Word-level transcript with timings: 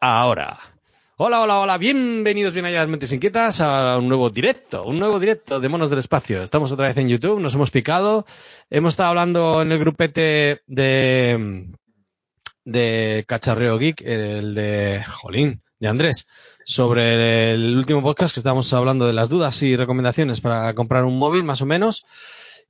Ahora. 0.00 0.56
Hola, 1.16 1.40
hola, 1.40 1.58
hola, 1.58 1.76
bienvenidos 1.76 2.54
bien 2.54 2.64
allá 2.64 2.86
Mentes 2.86 3.12
Inquietas 3.12 3.60
a 3.60 3.98
un 3.98 4.06
nuevo 4.06 4.30
directo, 4.30 4.84
un 4.84 4.96
nuevo 4.96 5.18
directo 5.18 5.58
de 5.58 5.68
Monos 5.68 5.90
del 5.90 5.98
Espacio. 5.98 6.40
Estamos 6.40 6.70
otra 6.70 6.86
vez 6.86 6.96
en 6.98 7.08
YouTube, 7.08 7.40
nos 7.40 7.54
hemos 7.54 7.72
picado, 7.72 8.24
hemos 8.70 8.92
estado 8.92 9.08
hablando 9.08 9.60
en 9.60 9.72
el 9.72 9.80
grupete 9.80 10.60
de, 10.68 11.66
de 12.64 13.24
Cacharreo 13.26 13.76
Geek, 13.76 14.02
el 14.02 14.54
de 14.54 15.02
Jolín, 15.02 15.62
de 15.80 15.88
Andrés, 15.88 16.28
sobre 16.64 17.54
el 17.54 17.76
último 17.76 18.00
podcast 18.00 18.32
que 18.32 18.38
estábamos 18.38 18.72
hablando 18.72 19.08
de 19.08 19.14
las 19.14 19.28
dudas 19.28 19.60
y 19.62 19.74
recomendaciones 19.74 20.40
para 20.40 20.72
comprar 20.74 21.04
un 21.04 21.18
móvil, 21.18 21.42
más 21.42 21.60
o 21.60 21.66
menos. 21.66 22.06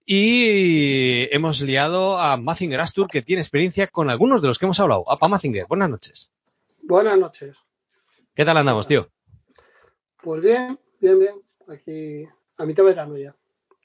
Y 0.07 1.29
hemos 1.35 1.61
liado 1.61 2.19
a 2.19 2.39
Mazinger 2.39 2.81
Astur, 2.81 3.09
que 3.09 3.21
tiene 3.21 3.43
experiencia 3.43 3.87
con 3.89 4.09
algunos 4.09 4.41
de 4.41 4.49
los 4.49 4.59
que 4.59 4.65
hemos 4.65 4.81
hablado. 4.81 5.05
Apa 5.11 5.29
Mazinger, 5.29 5.67
buenas 5.69 5.91
noches. 5.91 6.33
Buenas 6.89 7.19
noches. 7.19 7.55
¿Qué 8.35 8.47
tal 8.47 8.57
andamos, 8.57 8.89
tío? 8.89 9.11
Pues 10.23 10.41
bien, 10.41 10.81
bien, 11.01 11.19
bien. 11.19 11.35
Aquí 11.69 12.27
a 12.57 12.65
mitad 12.65 12.83
de 12.83 12.89
verano 12.89 13.19
ya. 13.19 13.37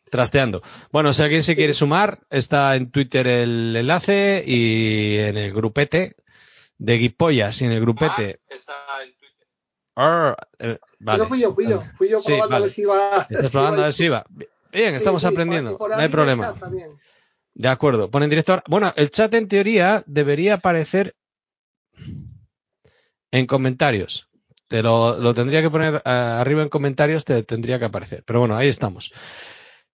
Trasteando. 0.10 0.62
Bueno, 0.90 1.12
si 1.12 1.22
alguien 1.22 1.44
se 1.44 1.58
quiere 1.58 1.74
sumar, 1.74 2.22
está 2.30 2.78
en 2.78 2.92
Twitter 2.92 3.28
el 3.28 3.76
enlace 3.76 4.42
y 4.48 5.18
en 5.20 5.36
el 5.36 5.52
grupete 5.54 6.16
de 6.78 6.98
Guipollas 6.98 7.62
y 7.62 7.66
en 7.66 7.74
el 7.74 7.82
grupete. 7.82 8.40
Ah, 8.42 8.54
está 8.54 8.74
en 9.04 9.14
Twitter. 9.18 9.48
Arr, 9.96 10.38
eh, 10.60 10.80
vale. 11.00 11.26
Fui 11.26 11.42
yo, 11.42 11.52
fui 11.54 11.68
yo. 11.68 11.84
Fui 11.98 12.08
yo 12.08 12.22
Sí, 12.22 12.28
probando 12.28 12.46
a 12.56 12.60
vale. 12.60 12.66
ver 12.68 12.74
si 12.74 12.82
iba. 12.84 13.28
Estás 13.30 13.52
probando 13.52 13.82
a 13.82 13.86
ver 13.86 13.94
si 13.94 14.08
va. 14.08 14.26
Bien, 14.30 14.92
Sí, 14.92 14.96
estamos 14.96 15.22
sí, 15.24 15.28
aprendiendo. 15.28 15.78
no 15.78 15.96
hay 15.98 16.08
problema. 16.08 16.56
De 17.54 17.68
acuerdo. 17.68 18.10
Pon 18.10 18.24
en 18.24 18.30
directo 18.30 18.54
ahora. 18.54 18.64
Bueno, 18.70 18.94
el 18.96 19.10
chat 19.12 19.34
en 19.34 19.50
teoría 19.50 20.06
debería 20.08 20.54
aparecer 20.54 21.18
en 23.34 23.48
comentarios. 23.48 24.30
Te 24.68 24.84
lo, 24.84 25.34
tendría 25.34 25.62
que 25.62 25.72
poner 25.72 25.96
eh, 25.96 26.02
arriba 26.06 26.62
en 26.62 26.70
comentarios, 26.70 27.26
te 27.26 27.42
tendría 27.42 27.80
que 27.80 27.86
aparecer. 27.86 28.24
Pero 28.26 28.40
bueno, 28.40 28.56
ahí 28.56 28.68
estamos. 28.68 29.12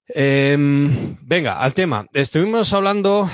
Em, 0.07 1.15
venga, 1.21 1.59
al 1.59 1.73
tema. 1.73 2.07
Estuvimos 2.13 2.73
hablando, 2.73 3.29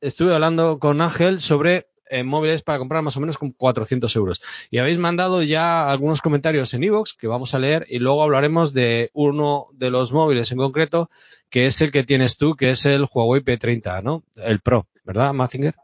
estuve 0.00 0.34
hablando 0.34 0.78
con 0.78 1.02
Ángel 1.02 1.40
sobre 1.40 1.88
eh, 2.08 2.24
móviles 2.24 2.62
para 2.62 2.78
comprar 2.78 3.02
más 3.02 3.18
o 3.18 3.20
menos 3.20 3.36
con 3.36 3.52
400 3.52 4.16
euros. 4.16 4.40
Y 4.70 4.78
habéis 4.78 4.98
mandado 4.98 5.42
ya 5.42 5.90
algunos 5.90 6.22
comentarios 6.22 6.72
en 6.72 6.84
iVoox 6.84 7.14
que 7.18 7.26
vamos 7.26 7.54
a 7.54 7.58
leer 7.58 7.84
y 7.90 7.98
luego 7.98 8.22
hablaremos 8.22 8.72
de 8.72 9.10
uno 9.12 9.66
de 9.74 9.90
los 9.90 10.10
móviles 10.10 10.50
en 10.52 10.58
concreto, 10.58 11.10
que 11.50 11.66
es 11.66 11.82
el 11.82 11.92
que 11.92 12.04
tienes 12.04 12.38
tú, 12.38 12.56
que 12.56 12.70
es 12.70 12.86
el 12.86 13.06
Huawei 13.12 13.42
P30, 13.42 14.02
¿no? 14.02 14.24
El 14.36 14.60
Pro, 14.60 14.86
¿verdad, 15.04 15.34
Mazinger? 15.34 15.74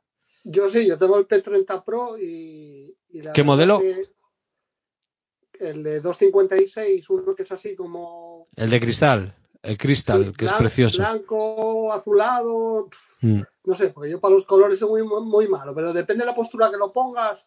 Yo 0.45 0.71
sí, 0.71 0.87
yo 0.87 0.97
tengo 0.97 1.19
el 1.19 1.27
P30 1.27 1.85
Pro 1.85 2.17
y. 2.17 2.96
y 3.11 3.23
la 3.23 3.33
¿Qué 3.33 3.43
modelo? 3.43 3.81
El 5.59 5.83
de 5.83 6.01
256, 6.01 7.09
uno 7.11 7.35
que 7.35 7.43
es 7.45 7.53
así 7.53 7.75
como. 7.75 8.49
El 8.57 8.69
de 8.71 8.79
cristal, 8.81 9.35
el 9.63 9.79
cristal, 9.79 10.35
que 10.37 10.45
es 10.45 10.53
precioso. 10.53 10.99
Blanco, 10.99 11.93
azulado. 11.93 12.89
Mm. 13.23 13.41
No 13.65 13.75
sé, 13.75 13.89
porque 13.89 14.11
yo 14.11 14.21
para 14.21 14.35
los 14.35 14.45
colores 14.45 14.79
soy 14.79 15.03
muy, 15.03 15.23
muy 15.23 15.49
malo, 15.49 15.75
pero 15.75 15.93
depende 15.95 16.23
de 16.25 16.31
la 16.31 16.35
postura 16.37 16.71
que 16.71 16.77
lo 16.77 16.93
pongas. 16.93 17.47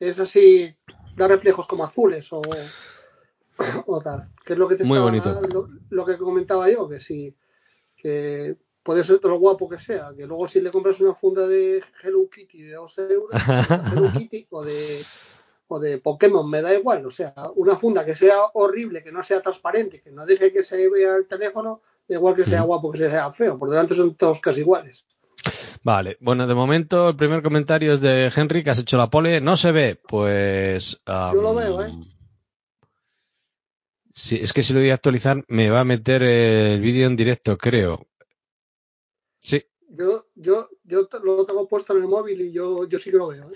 Es 0.00 0.18
así, 0.18 0.74
da 1.16 1.28
reflejos 1.28 1.66
como 1.66 1.84
azules 1.84 2.28
o, 2.32 2.40
o 3.86 4.00
tal. 4.00 4.30
Que 4.44 4.52
es 4.54 4.58
lo 4.58 4.66
que 4.68 4.76
te 4.76 4.84
Muy 4.84 4.98
estaba- 4.98 5.10
bonito. 5.40 5.48
Lo, 5.52 5.68
lo 5.90 6.04
que 6.04 6.16
comentaba 6.18 6.68
yo, 6.70 6.88
que 6.88 6.98
sí, 7.00 7.34
que 7.96 8.56
puede 8.82 9.04
ser 9.04 9.18
todo 9.18 9.32
lo 9.32 9.38
guapo 9.38 9.68
que 9.68 9.78
sea, 9.78 10.12
que 10.16 10.26
luego 10.26 10.48
si 10.48 10.60
le 10.60 10.70
compras 10.70 11.00
una 11.00 11.14
funda 11.14 11.46
de 11.46 11.82
Hello 12.02 12.28
Kitty 12.28 12.62
de 12.62 12.74
2 12.74 12.98
euros, 12.98 13.30
de 13.30 13.38
Hello 13.92 14.12
Kitty 14.16 14.46
o 14.50 14.64
de, 14.64 15.04
o 15.68 15.78
de 15.78 15.98
Pokémon, 15.98 16.48
me 16.48 16.62
da 16.62 16.74
igual. 16.74 17.04
O 17.06 17.10
sea, 17.10 17.34
una 17.56 17.76
funda 17.76 18.04
que 18.04 18.14
sea 18.14 18.38
horrible, 18.54 19.02
que 19.02 19.12
no 19.12 19.22
sea 19.22 19.40
transparente, 19.40 20.00
que 20.00 20.10
no 20.10 20.24
deje 20.24 20.52
que 20.52 20.62
se 20.62 20.88
vea 20.88 21.16
el 21.16 21.26
teléfono, 21.26 21.82
da 22.08 22.16
igual 22.16 22.34
que 22.34 22.44
sea 22.44 22.62
guapo, 22.62 22.90
que 22.90 22.98
sea 22.98 23.32
feo. 23.32 23.58
Por 23.58 23.70
delante 23.70 23.94
son 23.94 24.14
todos 24.14 24.40
casi 24.40 24.60
iguales. 24.60 25.04
Vale, 25.82 26.16
bueno, 26.20 26.46
de 26.46 26.54
momento 26.54 27.10
el 27.10 27.16
primer 27.16 27.42
comentario 27.42 27.92
es 27.92 28.00
de 28.00 28.32
Henry, 28.34 28.64
que 28.64 28.70
has 28.70 28.78
hecho 28.78 28.96
la 28.96 29.10
pole. 29.10 29.40
No 29.40 29.56
se 29.56 29.72
ve, 29.72 30.00
pues... 30.08 31.00
am, 31.06 31.34
Yo 31.34 31.42
lo 31.42 31.54
veo, 31.54 31.84
¿eh? 31.84 31.92
Sí, 34.14 34.36
es 34.42 34.52
que 34.52 34.64
si 34.64 34.72
lo 34.72 34.80
voy 34.80 34.90
a 34.90 34.94
actualizar 34.94 35.44
me 35.46 35.70
va 35.70 35.80
a 35.80 35.84
meter 35.84 36.24
el 36.24 36.80
vídeo 36.80 37.06
en 37.06 37.14
directo, 37.14 37.56
creo. 37.56 38.08
Sí, 39.40 39.64
Yo, 39.90 40.26
yo, 40.34 40.68
yo 40.84 41.08
lo 41.22 41.46
tengo 41.46 41.66
puesto 41.68 41.94
en 41.96 42.02
el 42.02 42.08
móvil 42.08 42.40
y 42.40 42.52
yo, 42.52 42.86
yo 42.88 42.98
sí 42.98 43.10
que 43.10 43.16
lo 43.16 43.28
veo. 43.28 43.44
¿eh? 43.50 43.54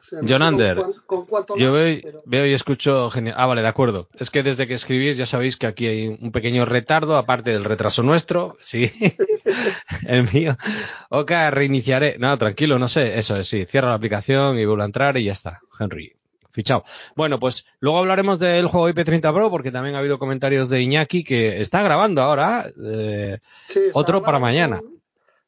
O 0.00 0.06
sea, 0.06 0.20
no 0.20 0.26
John 0.28 0.38
con 0.38 0.42
Ander, 0.42 0.82
Con, 1.06 1.26
cuánto 1.26 1.56
yo 1.56 1.72
veo, 1.72 1.98
pero- 2.02 2.22
veo 2.26 2.46
y 2.46 2.52
escucho 2.52 3.08
genial. 3.10 3.36
Ah, 3.38 3.46
vale, 3.46 3.62
de 3.62 3.68
acuerdo. 3.68 4.08
Es 4.18 4.30
que 4.30 4.42
desde 4.42 4.66
que 4.66 4.74
escribís 4.74 5.16
ya 5.16 5.24
sabéis 5.26 5.56
que 5.56 5.66
aquí 5.66 5.86
hay 5.86 6.08
un 6.08 6.30
pequeño 6.30 6.64
retardo, 6.66 7.16
aparte 7.16 7.50
del 7.52 7.64
retraso 7.64 8.02
nuestro, 8.02 8.56
sí, 8.60 8.90
el 10.06 10.30
mío. 10.32 10.56
Ok, 11.10 11.30
reiniciaré. 11.50 12.16
No, 12.18 12.36
tranquilo, 12.38 12.78
no 12.78 12.88
sé, 12.88 13.18
eso 13.18 13.36
es, 13.36 13.48
sí, 13.48 13.64
cierro 13.66 13.88
la 13.88 13.94
aplicación 13.94 14.58
y 14.58 14.64
vuelvo 14.64 14.82
a 14.82 14.86
entrar 14.86 15.16
y 15.16 15.24
ya 15.24 15.32
está, 15.32 15.60
Henry. 15.78 16.12
Fichado. 16.50 16.84
Bueno, 17.16 17.40
pues 17.40 17.66
luego 17.80 17.98
hablaremos 17.98 18.38
del 18.38 18.68
juego 18.68 18.88
IP30 18.88 19.34
Pro 19.34 19.50
porque 19.50 19.72
también 19.72 19.96
ha 19.96 19.98
habido 19.98 20.20
comentarios 20.20 20.68
de 20.68 20.82
Iñaki 20.82 21.24
que 21.24 21.60
está 21.60 21.82
grabando 21.82 22.22
ahora. 22.22 22.66
eh, 22.80 23.38
Sí, 23.68 23.80
está 23.86 23.98
otro 23.98 24.22
para 24.22 24.38
mañana. 24.38 24.78
con- 24.78 24.93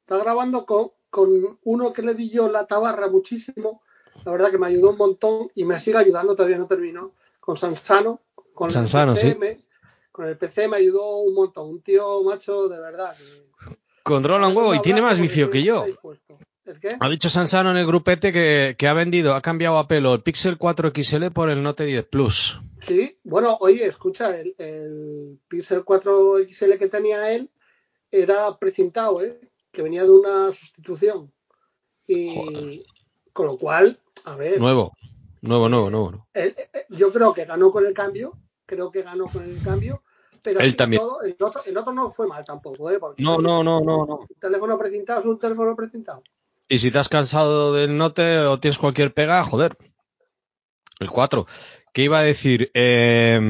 está 0.07 0.19
grabando 0.19 0.65
con, 0.65 0.91
con 1.11 1.59
uno 1.65 1.93
que 1.93 2.03
le 2.03 2.15
di 2.15 2.31
yo 2.31 2.49
la 2.49 2.65
tabarra 2.67 3.09
muchísimo. 3.09 3.83
La 4.25 4.31
verdad 4.33 4.53
que 4.53 4.59
me 4.59 4.69
ayudó 4.69 4.91
un 4.91 4.97
montón 4.99 5.51
y 5.57 5.65
me 5.65 5.81
sigue 5.81 5.99
ayudando, 5.99 6.37
todavía 6.37 6.59
no 6.59 6.69
terminó. 6.69 7.13
Con 7.41 7.57
Sansano. 7.57 8.21
Con 8.55 8.71
Sansano, 8.71 9.13
el 9.15 9.37
PC, 9.37 9.59
sí. 9.59 9.67
con 10.13 10.27
el 10.27 10.39
PC 10.39 10.69
me 10.69 10.77
ayudó 10.77 11.17
un 11.19 11.35
montón. 11.35 11.69
Un 11.71 11.83
tío 11.83 12.23
macho 12.23 12.69
de 12.69 12.79
verdad. 12.79 13.17
que- 13.17 13.77
controla 14.05 14.47
un 14.47 14.57
huevo 14.57 14.73
y 14.75 14.81
tiene 14.81 15.03
más 15.03 15.19
vicio 15.19 15.51
que 15.51 15.65
yo. 15.65 15.85
¿El 15.85 16.81
qué? 16.81 16.91
Ha 16.99 17.09
dicho 17.09 17.29
Sansano 17.29 17.73
en 17.73 17.77
el 17.77 17.87
grupete 17.87 18.33
que, 18.33 18.77
que 18.79 18.87
ha 18.87 18.93
vendido, 18.93 19.35
ha 19.35 19.43
cambiado 19.43 19.79
a 19.79 19.89
pelo 19.89 20.15
el 20.15 20.23
Pixel 20.23 20.57
4 20.57 20.93
XL 20.95 21.31
por 21.33 21.51
el 21.51 21.63
Note 21.63 21.85
10 21.85 22.07
Plus. 22.07 22.61
Sí, 22.79 23.19
bueno, 23.25 23.57
oye, 23.61 23.85
escucha, 23.87 24.37
el, 24.37 24.55
el 24.59 25.39
Pixel 25.49 25.83
4 25.85 26.39
XL 26.49 26.75
que 26.79 26.89
tenía 26.89 27.33
él 27.33 27.51
era 28.11 28.57
precintado, 28.59 29.23
¿eh? 29.23 29.41
Que 29.77 29.83
venía 29.83 30.05
de 30.05 30.11
una 30.11 30.51
sustitución. 30.55 31.31
Y 32.07 32.35
Joder. 32.35 32.81
con 33.35 33.45
lo 33.47 33.59
cual, 33.59 33.99
a 34.25 34.35
ver, 34.35 34.59
Nuevo, 34.59 34.95
nuevo, 35.43 35.69
nuevo, 35.69 35.91
nuevo. 35.91 36.27
él- 36.33 36.57
yo 36.89 37.13
creo 37.13 37.35
que 37.35 37.45
ganó 37.45 37.71
con 37.71 37.85
el 37.85 37.93
cambio, 37.93 38.33
creo 38.65 38.91
que 38.91 39.03
ganó 39.03 39.27
con 39.27 39.45
el 39.45 39.63
cambio, 39.63 40.03
pero 40.43 40.61
Él 40.61 40.75
también. 40.77 41.03
todo, 41.03 41.21
el, 41.21 41.37
otro, 41.39 41.63
el 41.67 41.77
otro 41.77 41.93
no 41.93 42.09
fue 42.09 42.27
mal 42.27 42.43
tampoco, 42.43 42.91
¿eh? 42.91 42.99
Porque 42.99 43.23
No, 43.23 43.37
no, 43.37 43.63
no, 43.63 43.83
no, 43.83 44.07
no. 44.07 44.17
Un 44.21 44.27
teléfono 44.41 44.79
precintado 44.79 45.21
es 45.21 45.27
un 45.27 45.39
teléfono 45.39 45.77
precintado. 45.77 46.23
Y 46.71 46.79
si 46.79 46.91
te 46.91 46.99
has 46.99 47.11
cansado 47.11 47.75
del 47.75 47.99
Note 47.99 48.39
o 48.47 48.59
tienes 48.59 48.79
cualquier 48.79 49.13
pega, 49.13 49.45
joder. 49.45 49.77
El 51.01 51.11
4. 51.11 51.45
¿Qué 51.97 52.03
iba 52.03 52.19
a 52.19 52.25
decir? 52.25 52.71
Eh, 52.75 53.41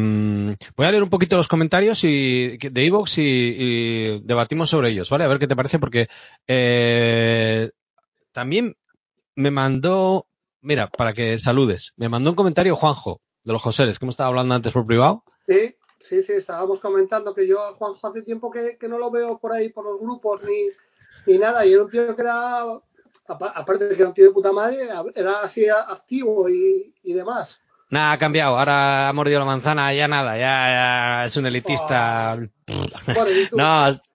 voy 0.76 0.86
a 0.86 0.90
leer 0.92 1.02
un 1.02 1.10
poquito 1.10 1.36
los 1.36 1.48
comentarios 1.48 2.04
y, 2.04 2.56
de 2.56 2.86
Evox 2.86 3.18
y, 3.18 4.20
debatimos 4.20 4.70
sobre 4.70 4.90
ellos, 4.90 5.10
¿vale? 5.10 5.24
A 5.24 5.26
ver 5.26 5.40
qué 5.40 5.48
te 5.48 5.56
parece, 5.56 5.80
porque 5.80 6.06
eh, 6.46 7.72
también 8.30 8.76
me 9.34 9.50
mandó, 9.50 10.28
mira, 10.60 10.88
para 10.88 11.12
que 11.12 11.36
saludes, 11.40 11.92
me 11.96 12.08
mandó 12.08 12.30
un 12.30 12.36
comentario 12.36 12.76
Juanjo, 12.76 13.20
de 13.42 13.52
los 13.52 13.60
Joseles, 13.60 13.98
que 13.98 14.04
hemos 14.04 14.12
estado 14.12 14.28
hablando 14.28 14.54
antes 14.54 14.72
por 14.72 14.86
privado. 14.86 15.24
Sí, 15.44 15.74
sí, 15.98 16.22
sí, 16.22 16.34
estábamos 16.34 16.78
comentando 16.78 17.34
que 17.34 17.48
yo 17.48 17.74
Juanjo 17.74 18.06
hace 18.06 18.22
tiempo 18.22 18.52
que, 18.52 18.78
que 18.78 18.86
no 18.86 18.96
lo 18.96 19.10
veo 19.10 19.40
por 19.40 19.54
ahí, 19.54 19.70
por 19.70 19.86
los 19.86 19.98
grupos, 19.98 20.42
ni, 20.44 21.32
ni 21.32 21.36
nada, 21.36 21.66
y 21.66 21.72
era 21.72 21.82
un 21.82 21.90
tío 21.90 22.14
que 22.14 22.22
era, 22.22 22.60
apa- 23.26 23.52
aparte 23.56 23.88
de 23.88 23.96
que 23.96 24.02
era 24.02 24.10
un 24.10 24.14
tío 24.14 24.26
de 24.26 24.30
puta 24.30 24.52
madre, 24.52 24.88
era 25.16 25.40
así 25.40 25.66
activo 25.68 26.48
y, 26.48 26.94
y 27.02 27.12
demás. 27.12 27.58
Nada, 27.90 28.12
ha 28.12 28.18
cambiado, 28.18 28.58
ahora 28.58 29.08
ha 29.08 29.12
mordido 29.12 29.38
la 29.38 29.44
manzana, 29.46 29.94
ya 29.94 30.08
nada, 30.08 30.32
ya, 30.36 30.40
ya 31.20 31.24
es 31.24 31.36
un 31.36 31.46
elitista. 31.46 32.36
Bueno, 32.36 33.30
y 33.30 33.46
tú, 33.46 33.56
no, 33.56 33.88
es- 33.88 34.12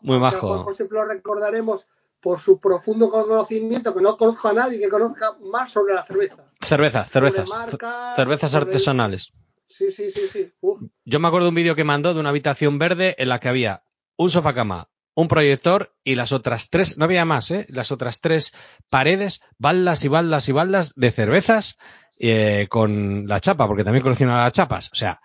muy 0.00 0.18
majo. 0.18 0.48
Juanjo 0.48 0.74
siempre 0.74 0.98
lo 0.98 1.04
recordaremos 1.06 1.86
por 2.20 2.38
su 2.38 2.60
profundo 2.60 3.10
conocimiento, 3.10 3.94
que 3.94 4.00
no 4.02 4.16
conozco 4.16 4.48
a 4.48 4.52
nadie 4.52 4.78
que 4.80 4.88
conozca 4.88 5.32
más 5.40 5.70
sobre 5.70 5.94
la 5.94 6.04
cerveza. 6.04 6.36
cerveza, 6.60 7.06
cervezas. 7.06 7.48
marcas, 7.48 8.16
cervezas 8.16 8.54
artesanales. 8.54 9.32
Sí, 9.66 9.90
sí, 9.90 10.10
sí, 10.10 10.28
sí. 10.28 10.52
Uf, 10.60 10.82
Yo 11.04 11.18
me 11.18 11.28
acuerdo 11.28 11.46
de 11.46 11.48
un 11.50 11.54
vídeo 11.54 11.74
que 11.74 11.84
mandó 11.84 12.12
de 12.14 12.20
una 12.20 12.28
habitación 12.28 12.78
verde 12.78 13.14
en 13.18 13.28
la 13.28 13.40
que 13.40 13.48
había 13.48 13.82
un 14.16 14.30
sofá 14.30 14.52
cama, 14.54 14.88
un 15.14 15.28
proyector 15.28 15.94
y 16.04 16.14
las 16.14 16.30
otras 16.32 16.68
tres, 16.70 16.96
no 16.98 17.06
había 17.06 17.24
más, 17.24 17.50
¿eh? 17.50 17.66
Las 17.70 17.90
otras 17.90 18.20
tres 18.20 18.52
paredes, 18.90 19.40
baldas 19.58 20.04
y 20.04 20.08
baldas 20.08 20.48
y 20.48 20.52
baldas 20.52 20.92
de 20.94 21.10
cervezas 21.10 21.76
eh, 22.24 22.68
con 22.70 23.26
la 23.26 23.40
chapa, 23.40 23.66
porque 23.66 23.82
también 23.82 24.02
coleccionaba 24.04 24.44
las 24.44 24.52
chapas. 24.52 24.90
O 24.92 24.94
sea, 24.94 25.20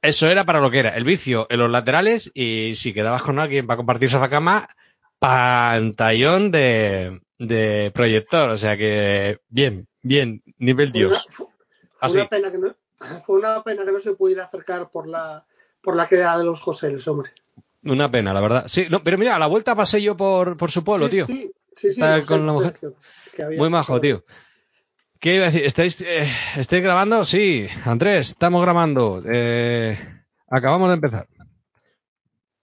eso 0.00 0.28
era 0.28 0.44
para 0.44 0.60
lo 0.60 0.70
que 0.70 0.78
era. 0.78 0.90
El 0.96 1.02
vicio 1.04 1.46
en 1.50 1.58
los 1.58 1.70
laterales 1.70 2.30
y 2.32 2.74
si 2.76 2.94
quedabas 2.94 3.22
con 3.22 3.40
alguien 3.40 3.66
para 3.66 3.76
compartir 3.76 4.08
sofá 4.08 4.30
cama, 4.30 4.68
pantallón 5.18 6.50
de, 6.52 7.20
de 7.38 7.90
proyector. 7.94 8.50
O 8.50 8.56
sea 8.56 8.76
que, 8.76 9.38
bien, 9.48 9.88
bien, 10.02 10.42
nivel 10.58 10.92
fue 10.92 11.00
una- 11.06 11.08
Dios. 11.10 11.26
fue- 11.30 11.46
una 12.20 12.28
pena 12.28 12.52
que 12.52 12.58
no, 12.58 12.74
fue 13.26 13.38
una 13.40 13.62
pena 13.64 13.84
que 13.84 13.92
no 13.92 13.98
se 14.00 14.12
pudiera 14.14 14.44
acercar 14.44 14.88
por 14.90 15.08
la 15.08 15.44
por 15.82 15.94
la 15.96 16.08
queda 16.08 16.36
de 16.36 16.44
los 16.44 16.60
Joseles, 16.60 17.06
hombre. 17.06 17.30
Una 17.84 18.10
pena, 18.10 18.32
la 18.34 18.40
verdad. 18.40 18.64
Sí, 18.66 18.86
no, 18.90 19.04
pero 19.04 19.16
mira, 19.18 19.36
a 19.36 19.38
la 19.38 19.46
vuelta 19.46 19.76
pasé 19.76 20.02
yo 20.02 20.16
por, 20.16 20.56
por 20.56 20.72
su 20.72 20.82
pueblo, 20.82 21.06
sí, 21.06 21.12
tío. 21.12 21.26
Sí, 21.26 21.52
sí, 21.76 21.92
sí, 21.92 22.00
sé, 22.00 22.24
con 22.26 22.44
la 22.46 22.52
lo 22.52 22.58
sé, 22.60 22.66
mujer. 22.66 22.78
que- 22.80 23.36
que 23.36 23.42
había- 23.44 23.58
Muy 23.58 23.70
majo, 23.70 24.00
tío. 24.00 24.24
¿Qué 25.20 25.36
iba 25.36 25.44
a 25.46 25.50
decir? 25.50 25.64
¿Estáis, 25.64 26.00
eh, 26.02 26.28
¿estáis 26.56 26.82
grabando? 26.82 27.24
Sí, 27.24 27.66
Andrés, 27.84 28.30
estamos 28.30 28.62
grabando. 28.62 29.22
Eh, 29.26 29.96
acabamos 30.48 30.88
de 30.88 30.94
empezar. 30.94 31.26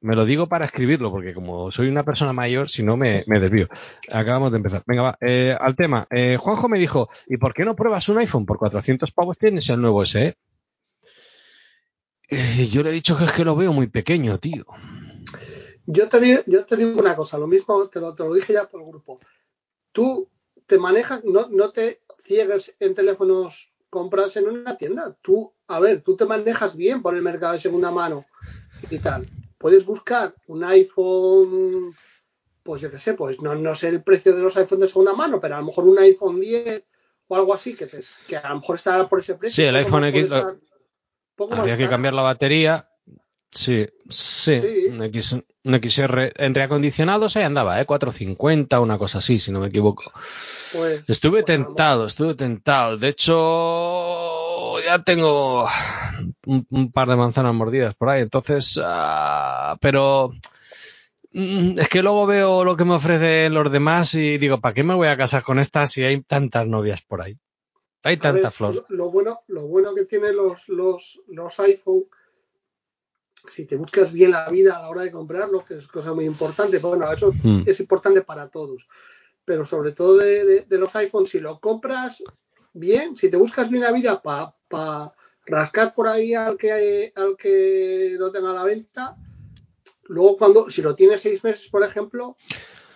Me 0.01 0.15
lo 0.15 0.25
digo 0.25 0.47
para 0.47 0.65
escribirlo, 0.65 1.09
porque 1.11 1.33
como 1.33 1.71
soy 1.71 1.87
una 1.87 2.03
persona 2.03 2.33
mayor, 2.33 2.69
si 2.69 2.83
no 2.83 2.97
me, 2.97 3.23
me 3.27 3.39
desvío. 3.39 3.69
Acabamos 4.11 4.51
de 4.51 4.57
empezar. 4.57 4.83
Venga, 4.85 5.01
va. 5.01 5.17
eh, 5.21 5.55
al 5.57 5.75
tema. 5.75 6.07
Juanjo 6.37 6.67
me 6.67 6.77
dijo, 6.77 7.09
¿y 7.27 7.37
por 7.37 7.53
qué 7.53 7.63
no 7.63 7.75
pruebas 7.75 8.09
un 8.09 8.17
iPhone? 8.17 8.45
Por 8.45 8.57
400 8.57 9.11
pavos 9.13 9.37
tienes 9.37 9.69
el 9.69 9.79
nuevo 9.81 10.05
SE. 10.05 10.35
Yo 12.69 12.83
le 12.83 12.89
he 12.89 12.93
dicho 12.93 13.17
que 13.17 13.25
es 13.25 13.31
que 13.31 13.45
lo 13.45 13.55
veo 13.55 13.71
muy 13.71 13.87
pequeño, 13.87 14.37
tío. 14.39 14.65
Yo 15.85 16.07
te, 16.07 16.19
digo, 16.19 16.41
yo 16.47 16.65
te 16.65 16.77
digo 16.77 16.99
una 16.99 17.15
cosa, 17.15 17.37
lo 17.37 17.47
mismo 17.47 17.87
te 17.87 17.99
lo, 17.99 18.15
te 18.15 18.23
lo 18.23 18.33
dije 18.33 18.53
ya 18.53 18.65
por 18.67 18.81
el 18.81 18.87
grupo. 18.87 19.19
Tú 19.91 20.29
te 20.65 20.77
manejas, 20.79 21.23
no, 21.25 21.47
no 21.49 21.71
te 21.71 22.01
ciegues 22.23 22.73
en 22.79 22.95
teléfonos 22.95 23.71
compras 23.89 24.35
en 24.37 24.47
una 24.49 24.77
tienda. 24.77 25.15
Tú, 25.21 25.53
a 25.67 25.79
ver, 25.79 26.01
tú 26.01 26.15
te 26.15 26.25
manejas 26.25 26.75
bien 26.75 27.01
por 27.01 27.15
el 27.15 27.21
mercado 27.21 27.53
de 27.53 27.59
segunda 27.59 27.91
mano 27.91 28.25
y 28.89 28.97
tal. 28.99 29.27
Puedes 29.57 29.85
buscar 29.85 30.33
un 30.47 30.63
iPhone, 30.63 31.95
pues 32.63 32.81
yo 32.81 32.89
qué 32.91 32.99
sé, 32.99 33.13
pues 33.13 33.39
no, 33.41 33.55
no 33.55 33.75
sé 33.75 33.89
el 33.89 34.03
precio 34.03 34.35
de 34.35 34.41
los 34.41 34.57
iPhones 34.57 34.81
de 34.81 34.87
segunda 34.89 35.13
mano, 35.13 35.39
pero 35.39 35.55
a 35.55 35.59
lo 35.59 35.67
mejor 35.67 35.85
un 35.87 35.99
iPhone 35.99 36.39
10 36.39 36.83
o 37.27 37.35
algo 37.35 37.53
así 37.53 37.75
que, 37.75 37.85
te, 37.87 37.99
que 38.27 38.37
a 38.37 38.49
lo 38.49 38.59
mejor 38.59 38.75
estará 38.75 39.07
por 39.07 39.19
ese 39.19 39.35
precio. 39.35 39.55
Sí, 39.63 39.67
el 39.67 39.75
iPhone 39.75 40.03
X 40.05 40.29
lo- 40.29 40.37
estar- 40.37 40.57
más 41.39 41.59
Habría 41.59 41.77
que 41.77 41.89
cambiar 41.89 42.13
la 42.13 42.21
batería. 42.21 42.89
Sí, 43.53 43.87
sí, 44.09 44.59
Sí. 44.61 44.87
Un, 44.89 45.03
X, 45.03 45.33
un 45.33 45.79
XR 45.79 46.33
entre 46.37 46.63
acondicionados 46.63 47.35
ahí 47.35 47.43
andaba, 47.43 47.79
¿eh? 47.79 47.85
450, 47.85 48.79
una 48.79 48.97
cosa 48.97 49.19
así, 49.19 49.37
si 49.37 49.51
no 49.51 49.59
me 49.59 49.67
equivoco. 49.67 50.11
Pues, 50.73 51.03
Estuve 51.07 51.43
pues 51.43 51.45
tentado, 51.45 52.07
estuve 52.07 52.33
tentado. 52.33 52.97
De 52.97 53.09
hecho, 53.09 54.79
ya 54.81 55.03
tengo 55.03 55.67
un, 56.47 56.65
un 56.69 56.91
par 56.91 57.07
de 57.09 57.15
manzanas 57.15 57.53
mordidas 57.53 57.93
por 57.95 58.09
ahí, 58.09 58.23
entonces, 58.23 58.79
ah, 58.83 59.77
pero 59.79 60.31
mm, 61.31 61.79
es 61.79 61.89
que 61.89 62.01
luego 62.01 62.25
veo 62.25 62.63
lo 62.65 62.75
que 62.75 62.85
me 62.85 62.95
ofrecen 62.95 63.53
los 63.53 63.71
demás 63.71 64.15
y 64.15 64.39
digo, 64.39 64.59
¿para 64.59 64.73
qué 64.73 64.83
me 64.83 64.95
voy 64.95 65.09
a 65.09 65.17
casar 65.17 65.43
con 65.43 65.59
estas 65.59 65.91
si 65.91 66.03
hay 66.03 66.21
tantas 66.23 66.65
novias 66.65 67.03
por 67.03 67.21
ahí? 67.21 67.37
Hay 68.03 68.17
tanta 68.17 68.41
ver, 68.41 68.51
flor. 68.51 68.75
Lo, 68.75 68.85
lo 68.89 69.11
bueno, 69.11 69.41
lo 69.47 69.67
bueno 69.67 69.93
que 69.93 70.05
tienen 70.05 70.35
los, 70.35 70.67
los, 70.67 71.21
los 71.27 71.59
iPhone, 71.59 72.05
si 73.47 73.65
te 73.65 73.75
buscas 73.75 74.11
bien 74.13 74.31
la 74.31 74.47
vida 74.49 74.77
a 74.77 74.81
la 74.81 74.89
hora 74.89 75.01
de 75.01 75.11
comprarlo, 75.11 75.63
que 75.65 75.75
es 75.77 75.87
cosa 75.87 76.13
muy 76.13 76.25
importante, 76.25 76.77
pero 76.77 76.89
bueno, 76.89 77.11
eso 77.11 77.33
Mm. 77.43 77.63
es 77.65 77.79
importante 77.79 78.21
para 78.21 78.47
todos. 78.49 78.87
Pero 79.45 79.65
sobre 79.65 79.91
todo 79.91 80.17
de, 80.17 80.45
de- 80.45 80.61
de 80.61 80.77
los 80.77 80.95
iPhones, 80.95 81.29
si 81.29 81.39
lo 81.39 81.59
compras 81.59 82.23
bien, 82.73 83.17
si 83.17 83.29
te 83.29 83.37
buscas 83.37 83.69
bien 83.69 83.83
la 83.83 83.91
vida 83.91 84.21
para 84.21 85.13
rascar 85.45 85.93
por 85.93 86.07
ahí 86.07 86.33
al 86.33 86.55
que, 86.57 87.11
al 87.15 87.35
que 87.37 88.15
lo 88.17 88.31
tenga 88.31 88.51
a 88.51 88.53
la 88.53 88.63
venta, 88.63 89.17
luego 90.05 90.37
cuando, 90.37 90.69
si 90.69 90.81
lo 90.81 90.95
tienes 90.95 91.21
seis 91.21 91.43
meses, 91.43 91.67
por 91.67 91.83
ejemplo, 91.83 92.37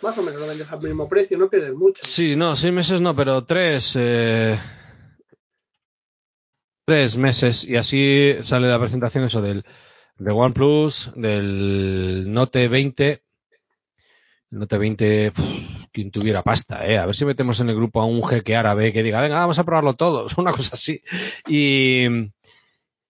más 0.02 0.18
o 0.18 0.24
menos 0.24 0.40
lo 0.40 0.48
vendes 0.48 0.72
al 0.72 0.82
mismo 0.82 1.10
precio, 1.10 1.38
no 1.38 1.50
pierdes 1.50 1.74
mucho. 1.74 2.04
Sí, 2.06 2.36
no, 2.38 2.56
seis 2.56 2.72
meses 2.74 3.02
no, 3.02 3.14
pero 3.16 3.44
tres. 3.44 3.94
eh, 4.00 4.58
tres 6.86 7.18
meses. 7.18 7.68
Y 7.68 7.76
así 7.76 8.36
sale 8.42 8.68
la 8.70 8.80
presentación 8.80 9.26
eso 9.26 9.42
del 9.42 9.66
de 10.20 10.32
OnePlus, 10.32 11.12
del 11.16 12.32
Note 12.32 12.68
20. 12.68 13.24
El 14.52 14.60
Note 14.60 14.78
20, 14.78 15.32
pff, 15.32 15.88
quien 15.92 16.12
tuviera 16.12 16.44
pasta, 16.44 16.86
¿eh? 16.88 16.98
A 16.98 17.06
ver 17.06 17.16
si 17.16 17.26
metemos 17.26 17.60
en 17.60 17.70
el 17.70 17.76
grupo 17.76 18.02
a 18.02 18.06
un 18.06 18.24
jeque 18.24 18.56
árabe 18.56 18.94
que 18.94 19.04
diga, 19.04 19.22
venga, 19.22 19.38
vamos 19.38 19.60
a 19.60 19.64
probarlo 19.64 19.96
todos, 19.96 20.38
una 20.38 20.52
cosa 20.52 20.72
así. 20.74 21.02
Y, 21.48 22.06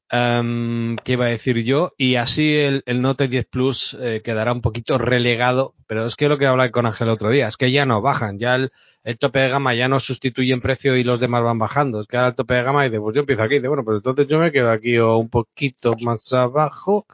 em, 0.09 0.95
¿qué 1.04 1.13
iba 1.13 1.25
a 1.25 1.30
decir 1.30 1.63
yo? 1.63 1.94
Y 1.98 2.15
así 2.15 2.56
el, 2.56 2.83
el 2.86 3.01
Note 3.01 3.27
10 3.27 3.45
Plus 3.48 3.95
eh, 4.00 4.21
quedará 4.24 4.51
un 4.54 4.62
poquito 4.62 4.98
relegado, 4.98 5.75
pero 5.88 6.06
es 6.06 6.15
que 6.15 6.30
lo 6.30 6.38
que 6.38 6.45
hablaba 6.45 6.71
con 6.71 6.86
Ángel 6.86 7.07
el 7.07 7.13
otro 7.13 7.30
día, 7.30 7.48
es 7.48 7.57
que 7.57 7.71
ya 7.71 7.86
no 7.86 8.01
bajan, 8.01 8.39
ya 8.39 8.56
el, 8.56 8.71
el 9.04 9.18
tope 9.18 9.39
de 9.39 9.50
gama 9.50 9.74
ya 9.75 9.88
no 9.88 10.00
sustituye 10.00 10.54
en 10.54 10.62
precio 10.62 10.95
y 10.95 11.04
los 11.04 11.19
demás 11.19 11.44
van 11.44 11.59
bajando. 11.59 12.01
Es 12.01 12.07
que 12.07 12.18
ahora 12.18 12.30
el 12.30 12.36
tope 12.36 12.56
de 12.56 12.63
gama 12.63 12.83
dice, 12.83 13.00
pues 13.00 13.15
yo 13.15 13.21
empiezo 13.21 13.44
aquí, 13.44 13.56
dice, 13.56 13.68
bueno, 13.68 13.83
pues 13.83 13.98
entonces 13.98 14.27
yo 14.27 14.39
me 14.39 14.51
quedo 14.51 14.71
aquí 14.71 14.98
o 14.98 15.18
un 15.18 15.30
poquito 15.30 15.95
más 16.01 16.31
abajo 16.33 17.06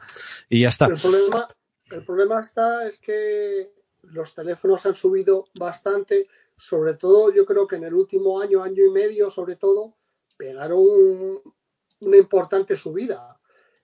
y 0.48 0.60
ya 0.62 0.68
está. 0.68 0.86
El 0.86 0.94
problema, 1.00 1.48
el 1.90 2.04
problema 2.04 2.40
está 2.42 2.88
es 2.88 2.98
que 2.98 3.70
los 4.02 4.34
teléfonos 4.34 4.84
han 4.86 4.94
subido 4.94 5.46
bastante, 5.58 6.28
sobre 6.56 6.94
todo 6.94 7.32
yo 7.32 7.46
creo 7.46 7.66
que 7.66 7.76
en 7.76 7.84
el 7.84 7.94
último 7.94 8.40
año, 8.40 8.62
año 8.62 8.84
y 8.84 8.90
medio, 8.90 9.30
sobre 9.30 9.56
todo, 9.56 9.96
pegaron 10.36 10.78
un- 10.78 11.40
una 12.04 12.16
importante 12.16 12.76
subida. 12.76 13.38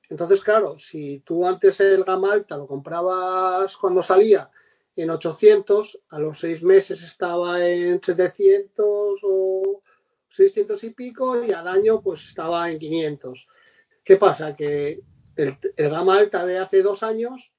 Entonces, 0.09 0.43
claro, 0.43 0.79
si 0.79 1.21
tú 1.21 1.47
antes 1.47 1.79
el 1.81 2.03
gama 2.05 2.33
alta 2.33 2.57
lo 2.57 2.67
comprabas 2.67 3.77
cuando 3.77 4.03
salía 4.03 4.51
en 4.97 5.11
800, 5.11 6.01
a 6.11 6.19
los 6.19 6.39
seis 6.41 6.63
meses 6.63 7.03
estaba 7.03 7.65
en 7.65 8.03
700 8.03 9.21
o 9.23 9.83
600 10.29 10.83
y 10.85 10.91
pico 10.91 11.45
y 11.45 11.53
al 11.53 11.69
año 11.69 12.01
pues 12.03 12.27
estaba 12.29 12.71
en 12.71 12.79
500. 12.79 13.47
¿Qué 14.03 14.17
pasa? 14.17 14.57
Que 14.57 15.00
el, 15.37 15.57
el 15.77 15.91
gama 15.91 16.19
alta 16.19 16.45
de 16.45 16.59
hace 16.59 16.83
dos 16.83 17.03
años, 17.03 17.53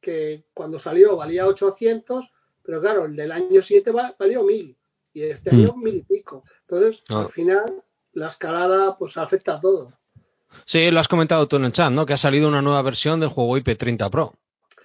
que 0.00 0.44
cuando 0.54 0.78
salió 0.78 1.16
valía 1.16 1.46
800, 1.46 2.32
pero 2.62 2.80
claro, 2.80 3.06
el 3.06 3.16
del 3.16 3.32
año 3.32 3.60
siguiente 3.62 3.90
va- 3.90 4.14
valió 4.18 4.44
1000 4.44 4.76
y 5.12 5.22
este 5.22 5.50
Mm. 5.50 5.54
año 5.56 5.74
1000 5.76 5.96
y 5.96 6.02
pico. 6.02 6.44
Entonces, 6.60 7.02
Ah. 7.08 7.22
al 7.22 7.28
final, 7.28 7.82
la 8.12 8.28
escalada 8.28 8.96
pues 8.96 9.16
afecta 9.16 9.56
a 9.56 9.60
todo. 9.60 9.97
Sí, 10.64 10.90
lo 10.90 11.00
has 11.00 11.08
comentado 11.08 11.46
tú 11.48 11.56
en 11.56 11.64
el 11.64 11.72
chat, 11.72 11.90
¿no? 11.90 12.06
Que 12.06 12.14
ha 12.14 12.18
salido 12.18 12.48
una 12.48 12.62
nueva 12.62 12.82
versión 12.82 13.20
del 13.20 13.30
juego 13.30 13.56
IP30 13.56 14.10
Pro. 14.10 14.34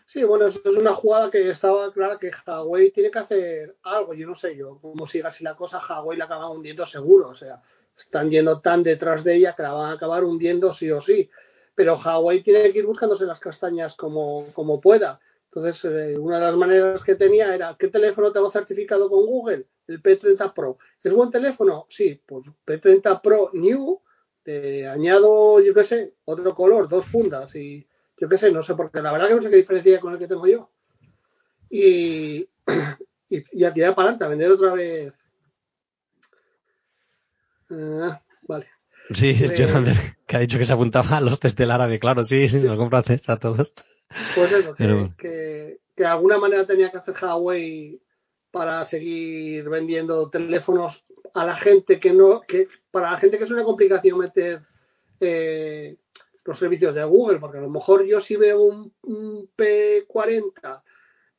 Sí, 0.05 0.23
bueno, 0.23 0.45
eso 0.47 0.59
es 0.63 0.75
una 0.75 0.93
jugada 0.93 1.31
que 1.31 1.49
estaba 1.49 1.91
clara 1.91 2.19
que 2.19 2.29
Huawei 2.45 2.91
tiene 2.91 3.09
que 3.09 3.19
hacer 3.19 3.77
algo. 3.83 4.13
Yo 4.13 4.27
no 4.27 4.35
sé 4.35 4.55
yo 4.55 4.77
cómo 4.81 5.07
siga 5.07 5.29
así 5.29 5.43
la 5.43 5.55
cosa, 5.55 5.79
Huawei 5.79 6.17
la 6.17 6.25
acaba 6.25 6.49
hundiendo 6.49 6.85
seguro. 6.85 7.29
O 7.29 7.35
sea, 7.35 7.61
están 7.97 8.29
yendo 8.29 8.59
tan 8.59 8.83
detrás 8.83 9.23
de 9.23 9.35
ella 9.35 9.55
que 9.55 9.63
la 9.63 9.73
van 9.73 9.91
a 9.91 9.93
acabar 9.93 10.23
hundiendo 10.23 10.73
sí 10.73 10.91
o 10.91 11.01
sí. 11.01 11.29
Pero 11.73 11.95
Huawei 11.95 12.43
tiene 12.43 12.71
que 12.71 12.79
ir 12.79 12.85
buscándose 12.85 13.25
las 13.25 13.39
castañas 13.39 13.95
como, 13.95 14.47
como 14.53 14.79
pueda. 14.79 15.19
Entonces, 15.45 15.85
eh, 15.85 16.17
una 16.17 16.39
de 16.39 16.45
las 16.45 16.55
maneras 16.55 17.01
que 17.01 17.15
tenía 17.15 17.53
era, 17.53 17.75
¿qué 17.77 17.87
teléfono 17.87 18.31
tengo 18.31 18.51
certificado 18.51 19.09
con 19.09 19.25
Google? 19.25 19.67
El 19.87 20.01
P30 20.01 20.53
Pro. 20.53 20.77
¿Es 21.03 21.13
buen 21.13 21.31
teléfono? 21.31 21.85
Sí, 21.89 22.21
pues 22.25 22.47
P30 22.65 23.21
Pro 23.21 23.49
New, 23.53 24.01
eh, 24.45 24.87
añado, 24.87 25.61
yo 25.61 25.73
qué 25.73 25.83
sé, 25.83 26.13
otro 26.25 26.53
color, 26.55 26.89
dos 26.89 27.05
fundas 27.05 27.55
y 27.55 27.87
yo 28.17 28.29
qué 28.29 28.37
sé, 28.37 28.51
no 28.51 28.61
sé, 28.61 28.75
porque 28.75 29.01
la 29.01 29.11
verdad 29.11 29.27
que 29.29 29.35
no 29.35 29.41
sé 29.41 29.49
qué 29.49 29.57
diferencia 29.57 29.99
con 29.99 30.13
el 30.13 30.19
que 30.19 30.27
tengo 30.27 30.47
yo. 30.47 30.69
Y, 31.69 32.47
y, 33.29 33.43
y 33.51 33.63
a 33.63 33.73
tirar 33.73 33.95
para 33.95 34.09
adelante, 34.09 34.25
a 34.25 34.29
vender 34.29 34.51
otra 34.51 34.73
vez. 34.73 35.13
Ah, 37.69 38.21
vale. 38.43 38.67
Sí, 39.11 39.33
Pues- 39.39 39.57
Jonathan, 39.57 39.95
que 40.27 40.37
ha 40.37 40.39
dicho 40.39 40.57
que 40.57 40.65
se 40.65 40.73
apuntaba 40.73 41.17
a 41.17 41.21
los 41.21 41.39
test 41.39 41.57
del 41.57 41.71
árabe, 41.71 41.99
claro, 41.99 42.23
sí, 42.23 42.47
sí, 42.47 42.61
nos 42.61 42.77
compra 42.77 43.03
test 43.03 43.29
a 43.29 43.37
todos. 43.37 43.73
Pues 44.35 44.51
eso, 44.51 44.75
que, 44.75 44.83
Pero 44.83 45.13
que, 45.17 45.79
que 45.95 46.03
de 46.03 46.09
alguna 46.09 46.37
manera 46.37 46.65
tenía 46.65 46.91
que 46.91 46.97
hacer 46.97 47.15
Huawei 47.19 47.99
para 48.51 48.85
seguir 48.85 49.67
vendiendo 49.69 50.29
teléfonos 50.29 51.03
a 51.33 51.45
la 51.45 51.55
gente 51.55 51.99
que 51.99 52.13
no, 52.13 52.41
que 52.41 52.67
para 52.93 53.09
la 53.09 53.17
gente 53.17 53.39
que 53.39 53.45
es 53.45 53.49
una 53.49 53.63
complicación 53.63 54.19
meter 54.19 54.61
eh, 55.19 55.97
los 56.45 56.59
servicios 56.59 56.93
de 56.93 57.03
Google, 57.03 57.39
porque 57.39 57.57
a 57.57 57.61
lo 57.61 57.69
mejor 57.71 58.05
yo 58.05 58.21
si 58.21 58.35
veo 58.35 58.61
un, 58.61 58.93
un 59.01 59.49
P40 59.57 60.83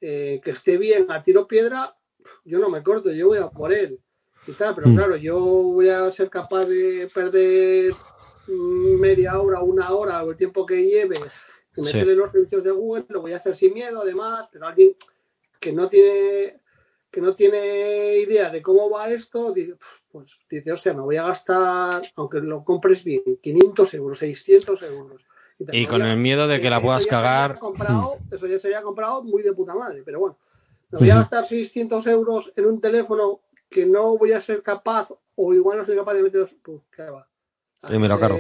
eh, 0.00 0.40
que 0.42 0.50
esté 0.50 0.76
bien 0.76 1.06
a 1.10 1.22
tiro 1.22 1.46
piedra, 1.46 1.96
yo 2.44 2.58
no 2.58 2.68
me 2.68 2.82
corto, 2.82 3.12
yo 3.12 3.28
voy 3.28 3.38
a 3.38 3.48
por 3.48 3.72
él. 3.72 4.00
y 4.46 4.52
tal, 4.54 4.74
pero 4.74 4.88
Mm. 4.88 4.94
claro, 4.96 5.16
yo 5.16 5.38
voy 5.38 5.88
a 5.88 6.10
ser 6.10 6.28
capaz 6.28 6.66
de 6.66 7.08
perder 7.14 7.94
mm, 8.46 8.98
media 9.00 9.38
hora, 9.40 9.60
una 9.60 9.92
hora, 9.92 10.24
o 10.24 10.32
el 10.32 10.36
tiempo 10.36 10.66
que 10.66 10.84
lleve, 10.84 11.14
Sí. 11.14 11.82
meterle 11.82 12.16
los 12.16 12.32
servicios 12.32 12.64
de 12.64 12.72
Google, 12.72 13.06
lo 13.10 13.20
voy 13.22 13.32
a 13.32 13.36
hacer 13.36 13.54
sin 13.56 13.72
miedo, 13.72 14.02
además, 14.02 14.48
pero 14.52 14.66
alguien 14.66 14.94
que 15.60 15.72
no 15.72 15.88
tiene 15.88 16.60
que 17.14 17.20
no 17.20 17.36
tiene 17.36 18.16
idea 18.18 18.50
de 18.50 18.60
cómo 18.60 18.90
va 18.90 19.08
esto, 19.08 19.52
dice, 19.52 19.76
pues 20.10 20.36
dice, 20.50 20.72
hostia, 20.72 20.92
me 20.94 21.02
voy 21.02 21.16
a 21.16 21.22
gastar, 21.28 22.02
aunque 22.16 22.40
lo 22.40 22.64
compres 22.64 23.04
bien, 23.04 23.22
500 23.40 23.94
euros, 23.94 24.18
600 24.18 24.82
euros. 24.82 25.22
Y 25.72 25.86
con 25.86 26.02
a- 26.02 26.12
el 26.12 26.18
miedo 26.18 26.48
de 26.48 26.60
que 26.60 26.68
la 26.68 26.80
puedas 26.82 27.06
cagar. 27.06 27.58
comprado- 27.60 28.18
eso 28.32 28.46
ya 28.48 28.58
sería 28.58 28.82
comprado 28.82 29.22
muy 29.22 29.42
de 29.44 29.52
puta 29.52 29.76
madre, 29.76 30.02
pero 30.04 30.18
bueno. 30.18 30.38
Me 30.90 30.98
voy 30.98 31.10
a 31.10 31.14
gastar 31.18 31.46
600 31.46 32.04
euros 32.08 32.52
en 32.56 32.66
un 32.66 32.80
teléfono 32.80 33.40
que 33.70 33.86
no 33.86 34.18
voy 34.18 34.32
a 34.32 34.40
ser 34.40 34.62
capaz, 34.64 35.08
o 35.36 35.54
igual 35.54 35.78
no 35.78 35.84
soy 35.84 35.94
capaz 35.96 36.14
de 36.14 36.22
meter. 36.24 36.48
Pues, 36.62 36.80
¿qué 36.90 37.02
va? 37.04 37.28
Y 37.94 37.98
me 37.98 38.08
lo 38.08 38.18
cargo. 38.18 38.38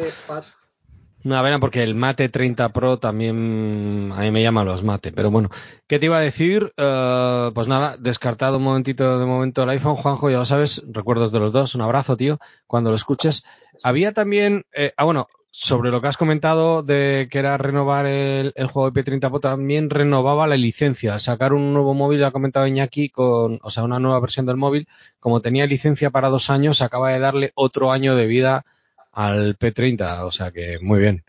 Una 1.24 1.42
pena 1.42 1.58
porque 1.58 1.82
el 1.82 1.94
Mate 1.94 2.28
30 2.28 2.68
Pro 2.68 2.98
también 2.98 4.12
a 4.14 4.20
mí 4.20 4.30
me 4.30 4.42
llama 4.42 4.62
los 4.62 4.84
Mate. 4.84 5.10
Pero 5.10 5.30
bueno, 5.30 5.48
¿qué 5.86 5.98
te 5.98 6.04
iba 6.06 6.18
a 6.18 6.20
decir? 6.20 6.74
Eh, 6.76 7.50
pues 7.54 7.66
nada, 7.66 7.96
descartado 7.98 8.58
un 8.58 8.64
momentito 8.64 9.18
de 9.18 9.24
momento 9.24 9.62
el 9.62 9.70
iPhone, 9.70 9.96
Juanjo, 9.96 10.28
ya 10.28 10.36
lo 10.36 10.44
sabes, 10.44 10.84
recuerdos 10.86 11.32
de 11.32 11.38
los 11.38 11.50
dos, 11.50 11.74
un 11.74 11.80
abrazo, 11.80 12.18
tío, 12.18 12.38
cuando 12.66 12.90
lo 12.90 12.96
escuches. 12.96 13.42
Había 13.82 14.12
también, 14.12 14.66
eh, 14.74 14.92
ah, 14.98 15.04
bueno, 15.04 15.28
sobre 15.50 15.90
lo 15.90 16.02
que 16.02 16.08
has 16.08 16.18
comentado 16.18 16.82
de 16.82 17.28
que 17.30 17.38
era 17.38 17.56
renovar 17.56 18.04
el, 18.04 18.52
el 18.54 18.66
juego 18.66 18.90
de 18.90 19.02
P30 19.02 19.30
Pro, 19.30 19.40
también 19.40 19.88
renovaba 19.88 20.46
la 20.46 20.58
licencia. 20.58 21.18
Sacar 21.20 21.54
un 21.54 21.72
nuevo 21.72 21.94
móvil, 21.94 22.22
ha 22.24 22.32
comentado 22.32 22.66
Iñaki, 22.66 23.08
con, 23.08 23.60
o 23.62 23.70
sea, 23.70 23.84
una 23.84 23.98
nueva 23.98 24.20
versión 24.20 24.44
del 24.44 24.58
móvil, 24.58 24.88
como 25.20 25.40
tenía 25.40 25.64
licencia 25.64 26.10
para 26.10 26.28
dos 26.28 26.50
años, 26.50 26.82
acaba 26.82 27.12
de 27.12 27.18
darle 27.18 27.52
otro 27.54 27.92
año 27.92 28.14
de 28.14 28.26
vida 28.26 28.66
al 29.14 29.56
P30, 29.58 30.24
o 30.24 30.30
sea 30.32 30.50
que 30.50 30.78
muy 30.80 31.00
bien. 31.00 31.24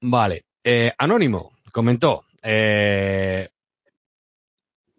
Vale, 0.00 0.44
eh, 0.64 0.92
Anónimo 0.98 1.52
comentó, 1.72 2.24
eh, 2.42 3.48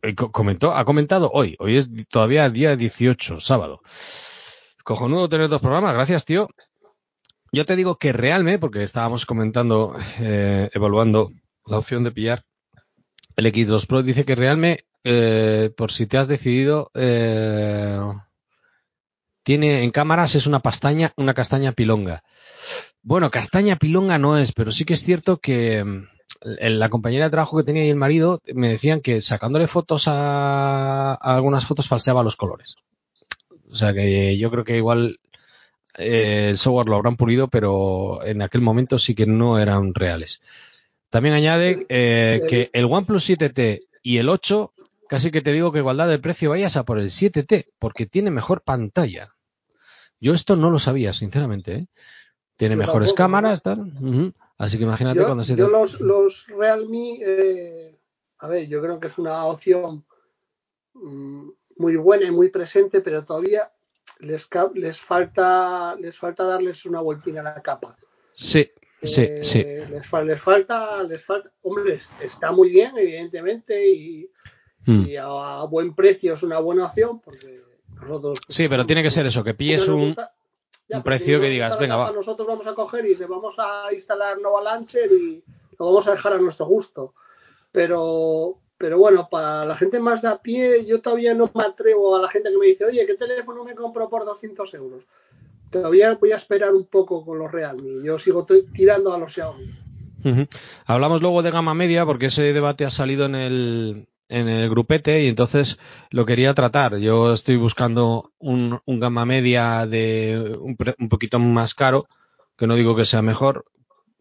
eh, 0.02 0.16
co- 0.16 0.32
comentó, 0.32 0.74
ha 0.76 0.86
comentado 0.86 1.30
hoy, 1.34 1.56
hoy 1.60 1.78
es 1.78 1.90
todavía 2.10 2.50
día 2.50 2.76
18, 2.76 3.40
sábado. 3.40 3.82
Cojonudo 4.84 5.30
tener 5.30 5.50
dos 5.50 5.62
programas, 5.62 5.94
gracias 5.94 6.26
tío. 6.26 6.48
Yo 7.52 7.66
te 7.66 7.76
digo 7.76 7.98
que 7.98 8.12
realmente, 8.14 8.60
porque 8.60 8.84
estábamos 8.84 9.26
comentando, 9.26 9.96
eh, 10.20 10.70
evaluando 10.74 11.32
la 11.66 11.78
opción 11.78 12.04
de 12.04 12.12
pillar 12.12 12.44
el 13.36 13.46
X2 13.48 13.86
Pro, 13.88 14.04
dice 14.04 14.26
que 14.26 14.36
realmente, 14.36 14.86
eh, 15.04 15.72
por 15.76 15.92
si 15.92 16.06
te 16.08 16.18
has 16.18 16.28
decidido, 16.28 16.92
eh, 16.94 18.00
tiene 19.44 19.84
en 19.84 19.92
cámaras 19.92 20.36
es 20.36 20.48
una 20.48 20.60
pastaña, 20.60 21.14
una 21.18 21.34
castaña 21.34 21.74
pilonga. 21.74 22.24
Bueno, 23.02 23.30
castaña 23.30 23.76
pilonga 23.76 24.18
no 24.18 24.38
es, 24.38 24.52
pero 24.54 24.72
sí 24.72 24.86
que 24.86 24.94
es 24.94 25.04
cierto 25.04 25.38
que 25.38 25.84
mm, 25.84 26.08
la 26.42 26.90
compañera 26.90 27.26
de 27.26 27.32
trabajo 27.32 27.58
que 27.58 27.64
tenía 27.64 27.86
y 27.86 27.90
el 27.90 27.96
marido 27.96 28.42
me 28.54 28.70
decían 28.70 29.02
que 29.02 29.22
sacándole 29.22 29.68
fotos 29.68 30.08
a, 30.08 31.14
a 31.14 31.36
algunas 31.36 31.66
fotos 31.66 31.88
falseaba 31.88 32.24
los 32.24 32.36
colores. 32.36 32.76
O 33.70 33.76
sea 33.76 33.94
que 33.94 34.38
yo 34.38 34.52
creo 34.52 34.64
que 34.64 34.78
igual 34.78 35.20
eh, 35.98 36.48
el 36.50 36.58
software 36.58 36.88
lo 36.88 36.96
habrán 36.96 37.18
pulido, 37.18 37.48
pero 37.48 38.24
en 38.26 38.42
aquel 38.42 38.62
momento 38.62 38.98
sí 38.98 39.16
que 39.16 39.26
no 39.26 39.60
eran 39.60 39.94
reales. 39.94 40.42
También 41.10 41.36
añade 41.36 41.86
eh, 41.90 42.42
que 42.50 42.70
el 42.74 42.86
OnePlus 42.86 43.30
7T 43.30 43.82
y 44.02 44.18
el 44.18 44.30
8, 44.30 44.74
casi 45.10 45.32
que 45.32 45.42
te 45.42 45.52
digo 45.52 45.72
que 45.72 45.80
igualdad 45.80 46.10
de 46.10 46.20
precio 46.20 46.50
vayas 46.52 46.78
a 46.78 46.84
por 46.84 47.00
el 47.00 47.10
7T, 47.12 47.68
porque 47.80 48.06
tiene 48.06 48.32
mejor 48.32 48.62
pantalla. 48.64 49.36
Yo 50.20 50.34
esto 50.34 50.56
no 50.56 50.72
lo 50.72 50.80
sabía, 50.80 51.14
sinceramente. 51.14 51.74
¿eh? 51.76 51.88
Tiene 52.58 52.76
Yo 52.76 52.82
mejores 52.82 53.10
tampoco, 53.10 53.18
cámaras, 53.18 53.62
tal. 53.62 53.92
Así 54.58 54.78
que 54.78 54.84
imagínate 54.84 55.20
Yo, 55.20 55.26
cuando 55.26 55.44
se 55.44 55.56
yo 55.56 55.68
te... 55.68 55.72
los, 55.72 56.00
los 56.02 56.48
Realme, 56.48 57.20
eh, 57.22 58.00
a 58.40 58.48
ver, 58.48 58.68
yo 58.68 58.82
creo 58.82 59.00
que 59.00 59.08
es 59.08 59.18
una 59.18 59.46
opción 59.46 60.06
mm, 60.94 61.50
muy 61.78 61.96
buena 61.98 62.28
y 62.28 62.32
muy 62.32 62.50
presente, 62.50 63.02
pero 63.02 63.24
todavía 63.26 63.72
les, 64.20 64.48
les 64.76 65.02
falta 65.02 65.96
les 66.00 66.18
falta 66.18 66.44
darles 66.44 66.86
una 66.86 67.02
vueltina 67.02 67.42
a 67.42 67.44
la 67.44 67.62
capa. 67.62 67.98
Sí, 68.34 68.72
sí, 69.04 69.24
Eh, 69.26 69.42
sí. 69.44 69.60
Les, 69.90 70.12
les 70.26 70.42
falta, 70.42 71.04
les 71.04 71.24
falta, 71.24 71.52
hombre, 71.64 71.96
es- 71.96 72.12
está 72.22 72.52
muy 72.52 72.70
bien, 72.70 72.98
evidentemente, 72.98 73.88
y, 73.88 74.30
Mm. 74.86 75.06
y 75.08 75.16
a, 75.16 75.26
a 75.26 75.66
buen 75.66 75.94
precio 75.96 76.34
es 76.34 76.44
una 76.44 76.60
buena 76.60 76.86
opción, 76.88 77.20
porque 77.22 77.62
nosotros. 78.02 78.40
Sí, 78.50 78.68
pero 78.68 78.86
tiene 78.86 79.02
que 79.04 79.12
ser 79.12 79.26
eso, 79.26 79.44
que 79.44 79.54
pilles 79.54 79.88
no 79.88 79.96
un... 79.96 80.06
gusta- 80.08 80.34
ya, 80.90 80.98
un 80.98 81.04
pues 81.04 81.20
precio 81.20 81.40
que 81.40 81.48
digas, 81.50 81.80
venga, 81.80 81.96
va. 81.96 82.12
Nosotros 82.12 82.46
vamos 82.46 82.68
a 82.68 82.74
coger 82.76 83.06
y 83.06 83.16
le 83.16 83.26
vamos 83.26 83.56
a 83.58 83.94
instalar 83.94 84.38
Nova 84.42 84.62
Launcher 84.62 85.10
y 85.12 85.42
lo 85.80 85.86
vamos 85.86 86.06
a 86.08 86.12
dejar 86.12 86.34
a 86.34 86.38
nuestro 86.38 86.66
gusto. 86.66 87.14
Pero, 87.72 88.60
pero 88.78 88.98
bueno, 88.98 89.28
para 89.32 89.66
la 89.66 89.76
gente 89.78 90.00
más 90.00 90.22
de 90.22 90.28
a 90.28 90.38
pie, 90.38 90.86
yo 90.86 91.02
todavía 91.02 91.34
no 91.34 91.50
me 91.56 91.64
atrevo 91.64 92.16
a 92.16 92.22
la 92.22 92.30
gente 92.30 92.52
que 92.52 92.58
me 92.58 92.68
dice, 92.68 92.86
oye, 92.86 93.06
¿qué 93.06 93.16
teléfono 93.16 93.64
me 93.64 93.74
compro 93.76 94.10
por 94.10 94.26
200 94.26 94.74
euros? 94.76 95.04
Todavía 95.72 96.14
voy 96.16 96.34
a 96.34 96.36
esperar 96.36 96.74
un 96.76 96.86
poco 96.86 97.26
con 97.26 97.40
los 97.40 97.52
Realme. 97.52 98.04
Yo 98.04 98.20
sigo 98.20 98.46
tirando 98.74 99.14
a 99.14 99.18
los 99.18 99.34
Xiaomi. 99.34 99.74
Hablamos 100.86 101.22
luego 101.22 101.42
de 101.42 101.52
gama 101.52 101.74
media 101.74 102.06
porque 102.06 102.28
ese 102.28 102.54
debate 102.54 102.86
ha 102.86 102.92
salido 102.92 103.26
en 103.26 103.36
el, 103.36 104.08
en 104.30 104.50
el 104.50 104.70
grupete 104.70 105.24
y 105.24 105.28
entonces 105.28 105.80
lo 106.10 106.26
quería 106.26 106.54
tratar. 106.54 106.98
Yo 106.98 107.34
estoy 107.34 107.58
buscando 107.58 108.32
un, 108.40 108.82
gama 108.86 109.26
media 109.26 109.86
de 109.86 110.58
un, 110.60 110.78
un 111.00 111.10
poquito 111.10 111.40
más 111.40 111.74
caro, 111.74 112.08
que 112.58 112.68
no 112.68 112.76
digo 112.76 112.96
que 112.96 113.06
sea 113.06 113.22
mejor, 113.22 113.66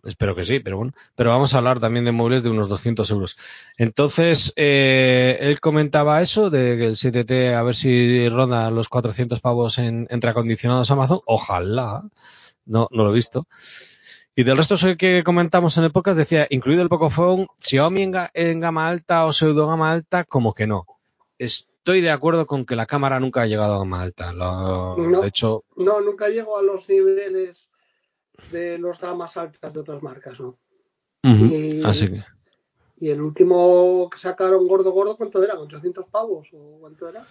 espero 0.04 0.34
que 0.34 0.44
sí, 0.44 0.60
pero 0.60 0.76
bueno. 0.76 0.92
Pero 1.14 1.30
vamos 1.30 1.54
a 1.54 1.58
hablar 1.58 1.80
también 1.80 2.04
de 2.04 2.12
móviles 2.12 2.42
de 2.42 2.50
unos 2.50 2.68
200 2.68 3.10
euros. 3.10 3.36
Entonces, 3.76 4.52
eh, 4.56 5.38
él 5.40 5.60
comentaba 5.60 6.20
eso 6.22 6.50
de 6.50 6.76
que 6.76 6.86
el 6.86 6.96
7T 6.96 7.54
a 7.54 7.62
ver 7.62 7.76
si 7.76 8.28
ronda 8.28 8.70
los 8.70 8.88
400 8.88 9.40
pavos 9.40 9.78
en, 9.78 10.06
en 10.10 10.20
reacondicionados 10.22 10.90
Amazon. 10.90 11.20
Ojalá. 11.26 12.02
No, 12.64 12.88
no 12.92 13.04
lo 13.04 13.10
he 13.10 13.14
visto. 13.14 13.46
Y 14.34 14.44
del 14.44 14.56
resto 14.56 14.76
que 14.98 15.22
comentamos 15.24 15.76
en 15.76 15.84
el 15.84 15.92
podcast, 15.92 16.16
decía, 16.18 16.46
incluido 16.48 16.82
el 16.82 16.88
Pocophone, 16.88 17.46
Xiaomi 17.58 18.02
en, 18.02 18.12
ga- 18.12 18.30
en 18.32 18.60
gama 18.60 18.88
alta 18.88 19.26
o 19.26 19.32
pseudo 19.32 19.66
gama 19.66 19.90
alta, 19.92 20.24
como 20.24 20.54
que 20.54 20.66
no. 20.66 20.86
Estoy 21.38 22.00
de 22.00 22.10
acuerdo 22.10 22.46
con 22.46 22.64
que 22.64 22.74
la 22.76 22.86
cámara 22.86 23.20
nunca 23.20 23.42
ha 23.42 23.46
llegado 23.46 23.74
a 23.74 23.78
gama 23.78 24.00
alta. 24.00 24.32
Lo- 24.32 24.96
No. 24.96 25.20
De 25.20 25.28
hecho, 25.28 25.64
No, 25.76 26.00
nunca 26.00 26.28
llego 26.28 26.56
a 26.56 26.62
los 26.62 26.88
niveles 26.88 27.68
de 28.50 28.78
los 28.78 28.98
gamas 29.00 29.36
altas 29.36 29.74
de 29.74 29.80
otras 29.80 30.02
marcas, 30.02 30.40
¿no? 30.40 30.56
Y- 31.24 31.82
así 31.84 32.08
que. 32.10 32.24
Y 32.96 33.10
el 33.10 33.20
último 33.20 34.08
que 34.10 34.18
sacaron 34.18 34.66
gordo 34.66 34.92
gordo, 34.92 35.16
¿cuánto 35.16 35.42
era? 35.42 35.54
¿800 35.56 36.06
pavos? 36.10 36.48
¿O 36.52 36.78
cuánto 36.80 37.08
era? 37.08 37.26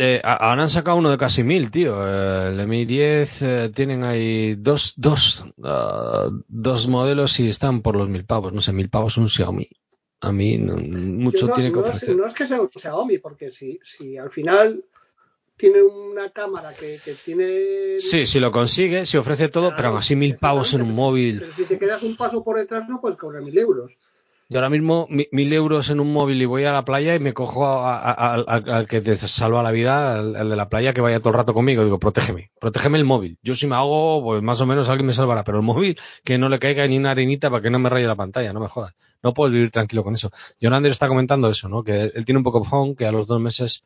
Eh, 0.00 0.20
ahora 0.22 0.62
han 0.62 0.70
sacado 0.70 0.96
uno 0.96 1.10
de 1.10 1.18
casi 1.18 1.42
mil, 1.42 1.72
tío. 1.72 1.96
Eh, 2.06 2.50
el 2.50 2.68
Mi 2.68 2.84
10 2.84 3.42
eh, 3.42 3.70
tienen 3.74 4.04
ahí 4.04 4.54
dos, 4.54 4.94
dos, 4.96 5.44
ah, 5.64 6.28
dos 6.46 6.86
modelos 6.86 7.40
y 7.40 7.48
están 7.48 7.82
por 7.82 7.96
los 7.96 8.08
mil 8.08 8.24
pavos. 8.24 8.52
No 8.52 8.60
sé, 8.60 8.72
mil 8.72 8.88
pavos 8.90 9.16
un 9.16 9.28
Xiaomi. 9.28 9.68
A 10.20 10.30
mí 10.32 10.56
no- 10.58 10.76
mucho 10.76 11.46
no, 11.48 11.54
tiene 11.54 11.70
que 11.70 11.76
no 11.76 11.82
es, 11.82 11.88
ofrecer. 11.88 12.16
no 12.16 12.26
es 12.26 12.32
que 12.32 12.46
sea 12.46 12.60
un 12.60 12.68
Xiaomi, 12.68 13.18
porque 13.18 13.50
si, 13.50 13.80
si 13.82 14.16
al 14.16 14.30
final 14.30 14.84
tiene 15.56 15.82
una 15.82 16.30
cámara 16.30 16.72
que, 16.74 17.00
que 17.04 17.14
tiene... 17.14 17.98
Sí, 17.98 18.26
si 18.26 18.38
lo 18.38 18.52
consigue, 18.52 19.04
si 19.04 19.16
ofrece 19.16 19.48
todo, 19.48 19.74
pero 19.76 19.88
aún 19.88 19.98
así 19.98 20.14
mil 20.14 20.36
pavos 20.36 20.72
en 20.74 20.82
un 20.82 20.92
móvil. 20.94 21.40
Pero 21.40 21.52
si 21.52 21.64
te 21.64 21.76
quedas 21.76 22.04
un 22.04 22.16
paso 22.16 22.44
por 22.44 22.56
detrás 22.56 22.88
no 22.88 23.00
puedes 23.00 23.16
cobrar 23.16 23.42
mil 23.42 23.58
euros. 23.58 23.96
Yo 24.50 24.58
ahora 24.58 24.70
mismo 24.70 25.06
mi- 25.10 25.28
mil 25.30 25.52
euros 25.52 25.90
en 25.90 26.00
un 26.00 26.10
móvil 26.10 26.40
y 26.40 26.46
voy 26.46 26.64
a 26.64 26.72
la 26.72 26.82
playa 26.82 27.14
y 27.14 27.18
me 27.20 27.34
cojo 27.34 27.66
al- 27.86 28.86
que 28.88 29.02
te 29.02 29.14
salva 29.18 29.62
la 29.62 29.70
vida, 29.70 30.18
al, 30.18 30.32
de 30.48 30.56
la 30.56 30.70
playa 30.70 30.94
que 30.94 31.02
vaya 31.02 31.18
todo 31.20 31.30
el 31.30 31.34
rato 31.36 31.52
conmigo. 31.52 31.84
Digo, 31.84 31.98
protégeme, 31.98 32.50
protégeme 32.58 32.96
el 32.96 33.04
móvil. 33.04 33.38
Yo 33.42 33.54
si 33.54 33.66
me 33.66 33.76
hago, 33.76 34.22
pues 34.24 34.42
más 34.42 34.58
o 34.62 34.66
menos 34.66 34.88
alguien 34.88 35.06
me 35.06 35.12
salvará, 35.12 35.44
pero 35.44 35.58
el 35.58 35.64
móvil 35.64 35.98
que 36.24 36.38
no 36.38 36.48
le 36.48 36.58
caiga 36.58 36.86
ni 36.86 36.96
una 36.96 37.10
arenita 37.10 37.50
para 37.50 37.62
que 37.62 37.68
no 37.68 37.78
me 37.78 37.90
raye 37.90 38.06
la 38.06 38.16
pantalla, 38.16 38.54
no 38.54 38.60
me 38.60 38.68
jodas. 38.68 38.94
No 39.22 39.34
puedes 39.34 39.52
vivir 39.52 39.70
tranquilo 39.70 40.02
con 40.02 40.14
eso. 40.14 40.30
Jonander 40.62 40.92
está 40.92 41.08
comentando 41.08 41.50
eso, 41.50 41.68
¿no? 41.68 41.82
Que 41.84 42.04
él 42.14 42.24
tiene 42.24 42.38
un 42.38 42.44
poco 42.44 42.64
phone, 42.64 42.94
que 42.96 43.04
a 43.04 43.12
los 43.12 43.26
dos 43.26 43.40
meses, 43.40 43.82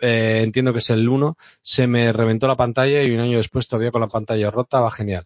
eh, 0.00 0.40
entiendo 0.44 0.72
que 0.72 0.80
es 0.80 0.90
el 0.90 1.08
uno, 1.08 1.36
se 1.62 1.86
me 1.86 2.12
reventó 2.12 2.46
la 2.48 2.56
pantalla 2.56 3.02
y 3.02 3.12
un 3.12 3.20
año 3.20 3.38
después 3.38 3.66
todavía 3.66 3.90
con 3.92 4.02
la 4.02 4.08
pantalla 4.08 4.50
rota 4.50 4.80
va 4.80 4.90
genial. 4.90 5.24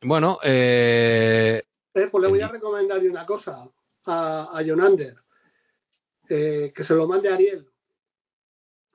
Bueno, 0.00 0.38
eh, 0.42 1.62
Eh, 1.94 2.08
pues 2.10 2.22
le 2.22 2.28
voy 2.28 2.40
a 2.40 2.48
recomendar 2.48 2.98
una 3.00 3.26
cosa 3.26 3.68
a, 4.06 4.50
a 4.58 4.62
Jonander. 4.62 5.16
Eh, 6.28 6.72
que 6.74 6.84
se 6.84 6.94
lo 6.94 7.06
mande 7.06 7.28
a 7.28 7.34
Ariel. 7.34 7.68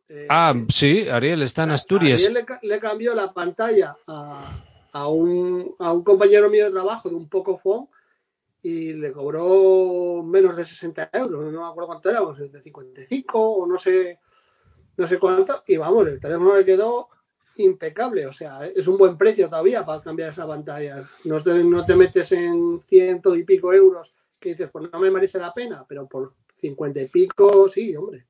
Eh, 0.10 0.28
ah, 0.30 0.54
sí, 0.70 1.08
Ariel 1.10 1.42
está 1.44 1.64
en 1.64 1.72
Asturias. 1.72 2.20
Ariel 2.20 2.34
le, 2.34 2.46
ca- 2.46 2.60
le 2.64 2.80
cambió 2.80 3.14
la 3.14 3.34
pantalla 3.34 3.98
a, 4.08 4.64
a 4.94 5.08
un, 5.10 5.76
a 5.80 5.92
un 5.94 6.04
compañero 6.04 6.50
mío 6.50 6.66
de 6.66 6.72
trabajo 6.72 7.10
de 7.10 7.16
un 7.16 7.30
poco 7.30 7.58
phone 7.58 7.88
y 8.64 8.94
le 8.94 9.12
cobró 9.12 10.24
menos 10.24 10.56
de 10.58 10.66
60 10.66 11.10
euros, 11.14 11.52
no 11.54 11.62
me 11.62 11.68
acuerdo 11.68 11.88
cuánto 11.88 12.10
era, 12.10 12.22
de 12.22 12.62
55 12.62 13.40
o 13.40 13.68
no 13.68 13.78
sé, 13.78 14.20
no 14.98 15.08
sé 15.08 15.20
cuánto, 15.20 15.64
y 15.68 15.78
vamos, 15.78 16.08
el 16.08 16.20
teléfono 16.20 16.56
le 16.56 16.66
quedó 16.66 17.10
impecable, 17.60 18.26
o 18.26 18.34
sea, 18.34 18.66
es 18.66 18.88
un 18.88 18.98
buen 18.98 19.18
precio 19.18 19.50
todavía 19.50 19.86
para 19.86 20.02
cambiar 20.02 20.32
esa 20.32 20.48
pantalla. 20.48 21.08
No 21.24 21.40
te, 21.40 21.64
no 21.64 21.86
te 21.86 21.96
metes 21.96 22.32
en 22.32 22.82
ciento 22.88 23.36
y 23.36 23.44
pico 23.44 23.74
euros 23.74 24.14
que 24.40 24.50
dices, 24.50 24.70
pues 24.72 24.90
no 24.92 25.00
me 25.00 25.12
merece 25.12 25.40
la 25.40 25.54
pena, 25.54 25.86
pero 25.88 26.08
por 26.08 26.34
cincuenta 26.54 27.02
y 27.02 27.08
pico, 27.08 27.70
sí, 27.70 27.96
hombre. 27.96 28.26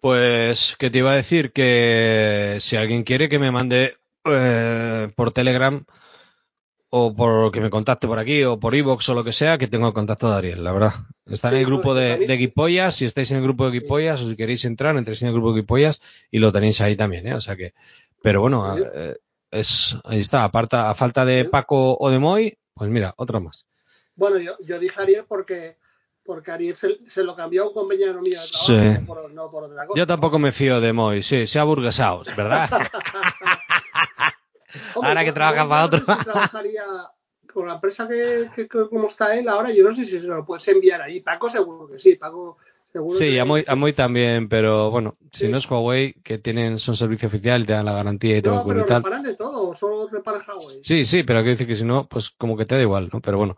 Pues 0.00 0.76
que 0.78 0.90
te 0.90 0.98
iba 0.98 1.12
a 1.12 1.16
decir 1.16 1.52
que 1.52 2.56
si 2.60 2.76
alguien 2.76 3.04
quiere 3.04 3.28
que 3.28 3.38
me 3.38 3.50
mande 3.50 3.96
eh, 4.24 5.08
por 5.14 5.30
Telegram 5.30 5.84
o 6.88 7.14
por 7.14 7.52
que 7.52 7.60
me 7.60 7.68
contacte 7.68 8.06
por 8.06 8.18
aquí 8.18 8.44
o 8.44 8.58
por 8.58 8.74
iBox 8.74 9.08
o 9.08 9.14
lo 9.14 9.24
que 9.24 9.32
sea, 9.32 9.58
que 9.58 9.66
tengo 9.66 9.88
el 9.88 9.92
contacto 9.92 10.30
de 10.30 10.36
Ariel, 10.36 10.64
la 10.64 10.72
verdad. 10.72 10.92
Está 11.26 11.50
en 11.50 11.56
el 11.56 11.66
grupo 11.66 11.94
de, 11.94 12.18
de 12.18 12.36
Guipollas, 12.36 12.94
si 12.94 13.04
estáis 13.04 13.30
en 13.32 13.38
el 13.38 13.42
grupo 13.42 13.66
de 13.66 13.72
Guipollas 13.72 14.20
o 14.22 14.26
si 14.28 14.36
queréis 14.36 14.64
entrar, 14.64 14.96
entréis 14.96 15.20
en 15.22 15.28
el 15.28 15.34
grupo 15.34 15.52
de 15.52 15.60
Guipollas 15.60 16.00
y 16.30 16.38
lo 16.38 16.52
tenéis 16.52 16.80
ahí 16.80 16.96
también, 16.96 17.26
¿eh? 17.26 17.34
O 17.34 17.40
sea 17.40 17.56
que, 17.56 17.74
pero 18.26 18.40
bueno, 18.40 18.76
eh, 18.76 19.16
es, 19.52 19.96
ahí 20.02 20.18
está, 20.18 20.42
aparta, 20.42 20.90
a 20.90 20.96
falta 20.96 21.24
de 21.24 21.44
Paco 21.44 21.96
o 21.96 22.10
de 22.10 22.18
Moy, 22.18 22.58
pues 22.74 22.90
mira, 22.90 23.14
otro 23.18 23.40
más. 23.40 23.68
Bueno, 24.16 24.38
yo, 24.38 24.56
yo 24.64 24.80
dije 24.80 25.00
Ariel 25.00 25.26
porque 25.28 25.76
porque 26.24 26.50
Ariel 26.50 26.76
se, 26.76 27.22
lo 27.22 27.36
cambió 27.36 27.62
a 27.62 27.68
un 27.68 27.72
compañero 27.72 28.20
mío 28.20 28.40
de 28.40 28.48
trabajo, 28.48 29.28
no, 29.28 29.48
por, 29.48 29.62
otra 29.62 29.86
cosa. 29.86 29.96
Yo 29.96 30.08
tampoco 30.08 30.40
me 30.40 30.50
fío 30.50 30.80
de 30.80 30.92
Moy, 30.92 31.22
sí, 31.22 31.46
se 31.46 31.60
ha 31.60 31.62
burguesado, 31.62 32.24
¿verdad? 32.36 32.68
ahora 34.96 35.24
que 35.24 35.32
trabaja 35.32 35.68
para 35.68 35.84
otro. 35.84 36.00
Si 36.00 36.24
trabajaría 36.24 36.82
con 37.54 37.68
la 37.68 37.74
empresa 37.74 38.08
que, 38.08 38.50
que, 38.56 38.66
como 38.66 39.06
está 39.06 39.36
él 39.38 39.48
ahora, 39.48 39.70
yo 39.70 39.84
no 39.84 39.94
sé 39.94 40.04
si 40.04 40.18
se 40.18 40.26
lo 40.26 40.44
puedes 40.44 40.66
enviar 40.66 41.00
allí. 41.00 41.20
Paco 41.20 41.48
seguro 41.48 41.86
que 41.86 42.00
sí, 42.00 42.16
Paco 42.16 42.58
seguro 42.96 43.16
Sí, 43.16 43.38
a 43.38 43.44
Moy, 43.44 43.92
también, 43.92 44.48
pero 44.48 44.90
bueno, 44.90 45.16
si 45.32 45.48
no 45.48 45.58
es 45.58 45.70
Huawei, 45.70 46.14
que 46.24 46.38
tienen 46.38 46.78
son 46.78 46.96
servicio 46.96 47.28
oficial 47.28 47.62
y 47.62 47.66
te 47.66 47.72
dan 47.74 47.86
la 47.86 47.92
garantía 47.92 48.38
y 48.38 48.42
todo. 48.42 48.56
No, 48.56 48.66
pero 48.66 48.80
y 48.80 48.86
tal. 48.86 49.02
reparan 49.02 49.22
de 49.22 49.34
todo, 49.34 49.74
solo 49.74 50.08
reparan 50.08 50.42
Huawei. 50.46 50.78
Sí, 50.82 51.04
sí, 51.04 51.22
pero 51.22 51.40
quiero 51.40 51.52
decir 51.52 51.66
que 51.66 51.76
si 51.76 51.84
no, 51.84 52.08
pues 52.08 52.30
como 52.30 52.56
que 52.56 52.64
te 52.64 52.74
da 52.74 52.82
igual, 52.82 53.10
¿no? 53.12 53.20
Pero 53.20 53.38
bueno. 53.38 53.56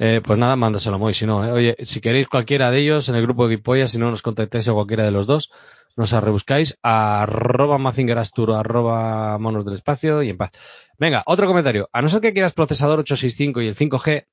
Eh, 0.00 0.20
pues 0.24 0.38
nada, 0.38 0.54
mándaselo 0.54 0.94
a 0.96 0.98
Moy. 0.98 1.12
Si 1.12 1.26
no, 1.26 1.44
eh. 1.44 1.50
oye, 1.50 1.76
si 1.84 2.00
queréis 2.00 2.28
cualquiera 2.28 2.70
de 2.70 2.78
ellos 2.78 3.08
en 3.08 3.16
el 3.16 3.22
grupo 3.22 3.48
de 3.48 3.56
Guipolla, 3.56 3.88
si 3.88 3.98
no 3.98 4.10
nos 4.10 4.22
contactáis 4.22 4.68
a 4.68 4.72
cualquiera 4.72 5.04
de 5.04 5.10
los 5.10 5.26
dos, 5.26 5.50
nos 5.96 6.12
rebuscáis 6.12 6.78
a 6.82 7.22
arroba 7.22 7.78
mazingerastur, 7.78 8.52
arroba 8.52 9.36
monos 9.38 9.64
del 9.64 9.74
espacio 9.74 10.22
y 10.22 10.30
en 10.30 10.36
paz. 10.36 10.52
Venga, 10.96 11.24
otro 11.26 11.48
comentario. 11.48 11.88
A 11.92 12.00
no 12.00 12.08
ser 12.08 12.20
que 12.20 12.32
quieras 12.32 12.52
procesador 12.52 13.00
865 13.00 13.62
y 13.62 13.66
el 13.66 13.74
5G, 13.74 14.26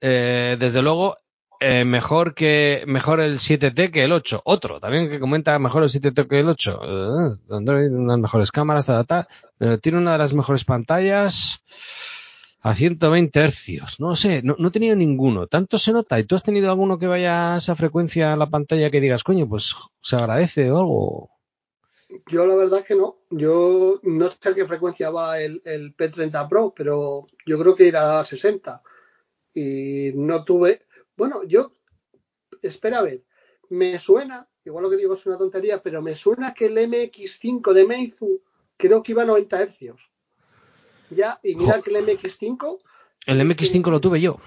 eh, 0.00 0.56
desde 0.58 0.82
luego, 0.82 1.16
eh, 1.60 1.84
mejor 1.84 2.34
que 2.34 2.84
mejor 2.86 3.20
el 3.20 3.38
7T 3.38 3.90
que 3.90 4.04
el 4.04 4.12
8. 4.12 4.42
Otro, 4.44 4.80
también 4.80 5.08
que 5.10 5.18
comenta 5.18 5.58
mejor 5.58 5.82
el 5.82 5.88
7T 5.88 6.28
que 6.28 6.40
el 6.40 6.48
8. 6.48 6.80
Uh, 6.80 7.54
unas 7.56 8.18
mejores 8.18 8.52
cámaras, 8.52 8.86
ta, 8.86 9.02
ta, 9.04 9.26
pero 9.56 9.78
tiene 9.78 9.98
una 9.98 10.12
de 10.12 10.18
las 10.18 10.34
mejores 10.34 10.64
pantallas 10.64 11.62
a 12.60 12.74
120 12.74 13.40
hercios. 13.40 14.00
No 14.00 14.14
sé, 14.14 14.42
no, 14.42 14.54
no, 14.58 14.68
he 14.68 14.70
tenido 14.70 14.94
ninguno. 14.94 15.46
Tanto 15.46 15.78
se 15.78 15.92
nota. 15.92 16.18
¿Y 16.18 16.24
tú 16.24 16.34
has 16.34 16.42
tenido 16.42 16.70
alguno 16.70 16.98
que 16.98 17.06
vaya 17.06 17.54
a 17.54 17.56
esa 17.58 17.74
frecuencia 17.74 18.32
a 18.32 18.36
la 18.36 18.50
pantalla 18.50 18.90
que 18.90 19.00
digas, 19.00 19.24
coño, 19.24 19.48
pues 19.48 19.74
se 20.00 20.16
agradece 20.16 20.70
o 20.70 20.78
algo? 20.78 21.30
Yo 22.28 22.46
la 22.46 22.56
verdad 22.56 22.84
que 22.84 22.94
no. 22.94 23.18
Yo 23.30 24.00
no 24.02 24.30
sé 24.30 24.48
a 24.48 24.54
qué 24.54 24.66
frecuencia 24.66 25.10
va 25.10 25.40
el, 25.40 25.60
el 25.64 25.96
P30 25.96 26.48
Pro, 26.48 26.72
pero 26.76 27.26
yo 27.46 27.58
creo 27.58 27.74
que 27.74 27.86
irá 27.86 28.20
a 28.20 28.24
60. 28.24 28.82
Y 29.54 30.12
no 30.14 30.44
tuve. 30.44 30.80
Bueno, 31.18 31.42
yo. 31.42 31.72
Espera 32.62 33.00
a 33.00 33.02
ver. 33.02 33.24
Me 33.68 33.98
suena, 33.98 34.48
igual 34.64 34.84
lo 34.84 34.90
que 34.90 34.96
digo 34.96 35.14
es 35.14 35.26
una 35.26 35.36
tontería, 35.36 35.82
pero 35.82 36.00
me 36.00 36.14
suena 36.14 36.54
que 36.54 36.66
el 36.66 36.76
MX5 36.78 37.72
de 37.72 37.84
Meizu 37.84 38.40
creo 38.76 39.02
que 39.02 39.12
iba 39.12 39.22
a 39.22 39.26
90 39.26 39.60
hercios. 39.60 40.10
Ya, 41.10 41.40
y 41.42 41.56
mira 41.56 41.82
que 41.82 41.90
el 41.90 42.06
MX5. 42.06 42.78
El 43.26 43.40
MX5 43.40 43.90
lo 43.90 44.00
tuve 44.00 44.20
yo. 44.20 44.38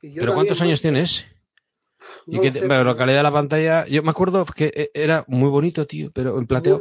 ¿Pero 0.00 0.34
cuántos 0.34 0.60
años 0.62 0.80
tienes? 0.80 1.26
Y 2.26 2.40
que, 2.40 2.52
pero 2.52 2.84
la 2.84 2.96
calidad 2.96 3.18
de 3.18 3.22
la 3.22 3.32
pantalla, 3.32 3.86
yo 3.86 4.02
me 4.02 4.10
acuerdo 4.10 4.44
que 4.44 4.72
e, 4.74 4.90
era 4.94 5.24
muy 5.28 5.48
bonito, 5.48 5.86
tío, 5.86 6.10
pero 6.12 6.38
en 6.38 6.46
plateado 6.46 6.80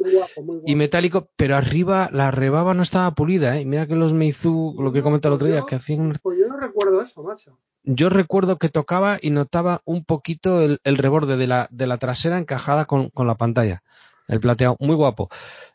y 0.66 0.76
metálico, 0.76 1.30
pero 1.36 1.56
arriba 1.56 2.10
la 2.12 2.32
rebaba 2.32 2.74
no 2.74 2.84
estaba 2.84 3.14
pulida, 3.16 3.58
¿eh? 3.58 3.66
Mira 3.66 3.88
que 3.88 3.96
los 3.96 4.14
Meizu, 4.14 4.76
lo 4.80 4.92
que 4.92 5.00
he 5.00 5.04
comentado 5.04 5.34
el 5.34 5.36
otro 5.38 5.48
día, 5.48 5.62
pues 5.62 5.70
que 5.70 5.76
hacían. 5.76 6.14
Pues 6.22 6.38
yo 6.40 6.48
no 6.48 6.58
recuerdo 6.58 7.02
eso, 7.02 7.24
macho. 7.24 7.58
Yo 7.84 8.10
recuerdo 8.10 8.58
que 8.58 8.70
tocaba 8.70 9.18
y 9.22 9.30
notaba 9.30 9.82
un 9.86 10.04
poquito 10.04 10.62
el, 10.62 10.80
el 10.84 10.98
reborde 10.98 11.38
de 11.38 11.48
la, 11.48 11.68
de 11.72 11.88
la 11.88 11.98
trasera 11.98 12.38
encajada 12.38 12.86
con, 12.86 13.10
con 13.10 13.26
la 13.26 13.36
pantalla. 13.36 13.84
El 14.28 14.40
plateado, 14.40 14.78
muy 14.80 14.96
guapo. 14.96 15.30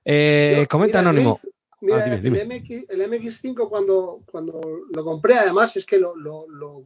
Eh, 0.05 0.67
comenta 0.71 1.01
Anónimo. 1.01 1.41
Mira, 1.81 2.05
ah, 2.05 2.15
El, 2.15 2.23
MX, 2.23 2.89
el, 2.89 3.11
MX5 3.11 3.69
cuando, 3.69 4.23
cuando 4.31 4.61
lo 4.91 5.05
compré, 5.05 5.37
además 5.37 5.77
es 5.77 5.85
que 5.85 5.99
lo, 5.99 6.17
lo, 6.17 6.49
lo, 6.49 6.85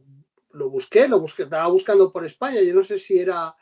busqué, 0.69 1.07
lo 1.07 1.19
busqué, 1.19 1.43
estaba 1.43 1.67
buscando 1.67 2.11
por 2.11 2.25
España, 2.25 2.61
yo 2.61 2.73
no 2.73 2.83
sé 2.83 2.99
si 2.99 3.19
era 3.19 3.55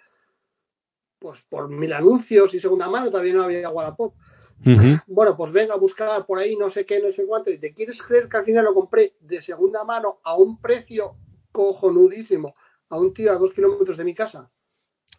pues 1.20 1.42
por 1.50 1.68
mil 1.70 1.92
anuncios 1.94 2.54
y 2.54 2.60
segunda 2.60 2.90
mano, 2.90 3.10
todavía 3.10 3.34
no 3.34 3.44
había 3.44 3.70
Wallapop. 3.70 4.16
Bueno, 5.08 5.38
pues 5.38 5.52
venga 5.52 5.76
a 5.76 5.78
buscar 5.78 6.26
por 6.26 6.40
ahí 6.40 6.56
no 6.56 6.70
sé 6.70 6.86
qué, 6.86 7.00
no 7.00 7.12
sé 7.12 7.26
cuánto, 7.26 7.52
y 7.52 7.60
te 7.60 7.74
quieres 7.74 8.02
creer 8.02 8.28
que 8.28 8.38
al 8.38 8.46
final 8.46 8.66
lo 8.66 8.74
compré 8.74 9.16
de 9.20 9.42
segunda 9.42 9.84
mano 9.84 10.20
a 10.24 10.36
un 10.36 10.60
precio 10.60 11.16
cojonudísimo 11.52 12.56
a 12.90 12.98
un 12.98 13.14
tío 13.14 13.32
a 13.32 13.36
dos 13.36 13.52
kilómetros 13.52 13.98
de 13.98 14.04
mi 14.04 14.14
casa. 14.14 14.50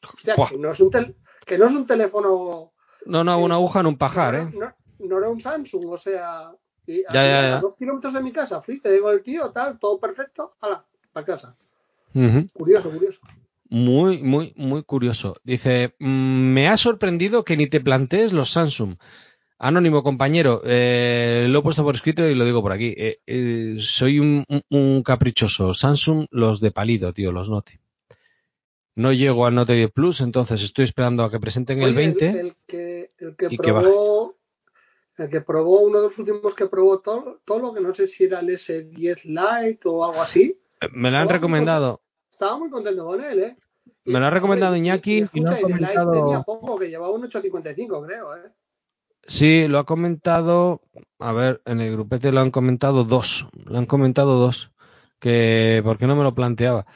O 0.03 0.19
sea, 0.19 0.37
que 0.49 0.59
no, 0.59 0.71
es 0.71 0.81
un 0.81 0.91
que 1.45 1.59
no 1.59 1.67
es 1.67 1.73
un 1.73 1.87
teléfono. 1.87 2.73
No, 3.05 3.25
no, 3.25 3.39
una 3.39 3.57
aguja 3.57 3.81
en 3.81 3.87
un 3.87 3.99
pajar, 3.99 4.35
¿eh? 4.35 4.53
no 4.99 5.19
era 5.19 5.29
un 5.29 5.41
Samsung, 5.41 5.87
o 5.91 5.97
sea, 5.97 6.53
a, 7.09 7.61
dos 7.61 7.77
kilómetros 7.77 8.15
de 8.15 8.23
mi 8.23 8.33
casa 8.33 8.61
fui, 8.61 8.81
te 8.81 8.93
digo 8.93 9.11
el 9.11 9.23
tío, 9.23 9.51
tal, 9.53 9.79
todo 9.79 10.01
perfecto, 10.01 10.57
hala, 10.61 10.85
para 11.13 11.27
casa. 11.27 11.57
Curioso, 12.53 12.91
curioso. 12.91 13.21
Muy, 13.71 14.23
muy, 14.23 14.55
muy 14.57 14.83
curioso. 14.83 15.37
Dice, 15.45 15.95
mm, 15.99 16.53
me 16.53 16.69
ha 16.69 16.77
sorprendido 16.77 17.45
que 17.45 17.57
ni 17.57 17.67
te 17.67 17.81
plantees 17.81 18.33
los 18.33 18.51
Samsung. 18.51 18.97
Anónimo 19.61 20.05
compañero, 20.05 20.63
eh, 20.65 21.47
lo 21.49 21.59
he 21.59 21.63
puesto 21.63 21.83
por 21.83 21.97
escrito 21.97 22.27
y 22.27 22.35
lo 22.35 22.45
digo 22.45 22.63
por 22.63 22.73
aquí. 22.73 22.95
Eh, 22.97 23.21
eh, 23.27 23.77
soy 23.81 24.21
un, 24.21 24.45
un, 24.71 25.03
caprichoso. 25.03 25.75
Samsung, 25.75 26.27
los 26.31 26.61
de 26.61 26.71
palido, 26.71 27.13
tío, 27.13 27.33
los 27.33 27.51
Note. 27.51 27.81
No 28.95 29.13
llego 29.13 29.47
al 29.47 29.55
Note 29.55 29.75
10 29.75 29.91
Plus, 29.91 30.21
entonces 30.21 30.63
estoy 30.63 30.85
esperando 30.85 31.25
a 31.25 31.31
que 31.31 31.41
presenten 31.41 31.83
el 31.83 31.95
20. 31.95 32.29
El, 32.29 32.57
que, 32.67 33.09
el 33.19 33.37
que 33.37 33.49
probó, 33.57 34.37
el 35.19 35.29
que 35.29 35.41
probó, 35.41 35.81
uno 35.83 35.99
de 35.99 36.09
los 36.09 36.19
últimos 36.19 36.55
que 36.55 36.67
probó 36.67 37.01
todo, 37.01 37.41
todo 37.45 37.59
lo 37.59 37.75
que 37.75 37.81
no 37.81 37.93
sé 37.93 38.07
si 38.07 38.25
era 38.25 38.41
el 38.41 38.49
S10 38.49 39.25
Lite 39.25 39.81
o 39.89 40.05
algo 40.05 40.23
así. 40.23 40.57
Me 40.93 41.11
lo 41.11 41.19
han 41.19 41.29
recomendado. 41.29 42.03
estaba 42.31 42.59
muy 42.59 42.71
contento 42.71 43.05
con 43.05 43.23
él, 43.23 43.39
¿eh? 43.41 43.57
me 44.05 44.21
lo 44.21 44.27
ha 44.27 44.31
recomendado 44.31 44.77
Iñaki. 44.77 45.27
Y, 45.33 45.41
no 45.41 45.51
ha 45.51 45.61
comentado... 45.61 46.13
tenía 46.13 46.43
poco, 46.43 46.79
que 46.79 46.89
llevaba 46.89 47.13
un 47.13 47.25
855, 47.25 48.07
creo, 48.07 48.37
¿eh? 48.37 48.51
Sí, 49.27 49.69
lo 49.69 49.79
ha 49.79 49.85
comentado. 49.85 50.81
A 51.19 51.33
ver, 51.33 51.61
en 51.67 51.81
el 51.81 51.93
grupete 51.93 52.33
lo 52.33 52.41
han 52.41 52.51
comentado 52.51 53.05
dos. 53.05 53.47
Lo 53.67 53.79
han 53.79 53.87
comentado 53.87 54.39
dos. 54.39 54.73
Que, 55.21 55.83
¿por 55.85 55.99
qué 55.99 56.07
no 56.07 56.17
me 56.17 56.23
lo 56.23 56.35
planteaba? 56.35 56.87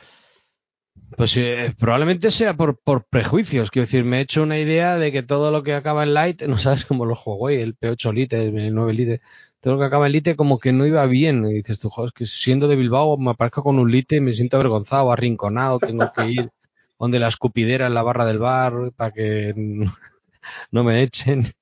Pues 1.16 1.37
eh, 1.37 1.75
probablemente 1.79 2.31
sea 2.31 2.57
por, 2.57 2.79
por 2.79 3.05
prejuicios. 3.05 3.71
Quiero 3.71 3.85
decir, 3.85 4.05
me 4.05 4.18
he 4.18 4.23
hecho 4.23 4.42
una 4.42 4.59
idea 4.59 4.97
de 4.97 5.12
que 5.12 5.23
todo 5.23 5.51
lo 5.51 5.62
que 5.62 5.75
acaba 5.75 6.05
en 6.05 6.14
Light, 6.14 6.42
no 6.49 6.57
sabes 6.57 6.87
como 6.87 7.05
los 7.05 7.18
Huawei, 7.25 7.61
el 7.61 7.77
P8 7.77 8.12
Lite, 8.14 8.47
el 8.47 8.75
9 8.75 8.92
Lite, 8.95 9.21
lo 9.70 9.79
que 9.79 9.85
acaba 9.85 10.07
en 10.07 10.12
Lite 10.12 10.37
como 10.37 10.59
que 10.59 10.72
no 10.72 10.87
iba 10.87 11.07
bien. 11.07 11.44
Y 11.44 11.55
dices 11.55 11.79
tú, 11.79 11.88
joder, 11.90 12.12
que 12.12 12.27
siendo 12.27 12.68
de 12.68 12.77
Bilbao 12.77 13.16
me 13.16 13.31
aparezco 13.31 13.62
con 13.62 13.79
un 13.79 13.90
Lite 13.90 14.16
y 14.16 14.20
me 14.20 14.35
siento 14.35 14.57
avergonzado, 14.57 15.12
arrinconado, 15.12 15.79
tengo 15.79 16.11
que 16.12 16.29
ir 16.29 16.51
donde 16.98 17.18
la 17.18 17.29
escupidera 17.29 17.87
en 17.87 17.94
la 17.94 18.03
barra 18.03 18.27
del 18.27 18.38
bar 18.38 18.92
para 18.96 19.12
que 19.12 19.55
no 20.70 20.85
me 20.85 21.03
echen 21.03 21.53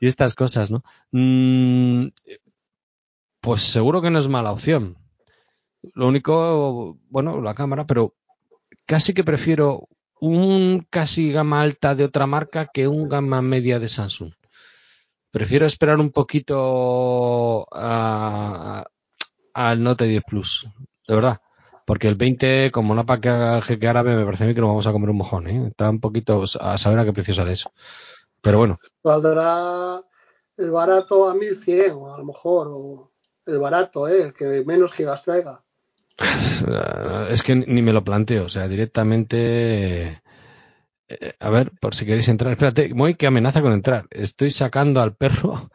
y 0.00 0.06
estas 0.06 0.34
cosas, 0.34 0.70
¿no? 0.70 0.82
Mm, 1.12 2.08
pues 3.40 3.62
seguro 3.62 4.02
que 4.02 4.10
no 4.10 4.18
es 4.18 4.28
mala 4.28 4.52
opción. 4.52 4.96
Lo 5.94 6.08
único, 6.08 6.98
bueno, 7.08 7.40
la 7.40 7.54
cámara, 7.54 7.86
pero 7.86 8.14
casi 8.86 9.14
que 9.14 9.24
prefiero 9.24 9.88
un 10.20 10.86
casi 10.90 11.30
gama 11.32 11.60
alta 11.60 11.94
de 11.94 12.04
otra 12.04 12.26
marca 12.26 12.68
que 12.72 12.88
un 12.88 13.08
gama 13.08 13.42
media 13.42 13.78
de 13.78 13.88
Samsung. 13.88 14.32
Prefiero 15.30 15.66
esperar 15.66 15.98
un 15.98 16.10
poquito 16.10 17.66
al 17.72 18.84
Note 19.82 20.04
10 20.04 20.22
Plus, 20.24 20.68
de 21.06 21.14
verdad. 21.14 21.40
Porque 21.84 22.08
el 22.08 22.16
20, 22.16 22.70
como 22.70 22.94
no 22.94 23.06
para 23.06 23.20
que 23.20 23.88
árabe, 23.88 24.14
me 24.14 24.24
parece 24.24 24.44
a 24.44 24.46
mí 24.46 24.54
que 24.54 24.60
nos 24.60 24.68
vamos 24.68 24.86
a 24.86 24.92
comer 24.92 25.10
un 25.10 25.16
mojón. 25.16 25.48
¿eh? 25.48 25.68
Está 25.68 25.88
un 25.88 26.00
poquito 26.00 26.44
a 26.60 26.76
saber 26.76 26.98
a 26.98 27.04
qué 27.04 27.12
precio 27.12 27.34
sale 27.34 27.52
eso. 27.52 27.72
Pero 28.42 28.58
bueno. 28.58 28.78
Valdrá 29.02 30.00
el 30.58 30.70
barato 30.70 31.28
a 31.28 31.34
1100, 31.34 31.92
o 31.92 32.14
a 32.14 32.18
lo 32.18 32.24
mejor, 32.24 32.68
o 32.70 33.10
el 33.46 33.58
barato, 33.58 34.06
¿eh? 34.08 34.22
el 34.24 34.34
que 34.34 34.64
menos 34.66 34.92
gigas 34.92 35.22
traiga. 35.22 35.62
Es 37.30 37.42
que 37.42 37.54
ni 37.54 37.82
me 37.82 37.92
lo 37.92 38.02
planteo, 38.04 38.46
o 38.46 38.48
sea, 38.48 38.66
directamente 38.68 40.22
Eh, 41.08 41.34
a 41.38 41.50
ver, 41.50 41.72
por 41.80 41.94
si 41.94 42.04
queréis 42.04 42.28
entrar. 42.28 42.52
Espérate, 42.52 42.92
Moy, 42.94 43.14
que 43.14 43.26
amenaza 43.26 43.62
con 43.62 43.72
entrar. 43.72 44.06
Estoy 44.10 44.50
sacando 44.50 45.00
al 45.00 45.14
perro. 45.16 45.70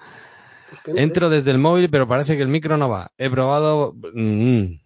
Entro 0.86 1.30
desde 1.30 1.52
el 1.52 1.60
móvil, 1.60 1.90
pero 1.90 2.08
parece 2.08 2.36
que 2.36 2.44
el 2.44 2.48
micro 2.48 2.78
no 2.78 2.90
va. 2.90 3.12
He 3.18 3.30
probado. 3.30 3.94
mm, 4.14 4.80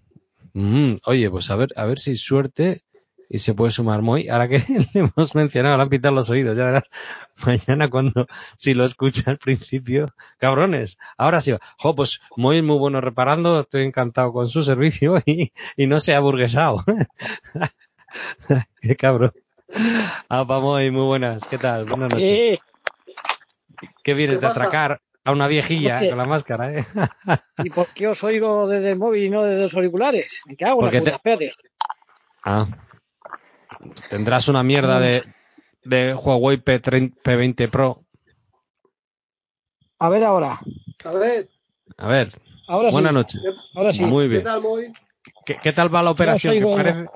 mm. 0.54 0.98
Oye, 1.06 1.30
pues 1.30 1.50
a 1.50 1.56
ver, 1.56 1.70
a 1.76 1.86
ver 1.86 2.00
si 2.00 2.18
suerte 2.18 2.84
y 3.30 3.40
se 3.40 3.54
puede 3.54 3.72
sumar 3.72 4.02
Moy. 4.02 4.30
Ahora 4.30 4.48
que 4.48 4.60
le 4.94 5.02
hemos 5.02 5.36
mencionado, 5.36 5.76
le 5.78 5.84
han 5.84 5.90
pitado 5.90 6.16
los 6.16 6.30
oídos. 6.30 6.58
Ya 6.58 6.66
verás 6.66 6.90
mañana 7.46 7.90
cuando, 7.90 8.28
si 8.58 8.74
lo 8.74 8.86
escucha 8.86 9.32
al 9.32 9.38
principio. 9.38 10.08
Cabrones, 10.38 10.98
ahora 11.18 11.42
sí 11.42 11.52
va. 11.52 11.60
Jo, 11.78 11.96
pues 11.96 12.22
Moy 12.36 12.58
es 12.58 12.64
muy 12.64 12.78
bueno 12.78 13.02
reparando. 13.02 13.60
Estoy 13.60 13.84
encantado 13.84 14.32
con 14.34 14.48
su 14.48 14.62
servicio 14.62 15.22
y, 15.26 15.52
y 15.76 15.88
no 15.88 16.00
se 16.00 16.14
ha 16.16 16.20
burguesado. 16.20 16.84
Qué 18.82 18.96
cabrón. 18.96 19.32
Ah, 20.30 20.44
vamos, 20.44 20.82
muy 20.92 21.06
buenas. 21.06 21.46
¿Qué 21.48 21.58
tal? 21.58 21.86
Buenas 21.88 22.12
noches. 22.12 22.30
Eh, 22.30 22.60
¿Qué 24.04 24.14
vienes 24.14 24.38
¿Qué 24.38 24.42
de 24.42 24.48
atracar 24.48 25.02
a 25.24 25.32
una 25.32 25.48
viejilla 25.48 26.00
con 26.10 26.18
la 26.18 26.26
máscara, 26.26 26.74
eh? 26.74 26.86
¿Y 27.58 27.70
por 27.70 27.88
qué 27.88 28.08
os 28.08 28.24
oigo 28.24 28.68
desde 28.68 28.92
el 28.92 28.98
móvil 28.98 29.26
y 29.26 29.30
no 29.30 29.44
desde 29.44 29.62
los 29.64 29.74
auriculares? 29.76 30.42
Me 30.46 30.56
cago 30.56 30.88
en 30.88 30.94
la 30.94 31.20
puta. 31.20 31.22
Ah. 32.44 32.68
Tendrás 34.10 34.48
una 34.48 34.64
mierda 34.64 35.00
de, 35.00 35.24
de 35.84 36.14
Huawei 36.14 36.58
P30, 36.58 37.14
P20 37.22 37.70
Pro. 37.70 38.04
A 40.00 40.10
ver 40.10 40.24
ahora. 40.24 40.60
A 41.04 41.12
ver, 41.14 41.50
A 41.98 42.08
ver, 42.08 42.42
Ahora 42.68 42.92
buenas 42.92 43.12
sí. 43.12 43.16
noches. 43.16 43.42
¿qué, 43.44 43.52
Ahora 43.76 43.94
sí. 43.94 44.02
Muy 44.02 44.26
qué 44.26 44.30
bien. 44.30 44.44
tal, 44.44 44.62
Moy? 44.62 44.94
¿Qué, 45.46 45.58
qué 45.62 45.74
tal 45.74 45.94
va 45.94 46.04
la 46.04 46.12
operación? 46.12 46.54
oigo. 46.54 46.76
Que 46.76 46.84
parece, 46.84 47.10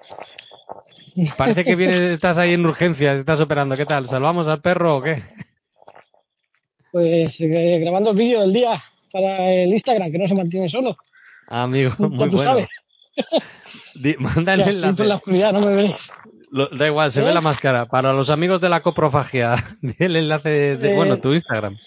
parece 1.38 1.63
que 1.65 1.75
vienes, 1.75 1.99
estás 2.01 2.38
ahí 2.38 2.53
en 2.53 2.65
urgencias, 2.65 3.19
estás 3.19 3.39
operando. 3.41 3.75
¿Qué 3.75 3.86
tal? 3.86 4.05
¿Salvamos 4.07 4.47
al 4.47 4.62
perro 4.62 4.97
o 4.97 5.01
qué? 5.01 5.23
Pues 6.91 7.39
eh, 7.39 7.79
grabando 7.79 8.12
el 8.12 8.17
vídeo 8.17 8.41
del 8.41 8.53
día 8.53 8.81
para 9.12 9.49
el 9.51 9.71
Instagram, 9.73 10.12
que 10.12 10.17
no 10.17 10.27
se 10.27 10.36
mantiene 10.36 10.67
solo. 10.69 10.95
Amigo, 11.47 11.91
Ya 11.99 12.07
muy 12.07 12.29
tú 12.29 12.36
bueno. 12.38 12.43
sabes. 12.43 12.67
Di- 13.95 14.15
manda 14.19 14.53
el 14.53 14.60
Ya 14.62 14.65
estoy 14.69 14.81
por 14.93 14.99
la 14.99 15.03
enlace. 15.03 15.13
oscuridad, 15.15 15.53
no 15.53 15.60
me 15.62 15.67
veréis. 15.75 15.95
Lo- 16.49 16.67
da 16.67 16.88
igual, 16.88 17.12
se 17.12 17.21
¿Eh? 17.21 17.23
ve 17.23 17.34
la 17.34 17.41
máscara. 17.41 17.86
Para 17.86 18.12
los 18.13 18.29
amigos 18.29 18.60
de 18.62 18.69
la 18.69 18.81
coprofagia, 18.81 19.55
el 19.99 20.15
enlace 20.15 20.49
de, 20.49 20.77
de- 20.77 20.91
Eh, 20.91 20.95
bueno, 20.95 21.17
tu 21.17 21.34
Instagram. 21.34 21.77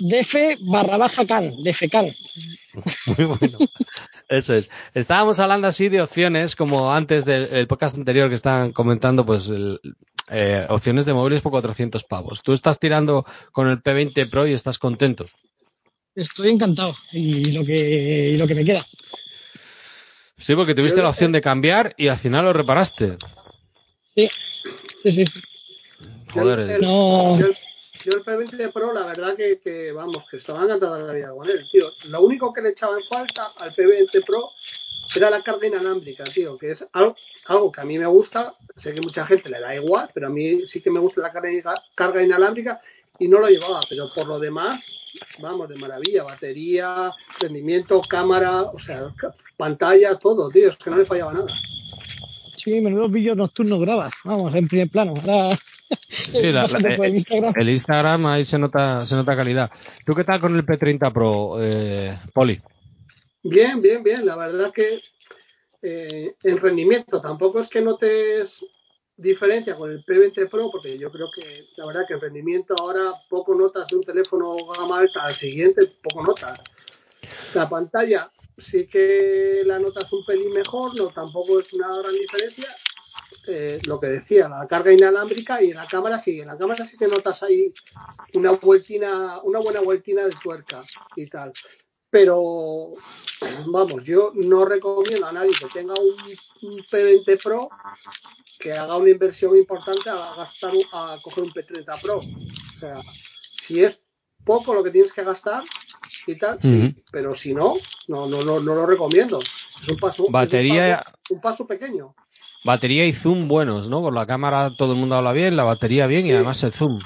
Df 0.00 0.34
barra 0.62 0.96
baja 0.96 1.24
can, 1.24 1.52
Df 1.62 1.88
can. 1.90 2.06
Muy 3.06 3.24
bueno. 3.26 3.58
Eso 4.28 4.54
es. 4.54 4.70
Estábamos 4.94 5.38
hablando 5.40 5.68
así 5.68 5.88
de 5.88 6.00
opciones, 6.00 6.56
como 6.56 6.92
antes 6.92 7.24
del 7.24 7.44
el 7.52 7.66
podcast 7.66 7.98
anterior 7.98 8.28
que 8.28 8.34
estaban 8.34 8.72
comentando, 8.72 9.24
pues 9.26 9.48
el- 9.48 9.80
eh, 10.30 10.66
opciones 10.70 11.04
de 11.04 11.12
móviles 11.12 11.42
por 11.42 11.52
400 11.52 12.04
pavos. 12.04 12.42
Tú 12.42 12.52
estás 12.54 12.78
tirando 12.78 13.26
con 13.52 13.68
el 13.68 13.80
P20 13.82 14.30
Pro 14.30 14.46
y 14.46 14.54
estás 14.54 14.78
contento. 14.78 15.26
Estoy 16.14 16.50
encantado. 16.50 16.94
Y 17.12 17.52
lo 17.52 17.64
que, 17.64 18.30
y 18.30 18.36
lo 18.36 18.46
que 18.46 18.54
me 18.54 18.64
queda. 18.64 18.84
Sí, 20.38 20.54
porque 20.54 20.74
tuviste 20.74 20.98
Yo- 20.98 21.02
la 21.04 21.10
opción 21.10 21.32
de 21.32 21.40
cambiar 21.40 21.94
y 21.98 22.08
al 22.08 22.18
final 22.18 22.44
lo 22.46 22.52
reparaste. 22.52 23.16
Sí, 24.14 24.28
sí, 25.02 25.12
sí. 25.12 25.24
Joder, 26.32 26.58
El- 26.60 26.70
el- 26.70 26.80
No. 26.80 27.38
Yo, 28.04 28.12
el- 28.12 28.22
yo 28.24 28.30
el 28.32 28.48
P20 28.48 28.72
Pro, 28.72 28.92
la 28.92 29.06
verdad 29.06 29.36
que, 29.36 29.58
que, 29.58 29.92
vamos, 29.92 30.24
que 30.30 30.36
estaba 30.36 30.62
encantado 30.64 30.96
de 30.96 31.04
la 31.04 31.12
vida 31.12 31.30
con 31.30 31.48
él, 31.48 31.66
tío. 31.70 31.92
Lo 32.04 32.20
único 32.22 32.52
que 32.52 32.60
le 32.62 32.70
echaba 32.70 32.96
en 32.98 33.04
falta 33.04 33.52
al 33.56 33.74
P20 33.74 34.24
Pro 34.24 34.50
era 35.16 35.30
la 35.30 35.42
carga 35.42 35.66
inalámbrica, 35.66 36.24
tío, 36.24 36.56
que 36.58 36.72
es 36.72 36.86
algo, 36.92 37.14
algo 37.46 37.72
que 37.72 37.80
a 37.80 37.84
mí 37.84 37.98
me 37.98 38.06
gusta. 38.06 38.54
Sé 38.76 38.92
que 38.92 39.00
mucha 39.00 39.24
gente 39.26 39.48
le 39.48 39.60
da 39.60 39.74
igual, 39.74 40.10
pero 40.12 40.26
a 40.26 40.30
mí 40.30 40.66
sí 40.66 40.80
que 40.80 40.90
me 40.90 40.98
gusta 41.00 41.20
la 41.22 41.30
carga, 41.30 41.74
carga 41.94 42.22
inalámbrica 42.22 42.80
y 43.18 43.28
no 43.28 43.38
lo 43.38 43.48
llevaba. 43.48 43.80
Pero 43.88 44.08
por 44.12 44.26
lo 44.26 44.38
demás, 44.40 44.84
vamos, 45.38 45.68
de 45.68 45.76
maravilla. 45.76 46.24
Batería, 46.24 47.12
rendimiento, 47.40 48.02
cámara, 48.02 48.62
o 48.62 48.78
sea, 48.78 49.12
pantalla, 49.56 50.16
todo, 50.16 50.50
tío. 50.50 50.68
Es 50.68 50.76
que 50.76 50.90
no 50.90 50.96
le 50.96 51.06
fallaba 51.06 51.32
nada. 51.32 51.54
Sí, 52.56 52.80
menudos 52.80 53.12
vídeos 53.12 53.36
nocturnos 53.36 53.80
grabas. 53.80 54.12
Vamos, 54.24 54.52
en 54.54 54.66
primer 54.66 54.88
plano. 54.90 55.14
Ahora. 55.20 55.58
Sí, 56.08 56.52
la- 56.52 56.62
pásate 56.62 56.90
la- 56.90 56.96
por 56.96 57.06
el 57.06 57.14
Instagram. 57.14 57.54
el 57.56 57.68
Instagram 57.70 58.26
ahí 58.26 58.44
se 58.44 58.58
nota, 58.58 59.06
se 59.06 59.14
nota 59.14 59.36
calidad. 59.36 59.70
¿Tú 60.04 60.14
qué 60.14 60.24
tal 60.24 60.40
con 60.40 60.54
el 60.56 60.64
P30 60.64 61.12
Pro, 61.12 61.56
eh, 61.60 62.18
Poli? 62.32 62.60
Bien, 63.42 63.80
bien, 63.82 64.02
bien. 64.02 64.24
La 64.24 64.36
verdad 64.36 64.72
que 64.72 65.00
eh, 65.82 66.34
en 66.42 66.58
rendimiento 66.58 67.20
tampoco 67.20 67.60
es 67.60 67.68
que 67.68 67.82
notes 67.82 68.64
diferencia 69.16 69.76
con 69.76 69.90
el 69.90 70.04
P20 70.04 70.48
Pro, 70.48 70.70
porque 70.70 70.98
yo 70.98 71.10
creo 71.12 71.30
que 71.30 71.64
la 71.76 71.86
verdad 71.86 72.02
que 72.08 72.14
en 72.14 72.20
rendimiento 72.20 72.74
ahora 72.78 73.12
poco 73.28 73.54
notas 73.54 73.88
de 73.88 73.96
un 73.96 74.02
teléfono 74.02 74.56
gama 74.76 74.98
alta 74.98 75.24
al 75.24 75.34
siguiente, 75.36 75.92
poco 76.02 76.24
notas. 76.24 76.58
La 77.54 77.68
pantalla 77.68 78.30
sí 78.56 78.86
que 78.86 79.62
la 79.66 79.78
notas 79.78 80.12
un 80.12 80.24
pelín 80.24 80.52
mejor, 80.52 80.96
no 80.96 81.08
tampoco 81.08 81.60
es 81.60 81.72
una 81.74 81.88
gran 81.98 82.12
diferencia. 82.14 82.68
Eh, 83.46 83.78
lo 83.86 84.00
que 84.00 84.06
decía, 84.06 84.48
la 84.48 84.66
carga 84.66 84.92
inalámbrica 84.92 85.62
y 85.62 85.70
en 85.70 85.76
la 85.76 85.86
cámara 85.86 86.18
sí, 86.18 86.40
en 86.40 86.46
la 86.46 86.56
cámara 86.56 86.86
sí 86.86 86.96
que 86.96 87.06
notas 87.08 87.42
ahí 87.42 87.72
una 88.32 88.52
vueltina, 88.52 89.40
una 89.42 89.58
buena 89.58 89.80
vueltina 89.80 90.24
de 90.24 90.32
tuerca 90.42 90.82
y 91.14 91.26
tal. 91.26 91.52
Pero 92.08 92.94
vamos, 93.66 94.04
yo 94.04 94.32
no 94.34 94.64
recomiendo 94.64 95.26
a 95.26 95.32
nadie 95.32 95.52
que 95.58 95.66
tenga 95.66 95.94
un, 95.94 96.68
un 96.70 96.78
P20 96.84 97.42
Pro 97.42 97.68
que 98.58 98.72
haga 98.72 98.96
una 98.96 99.10
inversión 99.10 99.56
importante 99.56 100.08
a 100.08 100.34
gastar 100.36 100.72
a 100.92 101.18
coger 101.20 101.44
un 101.44 101.50
P30 101.52 102.00
Pro. 102.00 102.18
O 102.18 102.80
sea, 102.80 103.00
si 103.60 103.82
es 103.84 104.00
poco 104.44 104.72
lo 104.74 104.82
que 104.84 104.90
tienes 104.90 105.12
que 105.12 105.24
gastar 105.24 105.64
y 106.26 106.36
tal, 106.36 106.58
sí, 106.62 107.02
pero 107.10 107.34
si 107.34 107.52
no, 107.52 107.74
no, 108.08 108.26
no, 108.26 108.42
no, 108.44 108.60
no 108.60 108.74
lo 108.74 108.86
recomiendo. 108.86 109.40
Es 109.40 109.88
un 109.88 109.96
paso, 109.98 110.24
es 110.44 110.50
un 110.50 110.50
paso- 111.02 111.12
un 111.30 111.40
paso 111.40 111.66
pequeño. 111.66 112.14
Batería 112.64 113.06
y 113.06 113.12
zoom 113.12 113.46
buenos, 113.46 113.88
¿no? 113.88 114.00
Por 114.00 114.14
la 114.14 114.26
cámara 114.26 114.72
todo 114.76 114.92
el 114.94 114.98
mundo 114.98 115.16
habla 115.16 115.32
bien, 115.32 115.56
la 115.56 115.64
batería 115.64 116.06
bien 116.06 116.26
y 116.26 116.32
además 116.32 116.62
el 116.64 116.72
zoom. 116.72 116.98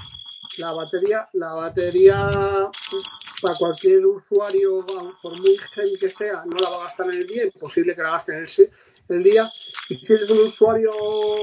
La 0.57 0.73
batería, 0.73 1.29
la 1.33 1.53
batería 1.53 2.31
para 3.42 3.55
cualquier 3.57 4.07
usuario, 4.07 4.85
por 5.23 5.38
muy 5.40 5.57
heavy 5.75 5.99
que 5.99 6.11
sea, 6.11 6.44
no 6.47 6.57
la 6.61 6.71
va 6.71 6.77
a 6.81 6.85
gastar 6.85 7.07
en 7.12 7.21
el 7.21 7.27
día, 7.27 7.44
imposible 7.44 7.94
que 7.94 8.03
la 8.03 8.11
gaste 8.11 8.33
en 8.37 8.44
el, 8.44 8.71
el 9.16 9.23
día. 9.23 9.51
Y 9.88 9.97
si 9.97 10.12
eres 10.12 10.31
un 10.31 10.38
usuario 10.38 10.92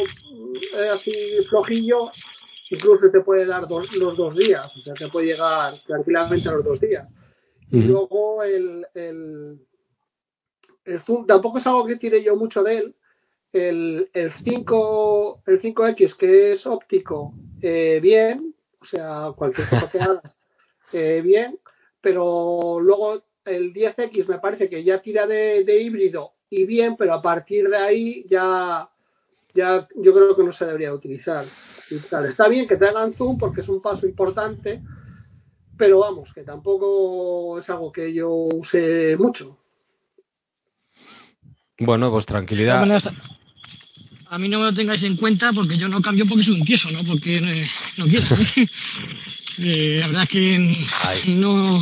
eh, 0.01 0.89
así 0.93 1.13
flojillo, 1.49 2.12
incluso 2.69 3.10
te 3.12 3.21
puede 3.21 3.45
dar 3.45 3.67
dos- 3.67 3.93
los 3.95 4.15
dos 4.17 4.36
días, 4.36 4.75
o 4.78 4.82
sea, 4.82 4.93
te 4.93 5.08
puede 5.10 5.28
llegar 5.28 5.73
tranquilamente 5.86 6.47
a 6.49 6.54
los 6.54 6.63
dos 6.65 6.80
días. 6.80 7.08
Y 7.71 7.80
luego 7.88 8.43
el, 8.43 8.86
el, 8.93 9.60
el 10.86 10.99
zoom, 11.01 11.25
tampoco 11.25 11.58
es 11.58 11.67
algo 11.67 11.86
que 11.86 11.95
tire 11.97 12.23
yo 12.23 12.36
mucho 12.36 12.63
de 12.63 12.78
él. 12.78 12.95
El, 13.55 14.09
el 14.13 14.31
5, 14.31 15.43
el 15.47 15.61
5X, 15.61 16.15
que 16.17 16.51
es 16.51 16.67
óptico, 16.67 17.33
eh, 17.61 17.99
bien, 18.01 18.53
o 18.81 18.85
sea, 18.85 19.31
cualquier 19.35 19.69
cosa 19.69 19.89
que 19.89 19.99
hagas, 19.99 20.21
eh, 20.93 21.21
bien, 21.23 21.57
pero 22.01 22.79
luego 22.81 23.23
el 23.45 23.73
10X 23.73 24.27
me 24.27 24.39
parece 24.39 24.69
que 24.69 24.83
ya 24.83 25.01
tira 25.01 25.25
de, 25.25 25.63
de 25.63 25.81
híbrido 25.81 26.33
y 26.49 26.65
bien, 26.65 26.95
pero 26.97 27.13
a 27.13 27.21
partir 27.21 27.69
de 27.69 27.77
ahí 27.77 28.25
ya, 28.29 28.89
ya 29.53 29.87
yo 29.95 30.13
creo 30.13 30.35
que 30.35 30.43
no 30.43 30.51
se 30.51 30.65
debería 30.65 30.93
utilizar. 30.93 31.45
Y 31.89 31.99
tal. 31.99 32.25
Está 32.25 32.47
bien 32.47 32.67
que 32.67 32.77
traigan 32.77 33.13
zoom 33.13 33.37
porque 33.37 33.61
es 33.61 33.69
un 33.69 33.81
paso 33.81 34.05
importante, 34.05 34.81
pero 35.77 35.99
vamos, 35.99 36.33
que 36.33 36.43
tampoco 36.43 37.59
es 37.59 37.69
algo 37.69 37.91
que 37.91 38.13
yo 38.13 38.31
use 38.31 39.15
mucho. 39.17 39.57
Bueno, 41.77 42.09
pues 42.11 42.25
tranquilidad. 42.25 42.85
A 44.35 44.37
mí 44.37 44.49
no 44.49 44.59
me 44.59 44.65
lo 44.65 44.73
tengáis 44.73 45.01
en 45.03 45.15
cuenta 45.15 45.53
porque 45.53 45.77
yo 45.77 45.87
no 45.87 46.01
cambio 46.01 46.25
porque 46.27 46.43
soy 46.43 46.55
un 46.59 46.65
tieso, 46.65 46.91
no 46.91 47.03
porque 47.05 47.37
eh, 47.37 47.67
no 47.97 48.05
quiero. 48.05 48.25
Eh, 49.57 49.99
la 50.01 50.07
verdad 50.07 50.23
es 50.23 50.29
que 50.31 51.29
no, 51.29 51.81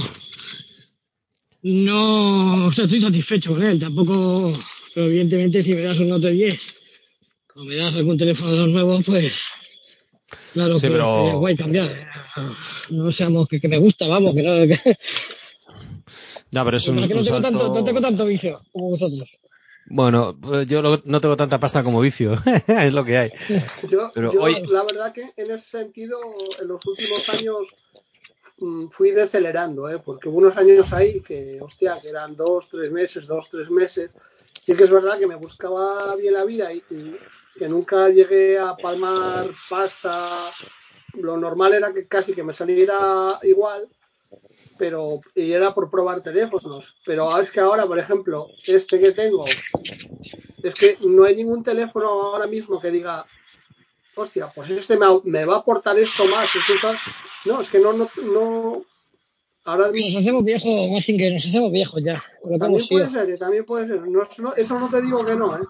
no, 1.63 2.67
o 2.67 2.71
sea, 2.71 2.83
estoy 2.85 3.01
satisfecho 3.01 3.53
con 3.53 3.63
él. 3.63 3.79
Tampoco, 3.79 4.53
pero 4.93 5.07
evidentemente 5.07 5.63
si 5.63 5.73
me 5.73 5.81
das 5.81 5.99
un 5.99 6.09
Note 6.09 6.29
10 6.31 6.61
o 7.55 7.63
me 7.63 7.75
das 7.75 7.95
algún 7.95 8.15
teléfono 8.15 8.51
de 8.51 8.57
los 8.59 8.69
nuevos, 8.69 9.03
pues 9.03 9.41
claro 10.53 10.75
Sí, 10.75 10.81
que 10.81 10.89
pero- 10.89 11.17
estaría 11.17 11.33
guay 11.39 11.55
cambiar. 11.55 12.07
No 12.91 13.11
seamos 13.11 13.47
que, 13.47 13.59
que 13.59 13.67
me 13.67 13.79
gusta, 13.79 14.07
vamos, 14.07 14.35
que 14.35 14.43
no. 14.43 14.53
Que, 14.67 14.97
No, 16.51 16.63
pero 16.65 16.77
es 16.77 16.87
un, 16.87 16.97
que 16.97 17.01
es 17.19 17.25
tengo 17.25 17.41
tanto, 17.41 17.73
no 17.73 17.83
tengo 17.83 18.01
tanto 18.01 18.25
vicio 18.27 18.61
como 18.71 18.91
vosotros. 18.91 19.27
Bueno, 19.85 20.35
pues 20.39 20.67
yo 20.67 20.81
lo- 20.81 21.01
no 21.05 21.21
tengo 21.21 21.35
tanta 21.37 21.59
pasta 21.59 21.83
como 21.83 21.99
vicio, 22.01 22.35
es 22.67 22.93
lo 22.93 23.03
que 23.05 23.17
hay. 23.17 23.31
Yo, 23.89 24.11
Pero 24.13 24.31
yo, 24.31 24.41
hoy- 24.41 24.65
la 24.67 24.83
verdad 24.83 25.13
que 25.13 25.33
en 25.35 25.51
ese 25.51 25.65
sentido, 25.79 26.19
en 26.59 26.67
los 26.67 26.85
últimos 26.87 27.27
años 27.29 27.75
mm, 28.59 28.87
fui 28.89 29.11
decelerando, 29.11 29.89
¿eh? 29.89 29.99
porque 30.03 30.29
hubo 30.29 30.37
unos 30.39 30.57
años 30.57 30.91
ahí 30.93 31.21
que, 31.21 31.59
hostia, 31.61 31.99
que 32.01 32.09
eran 32.09 32.35
dos, 32.35 32.69
tres 32.69 32.91
meses, 32.91 33.27
dos, 33.27 33.49
tres 33.49 33.69
meses, 33.69 34.11
sí 34.63 34.73
que 34.75 34.83
es 34.85 34.91
verdad 34.91 35.19
que 35.19 35.27
me 35.27 35.35
buscaba 35.35 36.15
bien 36.15 36.33
la 36.33 36.45
vida 36.45 36.73
y, 36.73 36.83
y 36.89 37.17
que 37.57 37.67
nunca 37.67 38.09
llegué 38.09 38.57
a 38.57 38.75
palmar 38.75 39.51
pasta. 39.69 40.51
Lo 41.13 41.37
normal 41.37 41.73
era 41.73 41.93
que 41.93 42.07
casi 42.07 42.33
que 42.33 42.43
me 42.43 42.53
saliera 42.53 43.39
igual, 43.43 43.87
pero 44.77 45.21
y 45.35 45.51
era 45.51 45.73
por 45.73 45.89
probar 45.89 46.21
teléfonos. 46.21 46.95
Pero 47.05 47.37
es 47.39 47.51
que 47.51 47.59
ahora, 47.59 47.85
por 47.85 47.99
ejemplo, 47.99 48.47
este 48.65 48.99
que 48.99 49.11
tengo, 49.11 49.45
es 50.63 50.75
que 50.75 50.97
no 51.01 51.23
hay 51.23 51.35
ningún 51.35 51.63
teléfono 51.63 52.07
ahora 52.07 52.47
mismo 52.47 52.79
que 52.79 52.91
diga, 52.91 53.25
hostia, 54.15 54.47
pues 54.53 54.69
este 54.69 54.97
me, 54.97 55.05
me 55.25 55.45
va 55.45 55.55
a 55.55 55.59
aportar 55.59 55.97
esto 55.99 56.25
más. 56.27 56.49
No, 57.45 57.61
es 57.61 57.69
que 57.69 57.79
no, 57.79 57.93
no, 57.93 58.09
no. 58.23 58.83
Ahora 59.65 59.91
Nos 59.93 60.15
hacemos 60.17 60.43
viejos, 60.43 60.89
Mazinger, 60.91 61.31
nos 61.33 61.45
hacemos 61.45 61.71
viejos 61.71 62.01
ya. 62.03 62.21
que 62.45 62.57
también 62.59 62.85
puede 62.89 63.09
ser, 63.09 63.27
que 63.27 63.37
también 63.37 63.65
puede 63.65 63.87
ser. 63.87 64.01
No, 64.07 64.23
no- 64.39 64.55
eso 64.55 64.79
no 64.79 64.89
te 64.89 65.01
digo 65.01 65.23
que 65.25 65.35
no, 65.35 65.55
¿eh? 65.55 65.65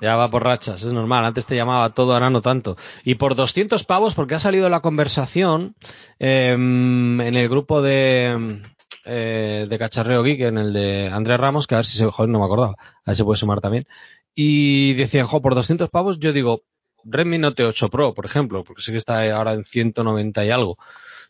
Ya 0.00 0.14
va 0.16 0.28
por 0.28 0.44
rachas, 0.44 0.82
es 0.84 0.92
normal. 0.92 1.24
Antes 1.24 1.46
te 1.46 1.56
llamaba 1.56 1.90
todo, 1.92 2.12
ahora 2.14 2.30
no 2.30 2.40
tanto. 2.40 2.76
Y 3.04 3.16
por 3.16 3.34
200 3.34 3.82
pavos, 3.84 4.14
porque 4.14 4.34
ha 4.36 4.38
salido 4.38 4.68
la 4.68 4.80
conversación 4.80 5.74
eh, 6.20 6.52
en 6.52 7.20
el 7.34 7.48
grupo 7.48 7.82
de, 7.82 8.62
eh, 9.04 9.66
de 9.68 9.78
Cacharreo 9.78 10.22
Geek, 10.22 10.40
en 10.42 10.58
el 10.58 10.72
de 10.72 11.08
Andrés 11.12 11.38
Ramos, 11.40 11.66
que 11.66 11.74
a 11.74 11.78
ver 11.78 11.86
si 11.86 11.98
se, 11.98 12.06
joder, 12.06 12.30
no 12.30 12.38
me 12.38 12.44
acordaba, 12.44 12.74
a 12.78 13.10
ver 13.10 13.16
si 13.16 13.24
puede 13.24 13.38
sumar 13.38 13.60
también. 13.60 13.86
Y 14.34 14.94
decían, 14.94 15.26
jo, 15.26 15.42
por 15.42 15.56
200 15.56 15.90
pavos, 15.90 16.20
yo 16.20 16.32
digo, 16.32 16.62
Redmi 17.02 17.38
Note 17.38 17.64
8 17.64 17.88
Pro, 17.88 18.14
por 18.14 18.24
ejemplo, 18.24 18.62
porque 18.62 18.82
sé 18.82 18.92
que 18.92 18.98
está 18.98 19.28
ahora 19.36 19.52
en 19.54 19.64
190 19.64 20.44
y 20.44 20.50
algo. 20.50 20.78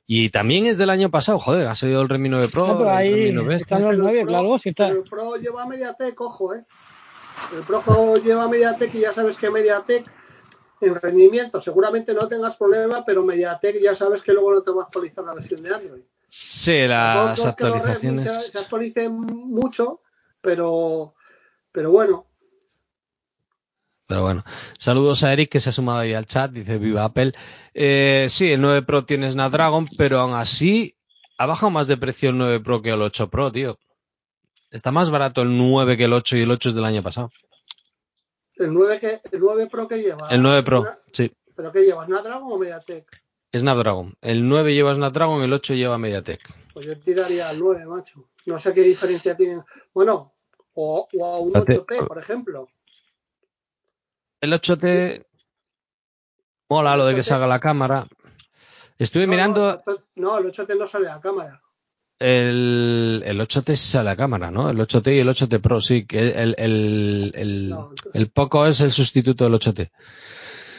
Y 0.07 0.28
también 0.31 0.66
es 0.66 0.76
del 0.76 0.90
año 0.90 1.11
pasado, 1.11 1.38
joder, 1.38 1.66
ha 1.68 1.74
salido 1.74 2.02
el 2.02 2.09
Redmi 2.11 2.28
9 2.28 2.48
Pro, 2.48 2.66
No, 2.66 2.76
pero 2.78 2.90
el 2.90 2.96
ahí 2.96 3.12
Redmi 3.14 3.33
9 3.33 3.57
están 3.57 3.81
los 3.83 3.90
Pero 3.90 3.92
el 3.92 3.98
nueve, 3.98 4.18
Pro- 4.20 4.28
claro, 4.28 4.59
sí 4.59 4.68
está. 4.70 4.87
pero 4.88 4.98
el 4.98 5.09
Pro 5.09 5.37
lleva 5.37 5.66
Mediatek, 5.66 6.20
ojo, 6.20 6.54
¿eh? 6.54 6.64
El 7.53 7.62
Pro 7.62 8.16
lleva 8.16 8.48
Mediatek 8.48 8.94
y 8.94 9.01
ya 9.01 9.12
sabes 9.12 9.37
que 9.37 9.51
Mediatek 9.51 10.05
en 10.81 10.94
rendimiento 10.94 11.61
seguramente 11.61 12.14
no 12.14 12.29
tengas 12.29 12.57
problema, 12.57 13.05
pero 13.05 13.24
Mediatek 13.24 13.81
ya 13.83 13.94
sabes 13.94 14.22
que 14.22 14.33
luego 14.33 14.55
no 14.55 14.62
te 14.62 14.70
va 14.70 14.83
a 14.83 14.85
actualizar 14.85 15.24
la 15.24 15.35
versión 15.35 15.62
de 15.62 15.74
Android. 15.74 16.03
Sí, 16.29 16.87
las 16.87 17.40
Tampoco 17.40 17.48
es 17.48 17.57
que 17.57 17.64
los 17.64 17.72
Redmi 17.83 17.88
se, 17.88 17.98
actualizaciones. 17.98 18.46
se 18.53 18.59
actualicen 18.59 19.12
mucho, 19.12 20.03
pero, 20.40 21.14
pero 21.72 21.90
bueno, 21.90 22.27
Pero 24.07 24.22
bueno, 24.22 24.44
saludos 24.79 25.22
a 25.22 25.33
Eric 25.33 25.51
que 25.51 25.61
se 25.61 25.70
ha 25.70 25.72
sumado 25.72 25.98
ahí 25.98 26.14
al 26.14 26.27
chat, 26.27 26.51
dice 26.51 26.79
viva 26.79 27.05
Apple. 27.05 27.33
Eh, 27.74 28.27
sí, 28.31 28.53
el 28.53 28.61
9 28.61 28.83
Pro 28.83 29.05
tiene 29.05 29.31
Snapdragon, 29.31 29.88
pero 29.98 30.20
aún 30.20 30.35
así 30.35 30.96
ha 31.38 31.46
bajado 31.46 31.70
más 31.70 31.87
de 31.87 31.96
precio 31.96 32.31
el 32.31 32.38
9 32.38 32.61
Pro 32.61 32.83
que 32.83 32.90
el 32.90 33.03
8 33.03 33.29
Pro, 33.29 33.53
tío. 33.53 33.79
Está 34.70 34.90
más 34.90 35.11
barato 35.11 35.42
el 35.42 35.57
9 35.57 35.96
que 35.96 36.04
el 36.04 36.12
8 36.12 36.37
y 36.37 36.42
el 36.42 36.50
8 36.50 36.68
es 36.70 36.74
del 36.74 36.85
año 36.85 37.02
pasado. 37.02 37.31
el 38.57 38.72
9, 38.74 39.00
que, 39.00 39.20
el 39.33 39.40
9 39.40 39.66
Pro 39.70 39.88
que 39.88 39.98
lleva. 40.02 40.28
El 40.28 40.42
9 40.42 40.62
Pro, 40.62 40.87
sí, 41.12 41.33
¿Pero 41.54 41.72
qué 41.72 41.83
lleva? 41.83 42.04
¿Snapdragon 42.07 42.52
o 42.52 42.59
Mediatek? 42.59 43.22
Snapdragon. 43.57 44.14
El 44.20 44.46
9 44.48 44.74
lleva 44.74 44.94
Snapdragon, 44.94 45.42
el 45.42 45.52
8 45.52 45.74
lleva 45.74 45.96
MediaTek. 45.98 46.54
Pues 46.74 46.87
yo 46.87 46.98
tiraría 47.00 47.48
al 47.48 47.59
9, 47.59 47.87
macho. 47.87 48.28
No 48.46 48.59
sé 48.59 48.74
qué 48.74 48.83
diferencia 48.83 49.37
tienen. 49.37 49.62
Bueno, 49.94 50.35
o, 50.74 51.09
o 51.12 51.24
a 51.26 51.38
un 51.40 51.52
Fíjate. 51.52 51.81
8T, 51.81 52.07
por 52.07 52.18
ejemplo. 52.18 52.68
El 54.40 54.52
8T 54.52 55.24
mola 56.68 56.96
lo 56.96 57.07
de 57.07 57.14
que 57.14 57.20
8T. 57.22 57.24
salga 57.24 57.46
la 57.46 57.59
cámara. 57.61 58.07
Estuve 58.98 59.26
No, 59.26 59.31
mirando 59.31 59.81
No, 59.87 59.88
el 59.88 59.96
8 59.96 60.04
no, 60.16 60.38
el 60.38 60.46
8T 60.52 60.78
no 60.78 60.87
sale 60.87 61.09
a 61.09 61.14
la 61.16 61.20
cámara. 61.20 61.62
El, 62.18 63.22
el 63.24 63.40
8T 63.40 63.76
sale 63.76 64.04
la 64.07 64.16
cámara, 64.16 64.50
¿no? 64.50 64.68
El 64.70 64.78
8T 64.78 65.14
y 65.14 65.18
el 65.20 65.28
8T 65.28 65.61
Pro, 65.61 65.81
sí, 65.81 66.07
que 66.07 66.31
el, 66.31 66.54
el, 66.59 67.33
el, 67.35 67.68
No. 67.70 67.92
el 68.14 68.31
Poco 68.31 68.66
es 68.66 68.81
el 68.81 68.92
sustituto 68.92 69.44
del 69.44 69.54
8T. 69.54 69.90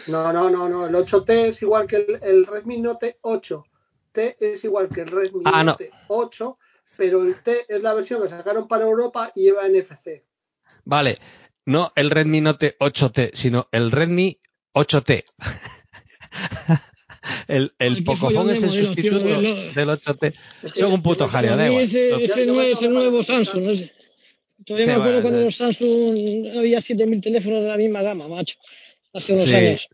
No, 0.07 0.33
no, 0.33 0.49
no, 0.49 0.67
no. 0.67 0.87
El 0.87 0.95
8T 0.95 1.29
es 1.47 1.61
igual 1.61 1.87
que 1.87 1.97
el, 1.97 2.19
el 2.21 2.45
Redmi 2.45 2.79
Note 2.79 3.17
8. 3.21 3.63
T 4.11 4.37
es 4.39 4.63
igual 4.63 4.89
que 4.89 5.01
el 5.01 5.07
Redmi 5.07 5.43
Ah, 5.45 5.63
no. 5.63 5.71
Note 5.71 5.91
8, 6.07 6.57
pero 6.97 7.23
el 7.23 7.41
T 7.41 7.65
es 7.69 7.81
la 7.81 7.93
versión 7.93 8.21
que 8.21 8.29
sacaron 8.29 8.67
para 8.67 8.85
Europa 8.85 9.31
y 9.35 9.43
lleva 9.43 9.67
NFC. 9.67 10.23
Vale, 10.85 11.19
no 11.65 11.91
el 11.95 12.09
Redmi 12.09 12.41
Note 12.41 12.75
8T, 12.79 13.31
sino 13.33 13.67
el 13.71 13.91
Redmi 13.91 14.39
8T. 14.73 15.23
el 17.47 17.73
el 17.79 17.93
es 17.93 17.99
el 17.99 18.15
modelos, 18.33 18.59
tío, 18.59 18.85
sustituto 18.85 19.23
verlo. 19.25 19.55
del 19.73 19.89
8T. 19.89 20.33
Es 20.63 20.73
que 20.73 20.79
Son 20.79 20.91
un 20.93 21.01
puto 21.01 21.27
jaleo, 21.27 21.55
da 21.57 21.67
igual. 21.67 21.83
ese, 21.83 22.09
Lo- 22.09 22.17
ese, 22.19 22.45
nuevo, 22.45 22.61
ese 22.61 22.89
nuevo 22.89 23.23
Samsung, 23.23 23.63
no 23.63 23.75
sé. 23.75 23.91
Todavía 24.65 24.85
Sí, 24.85 24.91
me 24.91 24.95
acuerdo 24.97 25.11
bueno, 25.11 25.21
cuando 25.21 25.39
ya- 25.39 25.45
los 25.45 25.55
Samsung 25.55 26.57
había 26.57 26.81
7.000 26.81 27.21
teléfonos 27.21 27.61
de 27.63 27.67
la 27.69 27.77
misma 27.77 28.01
gama, 28.01 28.27
macho. 28.27 28.55
Hace 29.13 29.33
unos 29.33 29.45
Sí, 29.49 29.55
años. 29.55 29.87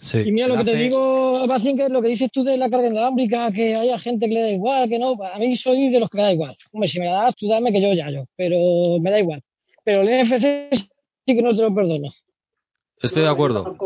Sí, 0.00 0.18
Y 0.26 0.32
mira 0.32 0.48
lo 0.48 0.56
que 0.58 0.64
te 0.64 0.76
digo, 0.76 1.46
Bacin, 1.46 1.76
que 1.76 1.84
es 1.84 1.90
lo 1.90 2.02
que 2.02 2.08
dices 2.08 2.28
tú 2.32 2.42
de 2.42 2.56
la 2.56 2.68
carga 2.68 2.88
inalámbrica, 2.88 3.52
que 3.52 3.76
haya 3.76 3.96
gente 3.98 4.26
que 4.28 4.34
le 4.34 4.40
da 4.40 4.50
igual, 4.50 4.88
que 4.88 4.98
no. 4.98 5.16
A 5.22 5.38
mí 5.38 5.54
soy 5.54 5.90
de 5.90 6.00
los 6.00 6.08
que 6.10 6.16
me 6.16 6.22
da 6.24 6.32
igual. 6.32 6.56
Hombre, 6.72 6.88
si 6.88 6.98
me 6.98 7.06
la 7.06 7.12
das, 7.24 7.36
tú 7.36 7.46
dame 7.48 7.70
que 7.72 7.80
yo 7.80 7.92
ya 7.92 8.10
yo. 8.10 8.24
Pero 8.36 8.98
me 9.00 9.10
da 9.12 9.20
igual. 9.20 9.42
Pero 9.84 10.02
el 10.02 10.08
NFC 10.08 10.70
sí 10.72 11.36
que 11.36 11.42
no 11.42 11.54
te 11.54 11.62
lo 11.62 11.72
perdono. 11.74 12.12
Estoy 13.00 13.22
de 13.22 13.28
acuerdo. 13.28 13.76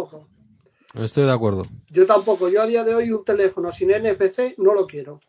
Estoy 1.05 1.25
de 1.25 1.33
acuerdo. 1.33 1.63
Yo 1.91 2.07
tampoco. 2.07 2.49
Yo 2.49 2.63
a 2.63 2.67
día 2.67 2.85
de 2.85 2.95
hoy 2.95 3.11
un 3.11 3.25
teléfono 3.25 3.73
sin 3.73 3.91
NFC 3.91 4.55
no 4.59 4.75
lo 4.75 4.87
quiero. 4.87 5.21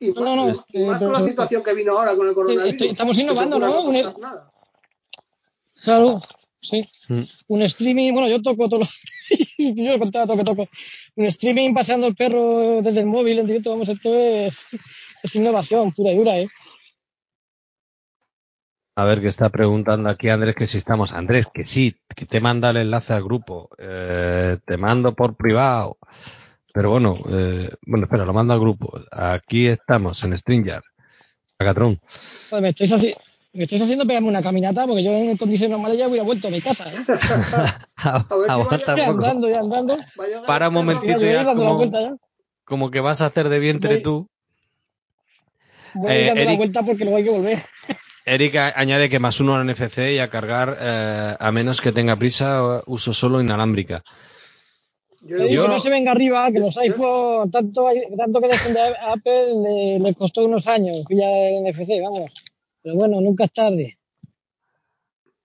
Y, 0.00 0.10
No, 0.12 0.20
no, 0.22 0.36
no, 0.36 0.46
más, 0.48 0.64
y 0.72 0.82
más 0.84 1.00
eh, 1.00 1.04
con 1.04 1.12
la 1.14 1.22
situación 1.22 1.62
que 1.62 1.72
vino 1.74 1.96
ahora 1.96 2.14
con 2.16 2.28
el 2.28 2.34
coronavirus. 2.34 2.72
estoy- 2.72 2.88
estamos 2.90 3.18
innovando, 3.18 3.58
¿no? 3.58 3.82
Un- 3.84 3.94
nada. 4.20 4.50
Claro, 5.82 6.22
sí. 6.60 6.82
Mm. 7.08 7.22
Un 7.48 7.62
streaming, 7.62 8.12
bueno, 8.12 8.28
yo 8.28 8.42
toco 8.42 8.68
todo 8.68 8.80
lo... 8.80 8.86
Sí, 9.24 9.36
sí, 9.36 9.74
yo 9.74 9.98
contaba 9.98 10.36
que 10.36 10.44
toco. 10.44 10.68
Un 11.16 11.24
streaming 11.26 11.72
paseando 11.72 12.06
el 12.06 12.14
perro 12.14 12.82
desde 12.82 13.00
el 13.00 13.06
móvil 13.06 13.38
en 13.38 13.46
directo, 13.46 13.70
vamos, 13.70 13.88
esto 13.88 14.14
es, 14.14 14.54
es 15.22 15.34
innovación 15.36 15.92
pura 15.92 16.12
y 16.12 16.16
dura, 16.18 16.38
¿eh? 16.38 16.46
A 18.96 19.04
ver, 19.04 19.20
que 19.20 19.28
está 19.28 19.48
preguntando 19.48 20.08
aquí 20.08 20.28
Andrés 20.28 20.54
que 20.54 20.68
si 20.68 20.78
estamos. 20.78 21.12
Andrés, 21.12 21.48
que 21.52 21.64
sí, 21.64 21.96
que 22.14 22.26
te 22.26 22.40
manda 22.40 22.70
el 22.70 22.76
enlace 22.76 23.12
al 23.12 23.24
grupo. 23.24 23.68
Eh, 23.78 24.56
te 24.64 24.76
mando 24.76 25.14
por 25.14 25.34
privado. 25.36 25.98
Pero 26.72 26.90
bueno, 26.90 27.16
eh, 27.28 27.70
bueno, 27.86 28.04
espera, 28.06 28.24
lo 28.24 28.32
mando 28.32 28.52
al 28.54 28.60
grupo. 28.60 28.92
Aquí 29.10 29.66
estamos, 29.66 30.22
en 30.22 30.36
Stringer. 30.38 30.80
Agatrón. 31.58 32.00
Joder, 32.50 32.62
me 32.62 32.68
estáis, 32.70 32.92
haci- 32.92 33.16
me 33.52 33.64
estáis 33.64 33.82
haciendo 33.82 34.06
pegarme 34.06 34.28
una 34.28 34.42
caminata 34.42 34.86
porque 34.86 35.02
yo 35.04 35.10
en 35.12 35.36
condiciones 35.36 35.70
normales 35.72 35.98
ya 35.98 36.06
hubiera 36.08 36.24
vuelto 36.24 36.48
a 36.48 36.50
mi 36.50 36.60
casa, 36.60 36.84
¿eh? 36.92 37.04
Aguanta 37.96 38.94
vaya- 38.94 38.96
Ya 38.96 39.06
andando, 39.08 39.48
ya 39.48 39.60
andando. 39.60 39.94
A 39.94 40.46
Para 40.46 40.68
un 40.68 40.74
momentito. 40.74 41.18
Ya, 41.20 41.44
como- 41.44 41.76
vuelta 41.76 42.00
ya. 42.00 42.14
Como 42.64 42.90
que 42.90 43.00
vas 43.00 43.20
a 43.22 43.26
hacer 43.26 43.48
de 43.48 43.58
vientre 43.58 43.94
Voy- 43.94 44.02
tú. 44.02 44.28
Voy 45.94 46.12
Eh, 46.12 46.26
dando 46.26 46.44
la 46.44 46.56
vuelta 46.56 46.82
porque 46.82 47.04
luego 47.04 47.16
hay 47.18 47.24
que 47.24 47.30
volver. 47.30 47.64
Eric 48.24 48.56
añade 48.56 49.10
que 49.10 49.18
más 49.18 49.38
uno 49.40 49.54
al 49.54 49.66
NFC 49.66 50.12
y 50.14 50.18
a 50.18 50.30
cargar, 50.30 50.78
eh, 50.80 51.36
a 51.38 51.52
menos 51.52 51.80
que 51.80 51.92
tenga 51.92 52.16
prisa, 52.16 52.82
uso 52.86 53.12
solo 53.12 53.40
inalámbrica. 53.40 54.02
Yo, 55.20 55.46
Yo- 55.46 55.62
que 55.62 55.68
no 55.68 55.80
se 55.80 55.90
venga 55.90 56.12
arriba, 56.12 56.50
que 56.52 56.58
los 56.58 56.76
iPhone, 56.76 57.50
tanto, 57.50 57.88
tanto 58.16 58.40
que 58.40 58.48
dejen 58.48 58.74
de 58.74 58.80
Apple, 58.80 59.54
le, 59.62 59.98
le 59.98 60.14
costó 60.14 60.44
unos 60.44 60.66
años 60.66 61.04
pillar 61.08 61.30
el 61.30 61.64
NFC, 61.64 62.00
vamos. 62.02 62.32
Pero 62.82 62.94
bueno, 62.96 63.20
nunca 63.20 63.44
es 63.44 63.52
tarde. 63.52 63.98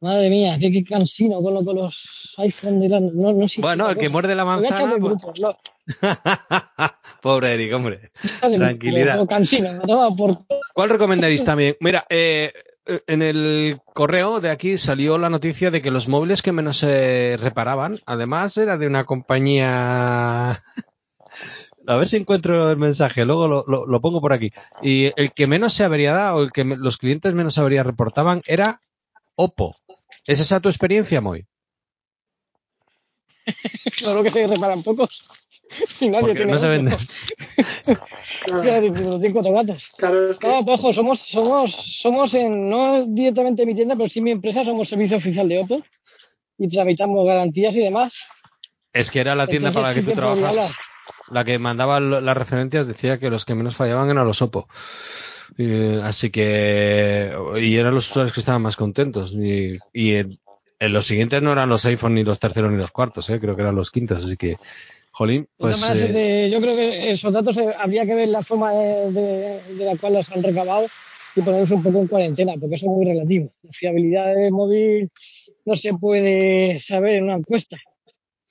Madre 0.02 0.30
mía, 0.30 0.58
qué, 0.60 0.72
qué 0.72 0.84
cansino 0.86 1.42
con, 1.42 1.54
lo, 1.54 1.64
con 1.66 1.76
los 1.76 2.34
iPhone 2.38 2.80
de 2.80 2.88
la, 2.88 3.00
no, 3.02 3.34
no 3.34 3.46
Bueno, 3.58 3.90
el 3.90 3.96
que 3.96 4.02
cosa. 4.04 4.10
muerde 4.12 4.36
la 4.36 4.46
manzana. 4.46 4.96
pues- 4.98 5.22
grupo, 5.22 5.34
no, 5.42 5.58
Pobre 7.22 7.54
Eric, 7.54 7.74
hombre. 7.74 8.12
Tranquilidad. 8.40 9.28
cansino, 9.28 9.74
me 9.74 10.16
por 10.16 10.40
¿Cuál 10.74 10.90
recomendaréis 10.90 11.44
también? 11.44 11.76
Mira, 11.82 12.06
eh, 12.10 12.54
eh, 12.56 12.64
en 13.08 13.22
el 13.22 13.80
correo 13.94 14.40
de 14.40 14.50
aquí 14.50 14.78
salió 14.78 15.18
la 15.18 15.30
noticia 15.30 15.72
de 15.72 15.82
que 15.82 15.92
los 15.92 16.08
móviles 16.08 16.42
que 16.42 16.52
menos 16.52 16.78
se 16.78 17.38
reparaban, 17.40 17.98
además 18.06 18.58
era 18.58 18.78
de 18.78 18.88
una 18.88 19.06
compañía... 19.06 20.64
A 21.88 21.96
ver 21.96 22.08
si 22.08 22.18
encuentro 22.18 22.70
el 22.70 22.78
mensaje, 22.78 23.26
luego 23.26 23.48
lo, 23.48 23.64
lo- 23.68 23.88
lo 23.88 24.02
pongo 24.02 24.22
por 24.22 24.34
aquí. 24.34 24.52
Y 24.84 25.12
el 25.20 25.32
que 25.34 25.48
menos 25.48 25.74
se 25.74 25.84
habría 25.84 26.14
dado, 26.14 26.38
o 26.38 26.44
el 26.44 26.52
que 26.52 26.64
me- 26.64 26.76
los 26.78 26.98
clientes 26.98 27.34
menos 27.34 27.58
habría 27.58 27.84
reportaban, 27.84 28.42
era 28.46 28.82
Oppo. 29.36 29.76
¿Es 30.26 30.40
esa 30.40 30.60
tu 30.60 30.70
experiencia, 30.70 31.22
Moy? 31.22 31.48
claro 33.98 34.24
que 34.24 34.30
se 34.30 34.46
reparan 34.48 34.84
pocos. 34.84 35.26
Si 35.90 36.10
nadie 36.10 36.36
tiene 36.36 36.52
no 36.54 36.58
se 36.58 36.68
otro. 36.68 36.70
venden. 36.70 36.98
claro, 38.44 38.64
Nadie 38.64 38.92
tiene 38.92 39.34
cuatro 39.34 39.52
gatos. 39.54 39.92
claro, 39.98 40.30
es 40.32 40.38
que 40.38 40.48
No, 40.48 40.66
pues, 40.66 40.80
ojo, 40.80 40.94
somos, 40.94 41.20
somos, 41.20 41.72
somos 41.72 42.34
en, 42.34 42.70
no 42.70 43.06
directamente 43.06 43.66
mi 43.66 43.76
tienda, 43.76 43.96
pero 43.96 44.10
sí 44.10 44.22
mi 44.22 44.32
empresa, 44.32 44.66
somos 44.66 44.88
servicio 44.90 45.18
oficial 45.18 45.48
de 45.48 45.60
Oppo 45.60 45.84
y 46.58 46.68
tramitamos 46.68 47.26
garantías 47.26 47.76
y 47.76 47.82
demás. 47.82 48.14
Es 48.94 49.12
que 49.12 49.20
era 49.20 49.36
la 49.36 49.48
tienda 49.48 49.70
Entonces 49.70 49.76
para 49.76 49.88
la 49.90 49.94
que 49.94 50.02
sí 50.02 50.06
tú 50.08 50.16
trabajas. 50.16 50.72
La 51.30 51.44
que 51.44 51.60
mandaba 51.60 52.00
las 52.00 52.38
referencias 52.38 52.88
decía 52.88 53.20
que 53.20 53.30
los 53.30 53.46
que 53.46 53.54
menos 53.56 53.76
fallaban 53.76 54.10
eran 54.10 54.26
los 54.26 54.42
Oppo. 54.42 54.68
Eh, 55.58 56.00
así 56.04 56.30
que, 56.32 57.32
y 57.62 57.76
eran 57.76 57.94
los 57.94 58.10
usuarios 58.10 58.34
que 58.34 58.40
estaban 58.40 58.62
más 58.64 58.76
contentos. 58.76 59.34
Y, 59.34 59.74
y 59.94 60.16
en, 60.16 60.40
en 60.80 60.94
los 60.94 61.06
siguientes 61.06 61.42
no 61.42 61.52
eran 61.52 61.70
los 61.70 61.86
iPhone 61.86 62.16
ni 62.16 62.24
los 62.24 62.40
terceros 62.40 62.72
ni 62.72 62.78
los 62.78 62.92
cuartos, 62.92 63.30
¿eh? 63.30 63.40
creo 63.40 63.56
que 63.56 63.62
eran 63.62 63.76
los 63.76 63.92
quintos. 63.92 64.24
Así 64.24 64.38
que, 64.38 64.58
jolín, 65.12 65.48
pues. 65.58 65.82
maneras, 65.82 66.16
eh, 66.16 66.46
este, 66.46 66.50
yo 66.50 66.62
creo 66.62 66.76
que 66.76 67.12
esos 67.12 67.34
datos 67.34 67.58
eh, 67.58 67.74
habría 67.78 68.06
que 68.06 68.16
ver 68.16 68.30
la 68.30 68.42
forma 68.44 68.72
de, 68.74 69.12
de- 69.12 69.76
de 69.76 69.86
la 69.86 69.96
cual 69.98 70.14
los 70.14 70.30
han 70.32 70.44
recabado 70.44 70.88
y 71.36 71.42
ponerlos 71.42 71.72
un 71.72 71.84
poco 71.84 72.00
en 72.00 72.08
cuarentena, 72.08 72.54
porque 72.60 72.76
eso 72.76 72.86
es 72.88 72.92
muy 72.92 73.06
relativo. 73.06 73.50
La 73.64 73.72
fiabilidad 73.74 74.36
del 74.36 74.52
móvil 74.52 75.10
no 75.66 75.76
se 75.76 75.94
puede 75.94 76.80
saber 76.80 77.16
en 77.16 77.24
una 77.26 77.36
encuesta. 77.36 77.78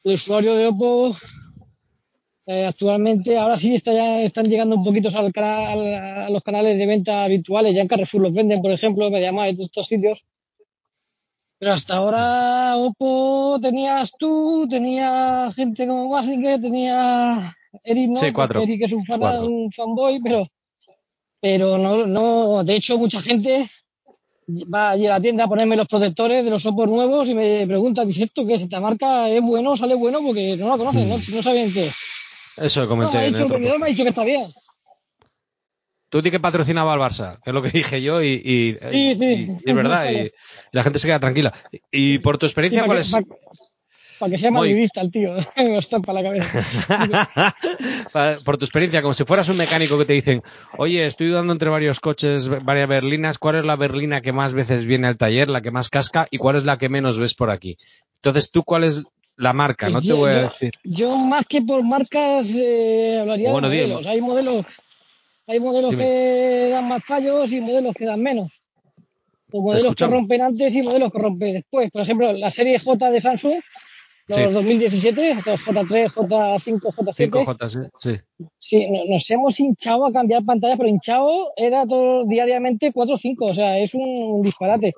El 0.05 0.14
usuario 0.14 0.55
de 0.55 0.66
Oppo 0.68 1.16
eh, 2.47 2.64
actualmente, 2.64 3.37
ahora 3.37 3.57
sí 3.59 3.75
está 3.75 3.92
ya, 3.92 4.23
están 4.23 4.49
llegando 4.49 4.77
un 4.77 4.85
poquito 4.85 5.09
al 5.16 5.33
canal- 5.33 5.94
a 5.94 6.31
los 6.31 6.42
canales 6.42 6.79
de 6.79 6.87
venta 6.87 7.25
habituales. 7.25 7.75
Ya 7.75 7.83
en 7.83 7.88
Carrefour 7.88 8.23
los 8.23 8.33
venden, 8.35 8.62
por 8.62 8.71
ejemplo, 8.71 9.11
MediaMarkt 9.11 9.53
y 9.53 9.57
todos 9.57 9.66
estos 9.66 9.87
sitios. 9.87 10.25
Pero 11.59 11.73
hasta 11.73 11.97
ahora 11.97 12.77
Oppo 12.77 13.59
tenías 13.61 14.12
tú, 14.18 14.66
tenía 14.71 15.51
gente 15.53 15.87
como 15.87 16.09
Basinger, 16.09 16.61
tenía 16.61 17.57
Eric, 17.83 18.11
¿no? 18.11 18.16
Sí, 18.16 18.33
cuatro. 18.33 18.61
Eric 18.61 18.83
es 18.85 18.92
un, 18.92 19.05
fan, 19.05 19.23
un 19.42 19.73
fanboy, 19.73 20.21
pero, 20.21 20.47
pero 21.40 21.77
no, 21.77 22.07
no, 22.07 22.62
de 22.62 22.77
hecho 22.77 22.97
mucha 22.97 23.21
gente 23.21 23.68
va 24.73 24.90
allí 24.90 25.07
a 25.07 25.11
la 25.11 25.21
tienda 25.21 25.44
a 25.44 25.49
ponerme 25.49 25.77
los 25.77 25.88
protectores 25.88 26.44
de 26.44 26.51
los 26.51 26.64
Oppo 26.64 26.87
nuevos 26.87 27.29
y 27.29 27.35
me 27.35 27.66
pregunta, 27.66 28.05
dice 28.05 28.25
esto 28.25 28.47
que 28.47 28.55
esta 28.55 28.81
marca 28.81 29.29
es 29.29 29.42
bueno, 29.42 29.77
sale 29.77 29.97
bueno 29.97 30.21
porque 30.23 30.57
no 30.57 30.68
la 30.68 30.79
conocen, 30.79 31.09
no, 31.09 31.18
no 31.18 31.42
saben 31.42 31.73
qué 31.73 31.88
es. 31.88 31.97
eso 32.57 32.83
No, 32.83 32.88
comenté 32.88 33.18
me 33.18 33.18
ha 33.18 33.27
en 33.27 33.35
otro 33.35 33.47
el 33.47 33.53
vendedor 33.53 33.81
me 33.81 33.87
ha 33.87 33.90
dicho 33.90 34.05
que 34.05 34.11
está 34.11 34.25
bien. 34.25 34.47
Tú 36.11 36.23
di 36.23 36.31
que 36.31 36.40
patrocinaba 36.40 36.92
al 36.94 36.99
Barça, 37.01 37.38
que 37.44 37.51
es 37.51 37.55
lo 37.55 37.62
que 37.62 37.71
dije 37.79 38.01
yo, 38.03 38.23
y, 38.23 38.29
y- 38.44 38.77
Sí, 38.90 39.14
sí. 39.16 39.25
y- 39.25 39.51
y 39.53 39.71
es 39.71 39.75
verdad, 39.75 40.11
y 40.11 40.31
la 40.73 40.83
gente 40.83 40.99
se 40.99 41.07
queda 41.09 41.21
tranquila. 41.21 41.53
Y, 41.90 42.18
por 42.18 42.38
tu 42.38 42.47
experiencia, 42.47 42.85
¿cuál 42.85 42.99
es? 42.99 43.14
Para 44.18 44.31
que 44.33 44.38
sea 44.38 44.51
Muy- 44.51 44.71
madridista 44.71 45.01
el 45.01 45.12
tío, 45.12 45.35
me 45.57 45.79
estampa 45.79 46.12
la 46.12 46.23
cabeza. 46.25 46.64
por 48.44 48.57
tu 48.57 48.64
experiencia, 48.64 49.01
como 49.03 49.14
si 49.14 49.25
fueras 49.25 49.49
un 49.49 49.57
mecánico 49.57 49.97
que 49.99 50.05
te 50.05 50.12
dicen, 50.12 50.42
oye, 50.77 51.07
estoy 51.07 51.29
dudando 51.29 51.53
entre 51.53 51.68
varios 51.71 52.01
coches, 52.01 52.49
varias 52.64 52.88
berlinas, 52.88 53.38
¿cuál 53.38 53.57
es 53.57 53.64
la 53.64 53.77
berlina 53.77 54.21
que 54.21 54.33
más 54.33 54.55
veces 54.55 54.87
viene 54.87 55.07
al 55.09 55.16
taller, 55.16 55.49
la 55.49 55.61
que 55.61 55.71
más 55.71 55.88
casca, 55.88 56.27
y 56.31 56.38
cuál 56.38 56.57
es 56.57 56.64
la 56.64 56.79
que 56.79 56.88
menos 56.88 57.18
ves 57.18 57.35
por 57.35 57.51
aquí? 57.51 57.77
Entonces, 58.16 58.51
¿tú 58.51 58.64
cuál 58.64 58.85
es 58.85 59.05
la 59.37 59.53
marca? 59.53 59.88
No 59.88 60.01
te 60.01 60.09
Yo- 60.09 60.16
voy 60.16 60.33
a 60.33 60.42
decir. 60.44 60.73
Yo 60.83 61.16
más 61.16 61.47
que 61.47 61.62
por 61.62 61.85
marcas 61.85 62.49
eh, 62.57 63.18
hablaría 63.21 63.53
Bueno, 63.53 63.68
de 63.68 63.77
modelos. 63.87 64.07
Hay 64.07 64.21
modelos, 64.21 64.66
hay 65.48 65.58
modelos 65.61 65.90
Dime. 65.92 66.04
que 66.04 66.68
dan 66.70 66.88
más 66.88 67.02
fallos 67.04 67.50
y 67.50 67.61
modelos 67.61 67.94
que 67.94 68.04
dan 68.04 68.22
menos. 68.22 68.52
O 69.50 69.62
modelos 69.62 69.94
que 69.96 70.06
rompen 70.06 70.42
antes 70.42 70.74
y 70.74 70.82
modelos 70.82 71.11
que 71.11 71.18
rompen 71.18 71.54
después. 71.54 71.90
Por 71.90 72.02
ejemplo, 72.02 72.32
la 72.34 72.50
serie 72.50 72.78
J 72.78 73.11
de 73.11 73.20
Samsung, 73.20 73.54
los 74.28 74.37
Sí. 74.37 74.42
2017, 74.44 75.34
los 75.37 75.61
J3, 75.66 76.11
J5, 76.12 76.80
J7, 76.82 77.30
5J, 77.30 77.68
sí. 77.68 77.78
sí. 77.98 78.20
sí, 78.58 78.87
no- 78.90 79.06
nos 79.11 79.30
hemos 79.30 79.58
hinchado 79.58 80.04
a 80.04 80.12
cambiar 80.12 80.44
pantalla, 80.44 80.76
pero 80.76 80.87
hinchado 80.90 81.52
era 81.56 81.87
todo 81.87 82.26
diariamente 82.26 82.92
4 82.92 83.14
o 83.14 83.18
5, 83.18 83.44
o 83.46 83.54
sea, 83.54 83.78
es 83.78 83.94
un, 83.94 84.42
disparate. 84.42 84.92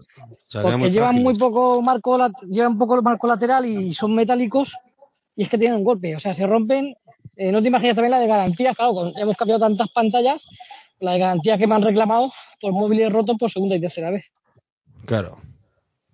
Porque 0.52 0.76
muy 0.76 0.90
llevan 0.90 1.22
muy 1.22 1.38
poco 1.38 1.80
marco, 1.80 2.18
llevan 2.50 2.76
poco 2.76 3.00
marco 3.02 3.28
lateral 3.28 3.66
y 3.66 3.94
son 3.94 4.16
metálicos 4.16 4.74
y 5.36 5.44
es 5.44 5.48
que 5.48 5.58
tienen 5.58 5.78
un 5.78 5.84
golpe, 5.84 6.16
o 6.16 6.18
sea, 6.18 6.34
se 6.34 6.44
rompen. 6.44 6.96
Eh, 7.42 7.50
no 7.52 7.62
te 7.62 7.68
imaginas 7.68 7.94
también 7.96 8.10
la 8.10 8.20
de 8.20 8.26
garantía, 8.26 8.74
claro, 8.74 8.92
con- 8.92 9.12
hemos 9.16 9.34
cambiado 9.34 9.60
tantas 9.60 9.88
pantallas, 9.94 10.46
la 11.00 11.12
de 11.14 11.18
garantía 11.20 11.56
que 11.56 11.66
me 11.66 11.74
han 11.74 11.82
reclamado 11.82 12.30
por 12.60 12.72
móviles 12.72 13.10
rotos 13.10 13.36
por 13.38 13.50
segunda 13.50 13.76
y 13.76 13.80
tercera 13.80 14.10
vez. 14.10 14.26
Claro. 15.06 15.38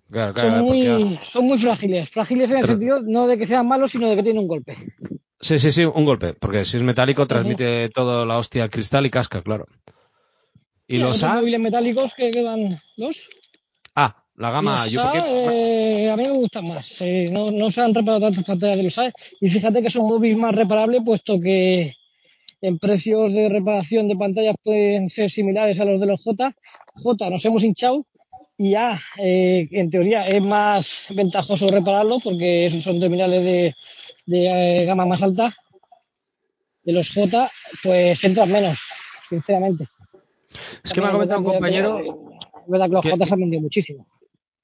Claro, 0.09 0.33
claro. 0.33 0.49
Son 0.51 0.61
muy, 0.65 1.19
son 1.23 1.45
muy 1.47 1.57
frágiles, 1.57 2.09
frágiles 2.09 2.49
en 2.49 2.55
el 2.55 2.61
Pero- 2.61 2.73
sentido 2.73 3.01
no 3.03 3.27
de 3.27 3.37
que 3.37 3.45
sean 3.45 3.67
malos, 3.67 3.91
sino 3.91 4.07
de 4.07 4.15
que 4.15 4.23
tienen 4.23 4.41
un 4.43 4.47
golpe. 4.47 4.77
Sí, 5.41 5.59
sí, 5.59 5.69
sí, 5.71 5.83
un 5.83 6.05
golpe, 6.05 6.33
porque 6.33 6.63
si 6.63 6.77
es 6.77 6.83
metálico 6.83 7.27
transmite 7.27 7.89
todo 7.89 8.25
la 8.25 8.37
hostia 8.37 8.63
al 8.63 8.69
cristal 8.69 9.05
y 9.05 9.09
casca, 9.09 9.41
claro. 9.43 9.65
Y 10.87 10.95
hay 10.95 11.01
los 11.01 11.21
A, 11.23 11.33
móviles 11.33 11.59
metálicos 11.59 12.13
que 12.15 12.31
quedan 12.31 12.81
los. 12.95 13.29
ah, 13.95 14.23
la 14.37 14.51
gama, 14.51 14.83
Los 14.83 14.91
yo 14.91 15.01
A, 15.01 15.11
porque, 15.11 16.03
eh, 16.05 16.09
a 16.11 16.15
mí 16.15 16.23
me 16.23 16.31
gustan 16.31 16.67
más. 16.67 16.95
Eh, 17.01 17.29
no, 17.31 17.51
no 17.51 17.71
se 17.71 17.81
han 17.81 17.93
reparado 17.93 18.21
tantas 18.21 18.43
pantallas 18.43 18.77
de 18.77 18.83
los 18.83 18.97
A. 18.97 19.11
Y 19.41 19.49
fíjate 19.49 19.81
que 19.81 19.89
son 19.89 20.07
móviles 20.07 20.37
más 20.37 20.53
reparables, 20.55 21.01
puesto 21.03 21.39
que 21.39 21.93
en 22.61 22.79
precios 22.79 23.31
de 23.33 23.49
reparación 23.49 24.07
de 24.07 24.15
pantallas 24.15 24.55
pueden 24.63 25.09
ser 25.09 25.29
similares 25.31 25.79
a 25.79 25.85
los 25.85 25.99
de 25.99 26.07
los 26.07 26.23
J. 26.23 26.53
J 26.95 27.29
nos 27.29 27.45
hemos 27.45 27.63
hinchado 27.63 28.05
y 28.59 28.73
A, 28.75 28.99
eh, 29.19 29.67
en 29.71 29.89
teoría, 29.89 30.27
es 30.27 30.41
más 30.41 31.05
ventajoso 31.09 31.67
repararlo 31.67 32.19
porque 32.19 32.65
esos 32.65 32.83
son 32.83 32.99
terminales 32.99 33.43
de, 33.43 33.75
de 34.25 34.81
eh, 34.81 34.85
gama 34.85 35.05
más 35.05 35.21
alta. 35.21 35.53
De 36.83 36.93
los 36.93 37.11
J, 37.13 37.51
pues 37.83 38.23
entran 38.23 38.49
menos, 38.51 38.79
sinceramente. 39.29 39.85
es 40.83 40.93
que 40.93 41.01
me 41.01 41.07
ha 41.07 41.11
comentado 41.11 41.41
un 41.41 41.45
compañero, 41.45 41.99
Es 41.99 42.67
verdad 42.67 42.85
que 42.87 42.91
los 42.93 43.03
que- 43.03 43.09
J 43.11 43.25
se 43.25 43.33
han 43.33 43.39
vendido 43.39 43.61
muchísimo. 43.61 44.07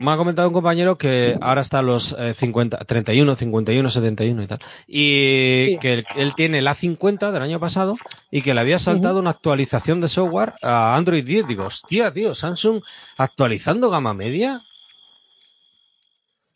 Me 0.04 0.12
ha 0.14 0.18
comentado 0.18 0.48
un 0.50 0.54
compañero 0.54 0.98
que 0.98 1.38
ahora 1.42 1.62
está 1.62 1.80
a 1.80 1.82
los 1.82 2.16
eh, 2.20 2.34
50, 2.34 2.78
31, 2.86 3.36
51, 3.36 3.90
71 3.90 4.44
y 4.44 4.48
tal. 4.48 4.60
Y 4.88 5.68
Sí. 5.74 5.78
que 5.80 5.94
él, 5.94 6.06
él 6.16 6.36
tiene 6.36 6.62
la 6.62 6.76
50 6.76 7.32
del 7.32 7.42
año 7.42 7.60
pasado 7.60 7.96
y 8.30 8.42
que 8.42 8.54
le 8.54 8.60
había 8.62 8.80
saltado 8.80 9.20
una 9.20 9.30
actualización 9.32 10.02
de 10.02 10.10
software 10.10 10.54
a 10.62 10.96
Android 10.96 11.26
10. 11.26 11.48
Digo, 11.48 11.66
hostia, 11.66 12.12
tío, 12.14 12.36
Samsung 12.36 12.82
actualizando 13.18 13.90
gama 13.90 14.14
media. 14.14 14.64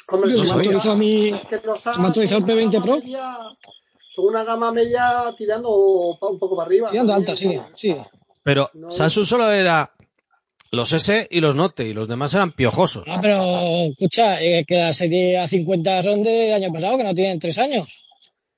Hombre, 0.09 0.31
se 0.31 0.37
me 0.37 0.49
actualizado 0.51 0.95
mi- 0.95 1.29
es 1.29 1.41
que 1.45 1.61
los 1.65 1.81
se 1.81 1.89
me 1.97 2.05
ha 2.05 2.07
actualizado 2.07 2.39
el 2.39 2.45
son 2.45 2.51
una 2.53 2.61
P20 2.61 2.71
gama 2.71 2.85
Pro. 2.85 2.95
media- 2.97 3.37
Son 4.09 4.25
una 4.25 4.43
gama 4.43 4.71
media 4.71 5.35
tirando 5.37 5.69
un 5.69 6.17
poco 6.17 6.55
para 6.55 6.65
arriba. 6.67 6.89
Tirando 6.89 7.13
alta, 7.13 7.35
sí, 7.35 7.59
sí. 7.75 7.95
Pero 8.41 8.69
No. 8.73 8.89
Samsung 8.89 9.25
solo 9.25 9.51
era 9.51 9.91
los 10.71 10.91
S 10.93 11.27
y 11.29 11.39
los 11.39 11.55
Note 11.55 11.85
y 11.85 11.93
los 11.93 12.07
demás 12.07 12.33
eran 12.33 12.51
piojosos. 12.51 13.05
No, 13.07 13.21
pero 13.21 13.41
escucha, 13.89 14.41
eh, 14.41 14.65
que 14.67 14.75
la 14.75 14.93
serie 14.93 15.39
A50 15.39 16.03
son 16.03 16.23
de 16.23 16.53
año 16.53 16.71
pasado, 16.71 16.97
que 16.97 17.03
no 17.03 17.15
tienen 17.15 17.39
tres 17.39 17.57
años. 17.57 18.07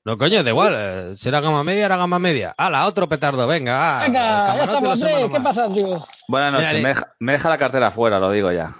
No, 0.05 0.17
coño, 0.17 0.43
da 0.43 0.49
igual. 0.49 0.75
eh, 0.77 1.15
si 1.15 1.27
era 1.29 1.41
gama 1.41 1.63
media, 1.63 1.85
era 1.85 1.97
gama 1.97 2.19
media. 2.19 2.55
¡Hala, 2.57 2.87
otro 2.87 3.07
petardo! 3.07 3.45
Venga, 3.45 3.99
ah, 3.99 4.03
Venga, 4.03 4.55
ya 4.55 4.63
estamos, 4.63 5.31
¿Qué 5.31 5.41
pasa, 5.41 5.73
tío? 5.73 6.05
Buenas 6.27 6.53
noches, 6.53 6.81
me 6.81 6.89
deja, 6.89 7.13
me 7.19 7.31
deja 7.33 7.49
la 7.49 7.57
cartera 7.57 7.91
fuera, 7.91 8.19
lo 8.19 8.31
digo 8.31 8.51
ya. 8.51 8.75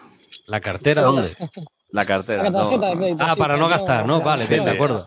¿La 0.47 0.61
cartera 0.61 1.01
dónde? 1.03 1.35
La 1.91 2.05
cartera. 2.05 2.43
La 2.43 2.49
no. 2.49 2.59
tarjeta 2.63 2.87
de 2.87 2.97
crédito. 2.97 3.23
Ah, 3.23 3.33
sí, 3.33 3.39
para 3.39 3.57
no 3.57 3.67
gastar, 3.67 4.05
¿no? 4.05 4.21
Vale, 4.21 4.45
bien, 4.47 4.63
de 4.63 4.71
acuerdo. 4.71 5.05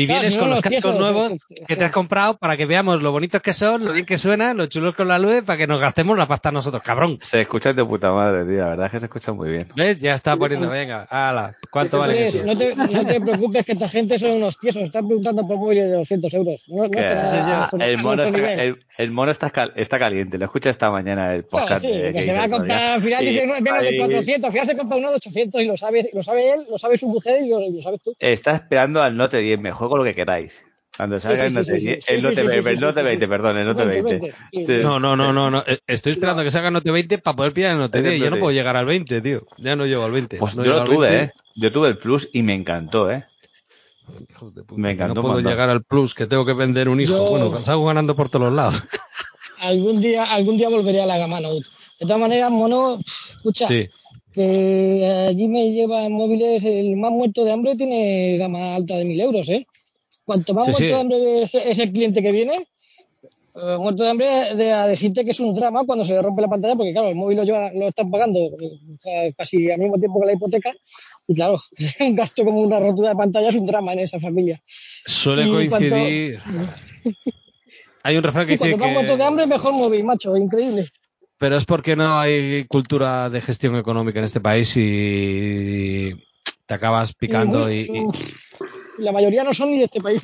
Y 0.00 0.06
Claro, 0.06 0.20
vienes 0.20 0.32
si 0.32 0.36
no, 0.38 0.42
con 0.44 0.50
los 0.50 0.60
cascos 0.60 0.98
nuevos 0.98 1.32
que- 1.48 1.54
que- 1.56 1.64
que 1.66 1.76
te 1.76 1.84
has 1.84 1.90
comprado 1.90 2.36
para 2.38 2.56
que 2.56 2.66
veamos 2.66 3.02
lo 3.02 3.10
bonitos 3.10 3.42
que 3.42 3.52
son, 3.52 3.84
lo 3.84 3.92
bien 3.92 4.06
que 4.06 4.16
suenan, 4.16 4.56
lo 4.56 4.66
chulos 4.66 4.94
con 4.94 5.08
la 5.08 5.18
luz, 5.18 5.42
para 5.44 5.56
que 5.56 5.66
nos 5.66 5.80
gastemos 5.80 6.16
la 6.16 6.26
pasta 6.26 6.50
nosotros, 6.52 6.82
cabrón. 6.82 7.18
Se 7.22 7.40
escucha 7.40 7.72
de 7.72 7.84
puta 7.84 8.12
madre, 8.12 8.44
tío. 8.44 8.58
La 8.58 8.68
verdad 8.70 8.86
es 8.86 8.92
que 8.92 8.98
se 9.00 9.04
escucha 9.06 9.32
muy 9.32 9.50
bien. 9.50 9.68
¿Ves? 9.74 9.98
Ya 10.00 10.14
está 10.14 10.36
poniendo, 10.36 10.68
venga, 10.70 11.04
hala, 11.10 11.56
¿cuánto 11.70 11.98
vale 11.98 12.12
Andrés, 12.12 12.34
eso? 12.36 12.44
no, 12.46 12.56
te, 12.56 12.74
no 12.76 13.06
te 13.06 13.20
preocupes 13.20 13.64
que 13.66 13.72
esta 13.72 13.88
gente 13.88 14.18
son 14.18 14.30
unos 14.32 14.58
tiesos. 14.58 14.82
Están 14.84 15.06
preguntando 15.06 15.46
por 15.46 15.56
móviles 15.56 15.84
de 15.90 15.96
200 15.96 16.32
euros. 16.34 16.62
No, 16.68 16.84
no 16.84 16.90
Que- 16.90 17.00
está 17.00 17.16
sí, 17.16 17.26
señor. 17.28 17.48
a 17.50 17.58
nuestro- 17.58 17.80
el 17.82 17.98
mono, 17.98 18.22
está, 18.22 18.52
el, 18.54 18.76
el 18.98 19.10
mono 19.10 19.30
está, 19.30 19.50
cal- 19.50 19.72
está 19.74 19.98
caliente. 19.98 20.38
Lo 20.38 20.44
escuché 20.44 20.70
esta 20.70 20.90
mañana 20.90 21.34
el 21.34 21.44
Claro, 21.44 21.64
podcast. 21.66 21.84
sí, 21.84 21.90
de- 21.90 22.02
que 22.08 22.12
que 22.12 22.22
se 22.22 22.32
va 22.32 22.44
a 22.44 22.48
comprar, 22.48 22.92
al 22.94 23.02
final 23.02 23.22
Y 23.24 23.26
dice 23.30 23.46
menos 23.46 23.80
de 23.82 23.88
ahí 23.88 23.98
400, 23.98 24.44
al 24.46 24.52
final 24.52 24.66
se 24.66 24.76
compra 24.76 24.96
uno 24.98 25.08
de 25.10 25.16
800 25.16 25.60
y 25.60 25.64
lo 25.64 25.76
sabe, 25.76 26.10
lo 26.12 26.22
sabe 26.22 26.52
él, 26.52 26.66
lo 26.70 26.78
sabe 26.78 26.96
su 26.98 27.08
mujer 27.08 27.42
y 27.42 27.48
lo, 27.48 27.60
lo 27.70 27.82
sabes 27.82 28.00
tú. 28.02 28.12
Está 28.18 28.54
esperando 28.54 29.02
al 29.02 29.16
Note 29.16 29.38
10. 29.38 29.58
Me 29.58 29.72
juego 29.88 29.98
lo 29.98 30.04
que 30.04 30.14
queráis. 30.14 30.64
Cuando 30.96 31.20
salga 31.20 31.38
sí, 31.38 31.44
el 31.44 31.50
sí, 31.50 31.56
Note 31.58 31.80
sí, 31.80 31.86
10. 31.86 32.04
sí, 32.04 32.12
El 32.12 32.16
sí, 32.18 32.22
Note 32.22 32.34
sí, 32.34 32.40
sí, 32.40 32.46
20, 32.46 32.62
sí, 32.62 32.68
el 32.74 32.80
Note 32.80 33.00
sí, 33.00 33.04
20, 33.06 33.24
sí. 33.26 33.30
perdón, 33.30 33.56
el 33.58 33.66
Note 33.66 33.84
20, 33.84 34.02
20. 34.18 34.34
20, 34.52 34.72
Sí. 34.78 34.82
No, 34.82 34.98
no, 34.98 35.16
no, 35.16 35.32
no, 35.32 35.50
no. 35.50 35.62
eh, 35.66 35.78
Estoy 35.86 36.12
esperando 36.12 36.42
que 36.42 36.50
salga 36.50 36.70
Note 36.72 36.90
20 36.90 37.18
para 37.18 37.36
poder 37.36 37.52
pillar 37.52 37.72
el 37.72 37.78
Note 37.78 37.98
El 37.98 38.04
10. 38.04 38.18
Yo 38.20 38.30
no 38.30 38.36
puedo 38.38 38.50
10. 38.50 38.60
llegar 38.60 38.76
al 38.76 38.86
20, 38.86 39.20
tío. 39.20 39.46
Ya 39.58 39.76
no 39.76 39.86
llego 39.86 40.04
al 40.04 40.10
20. 40.12 40.38
Pues 40.38 40.56
No 40.56 40.64
yo 40.64 40.72
lo 40.72 40.84
tuve, 40.84 41.08
20. 41.08 41.24
¿eh? 41.24 41.32
Yo 41.54 41.70
tuve 41.72 41.88
el 41.88 41.98
Plus 41.98 42.28
y 42.32 42.42
me 42.42 42.54
encantó, 42.54 43.10
¿eh? 43.12 43.22
Hijos 44.28 44.54
de 44.54 44.62
puta, 44.64 44.80
Me 44.80 44.90
encantó 44.92 45.14
No 45.16 45.20
puedo 45.22 45.34
montón. 45.34 45.52
llegar 45.52 45.68
al 45.68 45.84
plus, 45.84 46.14
que 46.14 46.26
tengo 46.26 46.44
que 46.44 46.54
vender 46.54 46.88
un 46.88 47.00
hijo. 47.00 47.12
Yo- 47.12 47.30
Bueno, 47.30 47.58
salgo 47.62 47.84
ganando 47.84 48.16
por 48.16 48.28
todos 48.30 48.46
los 48.46 48.54
lados. 48.54 48.82
Algún 49.60 50.00
día, 50.00 50.24
algún 50.24 50.56
día 50.56 50.68
volveré 50.68 51.02
a 51.02 51.06
la 51.06 51.18
gama 51.18 51.40
Note. 51.40 51.66
De 52.00 52.06
todas 52.06 52.18
maneras, 52.18 52.50
mono, 52.50 52.98
escucha, 53.36 53.68
Sí. 53.68 53.88
Que 54.38 55.26
allí 55.28 55.48
me 55.48 55.72
llevan 55.72 56.12
móviles, 56.12 56.62
el 56.64 56.96
más 56.96 57.10
muerto 57.10 57.44
de 57.44 57.52
hambre 57.52 57.76
tiene 57.76 58.36
gama 58.38 58.76
alta 58.76 58.96
de 58.96 59.04
mil 59.04 59.20
euros, 59.20 59.48
¿eh? 59.48 59.66
Cuanto 60.24 60.54
más 60.54 60.66
Sí, 60.66 60.70
muerto 60.72 60.84
sí. 60.86 60.92
de 60.92 61.00
hambre 61.00 61.42
es, 61.42 61.54
es 61.54 61.78
el 61.78 61.90
cliente 61.92 62.22
que 62.22 62.32
viene, 62.32 62.66
eh, 63.56 63.76
muerto 63.78 64.02
de 64.04 64.10
hambre 64.10 64.54
de 64.54 64.72
a 64.72 64.86
decirte 64.86 65.24
que 65.24 65.32
es 65.32 65.40
un 65.40 65.54
drama 65.54 65.84
cuando 65.84 66.04
se 66.04 66.12
le 66.12 66.22
rompe 66.22 66.42
la 66.42 66.48
pantalla, 66.48 66.76
porque 66.76 66.92
claro, 66.92 67.08
el 67.08 67.14
móvil 67.16 67.38
lo, 67.38 67.44
lleva- 67.44 67.72
lo 67.72 67.88
están 67.88 68.10
pagando 68.10 68.38
eh, 69.04 69.32
casi 69.36 69.70
al 69.70 69.78
mismo 69.78 69.98
tiempo 69.98 70.20
que 70.20 70.26
la 70.26 70.32
hipoteca, 70.34 70.72
y 71.26 71.34
claro, 71.34 71.58
un 72.00 72.14
gasto 72.14 72.44
como 72.44 72.60
una 72.60 72.78
rotura 72.78 73.10
de 73.10 73.16
pantalla 73.16 73.48
es 73.48 73.56
un 73.56 73.66
drama 73.66 73.92
en 73.94 74.00
esa 74.00 74.18
familia. 74.20 74.62
Suele 75.06 75.42
Y 75.44 75.68
cuanto- 75.68 75.88
coincidir. 75.90 76.40
Hay 78.04 78.16
un 78.16 78.22
refrán 78.22 78.46
que 78.46 78.56
Sí, 78.56 78.64
dice 78.64 78.70
cuando 78.70 78.86
más 78.86 78.92
muerto 78.94 79.12
de 79.12 79.18
que. 79.18 79.24
hambre, 79.24 79.46
mejor 79.46 79.72
móvil, 79.74 80.04
macho, 80.04 80.36
increíble. 80.36 80.86
Pero 81.38 81.56
es 81.56 81.64
porque 81.64 81.96
no 81.96 82.18
hay 82.18 82.66
cultura 82.66 83.30
de 83.30 83.40
gestión 83.40 83.76
económica 83.76 84.18
en 84.18 84.24
este 84.24 84.40
país 84.40 84.76
y 84.76 86.12
te 86.66 86.74
acabas 86.74 87.14
picando 87.14 87.70
y, 87.70 87.80
y- 87.80 89.02
La 89.02 89.12
mayoría 89.12 89.44
no 89.44 89.54
son 89.54 89.70
ni 89.70 89.78
de 89.78 89.84
este 89.84 90.00
país. 90.00 90.22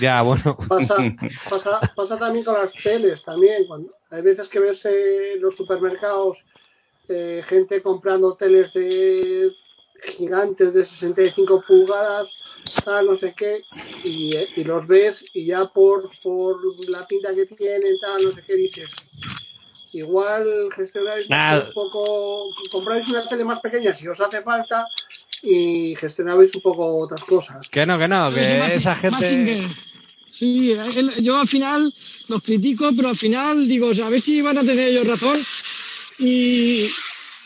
ya, 0.00 0.22
bueno. 0.22 0.56
Pasa, 0.68 0.96
pasa, 1.50 1.80
pasa 1.94 2.18
también 2.18 2.44
con 2.44 2.54
las 2.54 2.74
teles, 2.74 3.24
también. 3.24 3.66
Cuando, 3.66 3.94
hay 4.10 4.22
veces 4.22 4.48
que 4.48 4.60
ves 4.60 4.84
eh, 4.84 5.34
en 5.34 5.40
los 5.40 5.56
supermercados 5.56 6.44
eh, 7.08 7.42
gente 7.46 7.80
comprando 7.82 8.34
teles 8.36 8.72
de 8.74 9.50
gigantes 10.18 10.74
de 10.74 10.84
65 10.84 11.64
pulgadas, 11.66 12.28
tal, 12.84 13.06
no 13.06 13.16
sé 13.16 13.32
qué, 13.34 13.62
y, 14.04 14.36
eh, 14.36 14.48
y 14.56 14.64
los 14.64 14.86
ves 14.86 15.24
y 15.32 15.46
ya 15.46 15.66
por, 15.66 16.10
por 16.22 16.88
la 16.90 17.06
pinta 17.06 17.34
que 17.34 17.46
tienen, 17.46 17.98
tal, 18.00 18.24
no 18.24 18.32
sé 18.32 18.42
qué, 18.46 18.54
dices. 18.56 18.90
Igual 19.98 20.68
gestionáis 20.74 21.28
Nah. 21.28 21.58
un 21.66 21.72
poco, 21.72 22.50
compráis 22.70 23.06
una 23.08 23.26
tele 23.28 23.44
más 23.44 23.60
pequeña 23.60 23.94
si 23.94 24.06
os 24.08 24.20
hace 24.20 24.42
falta 24.42 24.86
y 25.42 25.94
gestionabais 25.96 26.54
un 26.54 26.60
poco 26.62 26.98
otras 26.98 27.22
cosas. 27.24 27.68
Que 27.70 27.86
no, 27.86 27.98
que 27.98 28.08
no, 28.08 28.32
que 28.32 28.74
esa 28.74 28.94
gente... 28.94 29.66
Sí, 30.32 30.72
él- 30.72 31.14
yo 31.22 31.36
al 31.38 31.48
final 31.48 31.92
los 32.28 32.42
critico, 32.42 32.90
pero 32.94 33.08
al 33.08 33.16
final 33.16 33.66
digo, 33.66 33.86
o 33.88 33.94
sea, 33.94 34.06
a 34.08 34.10
ver 34.10 34.20
si 34.20 34.42
van 34.42 34.58
a 34.58 34.60
tener 34.62 34.88
ellos 34.90 35.06
razón. 35.06 35.40
Y. 36.18 36.88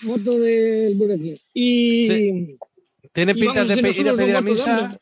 Voto 0.03 0.39
del 0.41 0.95
Burger 0.97 1.19
King. 1.21 1.37
Y. 1.55 2.07
Sí. 2.09 2.57
Tiene 3.13 3.35
pintas 3.35 3.69
de 3.69 3.75
ir 3.75 4.09
a 4.09 4.15
pedir 4.15 4.37
a 4.37 4.41
misa, 4.41 4.99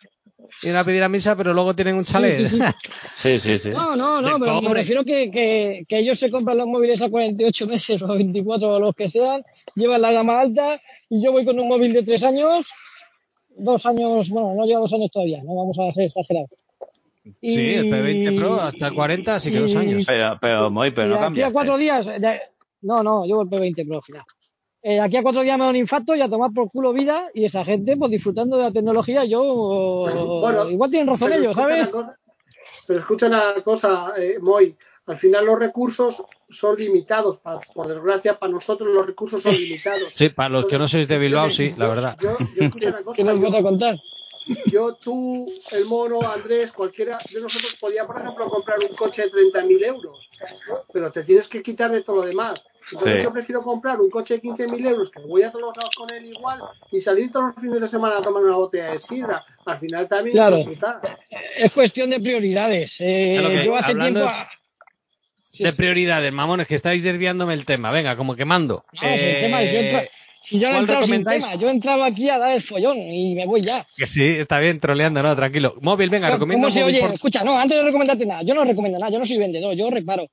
ir 0.62 0.76
a 0.76 0.84
pedir 0.84 1.02
a 1.02 1.08
misa, 1.08 1.36
pero 1.36 1.52
luego 1.54 1.74
tienen 1.74 1.94
un 1.96 2.04
chalet. 2.04 2.48
Sí, 2.48 2.48
sí, 2.48 2.58
sí. 2.58 2.62
Sí, 3.14 3.38
sí, 3.38 3.58
sí. 3.58 3.70
No, 3.70 3.96
no, 3.96 4.20
no, 4.22 4.34
De 4.34 4.40
pero 4.44 4.54
me 4.60 4.66
cobre. 4.68 4.80
refiero 4.80 5.04
que, 5.04 5.30
que, 5.30 5.84
que 5.88 5.98
ellos 5.98 6.18
se 6.18 6.30
compran 6.30 6.58
los 6.58 6.66
móviles 6.66 7.00
a 7.02 7.08
48 7.10 7.66
meses 7.66 8.02
o 8.02 8.08
24 8.08 8.68
o 8.68 8.78
los 8.80 8.94
que 8.94 9.08
sean, 9.08 9.42
llevan 9.74 10.02
la 10.02 10.12
gama 10.12 10.40
alta 10.40 10.80
y 11.08 11.22
yo 11.22 11.32
voy 11.32 11.44
con 11.44 11.58
un 11.58 11.68
móvil 11.68 11.92
de 11.92 12.02
tres 12.02 12.22
años, 12.22 12.66
dos 13.56 13.84
años, 13.86 14.28
bueno, 14.30 14.54
no 14.54 14.64
lleva 14.66 14.80
dos 14.80 14.92
años 14.92 15.10
todavía, 15.10 15.42
no 15.42 15.54
vamos 15.54 15.76
a 15.78 15.90
ser 15.92 16.04
exagerados. 16.04 16.50
Y- 17.42 17.50
Sí, 17.50 17.74
el 17.74 17.90
P20 17.90 18.38
Pro 18.38 18.54
hasta 18.60 18.86
el 18.86 18.94
40, 18.94 19.34
así 19.34 19.50
que 19.50 19.58
dos 19.60 19.72
y- 19.72 19.76
años. 19.76 20.04
Pero, 20.06 20.38
pero, 20.40 20.70
Moy, 20.70 20.92
pero 20.92 21.08
no 21.08 21.14
de 21.14 21.16
aquí 21.18 21.22
a 21.22 21.26
cambiaste. 21.26 21.52
cuatro 21.52 21.76
días, 21.76 22.06
de- 22.06 22.40
no, 22.82 23.02
no, 23.02 23.24
llevo 23.26 23.42
el 23.42 23.48
P20 23.48 23.84
Pro 23.86 23.96
al 23.96 24.02
final. 24.02 24.22
Eh, 24.82 25.00
aquí 25.00 25.16
a 25.16 25.22
cuatro 25.22 25.42
días 25.42 25.58
me 25.58 25.64
da 25.64 25.70
un 25.70 25.76
infarto 25.76 26.14
y 26.14 26.20
a 26.22 26.28
tomar 26.28 26.52
por 26.52 26.70
culo 26.70 26.92
vida 26.92 27.28
y 27.34 27.44
esa 27.44 27.64
gente 27.64 27.96
pues 27.96 28.10
disfrutando 28.12 28.56
de 28.56 28.62
la 28.64 28.72
tecnología, 28.72 29.24
yo 29.24 30.40
Bueno, 30.40 30.70
igual 30.70 30.90
tienen 30.90 31.08
razón 31.08 31.32
ellos, 31.32 31.54
¿sabes? 31.54 31.88
cosa- 31.88 32.16
pero 32.86 33.00
escucha 33.00 33.26
una 33.26 33.54
cosa, 33.62 34.12
eh, 34.16 34.38
Moy. 34.40 34.76
Al 35.06 35.16
final 35.16 35.46
los 35.46 35.58
recursos 35.58 36.22
son 36.50 36.76
limitados. 36.76 37.38
pa- 37.38 37.60
por 37.74 37.88
desgracia, 37.88 38.38
para 38.38 38.52
nosotros 38.52 38.94
los 38.94 39.06
recursos 39.06 39.42
son 39.42 39.54
limitados. 39.56 40.12
Sí, 40.14 40.28
para 40.28 40.48
los 40.50 40.66
que 40.66 40.78
no 40.78 40.86
sois 40.86 41.08
de 41.08 41.18
Bilbao, 41.18 41.50
sí, 41.50 41.74
la 41.76 41.88
verdad. 41.88 42.16
Yo, 42.20 42.36
yo 42.54 42.70
una 42.74 43.02
¿Qué 43.14 43.24
nos 43.24 43.40
vas 43.40 43.54
a 43.54 43.62
contar? 43.62 43.98
yo, 44.70 44.94
tú, 44.94 45.50
el 45.72 45.84
mono, 45.86 46.26
Andrés, 46.30 46.72
cualquiera 46.72 47.18
de 47.30 47.40
nosotros 47.40 47.76
podía, 47.80 48.06
por 48.06 48.18
ejemplo, 48.20 48.48
comprar 48.48 48.78
un 48.80 48.94
coche 48.96 49.22
de 49.22 49.30
30.000 49.30 49.82
euros. 49.84 50.30
Pero 50.92 51.10
te 51.10 51.24
tienes 51.24 51.48
que 51.48 51.62
quitar 51.62 51.90
de 51.90 52.02
todo 52.02 52.16
lo 52.16 52.22
demás. 52.22 52.64
Entonces 52.90 53.16
Sí. 53.18 53.22
yo 53.22 53.32
prefiero 53.32 53.62
comprar 53.62 54.00
un 54.00 54.08
coche 54.10 54.34
de 54.34 54.40
15.000 54.40 54.86
euros 54.86 55.10
que 55.10 55.20
voy 55.20 55.42
a 55.42 55.50
todos 55.50 55.62
los 55.66 55.76
lados 55.76 55.94
con 55.96 56.12
él 56.14 56.26
igual 56.26 56.60
y 56.90 57.00
salir 57.00 57.30
todos 57.30 57.46
los 57.54 57.62
fines 57.62 57.80
de 57.80 57.88
semana 57.88 58.18
a 58.18 58.22
tomar 58.22 58.42
una 58.42 58.56
botella 58.56 58.92
de 58.92 59.00
sidra. 59.00 59.44
Al 59.66 59.78
final 59.78 60.08
también 60.08 60.34
Claro. 60.36 60.56
disfrutar. 60.56 61.00
Es 61.56 61.72
cuestión 61.72 62.10
de 62.10 62.20
prioridades. 62.20 62.96
Eh, 63.00 63.36
Claro 63.38 63.54
que, 63.54 63.64
yo 63.66 63.76
hace 63.76 63.90
hablando 63.92 64.20
tiempo. 64.20 64.38
de- 64.38 64.58
De 65.64 65.72
prioridades, 65.72 66.32
mamones, 66.32 66.68
que 66.68 66.76
estáis 66.76 67.02
desviándome 67.02 67.52
el 67.52 67.66
tema. 67.66 67.90
Venga, 67.90 68.16
como 68.16 68.36
quemando. 68.36 68.82
No, 68.92 69.00
si 69.00 69.06
el 69.08 69.40
tema 69.40 69.62
es- 69.62 69.72
yo 69.72 69.78
Eh, 69.98 70.10
si 70.44 70.58
yo 70.60 70.68
no 70.68 70.68
he 70.68 70.70
¿cuál 70.76 70.82
entrado 70.84 71.02
sin 71.06 71.24
tema, 71.24 71.54
yo 71.56 71.68
entraba 71.68 72.06
aquí 72.06 72.30
a 72.30 72.38
dar 72.38 72.54
el 72.54 72.62
follón 72.62 72.96
y 72.96 73.34
me 73.34 73.44
voy 73.44 73.60
ya. 73.62 73.84
Que 73.96 74.06
sí, 74.06 74.24
está 74.24 74.60
bien, 74.60 74.78
troleando, 74.80 75.20
no, 75.22 75.34
tranquilo. 75.36 75.74
Móvil, 75.80 76.08
venga, 76.10 76.28
¿Cómo 76.28 76.36
recomiendo 76.38 76.70
se 76.70 76.80
móvil 76.80 76.94
oye? 76.94 77.04
por- 77.04 77.12
Escucha, 77.14 77.42
no, 77.44 77.58
antes 77.58 77.76
de 77.76 77.82
recomendarte 77.82 78.24
nada, 78.24 78.42
yo 78.42 78.54
no 78.54 78.64
recomiendo 78.64 78.98
nada, 79.00 79.10
yo 79.12 79.18
no 79.18 79.26
soy 79.26 79.36
vendedor, 79.36 79.74
yo 79.74 79.90
reparo. 79.90 80.28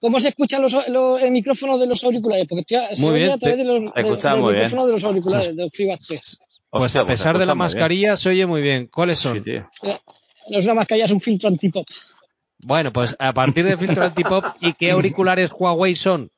¿Cómo 0.00 0.18
se 0.20 0.28
escuchan 0.30 0.62
los, 0.62 0.72
los- 0.88 1.20
el 1.22 1.30
micrófono 1.30 1.76
de 1.78 1.86
los 1.86 2.02
auriculares? 2.04 2.46
Porque 2.48 2.64
estoy 2.74 2.98
Muy 3.04 3.18
bien, 3.18 3.32
a 3.32 3.38
través 3.38 3.58
de 3.58 3.64
los, 3.64 3.80
de- 3.94 4.00
escucha 4.00 4.32
del 4.32 4.40
muy 4.42 4.52
bien. 4.54 4.64
micrófono 4.64 4.86
de 4.86 4.92
los 4.92 5.04
auriculares, 5.04 5.56
de 5.56 5.62
los 5.62 5.72
FreeBuds 5.72 6.06
3. 6.08 6.38
Pues 6.70 6.96
a 6.96 7.04
pesar 7.04 7.32
de 7.38 7.44
la 7.46 7.52
escucha 7.52 7.54
bien. 7.54 7.58
mascarilla, 7.58 8.16
se 8.16 8.28
oye 8.30 8.46
muy 8.46 8.62
bien. 8.62 8.86
¿Cuáles 8.86 9.18
son? 9.18 9.34
Sí, 9.38 9.40
tío. 9.42 9.68
No 10.48 10.58
es 10.58 10.64
una 10.64 10.74
mascarilla, 10.74 11.04
es 11.06 11.10
un 11.10 11.20
filtro 11.20 11.48
antipop. 11.48 11.86
Bueno, 12.62 12.92
pues 12.92 13.14
a 13.18 13.32
partir 13.32 13.64
del 13.64 13.78
filtro 13.78 14.04
antipop, 14.04 14.44
¿y 14.60 14.72
qué 14.74 14.90
auriculares 14.92 15.50
Huawei 15.52 15.94
son? 15.96 16.30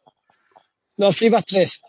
Los 0.96 1.16
FreeBuds 1.16 1.44
3. 1.46 1.80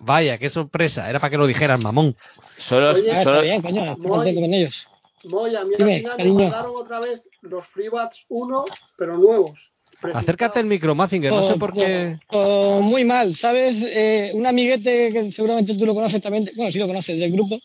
Vaya, 0.00 0.38
qué 0.38 0.50
sorpresa. 0.50 1.08
Era 1.08 1.20
para 1.20 1.30
que 1.30 1.36
lo 1.38 1.46
dijeran, 1.46 1.80
mamón. 1.82 2.16
Solo, 2.58 2.90
Oye, 2.92 3.10
Ah, 3.12 3.22
solo, 3.22 3.42
bien, 3.42 3.62
coño, 3.62 3.92
estoy 3.92 4.02
Muy- 4.06 4.10
contento 4.16 4.40
con 4.40 4.54
ellos. 4.54 4.86
Moy, 5.24 5.54
a 5.54 5.64
mí 5.64 5.74
Dime, 5.78 5.92
al 5.94 5.98
final 6.00 6.16
cariño. 6.16 6.34
me 6.36 6.42
mandaron 6.44 6.72
otra 6.74 6.98
vez 7.00 7.28
los 7.42 7.66
FreeBuds 7.68 8.24
1, 8.28 8.64
pero 8.98 9.16
nuevos. 9.16 9.71
Acércate 10.14 10.58
al 10.58 10.66
micro, 10.66 10.94
Mazinger, 10.94 11.32
no 11.32 11.44
sé 11.44 11.58
por 11.58 11.72
qué. 11.72 12.18
muy 12.80 13.04
mal, 13.04 13.34
¿sabes? 13.36 13.76
Eh, 13.82 14.32
un 14.34 14.46
amiguete 14.46 15.12
que 15.12 15.32
seguramente 15.32 15.74
tú 15.74 15.86
lo 15.86 15.94
conoces 15.94 16.20
también, 16.20 16.50
bueno, 16.56 16.72
sí 16.72 16.78
lo 16.78 16.86
conoces, 16.86 17.18
del 17.18 17.32
grupo, 17.32 17.58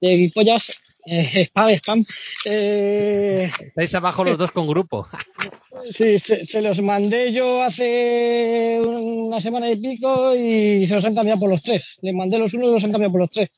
de 0.00 0.16
Guipollas, 0.16 0.72
eh, 1.06 1.44
spam, 1.50 1.68
spam. 1.70 2.04
Eh, 2.44 3.50
Estáis 3.60 3.94
abajo 3.94 4.24
los 4.24 4.38
dos 4.38 4.50
con 4.50 4.66
grupo. 4.66 5.08
sí, 5.92 6.18
se, 6.18 6.44
se 6.44 6.60
los 6.60 6.82
mandé 6.82 7.32
yo 7.32 7.62
hace 7.62 8.80
una 8.82 9.40
semana 9.40 9.70
y 9.70 9.76
pico 9.76 10.34
y 10.34 10.86
se 10.86 10.94
los 10.94 11.04
han 11.04 11.14
cambiado 11.14 11.40
por 11.40 11.50
los 11.50 11.62
tres. 11.62 11.96
Les 12.02 12.14
mandé 12.14 12.38
los 12.38 12.52
unos 12.54 12.68
y 12.68 12.72
los 12.72 12.84
han 12.84 12.92
cambiado 12.92 13.12
por 13.12 13.20
los 13.20 13.30
tres. 13.30 13.50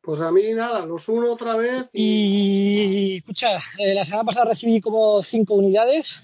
Pues 0.00 0.20
a 0.20 0.30
mí 0.30 0.42
nada, 0.54 0.86
los 0.86 1.06
uno 1.08 1.32
otra 1.32 1.56
vez 1.56 1.90
y 1.92 3.12
Y 3.12 3.16
escucha, 3.18 3.58
eh, 3.78 3.92
la 3.92 4.04
semana 4.04 4.24
pasada 4.24 4.50
recibí 4.50 4.80
como 4.80 5.22
cinco 5.22 5.54
unidades 5.54 6.22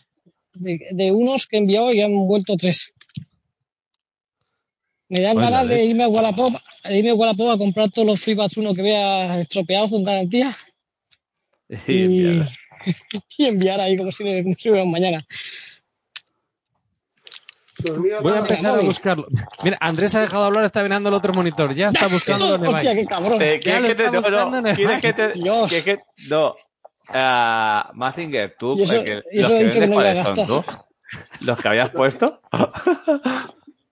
de, 0.55 0.89
de 0.91 1.13
unos 1.13 1.47
que 1.47 1.57
he 1.57 1.61
enviado 1.61 1.93
y 1.93 2.01
han 2.01 2.15
vuelto 2.27 2.57
tres. 2.57 2.93
Me 5.09 5.21
dan 5.21 5.37
ganas 5.37 5.69
de 5.69 5.85
irme 5.85 6.05
a 6.05 6.09
Wallapop, 6.09 6.55
de 6.85 6.99
irme 6.99 7.11
a 7.11 7.15
Wallapop 7.15 7.51
a 7.51 7.59
comprar 7.59 7.91
todos 7.91 8.07
los 8.07 8.21
FreeBuds 8.21 8.57
1 8.57 8.75
que 8.75 8.83
vea 8.83 9.41
estropeados 9.41 9.91
con 9.91 10.05
garantía 10.05 10.57
y 13.39 13.47
enviar 13.47 13.81
ahí 13.81 13.97
como 13.97 14.13
si, 14.13 14.25
como 14.43 14.55
si 14.59 14.71
hubiera 14.71 14.85
un 14.85 14.91
mañana. 14.91 15.25
Voy 18.23 18.33
a 18.33 18.39
empezar 18.39 18.79
a 18.79 18.83
buscarlo. 18.83 19.27
Mira, 19.63 19.77
Andrés 19.81 20.15
ha 20.15 20.21
dejado 20.23 20.43
de 20.45 20.47
hablar, 20.47 20.65
está 20.65 20.83
mirando 20.83 21.11
el 21.11 21.15
otro 21.15 21.35
monitor. 21.35 21.75
Ya 21.75 21.89
está 21.89 22.07
buscando 22.13 22.47
dónde 22.47 22.69
va. 22.69 22.79
Hostia, 22.79 22.95
qué 22.95 23.05
cabrón. 23.05 23.43
Eh, 23.43 23.61
¿Quieres 23.61 23.95
que 25.01 25.13
te.? 25.13 25.33
¿Quieres 25.33 25.85
que.? 25.85 25.99
No. 26.29 26.55
Ah, 27.09 27.91
Mazinger, 27.95 28.57
tú. 28.59 28.79
Eso- 28.83 28.95
eh, 28.95 29.05
que- 29.05 29.23
y 29.33 29.39
eso 29.41 29.49
los 29.49 29.59
que 29.59 29.65
vendes, 29.65 29.89
no 29.89 29.95
¿cuáles 29.95 30.27
son 30.27 30.47
tú? 30.47 30.65
¿Los 31.41 31.59
que 31.61 31.69
habías 31.69 31.91
puesto? 31.91 32.41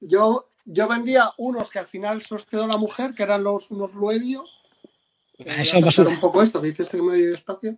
Yo, 0.00 0.48
yo 0.64 0.88
vendía 0.88 1.30
unos 1.36 1.70
que 1.70 1.78
al 1.78 1.86
final 1.86 2.22
quedó 2.50 2.66
la 2.66 2.76
mujer, 2.76 3.14
que 3.14 3.22
eran 3.22 3.44
los 3.44 3.70
unos 3.70 3.92
Luedio. 3.94 4.44
Ah, 5.40 5.44
Voy 5.44 5.54
Eso 5.62 5.80
basura. 5.80 6.10
un 6.10 6.20
poco 6.20 6.42
esto, 6.42 6.60
que 6.60 6.68
dices 6.68 6.88
que 6.88 6.96
me 7.02 7.12
oye 7.12 7.26
despacio. 7.28 7.76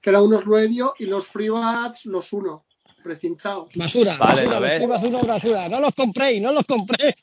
Que 0.00 0.10
eran 0.10 0.22
unos 0.22 0.44
Luedio 0.44 0.94
y 0.98 1.06
los 1.06 1.26
FreeBuds, 1.28 2.06
los 2.06 2.32
uno, 2.32 2.64
precintados. 3.02 3.68
Basura, 3.74 4.16
Vale, 4.16 4.42
basura, 4.42 4.44
¿lo 4.44 4.50
los 4.52 4.60
ves? 4.62 4.76
FreeBuds 4.78 5.02
1 5.04 5.22
basura. 5.26 5.68
No 5.68 5.80
los 5.80 5.94
compréis, 5.94 6.42
no 6.42 6.52
los 6.52 6.64
compréis. 6.66 7.14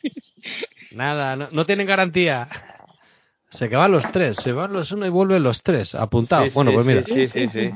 Nada, 0.91 1.36
no, 1.36 1.47
no 1.51 1.65
tienen 1.65 1.88
garantía. 1.88 2.47
Se 3.53 3.69
que 3.69 3.75
van 3.75 3.91
los 3.91 4.11
tres, 4.11 4.37
se 4.37 4.51
van 4.51 4.73
los 4.73 4.91
uno 4.91 5.05
y 5.05 5.09
vuelven 5.09 5.43
los 5.43 5.61
tres. 5.61 5.93
Apuntado. 5.95 6.45
Sí, 6.45 6.51
bueno, 6.55 6.71
sí, 6.71 6.75
pues 6.75 6.85
mira. 6.87 7.03
Sí, 7.03 7.27
sí, 7.27 7.47
sí. 7.47 7.69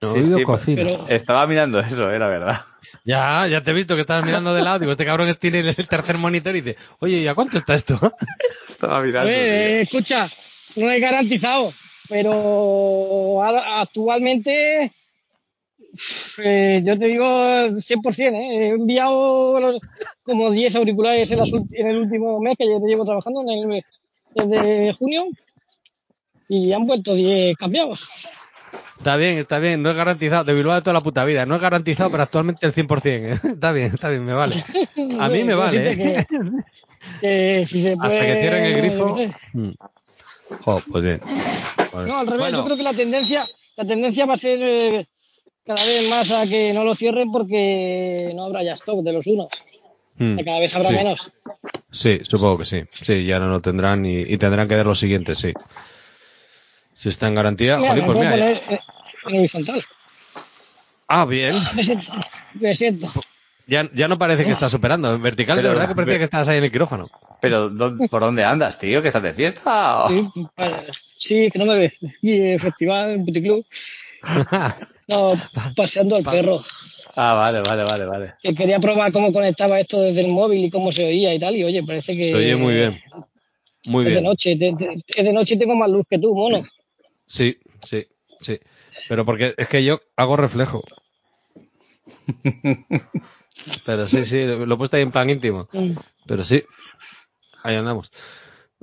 no, 0.00 0.08
sí, 0.14 0.18
oído 0.20 0.38
sí, 0.38 0.44
cocina. 0.44 0.82
pero- 0.84 1.08
Estaba 1.08 1.46
mirando 1.46 1.78
eso, 1.80 2.10
eh, 2.10 2.18
la 2.18 2.28
verdad. 2.28 2.60
Ya, 3.04 3.46
ya 3.46 3.60
te 3.62 3.70
he 3.70 3.74
visto 3.74 3.94
que 3.94 4.00
estabas 4.00 4.24
mirando 4.24 4.54
de 4.54 4.62
lado. 4.62 4.78
Digo, 4.78 4.90
este 4.92 5.04
cabrón 5.04 5.32
tiene 5.38 5.60
el 5.60 5.74
tercer 5.86 6.18
monitor 6.18 6.56
y 6.56 6.62
dice, 6.62 6.78
oye, 7.00 7.18
¿y 7.18 7.28
a 7.28 7.34
cuánto 7.34 7.58
está 7.58 7.74
esto? 7.74 7.98
Estaba 8.68 9.00
mirando. 9.02 9.30
eh, 9.30 9.82
escucha, 9.82 10.28
no 10.76 10.90
es 10.90 11.00
garantizado, 11.00 11.70
pero 12.08 13.42
actualmente 13.44 14.92
eh, 16.38 16.82
yo 16.84 16.98
te 16.98 17.06
digo 17.06 17.24
100%, 17.26 18.18
¿eh? 18.34 18.56
he 18.56 18.68
enviado 18.70 19.78
como 20.22 20.50
10 20.50 20.74
auriculares 20.76 21.30
en, 21.30 21.38
las 21.38 21.50
ult- 21.50 21.68
en 21.72 21.86
el 21.88 21.96
último 21.98 22.40
mes 22.40 22.56
que 22.58 22.66
ya 22.66 22.80
te 22.80 22.86
llevo 22.86 23.04
trabajando, 23.04 23.42
en 23.42 23.72
el, 23.72 23.84
desde 24.34 24.92
junio, 24.94 25.24
y 26.48 26.72
han 26.72 26.86
vuelto 26.86 27.14
10 27.14 27.56
cambiados. 27.56 28.08
Está 28.98 29.16
bien, 29.16 29.38
está 29.38 29.58
bien, 29.58 29.82
no 29.82 29.90
es 29.90 29.96
garantizado. 29.96 30.44
De 30.44 30.54
Bilbao 30.54 30.76
de 30.76 30.82
toda 30.82 30.94
la 30.94 31.00
puta 31.00 31.24
vida. 31.24 31.44
No 31.44 31.56
es 31.56 31.60
garantizado, 31.62 32.10
pero 32.10 32.22
actualmente 32.22 32.64
el 32.66 32.72
100%. 32.72 33.04
¿eh? 33.04 33.40
Está 33.54 33.72
bien, 33.72 33.86
está 33.92 34.08
bien, 34.08 34.24
me 34.24 34.32
vale. 34.32 34.62
A 35.18 35.28
mí 35.28 35.42
me 35.42 35.54
vale. 35.56 35.92
¿eh? 35.92 35.96
Que, 35.96 36.46
que 37.20 37.66
si 37.66 37.82
se 37.82 37.92
Hasta 37.92 38.08
que 38.26 38.40
cierren 38.40 38.64
el 38.64 38.74
grifo. 38.76 39.16
sé. 39.18 39.32
Jo, 40.64 40.80
pues 40.90 41.02
bien. 41.04 41.20
No, 42.06 42.18
al 42.18 42.26
revés, 42.26 42.40
Bueno. 42.40 42.58
yo 42.58 42.64
creo 42.64 42.76
que 42.76 42.82
la 42.84 42.94
tendencia, 42.94 43.46
la 43.76 43.84
tendencia 43.86 44.24
va 44.26 44.34
a 44.34 44.38
ser 44.38 44.58
eh, 44.62 45.08
cada 45.66 45.84
vez 45.84 46.08
más 46.08 46.30
a 46.30 46.46
que 46.46 46.72
no 46.72 46.84
lo 46.84 46.94
cierren 46.94 47.32
porque 47.32 48.32
no 48.36 48.44
habrá 48.44 48.62
ya 48.62 48.74
stock 48.74 49.02
de 49.02 49.12
los 49.12 49.26
unos. 49.26 49.48
Hmm. 50.18 50.36
Que 50.36 50.44
cada 50.44 50.60
vez 50.60 50.74
habrá 50.74 50.88
Sí. 50.88 50.94
menos. 50.94 51.30
Sí, 51.90 52.20
supongo 52.28 52.58
que 52.58 52.66
sí. 52.66 52.82
Sí, 52.92 53.24
ya 53.24 53.38
no 53.38 53.48
lo 53.48 53.60
tendrán 53.60 54.04
y, 54.06 54.20
y 54.20 54.38
tendrán 54.38 54.68
que 54.68 54.76
dar 54.76 54.86
los 54.86 54.98
siguientes, 54.98 55.38
sí. 55.38 55.52
Si 56.94 57.08
está 57.08 57.28
en 57.28 57.34
garantía, 57.34 57.76
Mira, 57.78 57.90
jolín, 57.90 58.04
pues 58.06 58.18
mira. 58.18 58.30
poner 58.30 58.62
eh, 58.68 58.80
en 59.26 59.38
horizontal. 59.38 59.84
Ah, 61.08 61.24
bien. 61.24 61.56
Me 61.74 61.84
siento. 61.84 62.12
Me 62.54 62.74
siento. 62.74 63.12
Ya, 63.66 63.88
ya 63.94 64.08
no 64.08 64.18
parece 64.18 64.44
que 64.44 64.50
estás 64.52 64.74
operando. 64.74 65.14
En 65.14 65.22
vertical, 65.22 65.62
de 65.62 65.68
verdad 65.68 65.88
que 65.88 65.94
parecía 65.94 66.18
que 66.18 66.24
estabas 66.24 66.48
ahí 66.48 66.58
en 66.58 66.64
el 66.64 66.72
quirófano. 66.72 67.08
Pero, 67.40 67.70
¿dó- 67.70 67.96
¿por 68.08 68.20
dónde 68.22 68.44
andas, 68.44 68.78
tío? 68.78 69.00
¿Que 69.02 69.08
estás 69.08 69.22
de 69.22 69.34
fiesta? 69.34 70.04
o- 70.04 70.08
Sí, 70.08 70.28
para- 70.54 70.84
sí, 71.18 71.50
que 71.52 71.58
no 71.58 71.66
me 71.66 71.78
ves. 71.78 71.92
Y 72.22 72.40
el 72.52 72.60
festival, 72.60 73.10
el 73.12 73.24
puticlub. 73.24 73.64
No, 75.08 75.34
paseando 75.76 76.16
al 76.16 76.22
perro. 76.22 76.64
Ah, 77.14 77.34
vale, 77.34 77.60
vale, 77.60 77.84
vale, 77.84 78.04
vale. 78.06 78.34
Que 78.42 78.54
quería 78.54 78.78
probar 78.80 79.12
cómo 79.12 79.32
conectaba 79.32 79.78
esto 79.78 80.00
desde 80.00 80.22
el 80.22 80.28
móvil 80.28 80.64
y 80.64 80.70
cómo 80.70 80.92
se 80.92 81.04
oía 81.04 81.34
y 81.34 81.38
tal. 81.38 81.54
Y 81.56 81.64
oye, 81.64 81.82
parece 81.82 82.16
que. 82.16 82.24
Se 82.30 82.34
oye 82.36 82.56
muy 82.56 82.74
bien. 82.74 83.00
Muy 83.86 84.06
Es 84.06 84.14
de 84.14 84.22
noche. 84.22 84.56
te- 84.56 84.74
Es 85.08 85.24
de 85.24 85.32
noche 85.32 85.54
y 85.54 85.58
tengo 85.58 85.74
más 85.74 85.90
luz 85.90 86.06
que 86.08 86.18
tú, 86.18 86.34
mono. 86.34 86.64
Sí, 87.26 87.58
sí, 87.82 88.06
sí. 88.40 88.58
Pero 89.08 89.24
porque 89.24 89.54
es 89.56 89.68
que 89.68 89.84
yo 89.84 90.00
hago 90.16 90.36
reflejo. 90.36 90.82
Pero 93.84 94.08
sí, 94.08 94.24
sí, 94.24 94.44
lo 94.44 94.74
he 94.74 94.76
puesto 94.78 94.96
ahí 94.96 95.02
en 95.02 95.12
plan 95.12 95.28
íntimo. 95.30 95.68
Mm. 95.72 95.92
Pero 96.26 96.42
sí, 96.44 96.62
ahí 97.62 97.76
andamos. 97.76 98.10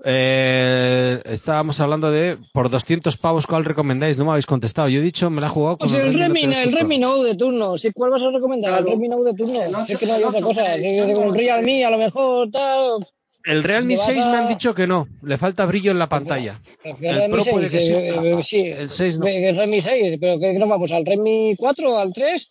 Eh, 0.05 1.21
estábamos 1.25 1.79
hablando 1.79 2.11
de 2.11 2.37
por 2.53 2.69
200 2.69 3.17
pavos, 3.17 3.47
¿cuál 3.47 3.65
recomendáis? 3.65 4.17
No 4.17 4.25
me 4.25 4.31
habéis 4.31 4.45
contestado. 4.45 4.89
Yo 4.89 4.99
he 4.99 5.03
dicho, 5.03 5.29
me 5.29 5.41
la 5.41 5.47
he 5.47 5.49
jugado 5.49 5.77
con 5.77 5.89
Pues 5.89 5.99
el 5.99 6.13
Redmi, 6.13 6.43
Note 6.43 6.63
el 6.63 6.69
10 6.69 6.81
Redmi 6.81 6.97
Note 6.99 7.27
de 7.27 7.35
turno. 7.35 7.77
¿Sí, 7.77 7.91
¿Cuál 7.93 8.11
vas 8.11 8.23
a 8.23 8.31
recomendar? 8.31 8.71
Claro. 8.71 8.85
El 8.87 8.91
Redmi 8.93 9.07
Note 9.09 9.25
de 9.25 9.33
turno. 9.33 9.61
El 9.61 9.75
es 9.89 9.97
que 9.97 10.05
no 10.05 10.13
hay 10.13 10.23
otra 10.23 10.41
cosa. 10.41 10.75
el 10.75 11.33
Realme, 11.35 11.85
a 11.85 11.89
lo 11.89 11.97
mejor, 11.97 12.49
tal. 12.51 13.07
El 13.45 13.63
Realme 13.63 13.93
Te 13.93 13.97
vas 13.97 14.05
6 14.05 14.17
me 14.17 14.37
han 14.37 14.47
dicho 14.49 14.75
que 14.75 14.85
no, 14.85 15.07
le 15.23 15.37
falta 15.37 15.65
brillo 15.65 15.91
en 15.91 15.99
la 15.99 16.09
pantalla. 16.09 16.59
El 16.83 17.29
Pro 17.31 17.41
6, 17.41 17.53
puede 17.53 17.69
que 17.69 17.79
sí. 17.81 17.93
eh, 17.93 18.09
eh, 18.09 18.43
sí. 18.43 18.61
El 18.67 18.89
6 18.89 19.17
no. 19.19 19.25
El 19.27 19.55
Redmi 19.55 19.81
6, 19.81 20.17
pero 20.19 20.39
que 20.39 20.53
nos 20.53 20.69
vamos 20.69 20.91
al 20.91 21.05
Redmi 21.05 21.55
4, 21.57 21.97
al 21.97 22.13
3. 22.13 22.49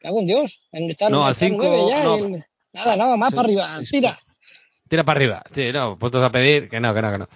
Cago 0.00 0.20
en 0.20 0.26
Dios. 0.26 0.60
No, 0.72 1.24
al 1.26 1.32
está 1.32 1.46
en 1.46 1.52
5, 1.52 1.56
9 1.58 1.82
ya. 1.88 2.02
no. 2.02 2.14
el- 2.16 2.44
Nada, 2.72 2.96
nada, 2.96 3.16
más 3.16 3.30
Sí, 3.30 3.34
para 3.36 3.46
arriba. 3.46 3.68
Tira. 3.90 4.20
Tira 4.90 5.04
para 5.04 5.18
arriba. 5.18 5.42
Sí, 5.54 5.70
no, 5.72 5.96
puestos 5.96 6.20
a 6.20 6.32
pedir, 6.32 6.68
que 6.68 6.80
no, 6.80 6.92
que 6.92 7.00
no, 7.00 7.12
que 7.12 7.18
no. 7.18 7.28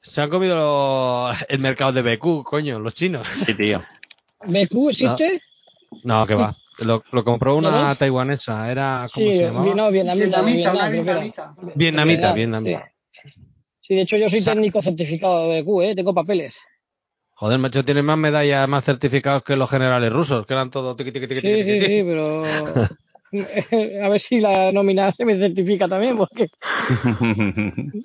Se 0.00 0.22
han 0.22 0.30
comido 0.30 0.56
lo- 0.56 1.30
el 1.50 1.58
mercado 1.58 1.92
de 1.92 2.00
BQ, 2.00 2.44
coño, 2.44 2.78
los 2.80 2.94
chinos. 2.94 3.28
Sí, 3.28 3.52
tío. 3.54 3.84
¿BQ 4.42 4.88
existe? 4.88 5.42
No, 6.02 6.26
que 6.26 6.34
va. 6.34 6.54
Lo, 6.78 7.04
lo 7.12 7.24
compró 7.24 7.56
una 7.56 7.88
¿No? 7.88 7.96
taiwanesa, 7.96 8.70
era, 8.70 9.06
¿cómo 9.12 9.26
Sí, 9.26 9.36
se 9.36 9.42
llamaba? 9.44 9.74
no, 9.74 9.90
vietnamita. 9.90 10.42
Vietnamita, 10.42 10.88
vietnamita. 10.88 11.54
Vietnamita, 11.74 12.32
Vietnam, 12.32 12.64
vietnamita. 12.64 12.92
Sí. 13.12 13.28
Sí, 13.82 13.94
de 13.94 14.00
hecho 14.00 14.16
yo 14.16 14.28
soy 14.30 14.40
Sa- 14.40 14.52
técnico 14.52 14.80
certificado 14.80 15.50
de 15.50 15.60
BQ, 15.62 15.82
¿eh? 15.82 15.94
Tengo 15.94 16.14
papeles. 16.14 16.54
Joder, 17.34 17.58
macho, 17.58 17.84
tiene 17.84 18.02
más 18.02 18.16
medallas, 18.16 18.66
más 18.66 18.82
certificados 18.82 19.42
que 19.42 19.56
los 19.56 19.68
generales 19.68 20.10
rusos, 20.10 20.46
que 20.46 20.54
eran 20.54 20.70
todo 20.70 20.96
tiqui, 20.96 21.12
tiqui, 21.12 21.26
tiqui, 21.28 21.40
Sí, 21.42 21.48
tiqui, 21.48 21.64
sí, 21.64 21.72
tiqui. 21.80 21.86
sí, 21.86 22.02
pero 22.02 22.64
a 24.04 24.08
ver 24.08 24.20
si 24.20 24.40
la 24.40 24.72
nómina 24.72 25.12
se 25.16 25.24
me 25.24 25.34
certifica 25.36 25.88
también, 25.88 26.16
porque 26.16 26.48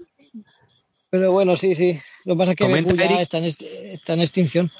pero 1.10 1.32
bueno, 1.32 1.58
sí, 1.58 1.76
sí. 1.76 2.00
Lo 2.26 2.36
que 2.36 2.38
pasa 2.40 2.52
es 2.52 2.58
que 2.58 2.64
Comenta, 2.66 2.94
BQ 2.94 3.00
ya 3.00 3.06
Eric. 3.06 3.20
está 3.20 3.38
en, 3.40 3.44
este- 3.46 3.94
está 3.94 4.14
en 4.14 4.22
extinción. 4.22 4.72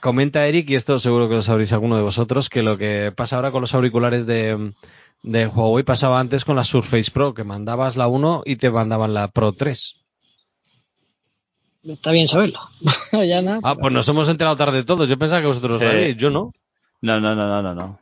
Comenta 0.00 0.46
Eric, 0.46 0.68
y 0.70 0.74
esto 0.74 0.98
seguro 0.98 1.28
que 1.28 1.36
lo 1.36 1.42
sabréis 1.42 1.72
alguno 1.72 1.96
de 1.96 2.02
vosotros, 2.02 2.48
que 2.50 2.62
lo 2.62 2.76
que 2.76 3.12
pasa 3.16 3.36
ahora 3.36 3.52
con 3.52 3.60
los 3.60 3.72
auriculares 3.74 4.26
de, 4.26 4.70
de 5.22 5.46
Huawei 5.46 5.84
pasaba 5.84 6.18
antes 6.18 6.44
con 6.44 6.56
la 6.56 6.64
Surface 6.64 7.10
Pro, 7.12 7.34
que 7.34 7.44
mandabas 7.44 7.96
la 7.96 8.08
1 8.08 8.42
y 8.44 8.56
te 8.56 8.68
mandaban 8.70 9.14
la 9.14 9.28
Pro 9.28 9.52
3. 9.52 10.04
Está 11.84 12.10
bien 12.10 12.26
saberlo. 12.28 12.58
ya 13.12 13.40
nada. 13.42 13.60
Ah, 13.62 13.76
pues 13.76 13.92
nos 13.92 14.08
hemos 14.08 14.28
enterado 14.28 14.56
tarde 14.56 14.82
todos. 14.84 15.08
Yo 15.08 15.16
pensaba 15.16 15.40
que 15.40 15.46
vosotros 15.48 15.78
Sí. 15.78 15.84
lo 15.84 15.90
sabíais, 15.90 16.16
yo. 16.16 16.30
No, 16.30 16.50
no, 17.00 17.20
no, 17.20 17.34
no, 17.34 17.62
no, 17.62 17.74
no. 17.74 17.98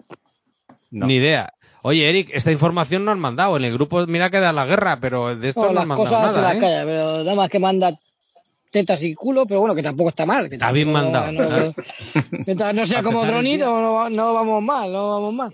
No. 0.90 1.06
Ni 1.06 1.16
idea. 1.16 1.52
Oye, 1.82 2.08
Eric, 2.08 2.30
esta 2.32 2.52
información 2.52 3.04
no 3.04 3.10
han 3.12 3.18
mandado. 3.20 3.56
En 3.56 3.64
el 3.64 3.72
grupo, 3.72 4.06
mira 4.06 4.30
que 4.30 4.40
da 4.40 4.52
la 4.52 4.66
guerra, 4.66 4.98
pero 5.00 5.34
de 5.34 5.48
esto 5.48 5.62
No, 5.66 5.72
no, 5.72 5.80
han 5.80 5.88
mandado 5.88 6.10
cosas 6.10 6.32
se 6.32 6.36
nada, 6.38 6.48
las 6.48 6.56
¿eh? 6.56 6.60
calla, 6.60 6.84
pero 6.84 7.24
nada 7.24 7.34
más 7.36 7.48
que 7.48 7.58
manda 7.58 7.96
tetas 8.72 9.02
y 9.02 9.14
culo, 9.14 9.46
pero 9.46 9.60
bueno, 9.60 9.74
que 9.74 9.82
tampoco 9.82 10.10
está 10.10 10.24
mal. 10.26 10.48
que 10.48 10.54
Está 10.56 10.70
bien 10.72 10.92
mandado, 10.92 11.32
no- 11.32 11.74
mientras 12.46 12.74
no 12.74 12.86
sea 12.86 13.02
como 13.02 13.24
día. 13.24 13.64
no, 13.64 14.08
no 14.10 14.32
vamos 14.34 14.62
mal, 14.62 14.92
no 14.92 15.08
vamos 15.10 15.32
mal. 15.34 15.50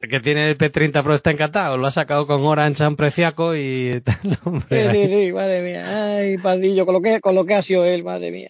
Que 0.00 0.18
tiene 0.20 0.48
el 0.50 0.56
P30 0.56 1.02
Pro 1.02 1.12
está 1.14 1.30
encantado. 1.30 1.76
Lo 1.76 1.86
ha 1.86 1.90
sacado 1.90 2.26
con 2.26 2.42
Orange 2.46 2.86
un 2.86 2.96
preciaco 2.96 3.54
y 3.54 4.00
tal, 4.04 4.14
Sí, 4.22 4.38
hombre. 4.46 4.90
sí, 4.90 5.06
sí, 5.26 5.32
madre 5.32 5.60
mía. 5.60 6.10
Ay, 6.16 6.38
padillo, 6.38 6.86
con 6.86 6.94
lo 6.94 7.00
que, 7.00 7.20
con 7.20 7.34
lo 7.34 7.44
que 7.44 7.54
ha 7.54 7.62
sido 7.62 7.84
él, 7.84 8.02
madre 8.02 8.30
mía. 8.30 8.48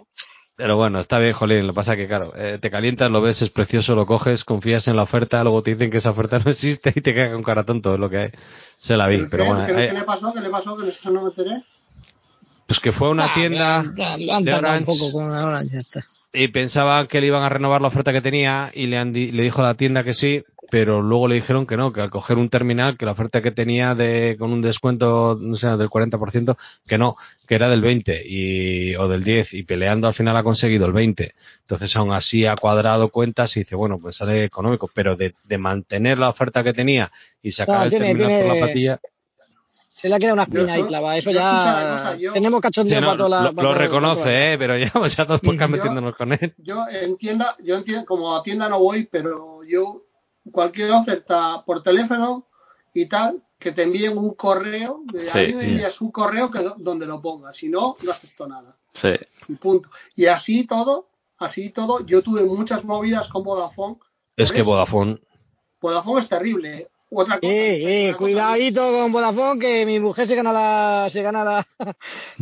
Pero 0.57 0.77
bueno, 0.77 1.01
está 1.01 1.19
bien, 1.19 1.33
Jolín. 1.33 1.67
Lo 1.67 1.73
que 1.73 1.77
pasa 1.77 1.97
que, 1.97 2.07
claro, 2.07 2.31
eh, 2.37 2.59
te 2.61 2.71
calientas, 2.71 3.11
lo 3.11 3.21
ves, 3.21 3.43
es 3.43 3.51
precioso, 3.51 3.95
lo 3.97 4.07
coges, 4.07 4.45
confías 4.45 4.87
en 4.87 4.95
la 4.97 5.03
oferta, 5.03 5.43
luego 5.43 5.63
te 5.63 5.71
dicen 5.73 5.91
que 5.91 5.97
esa 5.97 6.11
oferta 6.11 6.39
no 6.45 6.51
existe 6.51 6.93
y 6.95 7.01
te 7.01 7.13
queda 7.13 7.33
con 7.33 7.43
cara 7.43 7.65
tonto, 7.65 7.95
es 7.95 8.01
lo 8.01 8.09
que 8.09 8.19
hay. 8.19 8.29
Se 8.75 8.97
la 8.97 9.09
vi, 9.09 9.19
¿Pero 9.19 9.29
pero 9.31 9.45
qué? 9.45 9.51
bueno. 9.51 9.67
¿Qué, 9.67 9.85
eh, 9.85 9.89
qué 9.89 9.95
le 9.95 10.05
pasó? 10.05 10.33
¿Qué 10.33 10.41
le 10.41 10.51
pasó? 10.51 10.77
Que 10.77 11.11
no 11.11 11.23
me 11.23 11.29
enteré. 11.29 11.57
pues 12.67 12.79
que 12.81 12.93
fue 12.93 13.09
a 13.09 13.11
una 13.11 13.25
Ah, 13.27 13.35
tienda 13.35 13.83
Lo 13.83 14.33
han 14.35 14.43
un 14.49 14.55
Orange. 14.55 14.87
poco 14.87 15.13
con 15.13 15.31
Orange, 15.31 15.71
ya 15.73 15.79
está. 15.79 16.05
Y 16.35 16.49
pensaban 16.49 17.07
que 17.07 17.20
le 17.20 17.28
iban 17.28 17.43
a 17.45 17.49
renovar 17.49 17.80
la 17.80 17.89
oferta 17.89 18.12
que 18.12 18.20
tenía 18.20 18.70
y 18.74 18.87
le, 18.89 18.99
han 18.99 19.12
di- 19.12 19.30
le 19.30 19.45
dijo 19.45 19.62
a 19.62 19.68
la 19.68 19.74
tienda 19.74 20.03
que 20.03 20.14
sí, 20.14 20.43
pero 20.70 21.01
luego 21.01 21.28
le 21.28 21.37
dijeron 21.37 21.66
que 21.66 21.76
no, 21.76 21.93
que 21.93 22.01
al 22.01 22.11
coger 22.11 22.39
un 22.39 22.49
terminal, 22.49 22.97
que 22.99 23.05
la 23.07 23.12
oferta 23.12 23.41
que 23.41 23.53
tenía 23.53 23.95
de 23.95 24.35
con 24.39 24.53
un 24.53 24.61
descuento, 24.61 25.37
no 25.41 25.55
sé, 25.57 25.68
del 25.76 25.89
40%, 25.89 26.57
que 26.89 26.99
no, 26.99 27.14
que 27.47 27.55
era 27.55 27.68
del 27.68 27.82
20 27.82 28.22
y, 28.26 28.97
o 28.97 29.07
del 29.07 29.22
10 29.22 29.55
y 29.55 29.62
peleando 29.62 30.09
al 30.09 30.14
final 30.14 30.37
ha 30.37 30.43
conseguido 30.43 30.87
el 30.87 30.93
20. 30.93 31.35
Entonces 31.61 31.95
aún 31.97 32.12
así 32.12 32.47
ha 32.47 32.57
cuadrado 32.57 33.11
cuentas 33.11 33.57
y 33.57 33.61
dice, 33.61 33.76
bueno, 33.76 33.97
pues 34.03 34.16
sale 34.16 34.43
económico, 34.45 34.91
pero 34.93 35.14
de, 35.16 35.32
de 35.49 35.59
mantener 35.59 36.18
la 36.18 36.30
oferta 36.30 36.64
que 36.64 36.72
tenía 36.72 37.12
y 37.43 37.53
sacar 37.53 37.76
No, 37.78 37.82
el 37.85 37.91
tiene- 37.91 38.07
terminal 38.07 38.41
por 38.41 38.55
la 38.55 38.61
patilla, 38.66 39.01
Se 39.97 40.09
le 40.09 40.17
ha 40.17 40.19
quedado 40.19 40.35
una 40.35 40.43
espina 40.43 40.73
ahí 40.73 40.83
clavada. 40.83 41.17
Eso 41.17 41.31
yo 41.31 41.39
escucha 41.39 41.73
la 41.73 41.83
ya. 41.83 41.93
cosa, 41.97 42.17
yo- 42.17 42.33
Tenemos 42.33 42.59
Sí, 42.59 42.63
cachondeo 42.63 43.01
no, 43.01 43.07
para 43.07 43.17
toda 43.17 43.29
la. 43.29 43.53
lo, 43.53 43.63
lo 43.63 43.75
reconoce, 43.75 44.25
la- 44.25 44.53
eh, 44.53 44.59
pero 44.59 44.77
ya 44.77 44.91
dos 44.93 45.41
podcasts 45.41 45.61
Yo- 45.61 45.69
metiéndonos 45.69 46.17
con 46.17 46.33
él. 46.33 46.53
Yo 46.59 46.85
en 46.91 47.17
tienda, 47.17 47.57
yo 47.63 47.77
en 47.77 47.85
tienda, 47.85 48.05
como 48.05 48.35
a 48.35 48.43
tienda 48.43 48.69
no 48.69 48.81
voy, 48.81 49.05
pero 49.07 49.63
yo 49.63 50.03
cualquier 50.51 50.91
oferta 50.93 51.63
por 51.65 51.83
teléfono 51.85 52.49
y 52.93 53.07
tal, 53.07 53.41
que 53.57 53.71
te 53.71 53.85
envíen 53.85 54.19
un 54.19 54.35
correo, 54.35 55.03
de, 55.13 55.21
Sí, 55.25 55.39
a 55.39 55.43
mí 55.43 55.53
me 55.55 55.61
sí. 55.65 55.71
envías 55.71 56.01
un 56.01 56.11
correo 56.11 56.51
que 56.51 56.59
do- 56.59 56.75
donde 56.77 57.07
lo 57.07 57.23
pongas, 57.23 57.57
si 57.57 57.69
no, 57.69 57.97
no 58.03 58.11
acepto 58.11 58.49
nada. 58.49 58.77
Sí. 58.95 59.13
Y 59.49 59.55
punto. 59.57 59.89
Y 60.17 60.27
así 60.27 60.67
todo, 60.67 61.09
así 61.39 61.71
todo, 61.71 62.05
yo 62.05 62.21
tuve 62.21 62.43
muchas 62.45 62.83
movidas 62.85 63.29
con 63.29 63.45
Vodafone. 63.45 63.97
Es 64.37 64.49
Por 64.49 64.55
que 64.57 64.61
eso. 64.63 64.71
Vodafone, 64.71 65.21
Vodafone 65.81 66.21
es 66.21 66.29
terrible. 66.29 66.89
Otra 67.15 67.39
cosa. 67.41 67.53
Eh, 67.53 68.09
eh, 68.09 68.12
cosa- 68.12 68.19
cuidadito 68.19 68.93
con 68.93 69.12
Vodafone, 69.12 69.61
que 69.61 69.87
mi 69.87 70.01
mujer 70.01 70.27
se 70.29 70.35
gana 70.35 70.53
la, 70.53 71.09
se 71.11 71.23
gana 71.23 71.45
la, 71.45 71.67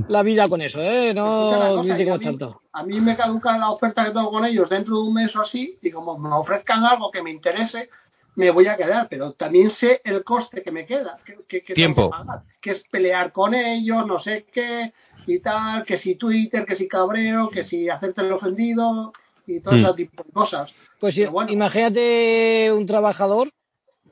la 0.09 0.23
vida 0.23 0.49
con 0.49 0.61
eso, 0.62 0.81
¿eh? 0.81 1.12
No 1.14 1.51
cosa, 1.77 1.95
a 1.95 1.97
mí- 2.18 2.25
tanto. 2.25 2.62
A 2.73 2.83
mí 2.85 3.01
me 3.01 3.14
caduca 3.16 3.57
la 3.59 3.70
oferta 3.70 4.05
que 4.05 4.11
tengo 4.12 4.31
con 4.31 4.45
ellos 4.45 4.68
dentro 4.70 4.97
de 4.97 5.03
un 5.03 5.14
mes 5.14 5.35
o 5.37 5.43
así, 5.43 5.79
y 5.83 5.91
como 5.91 6.18
me 6.18 6.35
ofrezcan 6.35 6.85
algo 6.85 7.11
que 7.11 7.23
me 7.23 7.31
interese, 7.31 7.91
me 8.35 8.51
voy 8.51 8.66
a 8.66 8.77
quedar, 8.79 9.09
pero 9.11 9.33
también 9.33 9.70
sé 9.70 10.01
el 10.05 10.25
coste 10.25 10.62
que 10.62 10.73
me 10.73 10.87
queda, 10.87 11.18
que, 11.25 11.35
que- 11.47 11.62
que 11.62 11.75
tengo 11.75 11.75
Tiempo. 11.75 12.11
que 12.11 12.16
pagar, 12.18 12.43
que 12.62 12.70
es 12.70 12.83
pelear 12.91 13.31
con 13.31 13.55
ellos, 13.55 14.07
no 14.07 14.18
sé 14.18 14.47
qué, 14.53 14.93
y 15.27 15.39
tal, 15.41 15.85
que 15.85 15.99
si 15.99 16.14
Twitter, 16.14 16.64
que 16.64 16.75
si 16.75 16.89
cabreo, 16.89 17.51
que 17.51 17.64
si 17.64 17.89
hacerte 17.91 18.23
el 18.23 18.33
ofendido, 18.33 19.12
y 19.47 19.61
todo 19.61 19.75
Hmm. 19.75 19.79
ese 19.85 19.95
tipo 19.95 20.23
de 20.23 20.31
cosas. 20.33 20.73
Pues 20.99 21.14
bueno. 21.31 21.51
imagínate 21.53 22.70
un 22.73 22.87
trabajador 22.87 23.51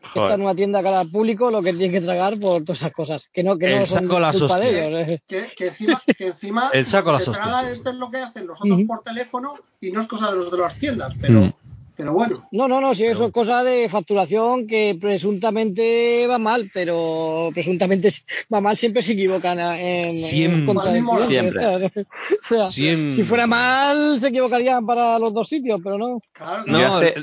Joder. 0.02 0.28
está 0.28 0.34
en 0.34 0.40
una 0.42 0.54
tienda 0.54 0.82
cara 0.82 1.00
al 1.00 1.10
público 1.10 1.50
lo 1.50 1.62
que 1.62 1.72
tiene 1.72 1.92
que 1.92 2.00
tragar 2.00 2.38
por 2.38 2.62
todas 2.64 2.78
esas 2.80 2.92
cosas. 2.92 3.28
Que 3.32 3.42
no, 3.42 3.56
que 3.58 3.68
no 3.68 3.76
El 3.78 3.86
son 3.86 4.02
saco 4.04 4.20
las 4.20 4.38
culpa 4.38 4.58
de 4.58 4.66
hostias. 4.66 4.86
ellos. 4.88 5.08
eh. 5.08 5.22
Que, 5.26 5.48
que 5.56 5.66
encima, 5.68 6.00
que 6.16 6.26
encima 6.28 6.70
El 6.72 6.86
saco 6.86 7.10
a 7.10 7.12
las 7.14 7.24
se 7.24 7.30
traga 7.32 7.70
esto 7.70 7.90
es 7.90 7.96
lo 7.96 8.10
que 8.10 8.18
hacen 8.18 8.46
los 8.46 8.60
otros 8.60 8.78
Ujú. 8.78 8.86
por 8.86 9.02
teléfono 9.02 9.54
y 9.80 9.92
no 9.92 10.00
es 10.00 10.06
cosa 10.08 10.30
de 10.30 10.36
los 10.38 10.50
de 10.50 10.58
las 10.58 10.76
tiendas, 10.78 11.14
pero, 11.20 11.40
Hmm. 11.40 11.52
pero 11.96 12.12
bueno. 12.14 12.48
No, 12.50 12.66
no, 12.66 12.80
no, 12.80 12.94
si 12.94 13.04
eso 13.04 13.26
es 13.26 13.32
cosa 13.32 13.62
de 13.62 13.88
facturación 13.90 14.66
que 14.66 14.96
presuntamente 15.00 16.26
va 16.26 16.38
mal, 16.38 16.70
pero 16.72 17.50
presuntamente 17.54 18.08
va 18.52 18.60
mal 18.60 18.76
siempre 18.76 19.02
se 19.02 19.12
equivocan 19.12 19.58
en, 19.60 20.14
Siempre. 20.14 20.60
en 20.60 20.66
contra 20.66 21.26
Siempre. 21.26 21.66
o 22.06 22.44
sea, 22.46 22.64
si 22.64 23.22
fuera 23.24 23.46
mal 23.46 24.18
se 24.20 24.28
equivocarían 24.28 24.84
para 24.86 25.18
los 25.18 25.32
dos 25.34 25.48
sitios, 25.48 25.80
pero 25.84 25.98
no. 25.98 26.20
Claro, 26.32 26.64
No, 26.66 26.96
hace- 26.96 27.14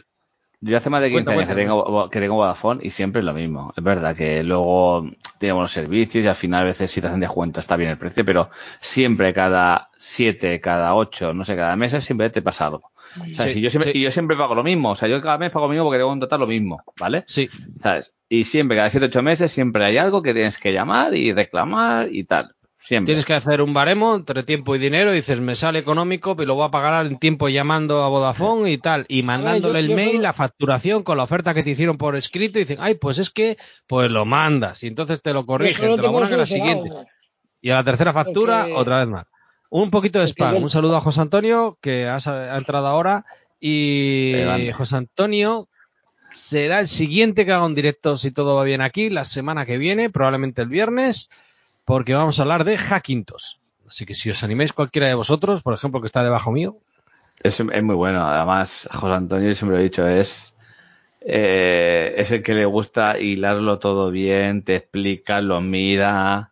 Yo 0.59 0.75
hace 0.75 0.89
más 0.89 1.01
de 1.01 1.09
15 1.09 1.23
Cuenta, 1.23 1.31
años 1.33 1.47
que 1.47 1.61
tengo, 1.61 2.09
que 2.09 2.19
tengo 2.19 2.35
Vodafone 2.35 2.79
y 2.83 2.89
siempre 2.89 3.19
es 3.19 3.25
lo 3.25 3.33
mismo. 3.33 3.73
Es 3.77 3.83
verdad 3.83 4.15
que 4.15 4.41
luego 4.43 5.07
tenemos 5.37 5.61
los 5.61 5.71
servicios 5.71 6.25
y 6.25 6.27
al 6.27 6.35
final 6.35 6.61
a 6.61 6.65
veces 6.65 6.89
si 6.89 6.99
te 6.99 7.07
hacen 7.07 7.19
descuento 7.19 7.59
está 7.59 7.77
bien 7.77 7.91
el 7.91 7.97
precio, 7.97 8.25
pero 8.25 8.49
siempre 8.79 9.33
cada 9.33 9.89
7, 9.97 10.59
cada 10.59 10.95
8, 10.95 11.33
no 11.35 11.43
sé, 11.43 11.55
cada 11.55 11.75
mes 11.75 11.91
siempre 12.03 12.31
te 12.31 12.41
pasa 12.41 12.67
algo. 12.67 12.91
O 13.19 13.35
sea, 13.35 13.47
Sí, 13.47 13.53
si 13.53 13.61
yo 13.61 13.69
siempre, 13.69 13.91
sí. 13.91 13.99
Y 13.99 14.01
yo 14.01 14.11
siempre 14.11 14.35
pago 14.35 14.55
lo 14.55 14.63
mismo. 14.63 14.91
O 14.91 14.95
sea, 14.95 15.07
yo 15.07 15.21
cada 15.21 15.37
mes 15.37 15.51
pago 15.51 15.67
lo 15.67 15.71
mismo 15.71 15.85
porque 15.85 15.99
tengo 15.99 16.09
que 16.09 16.13
contratar 16.13 16.39
lo 16.39 16.47
mismo, 16.47 16.83
¿vale? 16.99 17.23
sí, 17.27 17.49
¿Sabes? 17.81 18.15
Y 18.29 18.43
siempre, 18.43 18.75
cada 18.75 18.89
7 18.89 19.05
8 19.05 19.23
meses, 19.23 19.51
siempre 19.51 19.85
hay 19.85 19.97
algo 19.97 20.21
que 20.21 20.33
tienes 20.33 20.57
que 20.57 20.73
llamar 20.73 21.15
y 21.15 21.31
reclamar 21.33 22.13
y 22.13 22.25
tal. 22.25 22.55
Siempre. 22.87 23.11
Tienes 23.11 23.25
que 23.25 23.33
hacer 23.33 23.61
un 23.61 23.73
baremo 23.73 24.15
entre 24.15 24.43
tiempo 24.43 24.73
y 24.73 24.79
dinero 24.79 25.11
y 25.11 25.17
dices, 25.17 25.41
me 25.41 25.55
sale 25.57 25.79
económico, 25.79 26.37
pero 26.37 26.47
lo 26.47 26.55
voy 26.55 26.65
a 26.67 26.71
pagar 26.71 27.05
en 27.05 27.19
tiempo 27.19 27.49
llamando 27.49 28.01
a 28.01 28.07
Vodafone 28.07 28.71
y 28.71 28.77
tal, 28.77 29.05
y 29.09 29.23
mandándole 29.23 29.73
yo- 29.73 29.79
el 29.79 29.87
yo 29.89 29.95
mail, 29.97 30.09
solo- 30.11 30.21
la 30.21 30.31
facturación 30.31 31.03
con 31.03 31.17
la 31.17 31.23
oferta 31.23 31.53
que 31.53 31.63
te 31.63 31.71
hicieron 31.71 31.97
por 31.97 32.15
escrito 32.15 32.59
y 32.59 32.61
dicen, 32.61 32.77
ay, 32.79 32.95
pues 32.95 33.17
es 33.17 33.29
que, 33.29 33.57
pues 33.87 34.09
lo 34.09 34.23
mandas 34.23 34.83
y 34.83 34.87
entonces 34.87 35.21
te 35.21 35.33
lo 35.33 35.45
corrigen, 35.45 35.97
te 35.97 36.01
lo 36.01 36.37
la 36.37 36.45
siguiente. 36.45 36.89
Y 37.59 37.71
a 37.71 37.75
la 37.75 37.83
tercera 37.83 38.13
factura, 38.13 38.61
Porque- 38.61 38.73
otra 38.75 38.99
vez 38.99 39.09
más. 39.09 39.25
Un 39.69 39.91
poquito 39.91 40.19
de 40.19 40.25
Porque 40.27 40.43
spam. 40.43 40.55
yo- 40.55 40.61
Un 40.61 40.69
saludo 40.69 40.95
a 40.95 41.01
José 41.01 41.19
Antonio, 41.19 41.77
que 41.81 42.07
ha, 42.07 42.17
entrado 42.57 42.87
ahora. 42.87 43.25
Y. 43.59 44.33
José 44.73 44.95
Antonio 44.95 45.67
será 46.33 46.79
el 46.79 46.87
siguiente 46.87 47.45
que 47.45 47.51
haga 47.51 47.65
un 47.65 47.75
directo, 47.75 48.15
si 48.15 48.31
todo 48.31 48.55
va 48.55 48.63
bien 48.63 48.79
aquí, 48.79 49.09
la 49.09 49.25
semana 49.25 49.65
que 49.65 49.77
viene, 49.77 50.09
probablemente 50.09 50.61
el 50.61 50.69
viernes, 50.69 51.29
porque 51.87 52.13
vamos 52.13 52.37
a 52.37 52.41
hablar 52.41 52.65
de 52.65 52.77
Hackintosh. 52.77 53.55
Así 53.87 54.05
que 54.05 54.13
si 54.13 54.29
os 54.29 54.43
animáis 54.43 54.73
cualquiera 54.73 55.07
de 55.07 55.13
vosotros, 55.13 55.61
por 55.63 55.73
ejemplo, 55.73 56.01
que 56.01 56.07
está 56.07 56.21
debajo 56.21 56.51
mío, 56.51 56.75
Es, 57.41 57.59
es 57.61 57.83
muy 57.83 57.95
bueno. 57.95 58.27
Además, 58.27 58.89
José 58.91 59.13
Antonio, 59.13 59.47
yo 59.47 59.55
siempre 59.55 59.77
lo 59.77 59.81
he 59.81 59.85
dicho, 59.85 60.05
es, 60.05 60.53
eh, 61.21 62.13
es 62.17 62.31
el 62.31 62.43
que 62.43 62.53
le 62.55 62.65
gusta 62.65 63.17
hilarlo 63.17 63.79
todo 63.79 64.11
bien, 64.11 64.63
te 64.63 64.75
explica, 64.75 65.39
lo 65.39 65.61
mira. 65.61 66.51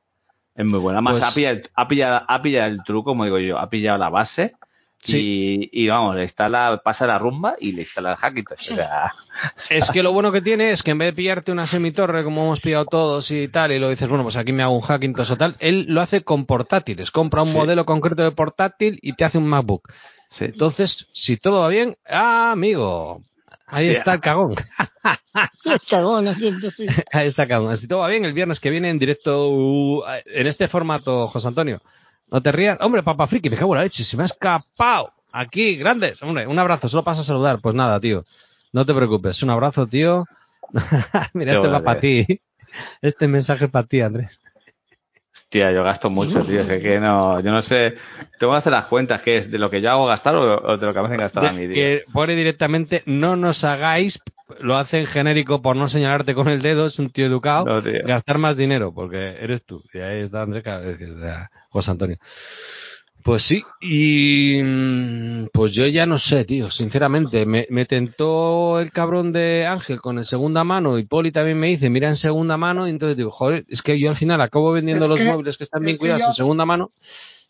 Es 0.55 0.63
muy 0.65 0.79
bueno. 0.79 0.99
Además, 0.99 1.13
Pues- 1.19 1.23
ha, 1.31 1.35
pillado, 1.35 1.55
el- 1.57 1.69
ha, 1.75 1.87
pillado, 1.89 2.25
ha 2.27 2.41
pillado 2.41 2.67
el 2.69 2.83
truco, 2.83 3.11
como 3.11 3.25
digo 3.25 3.39
yo, 3.39 3.57
ha 3.59 3.69
pillado 3.69 3.97
la 3.97 4.09
base. 4.09 4.55
Sí. 5.05 5.69
Y, 5.71 5.83
y 5.83 5.87
vamos, 5.87 6.15
le 6.15 6.23
instala, 6.23 6.81
pasa 6.83 7.05
la 7.07 7.17
rumba 7.19 7.55
y 7.59 7.71
le 7.73 7.81
instala 7.81 8.11
el 8.11 8.17
Hackintosh. 8.17 8.71
O 8.73 8.75
sea, 8.75 9.11
Es 9.69 9.91
que 9.91 10.01
lo 10.03 10.11
bueno 10.13 10.31
que 10.31 10.41
tiene 10.41 10.71
es 10.71 10.81
que 10.83 10.91
en 10.91 10.97
vez 10.97 11.07
de 11.09 11.13
pillarte 11.13 11.51
una 11.51 11.67
semitorre 11.67 12.23
como 12.23 12.43
hemos 12.43 12.59
pillado 12.61 12.85
todos 12.85 13.29
y 13.31 13.47
tal, 13.47 13.71
y 13.71 13.79
lo 13.79 13.89
dices, 13.89 14.09
bueno, 14.09 14.23
pues 14.23 14.35
aquí 14.35 14.51
me 14.51 14.63
hago 14.63 14.73
un 14.75 14.81
Hackintosh 14.81 15.31
o 15.31 15.37
tal, 15.37 15.55
él 15.59 15.85
lo 15.87 16.01
hace 16.01 16.21
con 16.23 16.45
portátiles. 16.45 17.11
Compra 17.11 17.43
un 17.43 17.49
Sí. 17.49 17.55
modelo 17.55 17.85
concreto 17.85 18.23
de 18.23 18.31
portátil 18.31 18.97
y 19.01 19.13
te 19.13 19.25
hace 19.25 19.37
un 19.37 19.47
MacBook. 19.47 19.91
sí. 20.31 20.45
Entonces, 20.45 21.07
si 21.13 21.37
todo 21.37 21.61
va 21.61 21.67
bien, 21.69 21.97
¡ah, 22.09 22.51
amigo! 22.51 23.19
Ahí 23.67 23.89
está 23.89 24.13
el 24.13 24.19
cagón. 24.21 24.53
Cagón, 25.89 26.27
así, 26.27 26.51
sí. 26.75 26.85
Ahí 27.11 27.27
está 27.29 27.43
el 27.43 27.49
cagón. 27.49 27.75
Si 27.77 27.87
todo 27.87 27.99
va 27.99 28.09
bien, 28.09 28.25
el 28.25 28.33
viernes 28.33 28.59
que 28.59 28.69
viene 28.69 28.89
en 28.89 28.97
directo 28.97 29.43
uh, 29.45 30.03
en 30.33 30.47
este 30.47 30.67
formato, 30.67 31.27
José 31.27 31.47
Antonio. 31.47 31.77
No 32.31 32.41
te 32.41 32.51
rías. 32.51 32.77
Hombre, 32.81 33.03
Papa 33.03 33.27
Friki, 33.27 33.49
me 33.49 33.57
cago 33.57 33.73
en 33.73 33.77
la 33.79 33.83
leche, 33.83 34.03
se 34.03 34.17
me 34.17 34.23
ha 34.23 34.25
escapado. 34.25 35.11
Aquí, 35.31 35.75
grandes. 35.75 36.21
Hombre, 36.23 36.47
un 36.47 36.57
abrazo, 36.57 36.89
solo 36.89 37.03
pasa 37.03 37.21
a 37.21 37.23
saludar. 37.23 37.59
Pues 37.61 37.75
nada, 37.75 37.99
tío. 37.99 38.23
No 38.73 38.85
te 38.85 38.93
preocupes. 38.93 39.41
Un 39.43 39.49
abrazo, 39.49 39.87
tío. 39.87 40.25
Mira, 41.33 41.51
Qué 41.51 41.57
este 41.57 41.67
va 41.67 41.81
para 41.81 41.99
ti. 41.99 42.25
Este 43.01 43.27
mensaje 43.27 43.67
para 43.67 43.85
ti, 43.87 44.01
Andrés. 44.01 44.39
Hostia, 45.33 45.71
yo 45.71 45.83
gasto 45.83 46.09
mucho, 46.09 46.41
tío. 46.43 46.61
Es 46.61 46.81
que 46.81 46.99
no, 46.99 47.39
yo 47.39 47.51
no 47.51 47.61
sé. 47.61 47.93
Tengo 48.39 48.53
que 48.53 48.57
hacer 48.57 48.71
las 48.71 48.85
cuentas, 48.85 49.21
¿qué 49.21 49.37
es? 49.37 49.51
¿De 49.51 49.57
lo 49.57 49.69
que 49.69 49.79
yo 49.81 49.91
hago 49.91 50.05
gastar 50.05 50.35
o, 50.35 50.41
o 50.41 50.77
de 50.77 50.85
lo 50.85 50.93
que 50.93 50.99
me 50.99 51.05
hacen 51.05 51.19
gastar 51.19 51.45
a 51.45 51.53
mí, 51.53 51.67
tío? 51.67 51.73
que 51.73 52.01
pone 52.11 52.35
directamente, 52.35 53.03
no 53.05 53.35
nos 53.35 53.63
hagáis, 53.63 54.19
lo 54.59 54.77
hacen 54.77 55.05
genérico 55.07 55.61
por 55.61 55.75
no 55.75 55.87
señalarte 55.87 56.35
con 56.35 56.47
el 56.49 56.61
dedo, 56.61 56.87
es 56.87 56.99
un 56.99 57.09
tío 57.09 57.25
educado. 57.25 57.65
No, 57.65 57.81
tío. 57.81 58.01
gastar 58.05 58.37
más 58.37 58.55
dinero, 58.57 58.93
porque 58.93 59.17
eres 59.39 59.63
tú. 59.65 59.81
Y 59.93 59.99
ahí 59.99 60.21
está 60.21 60.41
Andrés, 60.43 60.63
José 61.69 61.91
Antonio. 61.91 62.17
Pues 63.23 63.41
sí, 63.41 63.63
y 63.81 64.61
mm, 64.61 65.47
pues 65.51 65.71
yo 65.73 65.87
ya 65.87 66.05
no 66.05 66.19
sé, 66.19 66.45
tío, 66.45 66.69
sinceramente. 66.69 67.47
Me, 67.47 67.65
me 67.71 67.85
tentó 67.85 68.79
el 68.79 68.91
cabrón 68.91 69.31
de 69.31 69.65
Ángel 69.65 69.99
con 69.99 70.19
el 70.19 70.25
segunda 70.25 70.63
mano 70.63 70.99
y 70.99 71.05
Poli 71.05 71.31
también 71.31 71.57
me 71.57 71.65
dice, 71.67 71.89
mira 71.89 72.07
en 72.07 72.15
segunda 72.17 72.55
mano, 72.55 72.85
y 72.85 72.91
entonces 72.91 73.17
digo, 73.17 73.31
joder, 73.31 73.63
es 73.67 73.81
que 73.81 73.99
yo 73.99 74.09
al 74.09 74.15
final 74.15 74.41
acabo 74.41 74.71
vendiendo 74.71 75.05
Es 75.05 75.09
los 75.09 75.17
que- 75.19 75.25
móviles 75.25 75.57
que 75.57 75.63
están 75.63 75.81
es 75.81 75.85
bien 75.87 75.97
cuidados 75.97 76.21
yo- 76.21 76.27
en 76.27 76.33
segunda 76.35 76.65
mano. 76.67 76.87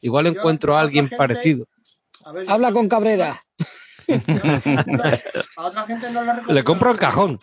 Igual 0.01 0.25
yo 0.27 0.31
encuentro 0.31 0.77
a 0.77 0.79
alguien 0.79 1.05
gente- 1.09 1.17
parecido. 1.17 1.67
A 2.25 2.31
ver, 2.31 2.45
Habla 2.49 2.71
con 2.71 2.87
Cabrera. 2.87 3.37
A 5.57 5.67
otra 5.67 5.83
gente 5.87 6.11
no 6.11 6.21
le 6.23 6.29
recomiendo. 6.31 6.53
Le 6.53 6.63
compro 6.63 6.91
el 6.91 6.97
cajón. 6.97 7.39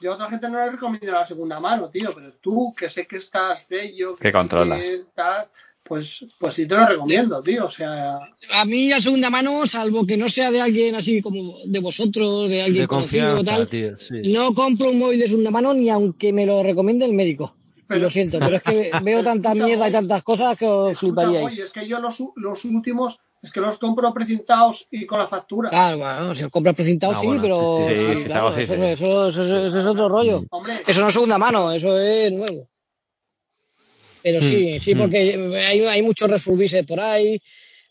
Yo 0.00 0.12
a 0.12 0.14
otra 0.16 0.28
gente 0.30 0.48
no 0.48 0.58
le 0.58 0.70
recomiendo 0.72 1.12
la 1.12 1.24
segunda 1.24 1.60
mano, 1.60 1.88
tío, 1.88 2.12
pero 2.14 2.32
tú, 2.40 2.74
que 2.76 2.90
sé 2.90 3.06
que 3.06 3.18
estás 3.18 3.68
de 3.68 3.84
ello, 3.84 4.16
Que 4.16 4.32
controlas. 4.32 4.84
tal, 5.14 5.46
pues, 5.84 6.24
pues 6.40 6.54
sí 6.56 6.66
te 6.66 6.74
lo 6.74 6.84
recomiendo, 6.86 7.40
tío. 7.40 7.66
O 7.66 7.70
sea, 7.70 8.18
A 8.52 8.64
mí 8.64 8.88
la 8.88 9.00
segunda 9.00 9.30
mano, 9.30 9.64
salvo 9.66 10.04
que 10.04 10.16
no 10.16 10.28
sea 10.28 10.50
de 10.50 10.60
alguien 10.60 10.96
así 10.96 11.22
como 11.22 11.54
de 11.66 11.78
vosotros, 11.78 12.48
de 12.48 12.62
alguien 12.62 12.82
De 12.82 12.88
conocido 12.88 13.40
o 13.40 13.44
tal, 13.44 13.68
tío, 13.68 13.96
sí. 13.96 14.22
no 14.32 14.52
compro 14.54 14.90
un 14.90 14.98
móvil 14.98 15.20
de 15.20 15.28
segunda 15.28 15.52
mano 15.52 15.72
ni 15.72 15.88
aunque 15.88 16.32
me 16.32 16.46
lo 16.46 16.62
recomiende 16.64 17.04
el 17.04 17.12
médico. 17.12 17.54
Pero- 17.86 18.00
lo 18.04 18.10
siento, 18.10 18.38
pero 18.40 18.56
es 18.56 18.62
que 18.64 18.90
veo 19.04 19.22
tanta 19.24 19.54
mierda 19.54 19.88
y 19.88 19.92
tantas 19.92 20.22
cosas 20.24 20.56
que 20.58 20.66
os 20.66 20.98
fliparíais. 20.98 21.44
oye, 21.46 21.62
es 21.62 21.70
que 21.70 21.86
yo 21.86 22.00
los, 22.00 22.18
los 22.36 22.64
últimos, 22.64 23.20
es 23.42 23.50
que 23.50 23.60
los 23.60 23.76
compro 23.78 24.14
precintados 24.14 24.86
y 24.90 25.04
con 25.04 25.18
la 25.18 25.26
factura. 25.26 25.68
Claro, 25.70 25.98
bueno, 25.98 26.34
si 26.34 26.44
os 26.44 26.50
compras 26.50 26.76
precintado 26.76 27.12
Ah, 27.12 27.18
sí, 27.20 27.26
bueno, 27.26 27.42
pero 27.42 27.76
sí, 27.78 27.82
sí, 27.82 27.94
claro, 27.94 28.16
sí, 28.16 28.24
claro, 28.24 28.52
sí, 28.54 28.60
eso, 28.62 28.74
sí. 28.74 28.80
eso- 28.82 29.28
eso- 29.28 29.42
eso- 29.42 29.66
eso 29.66 29.80
es 29.80 29.86
otro 29.86 30.08
rollo. 30.08 30.44
Hombre, 30.50 30.82
Eso 30.86 31.00
no 31.00 31.08
es 31.08 31.12
segunda 31.12 31.38
mano, 31.38 31.72
eso 31.72 31.98
es 31.98 32.32
nuevo. 32.32 32.68
Pero 34.22 34.40
sí, 34.40 34.76
Mm, 34.78 34.80
sí, 34.80 34.94
mm. 34.94 34.98
porque 34.98 35.18
hay, 35.66 35.80
hay 35.84 36.02
muchos 36.02 36.30
refurbishes 36.30 36.86
por 36.86 37.00
ahí, 37.00 37.40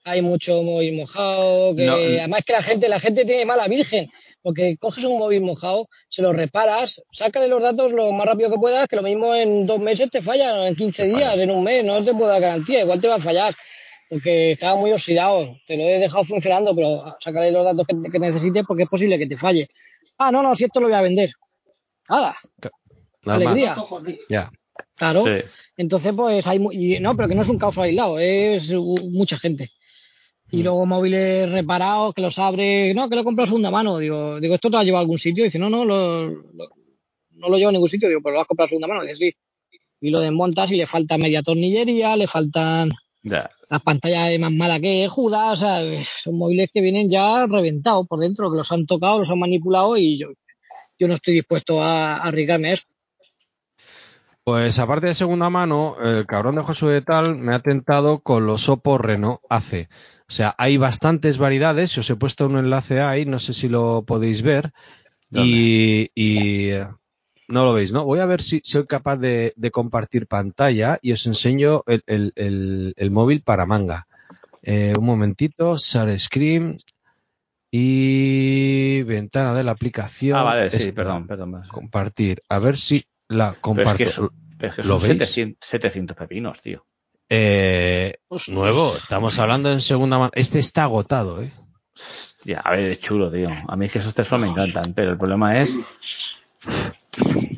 hay 0.05 0.21
mucho 0.21 0.63
móvil 0.63 0.95
mojado, 0.95 1.75
que 1.75 1.85
No, 1.85 1.95
además 1.95 2.41
que 2.45 2.53
la 2.53 2.61
gente, 2.63 2.87
la 2.87 2.99
gente 3.01 3.25
tiene 3.25 3.45
mala 3.45 3.67
virgen, 3.67 4.09
porque 4.41 4.77
coges 4.79 5.03
un 5.03 5.19
móvil 5.19 5.41
mojado, 5.41 5.89
se 6.09 6.21
lo 6.21 6.31
reparas, 6.31 7.01
sácale 7.11 7.49
los 7.49 7.61
datos 7.61 7.91
lo 7.91 8.11
más 8.13 8.25
rápido 8.25 8.49
que 8.49 8.57
puedas, 8.57 8.87
que 8.87 8.95
lo 8.95 9.01
mismo 9.03 9.35
en 9.35 9.67
dos 9.67 9.79
meses 9.79 10.09
te 10.09 10.21
falla, 10.21 10.67
en 10.67 10.75
15 10.75 11.03
Te 11.03 11.09
días, 11.09 11.31
falla. 11.31 11.43
en 11.43 11.51
un 11.51 11.63
mes, 11.63 11.83
no 11.83 12.01
te 12.03 12.13
puedo 12.13 12.27
dar 12.27 12.41
garantía, 12.41 12.81
igual 12.81 13.01
te 13.01 13.09
va 13.09 13.15
a 13.15 13.21
fallar, 13.21 13.53
porque 14.11 14.51
estaba 14.51 14.75
muy 14.77 14.91
oxidado, 14.91 15.55
te 15.65 15.77
lo 15.77 15.83
he 15.83 15.97
dejado 15.99 16.25
funcionando, 16.25 16.75
pero 16.75 17.15
sácale 17.21 17.49
los 17.49 17.63
datos 17.63 17.87
que, 17.87 18.11
que 18.11 18.19
necesites 18.19 18.65
porque 18.67 18.83
es 18.83 18.89
posible 18.89 19.17
que 19.17 19.25
te 19.25 19.37
falle. 19.37 19.69
Ah, 20.17 20.31
no, 20.33 20.43
no, 20.43 20.53
si 20.53 20.65
esto 20.65 20.81
lo 20.81 20.87
voy 20.87 20.95
a 20.97 21.01
vender. 21.01 21.31
¡Hala! 22.09 22.35
Alegría. 23.25 23.75
Ya. 24.29 24.51
Claro. 24.95 25.23
Sí. 25.25 25.45
Entonces, 25.77 26.13
pues 26.13 26.45
hay. 26.45 26.59
mu- 26.59 26.71
y 26.73 26.99
no, 26.99 27.15
pero 27.15 27.29
que 27.29 27.35
no 27.35 27.41
es 27.43 27.47
un 27.47 27.57
caso 27.57 27.81
aislado, 27.81 28.19
es 28.19 28.69
mucha 28.73 29.37
gente. 29.37 29.69
Y 30.51 30.57
Mm. 30.57 30.63
luego 30.63 30.85
móviles 30.85 31.49
reparados, 31.49 32.13
que 32.13 32.21
los 32.21 32.37
abre. 32.37 32.93
No, 32.93 33.07
que 33.09 33.15
lo 33.15 33.23
compro 33.23 33.45
a 33.45 33.47
segunda 33.47 33.71
mano. 33.71 33.97
Digo, 33.97 34.39
digo 34.41 34.55
¿esto 34.55 34.67
te 34.67 34.73
lo 34.73 34.77
has 34.79 34.85
llevado 34.85 34.99
a 34.99 35.03
algún 35.03 35.19
sitio? 35.19 35.45
dice, 35.45 35.57
no, 35.57 35.69
no, 35.69 35.85
lo, 35.85 36.27
lo- 36.27 36.69
no 37.31 37.47
lo 37.49 37.55
llevo 37.57 37.69
a 37.69 37.71
ningún 37.71 37.87
sitio. 37.87 38.09
Digo, 38.09 38.19
pero 38.21 38.35
lo 38.35 38.41
has 38.41 38.47
comprado 38.47 38.65
a 38.65 38.69
segunda 38.69 38.87
mano. 38.89 39.03
Dice, 39.03 39.15
sí. 39.15 39.31
Y 40.01 40.09
lo 40.09 40.19
desmontas 40.19 40.69
y 40.71 40.75
le 40.75 40.85
falta 40.87 41.17
media 41.17 41.41
tornillería, 41.43 42.15
le 42.17 42.27
faltan 42.27 42.89
Ya. 43.23 43.51
las 43.69 43.81
pantallas 43.83 44.39
más 44.39 44.51
malas 44.51 44.79
que 44.79 45.07
Judas. 45.07 45.53
O 45.53 45.61
sea, 45.61 46.03
son 46.03 46.37
móviles 46.37 46.69
que 46.73 46.81
vienen 46.81 47.09
ya 47.09 47.45
reventados 47.45 48.07
por 48.07 48.19
dentro, 48.19 48.51
que 48.51 48.57
los 48.57 48.71
han 48.71 48.85
tocado, 48.85 49.19
los 49.19 49.29
han 49.29 49.39
manipulado 49.39 49.97
y 49.97 50.17
yo, 50.17 50.27
yo 50.97 51.07
no 51.07 51.13
estoy 51.13 51.35
dispuesto 51.35 51.81
a, 51.81 52.17
a 52.17 52.23
arriesgarme 52.23 52.69
a 52.69 52.73
eso. 52.73 52.85
Pues 54.43 54.79
aparte 54.79 55.07
de 55.07 55.13
segunda 55.13 55.51
mano, 55.51 55.97
el 56.03 56.25
cabrón 56.25 56.55
de 56.55 56.63
Josué 56.63 56.93
de 56.93 57.01
Tal 57.03 57.35
me 57.35 57.53
ha 57.53 57.59
tentado 57.59 58.21
con 58.21 58.47
los 58.47 58.69
Oppo 58.69 58.97
Reno 58.97 59.39
AC. 59.49 59.87
O 60.27 60.33
sea, 60.33 60.55
hay 60.57 60.77
bastantes 60.77 61.37
variedades. 61.37 61.95
Os 61.97 62.09
he 62.09 62.15
puesto 62.15 62.47
un 62.47 62.57
enlace 62.57 63.01
ahí, 63.01 63.25
no 63.25 63.37
sé 63.37 63.53
si 63.53 63.69
lo 63.69 64.03
podéis 64.03 64.41
ver. 64.41 64.73
Y, 65.29 66.09
y, 66.15 66.71
no 67.51 67.65
lo 67.65 67.73
veis, 67.73 67.91
¿no? 67.91 68.05
Voy 68.05 68.19
a 68.19 68.25
ver 68.25 68.41
si 68.41 68.61
soy 68.63 68.85
capaz 68.85 69.17
de, 69.17 69.53
de 69.55 69.71
compartir 69.71 70.27
pantalla 70.27 70.97
y 71.01 71.11
os 71.11 71.25
enseño 71.25 71.83
el, 71.87 72.03
el- 72.07 72.33
el- 72.35 72.93
el 72.97 73.11
móvil 73.11 73.41
para 73.41 73.65
manga. 73.65 74.07
Eh, 74.63 74.93
un 74.97 75.05
momentito, 75.05 75.75
share 75.77 76.19
screen 76.19 76.77
y 77.69 79.01
ventana 79.03 79.53
de 79.53 79.63
la 79.63 79.71
aplicación. 79.71 80.37
Ah, 80.37 80.43
vale, 80.43 80.69
sí, 80.69 80.77
Esta. 80.77 80.93
perdón, 80.95 81.27
perdón. 81.27 81.61
Compartir. 81.69 82.41
A 82.49 82.59
ver 82.59 82.77
si 82.77 83.03
la 83.29 83.49
Pero 83.49 83.53
es 83.53 83.61
comparto. 83.61 83.97
que, 83.97 84.05
son- 84.05 84.31
pero 84.57 84.69
es 84.69 84.75
que 84.75 84.83
¿Lo 84.83 84.99
son 84.99 85.07
veis? 85.09 85.19
700, 85.19 85.67
700 85.67 86.17
pepinos, 86.17 86.61
tío. 86.61 86.85
Eh, 87.29 88.15
nuevo, 88.49 88.95
estamos 88.97 89.39
hablando 89.39 89.71
en 89.71 89.79
segunda 89.79 90.17
mano. 90.19 90.31
Este 90.35 90.59
está 90.59 90.83
agotado, 90.83 91.41
¿eh? 91.41 91.51
Ya, 92.43 92.59
a 92.59 92.71
ver, 92.71 92.89
es 92.91 92.99
chulo, 92.99 93.31
tío. 93.31 93.49
A 93.67 93.75
mí 93.77 93.85
es 93.85 93.91
que 93.93 93.99
esos 93.99 94.13
teléfonos 94.13 94.47
me 94.47 94.51
encantan, 94.51 94.93
pero 94.93 95.11
el 95.11 95.17
problema 95.17 95.59
es 95.61 95.77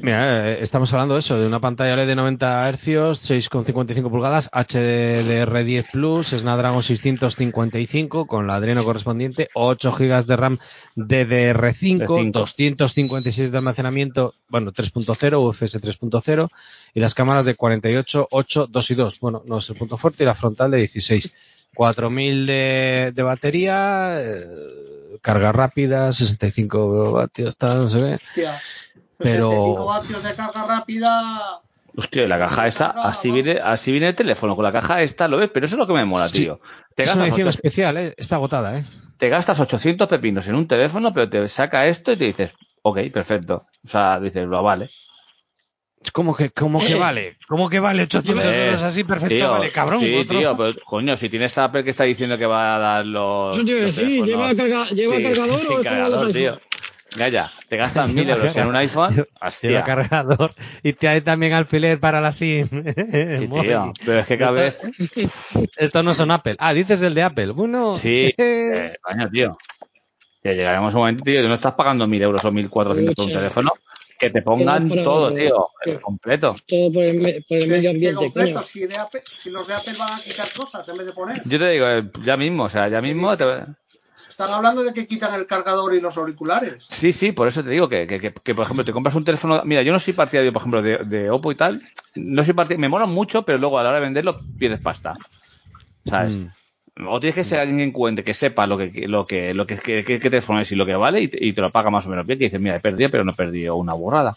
Mira, 0.03 0.49
eh, 0.49 0.57
estamos 0.61 0.91
hablando 0.91 1.13
de 1.13 1.21
eso, 1.21 1.39
de 1.39 1.45
una 1.45 1.59
pantalla 1.59 1.95
LED 1.95 2.07
de 2.07 2.15
90 2.15 2.71
Hz, 2.73 3.29
6,55 3.29 4.09
pulgadas, 4.09 4.51
HDR10 4.51 5.91
Plus, 5.91 6.27
Snapdragon 6.31 6.83
655 6.83 8.25
con 8.25 8.45
la 8.45 8.55
Adreno 8.55 8.83
correspondiente, 8.83 9.49
8 9.53 9.91
GB 9.93 10.25
de 10.25 10.35
RAM 10.35 10.57
DDR5, 10.97 11.63
De 11.65 11.73
cinco. 11.73 12.39
256 12.39 13.51
de 13.51 13.57
almacenamiento, 13.57 14.33
bueno, 14.49 14.73
3.0, 14.73 15.47
UFS 15.47 15.79
3.0 15.79 16.49
y 16.93 16.99
las 16.99 17.13
cámaras 17.13 17.45
de 17.45 17.55
48, 17.55 18.27
8, 18.29 18.67
2 18.69 18.91
y 18.91 18.95
2. 18.95 19.19
Bueno, 19.21 19.43
no 19.45 19.59
es 19.59 19.69
el 19.69 19.77
punto 19.77 19.97
fuerte 19.97 20.23
y 20.23 20.25
la 20.25 20.35
frontal 20.35 20.71
de 20.71 20.79
16. 20.79 21.31
4000 21.75 22.45
de, 22.45 23.11
de 23.15 23.23
batería, 23.23 24.19
eh, 24.19 24.41
carga 25.21 25.51
rápida, 25.51 26.11
65 26.11 27.13
vatios, 27.13 27.55
tal, 27.55 27.83
no 27.83 27.89
se 27.89 28.01
ve. 28.01 28.19
65 29.19 29.73
Pero 29.75 29.85
vatios 29.85 30.23
de 30.23 30.33
carga 30.33 30.65
rápida. 30.65 31.59
Hostia, 31.95 32.23
y 32.23 32.27
la 32.27 32.39
caja 32.39 32.65
esta, 32.67 32.87
así 32.87 33.29
viene, 33.29 33.59
así 33.63 33.91
viene 33.91 34.07
el 34.09 34.15
teléfono, 34.15 34.55
con 34.55 34.63
la 34.63 34.71
caja 34.71 35.01
esta, 35.03 35.27
¿lo 35.27 35.37
ves? 35.37 35.51
Pero 35.53 35.67
eso 35.67 35.75
es 35.75 35.79
lo 35.79 35.85
que 35.85 35.93
me 35.93 36.05
mola, 36.05 36.27
Sí. 36.27 36.39
tío. 36.41 36.59
Te 36.95 37.03
es 37.03 37.09
una 37.09 37.25
gastas, 37.25 37.27
edición 37.29 37.47
especial, 37.49 37.97
¿eh? 37.97 38.13
Está 38.17 38.35
agotada, 38.37 38.77
¿eh? 38.79 38.85
te 39.17 39.29
gastas 39.29 39.59
800 39.59 40.07
pepinos 40.09 40.47
en 40.47 40.55
un 40.55 40.67
teléfono, 40.67 41.13
pero 41.13 41.29
te 41.29 41.47
saca 41.47 41.85
esto 41.87 42.11
y 42.11 42.17
te 42.17 42.25
dices, 42.25 42.53
ok, 42.81 42.99
perfecto. 43.13 43.67
O 43.85 43.87
sea, 43.87 44.19
dices, 44.19 44.45
lo 44.47 44.61
vale. 44.63 44.89
¿Cómo 46.11 46.35
que, 46.35 46.49
cómo 46.49 46.79
que 46.81 46.91
Eh. 46.93 46.95
vale? 46.99 47.37
¿Cómo 47.47 47.69
que 47.69 47.79
vale 47.79 48.03
800 48.03 48.43
Eh, 48.45 48.65
euros 48.65 48.83
así? 48.83 49.03
Perfecto, 49.05 49.35
Tío, 49.35 49.51
vale, 49.51 49.71
cabrón. 49.71 50.01
Sí, 50.01 50.13
otro- 50.15 50.37
tío, 50.39 50.57
pero 50.57 50.73
coño, 50.83 51.15
si 51.15 51.29
tienes 51.29 51.57
Apple 51.57 51.83
que 51.85 51.91
está 51.91 52.03
diciendo 52.03 52.37
que 52.37 52.45
va 52.45 52.75
a 52.75 52.79
dar 52.79 53.05
los. 53.05 53.55
Eso 53.55 53.65
te 53.65 53.71
iba 53.71 53.79
a 53.79 53.83
los 53.85 53.95
decir, 53.95 54.09
teléfonos- 54.11 54.27
¿lleva, 54.27 54.55
carga, 54.55 54.85
¿lleva 54.89 55.15
Sí, 55.15 55.23
cargador 55.23 55.59
o 55.79 55.83
cargador, 55.83 56.31
tío. 56.33 56.59
Calla, 57.15 57.51
te 57.67 57.77
gastas 57.77 58.11
mil 58.11 58.27
euros 58.29 58.55
en 58.55 58.67
un 58.67 58.75
iPhone. 58.75 59.27
Hostia. 59.41 59.83
cargador 59.83 60.53
y 60.81 60.93
te 60.93 61.07
hay 61.07 61.21
también 61.21 61.53
alfiler 61.53 61.99
para 61.99 62.19
la 62.19 62.31
SIM. 62.31 62.67
Sí, 62.67 62.73
Muy. 63.47 63.61
tío. 63.67 63.93
Pero 64.05 64.19
es 64.19 64.27
que 64.27 64.37
cada 64.37 64.51
vez. 64.51 64.79
Estos 65.77 66.03
no 66.03 66.13
son 66.13 66.31
Apple. 66.31 66.55
Ah, 66.59 66.73
dices 66.73 67.01
el 67.01 67.13
de 67.13 67.23
Apple. 67.23 67.51
Bueno. 67.51 67.95
Sí, 67.95 68.33
eh, 68.37 68.95
coño, 69.01 69.29
tío. 69.29 69.57
Que 70.41 70.55
llegaremos 70.55 70.93
a 70.93 70.97
un 70.97 71.01
momento, 71.01 71.23
tío, 71.23 71.41
que 71.41 71.47
no 71.47 71.53
estás 71.53 71.73
pagando 71.73 72.07
mil 72.07 72.21
euros 72.21 72.43
o 72.43 72.51
mil 72.51 72.69
cuatrocientos 72.69 73.15
por 73.15 73.25
un 73.25 73.31
teléfono. 73.33 73.71
Que 74.19 74.29
te 74.29 74.41
pongan 74.41 74.89
todo, 74.89 75.31
tío. 75.33 75.67
el 75.85 75.99
completo. 76.01 76.55
Todo 76.67 76.91
por 76.93 77.03
el, 77.03 77.43
por 77.47 77.67
medio 77.67 77.89
ambiente, 77.91 78.15
completo, 78.15 78.53
coño. 78.53 78.63
si, 78.65 78.85
de 78.85 78.95
Apple- 78.97 79.23
si 79.25 79.49
los 79.49 79.67
de 79.67 79.73
Apple 79.73 79.93
van 79.99 80.13
a 80.13 80.21
quitar 80.23 80.47
cosas 80.55 80.87
en 80.87 80.97
vez 80.97 81.07
de 81.07 81.11
poner. 81.13 81.41
Yo 81.45 81.59
te 81.59 81.69
digo, 81.69 81.87
eh, 81.89 82.03
ya 82.23 82.37
mismo, 82.37 82.63
o 82.63 82.69
sea, 82.69 82.87
ya 82.87 83.01
mismo 83.01 83.35
te... 83.35 83.45
Están 84.33 84.49
hablando 84.49 84.83
de 84.83 84.95
que 84.95 85.05
quitan 85.05 85.35
el 85.35 85.45
cargador 85.45 85.93
y 85.93 86.01
los 86.01 86.17
auriculares. 86.17 86.87
Sí, 86.89 87.13
sí, 87.13 87.31
por 87.33 87.47
eso 87.47 87.63
te 87.63 87.69
digo 87.69 87.87
que, 87.87 88.07
que, 88.07 88.19
que, 88.19 88.33
que, 88.33 88.55
por 88.55 88.63
ejemplo, 88.63 88.83
te 88.83 88.91
compras 88.91 89.13
un 89.13 89.23
teléfono. 89.23 89.61
Mira, 89.63 89.83
yo 89.83 89.93
no 89.93 89.99
soy 89.99 90.13
partidario, 90.13 90.51
por 90.51 90.61
ejemplo, 90.63 90.81
de, 90.81 90.97
de 91.05 91.29
Oppo 91.29 91.51
y 91.51 91.55
tal. 91.55 91.79
No 92.15 92.43
soy 92.43 92.55
partidario. 92.55 92.81
Me 92.81 92.89
molan 92.89 93.11
mucho, 93.11 93.43
pero 93.43 93.59
luego 93.59 93.77
a 93.77 93.83
la 93.83 93.89
hora 93.89 93.99
de 93.99 94.05
venderlo 94.05 94.39
pierdes 94.57 94.79
pasta. 94.79 95.15
¿Sabes? 96.03 96.35
Mm. 96.37 97.07
O 97.07 97.19
tienes 97.19 97.35
que 97.35 97.43
ser 97.43 97.59
alguien 97.59 97.77
que 97.77 97.83
encuentre, 97.83 98.23
que 98.25 98.33
sepa 98.33 98.65
lo 98.65 98.75
que, 98.75 99.07
lo 99.07 99.27
que, 99.27 99.53
lo 99.53 99.67
que, 99.67 99.77
que, 99.77 100.03
que- 100.03 100.17
qué 100.19 100.29
teléfono 100.31 100.59
es 100.61 100.71
y 100.71 100.75
lo 100.75 100.85
que 100.87 100.95
vale 100.95 101.21
y 101.21 101.27
te, 101.27 101.37
y 101.45 101.53
te 101.53 101.61
lo 101.61 101.69
paga 101.69 101.91
más 101.91 102.07
o 102.07 102.09
menos 102.09 102.25
bien. 102.25 102.39
Que 102.39 102.45
dices, 102.45 102.59
mira, 102.59 102.75
he 102.77 102.79
perdido, 102.79 103.11
pero 103.11 103.23
no 103.23 103.33
he 103.33 103.35
perdido 103.35 103.75
una 103.75 103.93
burrada. 103.93 104.35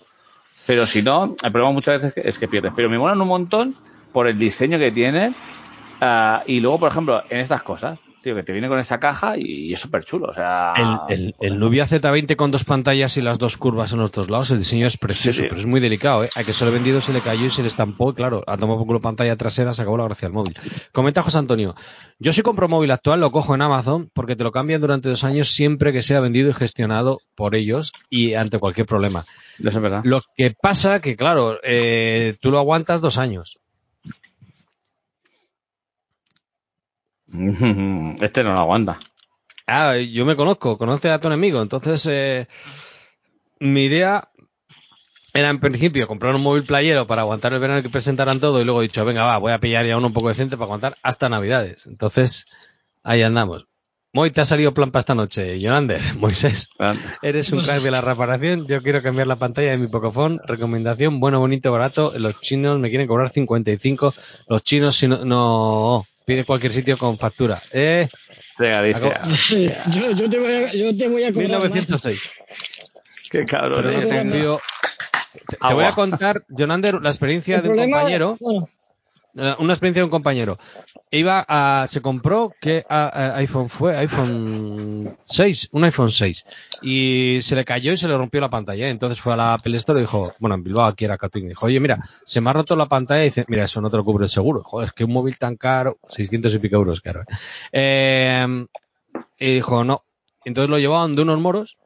Pero 0.67 0.85
si 0.85 1.01
no, 1.03 1.25
el 1.43 1.53
problema 1.53 1.73
muchas 1.73 2.03
veces 2.03 2.23
es 2.23 2.39
que 2.39 2.49
pierdes. 2.49 2.75
Pero 2.77 2.91
me 2.91 2.99
molan 2.99 3.19
un 3.23 3.29
montón 3.29 3.75
por 4.13 4.29
el 4.29 4.39
diseño 4.39 4.79
que 4.79 4.93
tiene. 4.93 5.33
ah, 6.03 6.43
y 6.47 6.61
luego, 6.61 6.81
por 6.81 6.91
ejemplo, 6.91 7.23
en 7.31 7.41
estas 7.41 7.63
cosas, 7.63 7.99
tío, 8.27 8.35
que 8.35 8.43
te 8.43 8.51
viene 8.51 8.67
con 8.67 8.81
esa 8.81 8.99
caja 8.99 9.37
y, 9.39 9.73
es 9.73 9.79
súper 9.79 10.05
chulo. 10.05 10.27
O 10.27 10.35
sea, 10.35 10.73
El, 11.09 11.15
el, 11.17 11.35
el 11.41 11.59
Nubia 11.61 11.87
Z20 11.87 12.35
con 12.35 12.51
dos 12.51 12.65
pantallas 12.65 13.17
y 13.17 13.23
las 13.23 13.39
dos 13.39 13.57
curvas 13.57 13.93
en 13.93 14.01
los 14.01 14.11
dos 14.11 14.29
lados, 14.31 14.51
el 14.51 14.59
diseño 14.59 14.89
es 14.89 14.97
precioso, 14.97 15.37
Sí, 15.37 15.43
sí. 15.43 15.49
pero 15.49 15.61
es 15.61 15.67
muy 15.67 15.79
delicado, 15.79 16.25
¿eh? 16.25 16.31
A 16.35 16.43
que 16.43 16.53
se 16.53 16.65
lo 16.65 16.73
he 16.73 16.75
vendido, 16.75 17.01
se 17.01 17.13
le 17.13 17.21
cayó 17.21 17.47
y 17.47 17.51
se 17.51 17.63
le 17.63 17.69
estampó, 17.69 18.11
y 18.11 18.15
claro, 18.15 18.43
ha 18.49 18.57
tomado 18.57 18.79
por 18.81 18.89
culo 18.89 19.01
pantalla 19.01 19.37
trasera, 19.37 19.73
se 19.73 19.83
acabó 19.83 19.97
la 19.97 20.05
gracia 20.05 20.27
del 20.27 20.35
móvil. 20.35 20.55
Comenta 20.93 21.23
José 21.23 21.39
Antonio, 21.39 21.77
yo 22.19 22.33
si 22.33 22.43
compro 22.43 22.67
móvil 22.69 22.91
actual 22.91 23.21
lo 23.21 23.31
cojo 23.31 23.55
en 23.55 23.63
Amazon 23.63 24.11
porque 24.13 24.35
te 24.35 24.43
lo 24.43 24.51
cambian 24.51 24.81
durante 24.81 25.09
dos 25.09 25.23
años 25.23 25.51
siempre 25.51 25.93
que 25.93 26.03
sea 26.03 26.19
vendido 26.19 26.51
y 26.51 26.55
gestionado 26.55 27.21
por 27.37 27.55
ellos 27.55 27.93
y 28.11 28.35
ante 28.35 28.59
cualquier 28.59 28.87
problema. 28.87 29.25
eso 29.61 29.69
es 29.69 29.81
verdad. 29.81 30.01
Lo 30.05 30.21
que 30.37 30.53
pasa 30.61 31.01
que, 31.01 31.15
claro, 31.17 31.59
eh, 31.63 32.37
tú 32.41 32.51
lo 32.51 32.59
aguantas 32.59 33.01
dos 33.01 33.19
años. 33.19 33.59
Este 38.21 38.43
no 38.43 38.53
lo 38.55 38.61
aguanta. 38.61 38.99
Ah, 39.67 39.97
yo 39.97 40.25
me 40.25 40.37
conozco, 40.37 40.79
conoce 40.79 41.11
a 41.11 41.21
tu 41.21 41.27
enemigo. 41.27 41.61
Entonces, 41.61 42.07
eh, 42.11 42.47
mi 43.59 43.85
idea 43.85 44.29
era 45.35 45.51
en 45.51 45.61
principio 45.61 46.07
comprar 46.07 46.35
un 46.35 46.43
móvil 46.43 46.65
playero 46.65 47.07
para 47.07 47.23
aguantar 47.23 47.53
el 47.53 47.61
verano 47.61 47.83
que 47.83 47.91
presentaran 47.91 48.41
todo 48.41 48.61
y 48.61 48.65
luego 48.65 48.81
he 48.81 48.85
dicho, 48.85 49.05
venga, 49.05 49.25
va, 49.25 49.39
voy 49.39 49.53
a 49.53 49.59
pillar 49.59 49.85
ya 49.87 49.97
uno 49.97 50.07
un 50.07 50.13
poco 50.13 50.29
decente 50.29 50.57
para 50.57 50.67
aguantar 50.67 50.95
hasta 51.03 51.29
Navidades. 51.29 51.87
Entonces, 51.87 52.47
ahí 53.03 53.23
andamos. 53.23 53.67
Moy, 54.13 54.31
te 54.31 54.41
ha 54.41 54.47
salido 54.47 54.73
plan 54.73 54.93
para 54.93 55.01
esta 55.01 55.15
noche. 55.15 55.61
Yonander, 55.61 56.01
Moisés, 56.19 56.71
eres 57.21 57.53
un 57.53 57.63
crack 57.63 57.83
de 57.83 57.91
la 57.91 58.01
reparación. 58.01 58.67
Yo 58.67 58.81
quiero 58.83 59.03
cambiar 59.03 59.27
la 59.27 59.37
pantalla 59.37 59.73
de 59.73 59.77
mi 59.77 59.89
Pocophone. 59.89 60.39
Recomendación, 60.47 61.21
bueno, 61.21 61.39
bonito, 61.39 61.71
barato. 61.71 62.15
Los 62.17 62.41
chinos 62.41 62.79
me 62.79 62.89
quieren 62.89 63.09
cobrar 63.09 63.29
55. 63.29 64.15
Los 64.49 64.63
chinos, 64.63 64.97
si 64.97 65.07
no, 65.07 65.25
no 65.27 66.07
pide 66.27 66.45
cualquier 66.45 66.75
sitio 66.75 66.99
con 66.99 67.17
factura. 67.17 67.63
Eh, 67.73 68.09
Venga, 68.59 68.83
dice. 68.83 68.99
Acabo- 68.99 69.35
yo, 69.95 70.11
yo, 70.13 70.29
te 70.31 70.39
voy 70.39 70.53
a, 70.53 70.73
yo 70.75 70.97
te 70.97 71.09
voy 71.09 71.25
a 71.25 71.33
cobrar 71.33 71.51
más. 71.53 71.63
1906. 71.71 72.31
Qué 73.31 73.45
cabrón. 73.45 73.89
Eh. 73.91 74.01
te 74.07 74.19
confío. 74.19 74.61
Te, 75.49 75.57
te 75.57 75.75
voy 75.75 75.85
a 75.85 75.93
contar, 75.93 76.43
Jonander, 76.49 76.95
la 77.01 77.11
experiencia 77.11 77.57
El 77.57 77.63
de 77.63 77.69
un 77.71 77.77
compañero. 77.77 78.37
bueno, 78.41 78.69
Una 79.37 79.75
experiencia 79.75 80.01
de 80.01 80.05
un 80.05 80.11
compañero. 80.11 80.59
Iba 81.11 81.45
a, 81.47 81.87
se 81.89 82.01
compró 82.01 82.55
que 82.59 82.87
iPhone 82.89 83.69
fue 83.69 83.95
iPhone 83.95 85.15
6, 85.25 85.69
un 85.73 85.85
iPhone 85.85 86.11
6 86.11 86.47
y 86.81 87.39
se 87.43 87.55
le 87.55 87.67
cayó 87.67 87.93
y 87.93 87.99
se 87.99 88.09
le 88.09 88.17
rompió 88.17 88.41
la 88.41 88.49
pantalla. 88.49 88.89
Entonces 88.89 89.21
fue 89.21 89.35
a 89.35 89.37
la 89.37 89.53
Apple 89.53 89.77
Store 89.77 89.99
y 89.99 90.03
dijo, 90.03 90.33
bueno, 90.39 90.55
en 90.55 90.65
Bilbao 90.65 90.87
aquí 90.87 91.05
era 91.05 91.19
Catuín, 91.19 91.49
dijo, 91.49 91.67
oye, 91.67 91.79
mira, 91.81 91.99
se 92.25 92.41
me 92.41 92.49
ha 92.49 92.55
roto 92.55 92.77
la 92.77 92.87
pantalla 92.87 93.23
y 93.23 93.27
dice, 93.27 93.45
mira, 93.49 93.65
eso 93.65 93.83
no 93.83 93.91
te 93.91 93.99
lo 93.99 94.05
cubre 94.05 94.25
el 94.25 94.31
seguro. 94.31 94.63
Joder, 94.65 94.87
es 94.87 94.93
que 94.93 95.05
un 95.05 95.13
móvil 95.13 95.37
tan 95.37 95.57
caro, 95.57 95.99
600 96.09 96.55
y 96.55 96.59
pico 96.59 96.77
euros 96.77 97.03
caro. 97.03 97.21
¿eh? 97.21 97.27
Eh, 97.73 98.67
y 99.39 99.55
dijo, 99.57 99.85
no. 99.85 100.03
Entonces 100.47 100.71
lo 100.71 100.79
llevaban 100.79 101.15
de 101.15 101.23
unos 101.23 101.39
moros, 101.41 101.77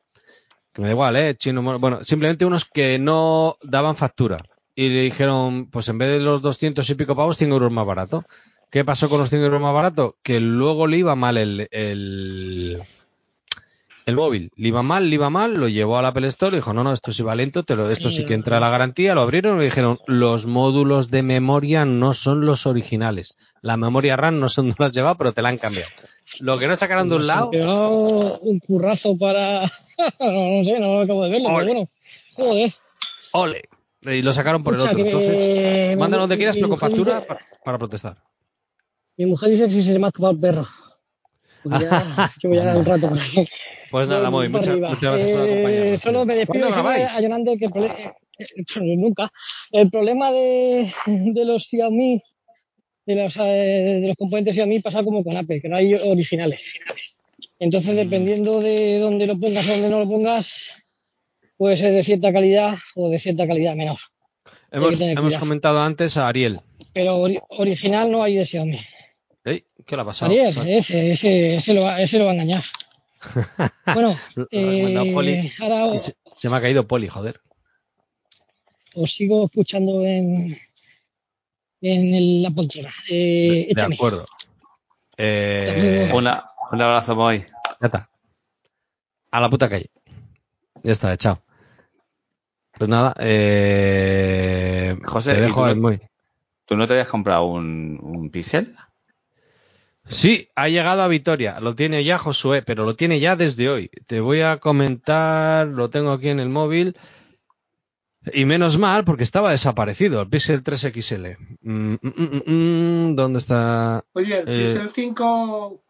que 0.73 0.83
me 0.83 0.87
da 0.87 0.93
igual, 0.93 1.17
eh, 1.17 1.35
chino, 1.37 1.63
moro, 1.63 1.81
bueno, 1.81 2.05
simplemente 2.05 2.45
unos 2.45 2.65
que 2.65 2.99
no 3.01 3.57
daban 3.63 3.97
factura 3.97 4.39
y 4.81 4.89
le 4.89 5.03
dijeron, 5.03 5.67
pues 5.67 5.89
en 5.91 5.99
vez 5.99 6.09
de 6.09 6.21
los 6.21 6.41
200 6.41 6.89
y 6.89 6.95
pico 6.95 7.15
pavos, 7.15 7.37
100 7.37 7.53
euros 7.53 7.71
más 7.71 7.87
barato. 7.87 8.25
¿Qué 8.71 8.83
pasó 8.83 9.11
con 9.11 9.21
los 9.21 9.29
100 9.29 9.43
euros 9.43 9.61
más 9.61 9.75
barato? 9.75 10.17
Que 10.23 10.41
luego 10.41 10.87
le 10.87 10.97
iba 10.97 11.15
mal 11.15 11.37
el, 11.37 11.69
el, 11.71 12.83
el 14.07 14.17
móvil. 14.17 14.51
Le 14.57 14.69
iba 14.69 14.83
mal, 14.83 15.11
le 15.11 15.17
iba 15.17 15.29
mal, 15.29 15.53
lo 15.53 15.69
llevó 15.69 15.99
al 15.99 16.07
Apple 16.07 16.27
Store 16.29 16.53
y 16.53 16.61
dijo, 16.61 16.73
no, 16.73 16.83
no, 16.83 16.95
esto 16.95 17.13
sí 17.13 17.23
va 17.23 17.35
lento, 17.35 17.63
te 17.63 17.77
lo, 17.77 17.91
esto 17.91 18.09
sí 18.09 18.25
que 18.25 18.33
entra 18.33 18.57
a 18.57 18.61
la 18.61 18.71
garantía, 18.71 19.15
lo 19.15 19.21
abrieron 19.21 19.57
y 19.57 19.59
le 19.59 19.65
dijeron, 19.67 19.99
los 20.07 20.47
módulos 20.47 21.11
de 21.11 21.25
memoria 21.25 21.85
no 21.85 22.15
son 22.15 22.47
los 22.47 22.65
originales. 22.65 23.37
La 23.61 23.77
memoria 23.77 24.17
RAM 24.17 24.41
no 24.41 24.49
son, 24.49 24.69
no 24.69 24.77
las 24.79 24.95
lleva, 24.95 25.15
pero 25.15 25.35
te 25.35 25.43
la 25.43 25.51
han 25.51 25.59
cambiado. 25.59 25.91
Lo 26.39 26.59
que 26.59 26.67
no 26.67 26.75
sacaron 26.75 27.11
de 27.11 27.17
un 27.17 27.27
lado, 27.27 27.51
un 28.41 28.59
currazo 28.61 29.15
para. 29.19 29.65
no, 30.21 30.59
no 30.59 30.65
sé, 30.65 30.81
no 30.81 31.01
acabo 31.01 31.25
de 31.25 31.33
verlo, 31.33 31.49
Ole. 31.51 31.67
pero 31.67 31.75
bueno. 31.75 31.89
Joder. 32.33 32.75
ole. 33.33 33.69
Y 34.03 34.23
lo 34.23 34.33
sacaron 34.33 34.63
por 34.63 34.75
el 34.75 34.81
otro. 34.81 34.97
que 34.97 35.03
Entonces, 35.03 35.99
mándalo 35.99 36.23
donde 36.23 36.37
quieras, 36.39 36.57
pero 36.57 36.69
con 36.71 36.79
factura 36.79 37.15
dice- 37.17 37.27
para, 37.27 37.41
para 37.65 37.79
protestar. 37.79 38.17
Mi 39.17 39.27
mujer 39.27 39.51
dice 39.51 39.65
que 39.67 39.71
si 39.73 39.83
se 39.83 39.99
me 39.99 40.07
ha 40.07 40.09
escapado 40.09 40.33
el 40.33 40.41
perro. 40.41 40.67
Pues 41.63 41.81
ya, 41.83 42.31
yo 42.43 42.49
voy 42.49 42.59
a 42.59 42.65
dar 42.65 42.77
un 42.79 42.85
rato. 42.87 43.11
Pues 43.91 44.09
nada, 44.09 44.31
muy 44.31 44.49
muchas, 44.49 44.77
muchas 44.77 45.01
gracias 45.01 45.31
por 45.37 45.47
Eh, 45.47 45.53
acompañarnos. 45.53 46.01
Solo 46.01 46.25
me 46.25 46.35
despido 46.37 46.69
a 46.69 47.21
Yonander 47.21 47.59
que 47.59 47.65
el 47.67 47.71
prole- 47.71 48.15
eh, 48.39 48.47
nunca. 48.97 49.31
El 49.71 49.91
problema 49.91 50.31
de, 50.33 50.91
de 51.07 51.45
los 51.45 51.65
Xiaomi, 51.69 52.23
de 53.05 53.15
los, 53.15 53.37
eh, 53.37 53.99
de 54.01 54.09
los 54.09 54.17
componentes 54.17 54.55
Xiaomi 54.55 54.81
pasa 54.81 55.05
como 55.05 55.23
con 55.23 55.37
Apple, 55.37 55.61
que 55.61 55.69
no 55.69 55.77
hay 55.77 55.93
originales. 55.95 56.65
Entonces, 57.59 57.97
dependiendo 57.97 58.61
de 58.61 58.99
dónde 58.99 59.27
lo 59.27 59.39
pongas 59.39 59.69
o 59.69 59.73
dónde 59.73 59.91
no 59.91 59.99
lo 60.01 60.09
pongas, 60.09 60.80
puede 61.61 61.77
ser 61.77 61.93
de 61.93 62.03
cierta 62.03 62.33
calidad 62.33 62.79
o 62.95 63.11
de 63.11 63.19
cierta 63.19 63.47
calidad 63.47 63.75
menor. 63.77 63.99
Hemos, 64.71 65.37
comentado 65.37 65.79
antes 65.83 66.17
a 66.17 66.27
Ariel. 66.27 66.63
Pero 66.95 67.19
ori- 67.19 67.43
original 67.51 68.11
no 68.11 68.23
hay 68.23 68.37
de 68.37 68.47
Xiaomi. 68.47 68.81
Ey, 69.45 69.67
¿Qué 69.87 69.95
le 69.95 70.01
ha 70.01 70.05
pasado? 70.07 70.31
Ariel, 70.31 70.55
Se- 70.55 70.79
ese, 70.79 71.11
ese, 71.13 71.55
ese, 71.57 71.75
lo 71.75 71.83
va, 71.83 72.01
ese 72.01 72.19
lo 72.19 72.25
va 72.25 72.31
a 72.31 72.35
engañar. 72.35 72.65
Bueno, 73.95 74.17
eh, 74.51 75.11
Poli. 75.13 75.53
ahora 75.61 75.95
y 75.95 75.99
se, 75.99 76.15
se 76.33 76.49
me 76.49 76.57
ha 76.57 76.61
caído 76.63 76.87
Poli, 76.87 77.09
joder. 77.09 77.43
os 78.95 79.13
sigo 79.13 79.45
escuchando 79.45 80.03
en, 80.07 80.57
en 81.83 82.15
el- 82.15 82.43
la 82.43 82.51
poltrona. 82.53 82.91
Eh, 83.11 83.71
De 83.75 83.83
acuerdo. 83.83 84.25
Eh, 85.19 86.11
Una- 86.15 86.43
un 86.73 86.81
abrazo, 86.81 87.15
Moy. 87.15 87.41
ya 87.83 87.87
está. 87.87 88.09
A 89.31 89.41
la 89.41 89.51
puta 89.51 89.69
calle. 89.69 89.91
Ya 90.83 90.93
está, 90.93 91.15
chao. 91.19 91.43
Pues 92.81 92.89
nada, 92.89 93.15
eh, 93.19 94.97
José, 95.05 95.35
te 95.35 95.39
¿y 95.39 95.43
dejo 95.43 95.65
tú 95.65 95.69
el 95.69 95.77
muy. 95.79 96.01
¿Tú 96.65 96.79
no 96.79 96.87
te 96.87 96.95
habías 96.95 97.09
comprado 97.11 97.45
un, 97.45 97.99
un 98.01 98.31
Pixel? 98.31 98.75
Sí, 100.09 100.49
ha 100.57 100.67
llegado 100.71 101.03
a 101.03 101.09
Vitoria. 101.09 101.61
Lo 101.61 101.75
tiene 101.75 102.03
ya 102.05 102.17
Josué, 102.17 102.63
pero 102.63 102.87
lo 102.87 102.97
tiene 102.97 103.21
ya 103.21 103.37
desde 103.37 103.69
hoy. 103.69 103.91
Te 104.07 104.21
voy 104.21 104.41
a 104.41 104.61
comentar, 104.61 105.67
lo 105.67 105.91
tengo 105.91 106.13
aquí 106.13 106.31
en 106.31 106.41
el 106.41 106.49
móvil. 106.49 106.97
Y 108.33 108.47
menos 108.47 108.79
mal, 108.79 109.05
porque 109.05 109.25
estaba 109.25 109.51
desaparecido, 109.51 110.23
el 110.23 110.31
Pixel 110.31 110.63
3 110.63 110.81
XL. 110.95 111.27
Mm, 111.61 111.93
mm, 111.93 111.99
mm, 112.01 112.43
mm, 113.11 113.15
¿Dónde 113.15 113.41
está? 113.41 114.07
Oye, 114.15 114.39
¿el 114.39 114.49
Eh. 114.49 114.73
Pixel 114.73 114.89
5 114.89 115.83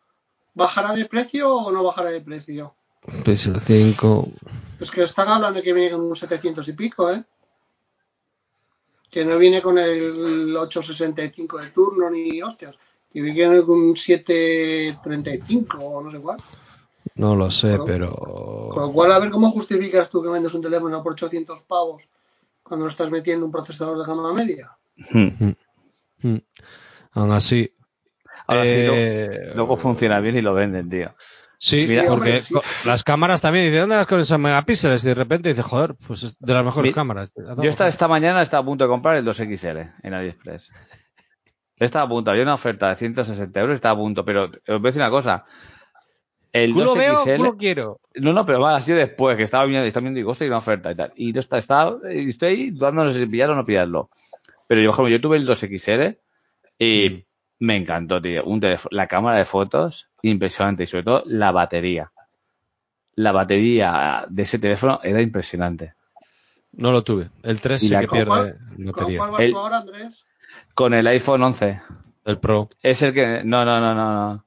bajará 0.55 0.93
de 0.95 1.05
precio 1.05 1.55
o 1.55 1.71
no 1.71 1.85
bajará 1.85 2.11
de 2.11 2.21
precio? 2.21 2.75
Pixel 3.25 3.61
5. 3.61 4.29
Es 4.81 4.91
que 4.91 5.03
están 5.03 5.29
hablando 5.29 5.59
de 5.59 5.63
que 5.63 5.75
viene 5.75 5.91
con 5.91 6.01
un 6.01 6.17
700 6.17 6.67
y 6.69 6.73
pico, 6.73 7.11
¿eh? 7.11 7.23
Que 9.11 9.25
no 9.25 9.37
viene 9.37 9.61
con 9.61 9.77
el 9.79 10.57
865 10.57 11.59
de 11.59 11.71
turno 11.71 12.09
ni 12.09 12.41
hostias. 12.41 12.77
Que 13.13 13.21
viene 13.21 13.63
con 13.63 13.79
un 13.79 13.97
735 13.97 15.79
o 15.79 16.03
no 16.03 16.11
sé 16.11 16.19
cuál. 16.19 16.39
No 17.17 17.37
lo 17.37 17.51
sé, 17.51 17.79
pero. 17.85 18.71
Con 18.73 18.83
lo 18.83 18.93
cual, 18.93 19.13
a 19.13 19.19
ver 19.19 19.31
cómo 19.31 19.51
justificas 19.51 20.09
tú 20.09 20.23
que 20.23 20.29
vendes 20.29 20.55
un 20.55 20.63
teléfono 20.63 21.03
por 21.03 21.13
800 21.13 21.65
pavos 21.65 22.03
cuando 22.63 22.87
le 22.87 22.91
estás 22.91 23.11
metiendo 23.11 23.45
un 23.45 23.53
procesador 23.53 23.99
de 23.99 24.05
gama 24.05 24.33
media. 24.33 24.71
Hmm. 25.11 25.53
Mm. 26.23 26.37
Aún 27.13 27.33
así. 27.33 27.75
Ahora 28.47 28.63
sí, 28.63 28.69
eh, 28.71 29.29
luego, 29.29 29.55
luego 29.57 29.77
funciona 29.77 30.21
bien 30.21 30.37
y 30.37 30.43
lo 30.43 30.55
venden, 30.55 30.89
tío. 30.89 31.15
Sí, 31.63 31.85
Mira, 31.87 32.07
porque 32.09 32.41
sí. 32.43 32.55
las 32.87 33.05
cámaras 33.05 33.43
también, 33.43 33.67
dice, 33.67 33.81
¿dónde 33.81 33.95
vas 33.97 34.07
con 34.07 34.19
esos 34.19 34.39
megapíxeles? 34.39 35.05
Y 35.05 35.09
de 35.09 35.15
repente 35.15 35.51
dice, 35.51 35.63
joder, 35.63 35.95
pues 36.07 36.23
es 36.23 36.39
de 36.39 36.55
las 36.55 36.65
mejores 36.65 36.89
Mi- 36.89 36.95
cámaras. 36.95 37.33
Yo 37.37 37.69
esta, 37.69 37.87
esta 37.87 38.09
mañana 38.09 38.41
estaba 38.41 38.63
a 38.63 38.65
punto 38.65 38.85
de 38.85 38.89
comprar 38.89 39.17
el 39.17 39.27
2XL 39.27 39.93
en 40.03 40.15
AliExpress. 40.15 40.71
Estaba 41.77 42.07
a 42.07 42.09
punto, 42.09 42.31
había 42.31 42.45
una 42.45 42.55
oferta 42.55 42.89
de 42.89 42.97
160 42.97 43.61
euros, 43.61 43.75
estaba 43.75 43.93
a 43.93 43.99
punto, 43.99 44.25
pero 44.25 44.45
os 44.45 44.51
voy 44.67 44.77
a 44.77 44.79
decir 44.81 45.03
una 45.03 45.11
cosa. 45.11 45.45
El 46.53 46.73
Culo 46.73 46.95
veo, 46.95 47.25
2XL, 47.25 47.37
culo 47.37 47.57
quiero. 47.57 48.01
no, 48.17 48.33
no, 48.33 48.45
pero 48.47 48.61
va, 48.61 48.81
sido 48.81 48.97
después, 48.99 49.37
que 49.37 49.43
estaba 49.45 49.67
viendo, 49.67 49.87
estaba 49.87 50.03
viendo 50.03 50.19
y 50.19 50.23
digo, 50.23 50.31
hostia, 50.33 50.47
hay 50.47 50.49
una 50.51 50.59
oferta 50.59 50.91
y 50.91 50.97
tal. 50.97 51.13
Y 51.15 51.33
no 51.33 51.41
está, 51.41 51.59
está, 51.59 51.93
y 52.11 52.29
estoy 52.31 52.71
dudando 52.71 53.11
si 53.13 53.25
pillarlo 53.27 53.53
o 53.55 53.57
no 53.59 53.67
pillarlo. 53.67 54.11
Pero 54.67 54.81
yo, 54.81 54.91
por 54.91 54.95
ejemplo, 54.97 55.11
yo 55.11 55.21
tuve 55.21 55.37
el 55.37 55.47
2XL 55.47 56.19
y 56.79 57.11
Mm. 57.11 57.30
Me 57.61 57.77
encantó, 57.77 58.21
tío. 58.21 58.45
Un 58.45 58.61
teléfono, 58.61 58.91
la 58.97 59.07
cámara 59.07 59.39
de 59.39 59.45
fotos, 59.45 60.09
impresionante. 60.23 60.83
Y 60.85 60.87
sobre 60.87 61.05
todo, 61.05 61.23
la 61.27 61.53
batería. 61.53 62.11
La 63.15 63.33
batería 63.33 64.25
de 64.29 64.43
ese 64.43 64.59
teléfono 64.59 65.01
era 65.03 65.21
impresionante. 65.23 65.95
No 66.73 66.91
lo 66.93 67.03
tuve. 67.03 67.31
El 67.43 67.61
3 67.61 67.83
Y 67.83 67.87
sí 67.89 67.93
la 67.93 68.01
que 68.01 68.07
¿Con 68.07 68.17
pierde 68.19 68.29
cuál- 68.31 68.59
¿Con 68.77 68.87
batería. 68.87 69.19
cuál 69.19 69.31
vas 69.33 69.41
El- 69.41 69.53
tú 69.53 69.59
ahora, 69.59 69.79
Andrés? 69.79 70.25
Con 70.75 70.95
el 70.95 71.07
iPhone 71.07 71.43
11. 71.43 71.81
El 72.25 72.39
Pro. 72.39 72.69
Es 72.83 73.03
el 73.03 73.13
que. 73.15 73.43
No, 73.45 73.65
no, 73.65 73.81
no, 73.81 73.95
no, 73.95 74.15
no. 74.15 74.47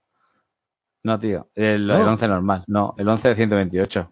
No, 1.04 1.20
tío. 1.20 1.50
El, 1.56 1.86
No. 1.88 1.96
el 1.98 2.08
11 2.08 2.28
normal. 2.28 2.64
No, 2.68 2.96
el 2.98 3.08
11 3.10 3.30
de 3.30 3.36
128. 3.36 4.12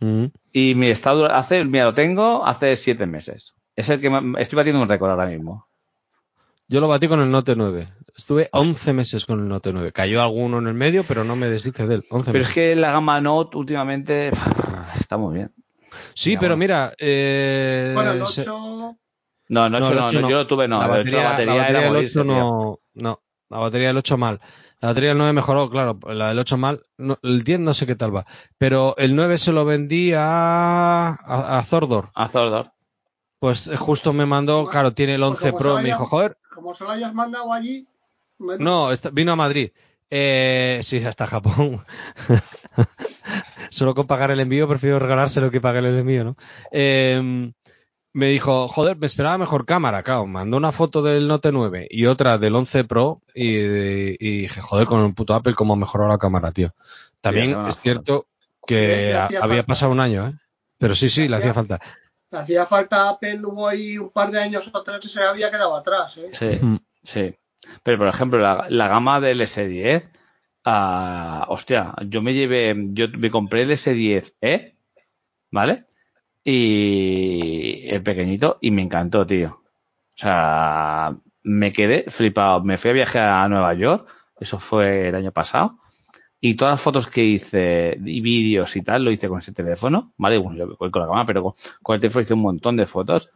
Mm. 0.00 0.26
Y 0.52 0.74
mi 0.74 0.88
estado 0.88 1.24
hace, 1.26 1.64
mira, 1.64 1.86
lo 1.86 1.94
tengo 1.94 2.44
hace 2.46 2.76
siete 2.76 3.06
meses. 3.06 3.54
Es 3.74 3.88
el 3.88 4.00
que 4.00 4.10
me- 4.10 4.40
estoy 4.40 4.56
batiendo 4.58 4.82
un 4.82 4.88
récord 4.88 5.10
ahora 5.10 5.26
mismo. 5.26 5.65
Yo 6.68 6.80
lo 6.80 6.88
batí 6.88 7.08
con 7.08 7.20
el 7.20 7.30
Note 7.30 7.54
9. 7.56 7.88
Estuve 8.16 8.48
11 8.52 8.92
meses 8.92 9.26
con 9.26 9.40
el 9.40 9.48
Note 9.48 9.72
9. 9.72 9.92
Cayó 9.92 10.22
alguno 10.22 10.58
en 10.58 10.66
el 10.66 10.74
medio, 10.74 11.04
pero 11.06 11.22
no 11.24 11.36
me 11.36 11.48
deshice 11.48 11.86
de 11.86 11.96
él. 11.96 12.04
11 12.10 12.32
Pero 12.32 12.42
es 12.42 12.48
meses. 12.48 12.54
que 12.54 12.76
la 12.76 12.92
gama 12.92 13.20
Note 13.20 13.56
últimamente 13.56 14.30
está 14.98 15.16
muy 15.16 15.34
bien. 15.34 15.50
Sí, 16.14 16.30
Mira, 16.30 16.40
pero 16.40 16.50
bueno. 16.56 16.58
mira. 16.60 16.92
eh, 16.98 17.92
Bueno, 17.94 18.12
el 18.12 18.26
se- 18.26 18.42
8. 18.42 18.96
No, 19.48 19.68
no, 19.70 19.78
No, 19.78 19.78
no, 19.80 19.88
el 19.90 19.96
no, 19.96 20.06
8 20.06 20.20
no. 20.22 20.30
yo 20.30 20.36
lo 20.38 20.46
tuve, 20.46 20.66
no. 20.66 20.78
la 20.78 20.84
el 20.86 20.90
batería, 20.90 21.22
la 21.22 21.30
batería, 21.30 21.52
la 21.54 21.58
batería 21.60 21.68
era 21.78 21.80
del 21.84 21.92
morirse, 21.92 22.18
8 22.20 22.28
tío. 22.28 22.34
no, 22.36 22.78
no. 22.94 23.20
La 23.48 23.58
batería 23.58 23.86
del 23.88 23.96
8 23.98 24.16
mal. 24.18 24.40
La 24.80 24.88
batería 24.88 25.10
del 25.10 25.18
9 25.18 25.32
mejoró, 25.32 25.70
claro. 25.70 25.98
La 26.08 26.28
del 26.30 26.38
8 26.40 26.56
mal. 26.56 26.82
No, 26.98 27.18
el 27.22 27.42
10 27.42 27.60
no 27.60 27.74
sé 27.74 27.86
qué 27.86 27.94
tal 27.94 28.14
va. 28.16 28.26
Pero 28.58 28.96
el 28.98 29.14
9 29.14 29.38
se 29.38 29.52
lo 29.52 29.64
vendí 29.64 30.12
a, 30.14 31.10
a, 31.10 31.58
a 31.58 31.62
Zordor. 31.62 32.10
A 32.14 32.26
Zordor. 32.28 32.72
Pues 33.38 33.68
eh, 33.68 33.76
justo 33.76 34.12
me 34.12 34.26
mandó, 34.26 34.66
claro, 34.66 34.92
tiene 34.94 35.14
el 35.14 35.20
Pues 35.20 35.30
11 35.32 35.50
como 35.52 35.58
Pro. 35.60 35.76
Me 35.76 35.84
dijo, 35.84 36.06
joder, 36.06 36.36
Como 36.56 36.74
se 36.74 36.82
lo 36.84 36.90
hayas 36.90 37.14
mandado 37.14 37.52
allí. 37.52 37.86
me- 38.38 38.58
No, 38.58 38.90
está- 38.90 39.10
vino 39.10 39.30
a 39.32 39.36
Madrid. 39.36 39.70
Eh, 40.10 40.80
sí, 40.82 41.04
hasta 41.04 41.26
Japón. 41.26 41.84
Solo 43.70 43.94
con 43.94 44.06
pagar 44.06 44.30
el 44.30 44.40
envío 44.40 44.68
prefiero 44.68 44.98
regalárselo 44.98 45.50
que 45.50 45.60
pagar 45.60 45.84
el 45.84 45.98
envío, 45.98 46.24
¿no? 46.24 46.36
Eh, 46.72 47.52
me 48.12 48.28
dijo, 48.28 48.68
joder, 48.68 48.96
me 48.96 49.06
esperaba 49.06 49.36
mejor 49.36 49.66
cámara, 49.66 50.02
claro. 50.02 50.26
Mandó 50.26 50.56
una 50.56 50.72
foto 50.72 51.02
del 51.02 51.28
Note 51.28 51.52
9 51.52 51.86
y 51.90 52.06
otra 52.06 52.38
del 52.38 52.54
11 52.54 52.84
Pro 52.84 53.20
y, 53.34 53.48
y 53.54 54.40
dije, 54.42 54.60
joder, 54.62 54.86
con 54.86 55.04
el 55.04 55.12
puto 55.14 55.34
Apple 55.34 55.54
cómo 55.54 55.74
ha 55.74 55.76
mejorado 55.76 56.10
la 56.10 56.18
cámara, 56.18 56.52
tío. 56.52 56.74
También 57.20 57.50
Sí, 57.52 57.68
es 57.68 57.80
cierto 57.80 58.26
que 58.66 59.14
había 59.14 59.40
falta. 59.40 59.62
pasado 59.66 59.92
un 59.92 60.00
año, 60.00 60.28
¿eh? 60.28 60.32
Pero 60.78 60.94
sí, 60.94 61.08
sí, 61.08 61.22
Le 61.22 61.28
le 61.30 61.36
hacía 61.36 61.50
hacía- 61.50 61.54
falta. 61.78 61.80
Hacía 62.36 62.66
falta 62.66 63.08
Apple, 63.08 63.40
hubo 63.44 63.66
ahí 63.66 63.98
un 63.98 64.10
par 64.10 64.30
de 64.30 64.40
años 64.40 64.70
tres 64.84 65.04
y 65.04 65.08
se 65.08 65.22
había 65.22 65.50
quedado 65.50 65.74
atrás. 65.74 66.18
¿eh? 66.18 66.30
Sí, 66.32 66.60
sí. 67.02 67.34
Pero, 67.82 67.98
por 67.98 68.08
ejemplo, 68.08 68.38
la, 68.38 68.88
gama 68.88 69.20
del 69.20 69.40
S10, 69.40 70.08
ah, 70.64 71.46
hostia, 71.48 71.94
yo 72.06 72.22
me 72.22 72.34
llevé, 72.34 72.74
yo 72.90 73.08
me 73.08 73.30
compré 73.30 73.62
el 73.62 73.70
S10e, 73.70 74.74
¿vale? 75.50 75.86
Y 76.44 77.88
el 77.88 78.02
pequeñito, 78.02 78.58
y 78.60 78.70
me 78.70 78.82
encantó, 78.82 79.26
tío. 79.26 79.62
O 80.14 80.18
sea, 80.18 81.14
me 81.42 81.72
quedé 81.72 82.04
flipado. 82.08 82.62
Me 82.62 82.78
fui 82.78 82.90
a 82.90 82.94
viajar 82.94 83.28
a 83.28 83.48
Nueva 83.48 83.74
York, 83.74 84.08
eso 84.38 84.58
fue 84.58 85.08
el 85.08 85.14
año 85.14 85.32
pasado, 85.32 85.78
y 86.48 86.54
todas 86.54 86.74
las 86.74 86.80
fotos 86.80 87.06
que 87.06 87.24
hice 87.24 87.98
y 88.04 88.20
vídeos 88.20 88.76
y 88.76 88.82
tal, 88.82 89.04
lo 89.04 89.10
hice 89.10 89.28
con 89.28 89.38
ese 89.38 89.52
teléfono, 89.52 90.12
¿vale? 90.16 90.38
Bueno, 90.38 90.56
yo 90.58 90.76
voy 90.78 90.90
con 90.90 91.02
la 91.02 91.08
cámara, 91.08 91.26
pero 91.26 91.42
con, 91.42 91.54
con 91.82 91.94
el 91.94 92.00
teléfono 92.00 92.22
hice 92.22 92.34
un 92.34 92.42
montón 92.42 92.76
de 92.76 92.86
fotos. 92.86 93.30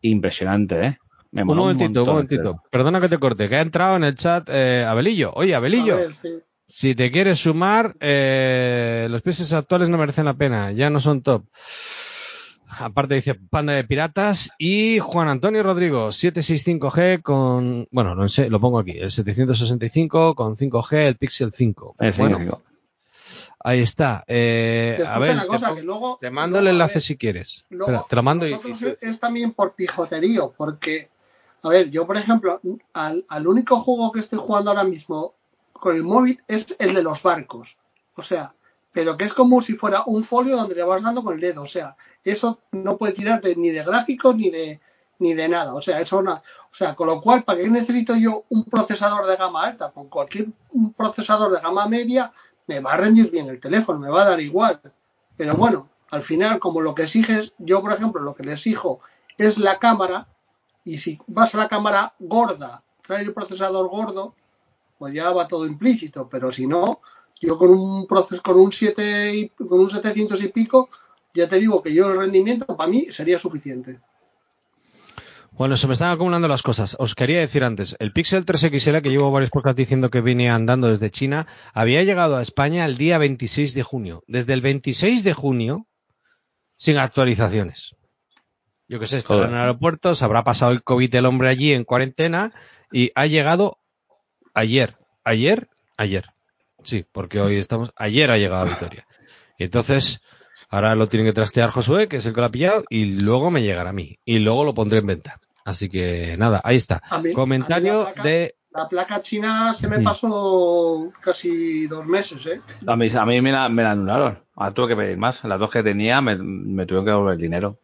Impresionante, 0.00 0.86
¿eh? 0.86 0.98
Me 1.32 1.42
Un 1.42 1.56
momentito, 1.56 2.02
un 2.02 2.08
momentito. 2.08 2.62
Perdona 2.70 3.00
que 3.00 3.08
te 3.08 3.18
corte, 3.18 3.48
que 3.48 3.56
ha 3.56 3.60
entrado 3.60 3.96
en 3.96 4.04
el 4.04 4.14
chat 4.14 4.48
eh, 4.48 4.84
Abelillo. 4.88 5.32
Oye, 5.34 5.54
Abelillo. 5.54 5.94
A 5.94 5.98
ver, 5.98 6.14
sí. 6.14 6.28
Si 6.68 6.94
te 6.94 7.10
quieres 7.10 7.38
sumar, 7.38 7.92
eh, 8.00 9.06
los 9.10 9.22
precios 9.22 9.52
actuales 9.52 9.88
no 9.88 9.98
merecen 9.98 10.24
la 10.24 10.34
pena, 10.34 10.72
ya 10.72 10.90
no 10.90 10.98
son 10.98 11.22
top. 11.22 11.44
Aparte 12.68 13.14
dice 13.14 13.34
Panda 13.34 13.72
de 13.74 13.84
Piratas 13.84 14.50
y 14.58 14.98
Juan 14.98 15.28
Antonio 15.28 15.62
Rodrigo, 15.62 16.08
765G 16.08 17.22
con, 17.22 17.86
bueno, 17.90 18.14
no 18.14 18.28
sé, 18.28 18.50
lo 18.50 18.60
pongo 18.60 18.78
aquí, 18.80 18.92
el 18.98 19.10
765 19.10 20.34
con 20.34 20.56
5G, 20.56 20.92
el 21.06 21.16
Pixel 21.16 21.52
5. 21.52 21.94
El 22.00 22.12
bueno, 22.12 22.38
5. 22.38 22.62
ahí 23.60 23.80
está. 23.80 24.24
Eh, 24.26 24.94
Te 24.96 25.02
a 25.04 25.06
escucha 25.06 25.20
ver, 25.20 25.32
una 25.34 25.42
te, 25.42 25.48
cosa, 25.48 25.68
pon- 25.68 25.76
que 25.76 25.82
luego. 25.82 26.18
te 26.20 26.30
mando 26.30 26.58
el 26.58 26.64
luego, 26.64 26.74
enlace 26.74 26.94
ver, 26.94 27.02
si 27.02 27.16
quieres. 27.16 27.64
luego 27.70 27.92
Espera, 27.92 28.06
te 28.08 28.16
lo 28.16 28.22
mando 28.22 28.46
y, 28.48 28.52
es, 28.52 28.82
es 29.00 29.20
también 29.20 29.52
por 29.52 29.74
pijoterío, 29.74 30.52
porque, 30.56 31.08
a 31.62 31.68
ver, 31.68 31.90
yo 31.90 32.06
por 32.06 32.16
ejemplo, 32.16 32.60
al, 32.94 33.24
al 33.28 33.46
único 33.46 33.80
juego 33.80 34.10
que 34.12 34.20
estoy 34.20 34.38
jugando 34.40 34.70
ahora 34.70 34.84
mismo 34.84 35.34
con 35.72 35.94
el 35.94 36.02
móvil 36.02 36.40
es 36.48 36.74
el 36.78 36.94
de 36.94 37.02
los 37.02 37.22
barcos. 37.22 37.76
O 38.16 38.22
sea, 38.22 38.54
pero 38.96 39.18
que 39.18 39.26
es 39.26 39.34
como 39.34 39.60
si 39.60 39.74
fuera 39.74 40.04
un 40.06 40.24
folio 40.24 40.56
donde 40.56 40.74
le 40.74 40.82
vas 40.82 41.02
dando 41.02 41.22
con 41.22 41.34
el 41.34 41.40
dedo. 41.40 41.60
O 41.60 41.66
sea, 41.66 41.98
eso 42.24 42.60
no 42.72 42.96
puede 42.96 43.12
tirar 43.12 43.42
de- 43.42 43.54
ni 43.54 43.68
de 43.68 43.84
gráficos 43.84 44.34
ni 44.34 44.48
de 44.48 44.80
ni 45.18 45.34
de 45.34 45.48
nada. 45.50 45.74
O 45.74 45.82
sea, 45.82 46.00
eso 46.00 46.16
una, 46.16 46.36
o 46.36 46.74
sea, 46.74 46.94
con 46.94 47.06
lo 47.08 47.20
cual, 47.20 47.44
¿para 47.44 47.58
qué 47.60 47.68
necesito 47.68 48.16
yo 48.16 48.44
un 48.48 48.64
procesador 48.64 49.26
de 49.26 49.36
gama 49.36 49.64
alta? 49.64 49.90
Con 49.90 50.08
cualquier 50.08 50.46
un 50.70 50.94
procesador 50.94 51.52
de 51.52 51.60
gama 51.60 51.86
media 51.86 52.32
me 52.66 52.80
va 52.80 52.94
a 52.94 52.96
rendir 52.96 53.30
bien 53.30 53.50
el 53.50 53.60
teléfono, 53.60 53.98
me 53.98 54.08
va 54.08 54.22
a 54.22 54.30
dar 54.30 54.40
igual. 54.40 54.80
Pero 55.36 55.56
bueno, 55.56 55.90
al 56.10 56.22
final, 56.22 56.58
como 56.58 56.80
lo 56.80 56.94
que 56.94 57.02
exiges, 57.02 57.52
yo 57.58 57.82
por 57.82 57.92
ejemplo, 57.92 58.22
lo 58.22 58.34
que 58.34 58.44
le 58.44 58.54
exijo 58.54 59.00
es 59.36 59.58
la 59.58 59.78
cámara, 59.78 60.26
y 60.84 60.96
si 60.96 61.18
vas 61.26 61.54
a 61.54 61.58
la 61.58 61.68
cámara 61.68 62.14
gorda, 62.18 62.82
trae 63.02 63.24
el 63.24 63.34
procesador 63.34 63.88
gordo, 63.90 64.34
pues 64.98 65.12
ya 65.12 65.30
va 65.32 65.46
todo 65.48 65.66
implícito, 65.66 66.30
pero 66.30 66.50
si 66.50 66.66
no, 66.66 67.00
yo 67.40 67.56
con 67.56 67.70
un 67.70 68.06
proces 68.06 68.40
con 68.40 68.58
un 68.58 68.72
7 68.72 69.34
y, 69.34 69.48
con 69.50 69.80
un 69.80 69.90
700 69.90 70.42
y 70.42 70.48
pico, 70.48 70.88
ya 71.34 71.48
te 71.48 71.58
digo 71.58 71.82
que 71.82 71.94
yo 71.94 72.06
el 72.06 72.18
rendimiento 72.18 72.76
para 72.76 72.90
mí 72.90 73.06
sería 73.10 73.38
suficiente. 73.38 74.00
Bueno, 75.52 75.76
se 75.78 75.86
me 75.86 75.94
están 75.94 76.10
acumulando 76.10 76.48
las 76.48 76.62
cosas. 76.62 76.96
Os 76.98 77.14
quería 77.14 77.40
decir 77.40 77.64
antes, 77.64 77.96
el 77.98 78.12
Pixel 78.12 78.44
3XL, 78.44 79.00
que 79.00 79.08
llevo 79.08 79.30
varios 79.30 79.50
podcasts 79.50 79.76
diciendo 79.76 80.10
que 80.10 80.20
viene 80.20 80.50
andando 80.50 80.88
desde 80.88 81.10
China, 81.10 81.46
había 81.72 82.02
llegado 82.02 82.36
a 82.36 82.42
España 82.42 82.84
el 82.84 82.98
día 82.98 83.16
26 83.16 83.72
de 83.72 83.82
junio. 83.82 84.22
Desde 84.26 84.52
el 84.52 84.60
26 84.60 85.24
de 85.24 85.32
junio, 85.32 85.86
sin 86.76 86.98
actualizaciones. 86.98 87.96
Yo 88.86 89.00
qué 89.00 89.06
sé, 89.06 89.16
estará 89.16 89.46
en 89.46 89.54
el 89.54 89.60
aeropuerto, 89.60 90.14
se 90.14 90.24
habrá 90.24 90.44
pasado 90.44 90.72
el 90.72 90.82
COVID 90.82 91.14
el 91.14 91.26
hombre 91.26 91.48
allí 91.48 91.72
en 91.72 91.84
cuarentena 91.84 92.52
y 92.92 93.10
ha 93.14 93.26
llegado 93.26 93.78
ayer. 94.52 94.94
Ayer, 95.24 95.68
ayer. 95.96 96.35
Sí, 96.86 97.04
porque 97.12 97.40
hoy 97.40 97.56
estamos. 97.56 97.90
Ayer 97.96 98.30
ha 98.30 98.38
llegado 98.38 98.62
a 98.62 98.68
Vitoria. 98.68 99.06
Y 99.58 99.64
entonces, 99.64 100.20
ahora 100.70 100.94
lo 100.94 101.08
tiene 101.08 101.26
que 101.26 101.32
trastear 101.32 101.70
Josué, 101.70 102.08
que 102.08 102.16
es 102.18 102.26
el 102.26 102.32
que 102.34 102.40
lo 102.40 102.46
ha 102.46 102.50
pillado, 102.50 102.84
y 102.88 103.20
luego 103.20 103.50
me 103.50 103.62
llegará 103.62 103.90
a 103.90 103.92
mí. 103.92 104.18
Y 104.24 104.38
luego 104.38 104.64
lo 104.64 104.72
pondré 104.72 105.00
en 105.00 105.06
venta. 105.06 105.40
Así 105.64 105.88
que 105.88 106.36
nada, 106.38 106.60
ahí 106.64 106.76
está. 106.76 107.02
Mí- 107.22 107.32
Comentario 107.32 108.04
la 108.04 108.12
placa- 108.14 108.22
de. 108.22 108.54
La 108.70 108.88
placa 108.88 109.20
china 109.22 109.72
se 109.74 109.88
me 109.88 109.98
Mm. 109.98 110.04
pasó 110.04 111.10
casi 111.20 111.86
dos 111.86 112.04
meses, 112.06 112.44
¿eh? 112.46 112.60
A 112.86 112.94
mí, 112.94 113.08
a 113.10 113.24
mí 113.26 113.40
me, 113.40 113.50
la, 113.50 113.68
me 113.70 113.82
la 113.82 113.92
anularon. 113.92 114.38
Ahora 114.54 114.74
tuve 114.74 114.88
que 114.88 114.96
pedir 114.96 115.16
más. 115.16 115.42
Las 115.44 115.58
dos 115.58 115.70
que 115.70 115.82
tenía 115.82 116.20
me, 116.20 116.36
me 116.36 116.84
tuvieron 116.86 117.04
que 117.06 117.10
devolver 117.10 117.34
el 117.34 117.40
dinero. 117.40 117.78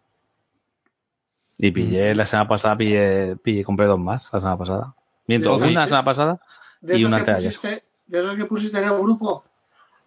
Y 1.59 1.71
pillé, 1.71 2.15
la 2.15 2.27
semana 2.27 2.49
pasada 2.49 2.77
pillé, 2.77 3.37
pillé, 3.37 3.65
compré 3.65 3.87
dos 3.87 3.99
más 3.99 4.29
la 4.33 4.41
semana 4.41 4.59
pasada. 4.59 4.95
Mientras 5.27 5.59
¿De 5.61 5.67
una 5.69 5.81
la 5.81 5.87
semana 5.87 6.05
pasada 6.05 6.41
y 6.83 7.05
una 7.05 7.25
que 7.25 7.31
ayer. 7.31 7.53
pusiste, 7.53 7.85
de 8.13 8.21
esos 8.21 8.37
que 8.37 8.45
pusiste 8.45 8.79
en 8.79 8.85
el 8.85 8.99
grupo. 8.99 9.45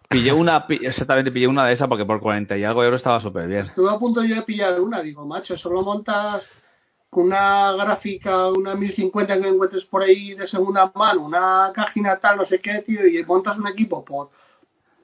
Pillé 0.08 0.32
una, 0.32 0.64
exactamente 0.68 1.32
pillé 1.32 1.48
una 1.48 1.66
de 1.66 1.72
esas 1.72 1.88
porque 1.88 2.04
por 2.04 2.20
40 2.20 2.56
y 2.56 2.62
algo 2.64 2.84
euros 2.84 3.00
estaba 3.00 3.20
súper 3.20 3.48
bien. 3.48 3.62
Estuve 3.62 3.90
a 3.90 3.98
punto 3.98 4.22
yo 4.24 4.36
de 4.36 4.42
pillar 4.42 4.80
una, 4.80 5.02
digo, 5.02 5.26
macho, 5.26 5.58
solo 5.58 5.82
montas 5.82 6.48
con 7.10 7.24
una 7.26 7.72
gráfica, 7.72 8.48
una 8.50 8.74
1050 8.76 9.40
que 9.40 9.48
encuentres 9.48 9.84
por 9.84 10.02
ahí 10.02 10.34
de 10.34 10.46
segunda 10.46 10.92
mano, 10.94 11.22
una 11.24 11.72
cajina 11.74 12.16
tal, 12.18 12.36
no 12.36 12.44
sé 12.44 12.60
qué, 12.60 12.82
tío, 12.82 13.04
y 13.06 13.24
montas 13.24 13.58
un 13.58 13.66
equipo 13.66 14.04
por 14.04 14.30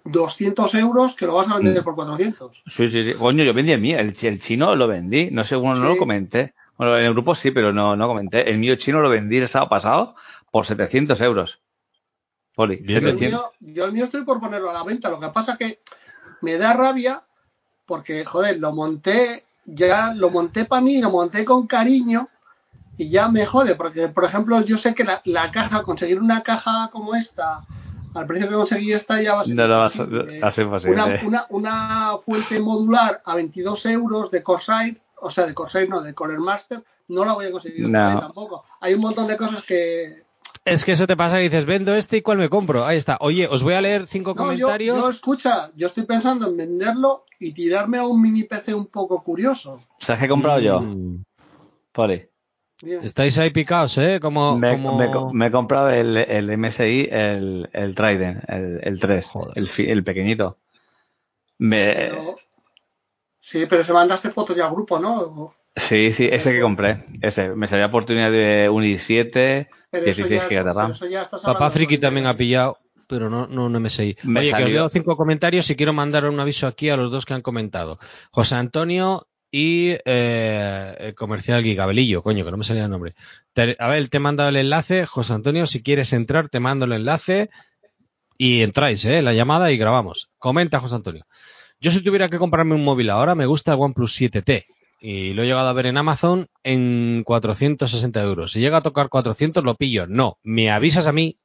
200 0.04 0.74
euros 0.74 1.14
que 1.14 1.26
lo 1.26 1.34
vas 1.34 1.48
a 1.48 1.56
vender 1.58 1.80
Mm. 1.80 1.84
por 1.84 1.94
400. 1.96 2.62
Sí, 2.66 2.88
sí, 2.88 3.04
sí. 3.04 3.14
Coño, 3.18 3.42
yo 3.44 3.54
vendí 3.54 3.72
el 3.72 3.80
mío, 3.80 3.98
el, 3.98 4.14
chi- 4.14 4.26
el 4.28 4.40
chino 4.40 4.74
lo 4.76 4.86
vendí. 4.88 5.30
No 5.30 5.44
sé, 5.44 5.56
bueno, 5.56 5.76
no 5.80 5.88
lo 5.88 5.96
comenté. 5.96 6.54
Bueno, 6.76 6.98
en 6.98 7.06
el 7.06 7.12
grupo 7.12 7.34
sí, 7.34 7.50
pero 7.50 7.72
no, 7.72 7.96
no 7.96 8.06
comenté. 8.08 8.50
El 8.50 8.58
mío 8.58 8.74
chino 8.76 9.00
lo 9.00 9.08
vendí 9.08 9.36
el 9.38 9.48
sábado 9.48 9.68
pasado 9.70 10.14
por 10.50 10.66
700 10.66 11.20
euros. 11.20 11.60
Yo 12.84 12.98
el, 12.98 13.04
700. 13.04 13.20
mío, 13.20 13.52
yo 13.60 13.84
el 13.84 13.92
mío 13.92 14.04
estoy 14.04 14.24
por 14.24 14.40
ponerlo 14.40 14.70
a 14.70 14.74
la 14.74 14.84
venta, 14.84 15.08
lo 15.08 15.18
que 15.18 15.28
pasa 15.28 15.56
que 15.56 15.80
me 16.40 16.58
da 16.58 16.74
rabia 16.74 17.22
porque, 17.86 18.24
joder, 18.24 18.58
lo 18.58 18.72
monté, 18.72 19.44
ya 19.64 20.12
lo 20.14 20.30
monté 20.30 20.64
para 20.64 20.82
mí, 20.82 21.00
lo 21.00 21.10
monté 21.10 21.44
con 21.44 21.66
cariño 21.66 22.28
y 22.96 23.08
ya 23.10 23.28
me 23.28 23.46
jode, 23.46 23.74
porque, 23.74 24.08
por 24.08 24.24
ejemplo, 24.24 24.60
yo 24.62 24.78
sé 24.78 24.94
que 24.94 25.04
la, 25.04 25.20
la 25.24 25.50
caja, 25.50 25.82
conseguir 25.82 26.20
una 26.20 26.42
caja 26.42 26.90
como 26.92 27.14
esta, 27.14 27.64
al 28.14 28.26
precio 28.26 28.48
que 28.48 28.54
conseguí 28.54 28.92
esta 28.92 29.20
ya 29.20 29.34
va 29.34 29.40
a 29.42 29.44
ser 29.44 29.54
No 29.56 29.68
va 29.68 29.86
a. 29.86 30.80
Una, 30.90 31.18
una, 31.22 31.46
una 31.50 32.18
fuente 32.18 32.60
modular 32.60 33.22
a 33.24 33.34
22 33.34 33.86
euros 33.86 34.30
de 34.30 34.42
Corsair, 34.42 35.00
o 35.20 35.30
sea, 35.30 35.46
de 35.46 35.54
Corsair 35.54 35.88
no, 35.88 36.02
de 36.02 36.14
Core 36.14 36.38
Master, 36.38 36.82
no 37.08 37.24
la 37.24 37.32
voy 37.32 37.46
a 37.46 37.52
conseguir 37.52 37.88
No. 37.88 38.20
tampoco. 38.20 38.64
Hay 38.80 38.94
un 38.94 39.00
montón 39.00 39.26
de 39.26 39.36
cosas 39.36 39.64
que... 39.64 40.24
Es 40.64 40.84
que 40.84 40.92
eso 40.92 41.06
te 41.08 41.16
pasa 41.16 41.40
y 41.40 41.44
dices, 41.44 41.66
vendo 41.66 41.94
este 41.94 42.18
y 42.18 42.22
cuál 42.22 42.38
me 42.38 42.48
compro. 42.48 42.84
Ahí 42.84 42.96
está. 42.96 43.16
Oye, 43.20 43.48
os 43.48 43.62
voy 43.64 43.74
a 43.74 43.80
leer 43.80 44.06
cinco 44.06 44.30
No, 44.34 44.52
yo, 44.52 44.66
comentarios. 44.66 44.96
yo, 44.98 45.08
escucha, 45.10 45.72
yo 45.74 45.88
estoy 45.88 46.04
pensando 46.04 46.46
en 46.48 46.56
venderlo 46.56 47.24
y 47.40 47.52
tirarme 47.52 47.98
a 47.98 48.06
un 48.06 48.22
mini 48.22 48.44
PC 48.44 48.72
un 48.72 48.86
poco 48.86 49.22
curioso. 49.24 49.82
¿Sabes 49.98 50.20
qué 50.20 50.26
he 50.26 50.28
comprado 50.28 50.60
yo? 50.60 50.80
Mm. 50.80 51.24
Poli. 51.90 52.28
Dime. 52.80 53.04
Estáis 53.04 53.36
ahí 53.38 53.50
picados, 53.50 53.96
¿eh? 53.98 54.18
Como, 54.20 54.56
Me, 54.56 54.70
como... 54.72 54.96
me 54.98 55.10
co- 55.10 55.32
me 55.32 55.46
he 55.46 55.50
comprado 55.50 55.90
el, 55.90 56.16
el 56.16 56.50
MSI, 56.58 57.08
el, 57.10 57.68
el 57.72 57.94
Trident, 57.94 58.42
el, 58.48 58.80
el 58.82 58.98
3, 59.00 59.26
Joder. 59.30 59.52
el, 59.58 59.68
fi- 59.68 59.90
el 59.90 60.02
pequeñito. 60.04 60.58
Me, 61.58 61.92
Pero- 61.94 62.36
Sí, 63.44 63.66
pero 63.66 63.82
se 63.82 63.92
mandaste 63.92 64.30
fotos 64.30 64.54
ya 64.56 64.66
al 64.66 64.72
grupo, 64.72 65.00
¿no? 65.00 65.54
Sí, 65.76 66.12
sí, 66.12 66.28
ese 66.30 66.52
que 66.52 66.60
compré. 66.60 67.04
Ese. 67.20 67.50
Me 67.54 67.66
salió 67.66 67.86
oportunidad 67.86 68.30
de 68.30 68.68
un 68.70 68.84
i7, 68.84 69.68
Pero 69.90 70.04
eso 70.06 70.26
16 70.26 70.42
ya, 70.42 70.48
GB 70.48 70.64
de 70.64 70.72
RAM. 70.72 70.92
Papá 71.44 71.70
Friki 71.70 71.98
también 71.98 72.26
ha 72.26 72.36
pillado, 72.36 72.78
pero 73.06 73.28
no, 73.30 73.46
no, 73.46 73.68
me 73.80 73.90
sé. 73.90 74.16
Me 74.22 74.40
Oye, 74.40 74.52
que 74.54 74.64
os 74.64 74.70
leo 74.70 74.88
cinco 74.88 75.16
comentarios 75.16 75.68
y 75.70 75.76
quiero 75.76 75.92
mandar 75.92 76.24
un 76.26 76.38
aviso 76.40 76.66
aquí 76.66 76.88
a 76.88 76.96
los 76.96 77.10
dos 77.10 77.24
que 77.26 77.34
han 77.34 77.42
comentado. 77.42 77.98
José 78.30 78.56
Antonio 78.56 79.26
y 79.50 79.96
eh, 80.06 80.96
el 80.98 81.14
comercial 81.14 81.62
Gigabelillo, 81.62 82.22
coño, 82.22 82.44
que 82.44 82.50
no 82.50 82.56
me 82.56 82.64
salía 82.64 82.84
el 82.84 82.90
nombre. 82.90 83.14
Te- 83.52 83.76
a 83.78 83.88
ver, 83.88 84.08
te 84.08 84.16
he 84.16 84.20
mandado 84.20 84.48
el 84.48 84.56
enlace. 84.56 85.04
José 85.06 85.34
Antonio, 85.34 85.66
si 85.66 85.82
quieres 85.82 86.12
entrar, 86.14 86.48
te 86.48 86.58
mando 86.60 86.86
el 86.86 86.92
enlace 86.92 87.50
y 88.38 88.62
entráis, 88.62 89.04
¿eh? 89.04 89.20
La 89.22 89.34
llamada 89.34 89.70
y 89.70 89.76
grabamos. 89.76 90.30
Comenta, 90.38 90.80
José 90.80 90.94
Antonio. 90.94 91.26
Yo 91.80 91.90
si 91.90 92.02
tuviera 92.02 92.28
que 92.28 92.38
comprarme 92.38 92.74
un 92.74 92.84
móvil 92.84 93.10
ahora, 93.10 93.34
me 93.34 93.44
gusta 93.46 93.72
el 93.74 93.80
OnePlus 93.80 94.18
7T. 94.20 94.64
Y 95.04 95.34
lo 95.34 95.42
he 95.42 95.46
llegado 95.46 95.68
a 95.68 95.72
ver 95.72 95.86
en 95.86 95.96
Amazon 95.96 96.46
en 96.62 97.24
460 97.24 98.22
euros. 98.22 98.52
Si 98.52 98.60
llega 98.60 98.76
a 98.76 98.82
tocar 98.82 99.08
400, 99.08 99.64
lo 99.64 99.74
pillo. 99.74 100.06
No, 100.06 100.38
me 100.44 100.70
avisas 100.70 101.08
a 101.08 101.12
mí, 101.12 101.40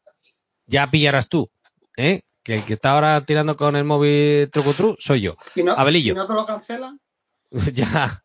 ya 0.67 0.85
pillarás 0.91 1.27
tú. 1.27 1.49
¿eh? 1.97 2.21
Que 2.43 2.53
el 2.53 2.63
que 2.63 2.73
está 2.75 2.91
ahora 2.91 3.19
tirando 3.25 3.57
con 3.57 3.75
el 3.75 3.83
móvil 3.83 4.51
truco 4.51 4.73
tru 4.73 4.95
soy 4.99 5.21
yo. 5.21 5.37
Si 5.55 5.63
no, 5.63 5.71
Abelillo. 5.73 6.13
si 6.13 6.17
no 6.17 6.27
te 6.27 6.33
lo 6.35 6.45
cancelan, 6.45 6.99
ya. 7.73 8.23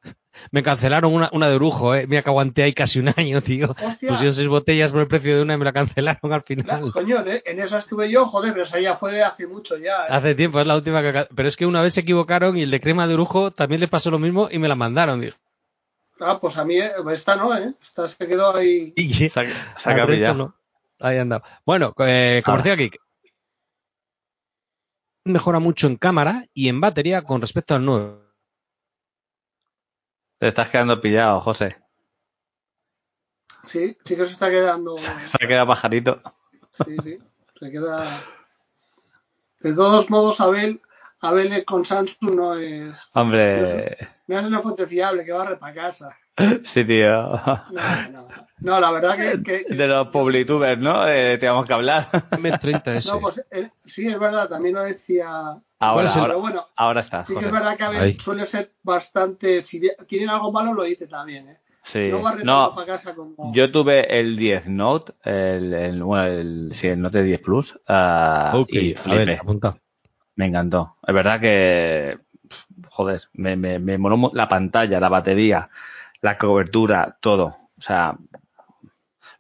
Me 0.50 0.62
cancelaron 0.62 1.12
una, 1.14 1.28
una 1.32 1.48
de 1.48 1.56
brujo, 1.56 1.94
¿eh? 1.94 2.06
Mira 2.06 2.22
que 2.22 2.30
aguanté 2.30 2.62
ahí 2.62 2.72
casi 2.72 3.00
un 3.00 3.12
año, 3.16 3.42
tío. 3.42 3.70
hostia. 3.70 4.08
Pusieron 4.10 4.34
seis 4.34 4.48
botellas 4.48 4.92
por 4.92 5.00
el 5.00 5.06
precio 5.08 5.36
de 5.36 5.42
una 5.42 5.54
y 5.54 5.56
me 5.58 5.64
la 5.64 5.72
cancelaron 5.72 6.32
al 6.32 6.42
final. 6.42 6.64
Claro, 6.64 6.90
coño, 6.90 7.18
en 7.26 7.40
en 7.44 7.60
esa 7.60 7.78
estuve 7.78 8.10
yo, 8.10 8.26
joder, 8.26 8.52
pero 8.52 8.64
esa 8.64 8.80
ya 8.80 8.96
fue 8.96 9.12
de 9.12 9.22
hace 9.22 9.46
mucho 9.46 9.76
ya. 9.76 10.06
¿eh? 10.06 10.08
Hace 10.10 10.34
tiempo, 10.34 10.60
es 10.60 10.66
la 10.66 10.76
última 10.76 11.02
que... 11.02 11.26
Pero 11.34 11.48
es 11.48 11.56
que 11.56 11.66
una 11.66 11.82
vez 11.82 11.94
se 11.94 12.00
equivocaron 12.00 12.56
y 12.56 12.62
el 12.62 12.70
de 12.70 12.80
crema 12.80 13.06
de 13.06 13.14
brujo 13.14 13.50
también 13.50 13.80
le 13.80 13.88
pasó 13.88 14.10
lo 14.10 14.18
mismo 14.18 14.48
y 14.50 14.58
me 14.58 14.68
la 14.68 14.74
mandaron. 14.74 15.20
Digo, 15.20 15.36
Ah, 16.20 16.38
pues 16.40 16.56
a 16.56 16.64
mí 16.64 16.78
eh, 16.78 16.90
esta 17.10 17.36
no, 17.36 17.56
¿eh? 17.56 17.72
Esta 17.82 18.06
se 18.06 18.26
quedó 18.26 18.54
ahí. 18.54 18.92
y 18.96 19.12
Se 19.28 19.40
ha, 19.40 19.78
se 19.78 19.90
ha 19.90 20.34
no. 20.34 20.54
Ahí 21.00 21.18
andaba. 21.18 21.42
Bueno, 21.66 21.94
eh, 21.98 22.42
comercial 22.44 22.76
geek. 22.76 22.98
Mejora 25.24 25.58
mucho 25.58 25.86
en 25.88 25.96
cámara 25.96 26.46
y 26.54 26.68
en 26.68 26.80
batería 26.80 27.22
con 27.22 27.40
respecto 27.40 27.74
al 27.74 27.84
nuevo. 27.84 28.22
Te 30.42 30.48
estás 30.48 30.70
quedando 30.70 31.00
pillado, 31.00 31.40
José. 31.40 31.76
Sí, 33.68 33.96
sí 34.04 34.16
que 34.16 34.26
se 34.26 34.32
está 34.32 34.50
quedando. 34.50 34.98
Se 34.98 35.38
ha 35.40 35.46
quedado 35.46 35.68
pajarito. 35.68 36.20
Sí, 36.84 36.96
sí. 37.00 37.18
Se 37.60 37.70
queda. 37.70 38.24
De 39.60 39.72
todos 39.72 40.10
modos, 40.10 40.40
Abel, 40.40 40.82
Abel 41.22 41.64
con 41.64 41.84
Samsung 41.84 42.34
no 42.34 42.54
es. 42.54 43.08
Hombre, 43.14 43.96
No 44.26 44.38
es 44.38 44.44
una 44.44 44.60
fuente 44.60 44.86
fiable 44.86 45.24
que 45.24 45.32
barre 45.32 45.56
para 45.56 45.74
casa. 45.74 46.16
sí, 46.64 46.84
tío. 46.84 47.22
No, 47.70 48.10
no. 48.10 48.28
No, 48.58 48.80
la 48.80 48.90
verdad 48.92 49.16
que. 49.16 49.42
que- 49.42 49.74
De 49.74 49.86
los 49.88 50.08
publitubers, 50.08 50.78
¿no? 50.78 51.06
Eh, 51.08 51.38
tenemos 51.38 51.66
que 51.66 51.72
hablar. 51.72 52.08
M30S. 52.30 53.12
no, 53.12 53.20
pues 53.20 53.44
eh, 53.50 53.70
sí, 53.84 54.06
es 54.06 54.18
verdad, 54.18 54.48
también 54.48 54.74
lo 54.74 54.82
decía. 54.82 55.26
Ahora, 55.80 56.02
el- 56.12 56.18
ahora, 56.18 56.26
Pero 56.28 56.40
bueno, 56.40 56.66
ahora 56.76 57.00
está. 57.00 57.24
sí 57.24 57.34
que 57.34 57.44
es 57.44 57.50
verdad 57.50 57.76
que 57.76 57.84
Abel 57.84 58.00
Ahí. 58.02 58.18
suele 58.20 58.46
ser 58.46 58.72
bastante. 58.82 59.62
Si 59.62 59.80
tiene 60.06 60.30
algo 60.30 60.52
malo, 60.52 60.74
lo 60.74 60.84
dice 60.84 61.06
también, 61.06 61.48
¿eh? 61.48 61.58
Sí. 61.84 62.08
No 62.10 62.22
barre 62.22 62.44
No, 62.44 62.58
tanto 62.66 62.74
para 62.76 62.86
casa 62.86 63.14
como. 63.14 63.52
yo 63.52 63.72
tuve 63.72 64.20
el 64.20 64.36
10 64.36 64.68
Note, 64.68 65.14
el, 65.24 65.74
el, 65.74 66.02
bueno, 66.04 66.24
el, 66.26 66.68
sí, 66.72 66.86
el 66.86 67.00
Note 67.02 67.24
10 67.24 67.40
Plus, 67.40 67.76
ah, 67.88 68.52
Ok, 68.54 68.68
y 68.74 68.78
a 68.78 68.82
ver, 68.92 68.96
flipé. 69.26 69.34
apunta. 69.34 69.76
Me 70.36 70.46
encantó. 70.46 70.96
Es 71.06 71.14
verdad 71.14 71.40
que, 71.40 72.18
joder, 72.88 73.22
me, 73.34 73.56
me, 73.56 73.78
me 73.78 73.98
moló 73.98 74.30
la 74.34 74.48
pantalla, 74.48 75.00
la 75.00 75.08
batería, 75.08 75.68
la 76.20 76.38
cobertura, 76.38 77.16
todo. 77.20 77.56
O 77.78 77.82
sea, 77.82 78.16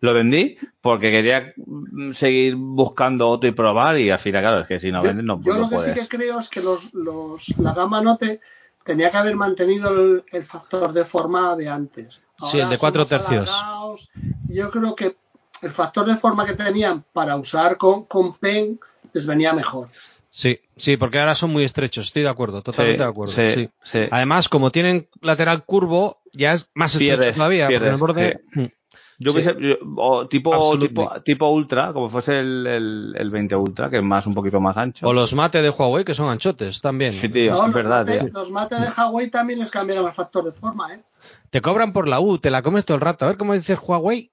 lo 0.00 0.14
vendí 0.14 0.58
porque 0.80 1.10
quería 1.10 1.54
mm, 1.56 2.12
seguir 2.12 2.56
buscando 2.56 3.28
otro 3.28 3.48
y 3.48 3.52
probar 3.52 3.98
y 3.98 4.10
al 4.10 4.18
final, 4.18 4.42
claro, 4.42 4.60
es 4.60 4.66
que 4.66 4.80
si 4.80 4.90
no 4.90 5.00
vendes 5.00 5.24
no, 5.24 5.40
yo 5.40 5.54
no 5.54 5.60
lo 5.60 5.68
que 5.68 5.76
puedes. 5.76 5.94
sí 5.94 6.00
que 6.00 6.16
creo 6.16 6.40
es 6.40 6.48
que 6.48 6.60
los, 6.60 6.92
los, 6.92 7.56
la 7.58 7.72
gama 7.72 8.02
Note 8.02 8.40
tenía 8.84 9.10
que 9.10 9.16
haber 9.16 9.36
mantenido 9.36 9.90
el, 9.90 10.24
el 10.32 10.44
factor 10.44 10.92
de 10.92 11.04
forma 11.04 11.54
de 11.56 11.68
antes. 11.68 12.20
Sí, 12.44 12.58
el 12.58 12.68
de 12.68 12.78
cuatro 12.78 13.06
tercios. 13.06 13.48
alargados. 13.48 14.10
Yo 14.48 14.70
creo 14.72 14.96
que 14.96 15.16
el 15.62 15.72
factor 15.72 16.04
de 16.04 16.16
forma 16.16 16.44
que 16.44 16.54
tenían 16.54 17.04
para 17.12 17.36
usar 17.36 17.76
con, 17.76 18.06
con 18.06 18.34
pen 18.34 18.80
les 19.12 19.24
venía 19.24 19.52
mejor. 19.52 19.88
Sí, 20.34 20.58
sí, 20.76 20.96
porque 20.96 21.18
ahora 21.20 21.34
son 21.34 21.50
muy 21.52 21.62
estrechos, 21.62 22.06
estoy 22.06 22.22
de 22.22 22.30
acuerdo, 22.30 22.62
totalmente 22.62 22.96
Sí, 22.98 23.04
de 23.04 23.10
acuerdo. 23.10 23.32
sí, 23.34 23.52
sí. 23.52 23.70
sí. 23.82 24.08
Además, 24.10 24.48
como 24.48 24.70
tienen 24.72 25.06
lateral 25.20 25.64
curvo, 25.66 26.22
ya 26.32 26.54
es 26.54 26.70
más 26.74 26.94
estrecho 26.94 27.16
Pierdes, 27.18 27.36
todavía, 27.36 27.66
porque 27.66 27.76
en 27.76 27.82
el 27.82 27.98
pierdes, 27.98 28.00
borde... 28.00 28.40
Yo 29.18 29.30
Sí. 29.30 29.38
hubiese- 29.38 29.56
yo- 29.60 29.76
o 29.98 30.26
tipo, 30.26 30.78
tipo, 30.78 31.12
tipo 31.22 31.48
Ultra, 31.50 31.92
como 31.92 32.08
fuese 32.08 32.40
el, 32.40 32.66
el, 32.66 33.14
el 33.16 33.30
20 33.30 33.54
Ultra, 33.54 33.88
que 33.88 33.98
es 33.98 34.02
más 34.02 34.26
un 34.26 34.34
poquito 34.34 34.58
más 34.58 34.76
ancho. 34.76 35.06
O 35.06 35.12
los 35.12 35.32
mate 35.34 35.62
de 35.62 35.70
Huawei, 35.70 36.02
que 36.04 36.14
son 36.14 36.28
anchotes 36.28 36.80
también. 36.80 37.12
Sí, 37.12 37.28
tío. 37.28 37.52
No, 37.52 37.58
es 37.58 37.64
los, 37.66 37.74
verdad, 37.74 38.04
mate, 38.06 38.18
tío. 38.18 38.28
los 38.32 38.50
mate 38.50 38.74
de 38.76 38.88
Huawei 38.88 39.30
también 39.30 39.60
les 39.60 39.70
cambiaron 39.70 40.06
el 40.06 40.12
factor 40.12 40.42
de 40.44 40.50
forma, 40.52 40.94
¿eh? 40.94 41.02
Te 41.50 41.60
cobran 41.60 41.92
por 41.92 42.08
la 42.08 42.18
U, 42.18 42.38
te 42.38 42.50
la 42.50 42.62
comes 42.62 42.84
todo 42.84 42.96
el 42.96 43.00
rato. 43.02 43.24
A 43.24 43.28
ver 43.28 43.36
cómo 43.36 43.52
dices 43.52 43.78
Huawei. 43.80 44.32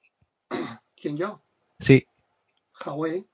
¿Quién 0.99 1.17
yo? 1.17 1.39
Sí. 1.79 2.07
Huawei. 2.83 3.25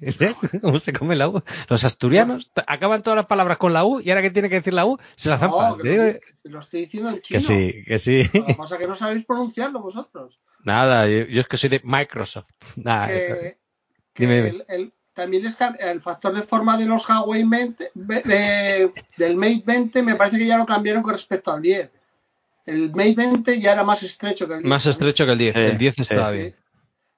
¿Ves 0.18 0.36
cómo 0.60 0.78
se 0.78 0.92
come 0.92 1.16
la 1.16 1.28
U? 1.28 1.42
Los 1.68 1.84
asturianos 1.84 2.50
acaban 2.66 3.02
todas 3.02 3.16
las 3.16 3.26
palabras 3.26 3.58
con 3.58 3.72
la 3.72 3.84
U 3.84 4.00
y 4.00 4.10
ahora 4.10 4.22
que 4.22 4.30
tiene 4.30 4.48
que 4.48 4.56
decir 4.56 4.74
la 4.74 4.86
U, 4.86 4.98
se 5.14 5.28
la 5.30 5.38
zampan. 5.38 5.70
No, 5.70 5.76
que 5.78 5.96
lo, 5.96 6.04
que 6.04 6.20
lo 6.44 6.58
estoy 6.60 6.80
diciendo 6.82 7.10
en 7.10 7.20
chino. 7.20 7.38
que 7.38 7.40
sí, 7.40 7.84
que 7.86 7.98
sí. 7.98 8.22
Lo 8.32 8.46
que 8.46 8.54
pasa 8.54 8.74
es 8.76 8.80
que 8.80 8.86
no 8.88 8.96
sabéis 8.96 9.24
pronunciarlo 9.24 9.80
vosotros. 9.80 10.38
Nada, 10.64 11.06
yo, 11.06 11.26
yo 11.26 11.40
es 11.40 11.46
que 11.48 11.56
soy 11.56 11.68
de 11.70 11.80
Microsoft. 11.84 12.48
Nada, 12.76 13.06
que, 13.08 13.58
que 14.14 14.22
Dime, 14.26 14.36
dime. 14.36 14.48
el, 14.48 14.64
el- 14.68 14.92
también 15.14 15.44
el 15.80 16.00
factor 16.02 16.34
de 16.34 16.42
forma 16.42 16.76
de 16.76 16.84
los 16.84 17.08
Huawei 17.08 17.42
20, 17.42 17.90
ve- 17.94 18.22
de- 18.22 18.92
del 19.16 19.34
Mate 19.38 19.62
20 19.64 20.02
me 20.02 20.14
parece 20.14 20.36
que 20.36 20.44
ya 20.46 20.58
lo 20.58 20.66
cambiaron 20.66 21.02
con 21.02 21.14
respecto 21.14 21.50
al 21.52 21.62
10. 21.62 21.90
El 22.66 22.90
Mate 22.90 23.14
20 23.16 23.58
ya 23.58 23.72
era 23.72 23.82
más 23.82 24.02
estrecho 24.02 24.46
que 24.46 24.54
el 24.54 24.58
10. 24.60 24.68
más 24.68 24.84
estrecho 24.84 25.24
que 25.24 25.32
el 25.32 25.38
10. 25.38 25.54
Sí, 25.54 25.60
el 25.60 25.78
10 25.78 25.94
sí. 25.94 26.02
estaba 26.02 26.32
Sí. 26.32 26.38
bien. 26.38 26.54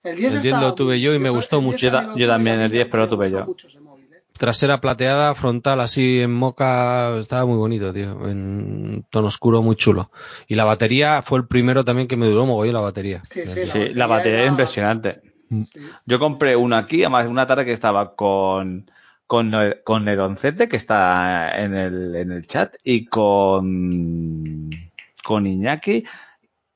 El 0.02 0.16
10, 0.16 0.32
El 0.32 0.40
10 0.42 0.44
estaba 0.46 0.62
lo 0.68 0.74
tuve 0.74 1.00
yo 1.00 1.12
y 1.14 1.18
me 1.18 1.30
gustó 1.30 1.56
10 1.56 1.64
mucho. 1.66 1.90
Yo 2.16 2.28
también, 2.28 2.60
el 2.60 2.70
mí 2.70 2.76
10, 2.76 2.86
pero 2.86 3.04
lo 3.04 3.08
tuve 3.08 3.30
yo. 3.30 3.44
móvil, 3.82 4.06
¿eh? 4.12 4.22
Trasera 4.38 4.80
plateada, 4.80 5.34
frontal 5.34 5.80
así 5.80 6.20
en 6.20 6.32
moca, 6.32 7.16
estaba 7.18 7.44
muy 7.44 7.56
bonito, 7.56 7.92
tío. 7.92 8.28
En 8.28 9.04
tono 9.10 9.26
oscuro, 9.28 9.62
muy 9.62 9.74
chulo. 9.74 10.10
Y 10.46 10.54
la 10.54 10.64
batería 10.64 11.22
fue 11.22 11.38
el 11.40 11.46
primero 11.48 11.84
también 11.84 12.06
que 12.06 12.16
me 12.16 12.26
duró 12.26 12.46
mogollón 12.46 12.74
la 12.74 12.80
batería. 12.80 13.22
Sí, 13.30 13.42
sí, 13.46 13.66
Sí, 13.66 13.88
la 13.94 14.06
batería 14.06 14.38
era- 14.38 14.44
es 14.46 14.50
impresionante. 14.50 15.20
sí. 15.50 15.80
Yo 16.06 16.18
compré 16.20 16.54
uno 16.54 16.76
aquí, 16.76 17.02
además 17.02 17.26
una 17.26 17.46
tarde 17.48 17.64
que 17.64 17.72
estaba 17.72 18.14
con, 18.14 18.88
con, 19.26 19.50
con 19.84 20.04
Neroncete, 20.04 20.68
que 20.68 20.76
está 20.76 21.60
en 21.60 21.74
el, 21.74 22.14
en 22.14 22.30
el 22.32 22.46
chat, 22.46 22.74
y 22.84 23.06
con, 23.06 24.70
con 25.24 25.46
Iñaki 25.46 26.04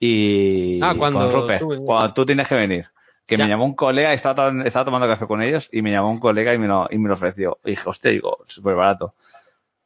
y 0.01 0.81
Ah, 0.83 0.95
cuando 0.99 1.21
con 1.31 1.33
Rupert, 1.43 1.61
tú- 1.61 1.85
cuando 1.85 2.13
tú 2.15 2.27
tienes 2.27 2.49
que 2.49 2.55
venir. 2.57 2.87
Que 3.33 3.39
Ya. 3.39 3.45
me 3.45 3.51
llamó 3.51 3.65
un 3.65 3.75
colega, 3.75 4.13
estaba, 4.13 4.53
estaba 4.65 4.85
tomando 4.85 5.07
café 5.07 5.27
con 5.27 5.43
ellos 5.43 5.69
y 5.73 5.83
me 5.83 5.91
llamó 5.91 6.11
un 6.11 6.19
colega 6.21 6.53
y 6.55 6.59
me 6.59 6.67
lo, 6.69 6.87
y 6.91 6.99
me 6.99 7.09
lo 7.09 7.15
ofreció. 7.15 7.59
Y 7.65 7.71
dije, 7.71 7.83
hostia, 7.87 8.11
digo, 8.11 8.37
súper 8.47 8.75
barato. 8.75 9.15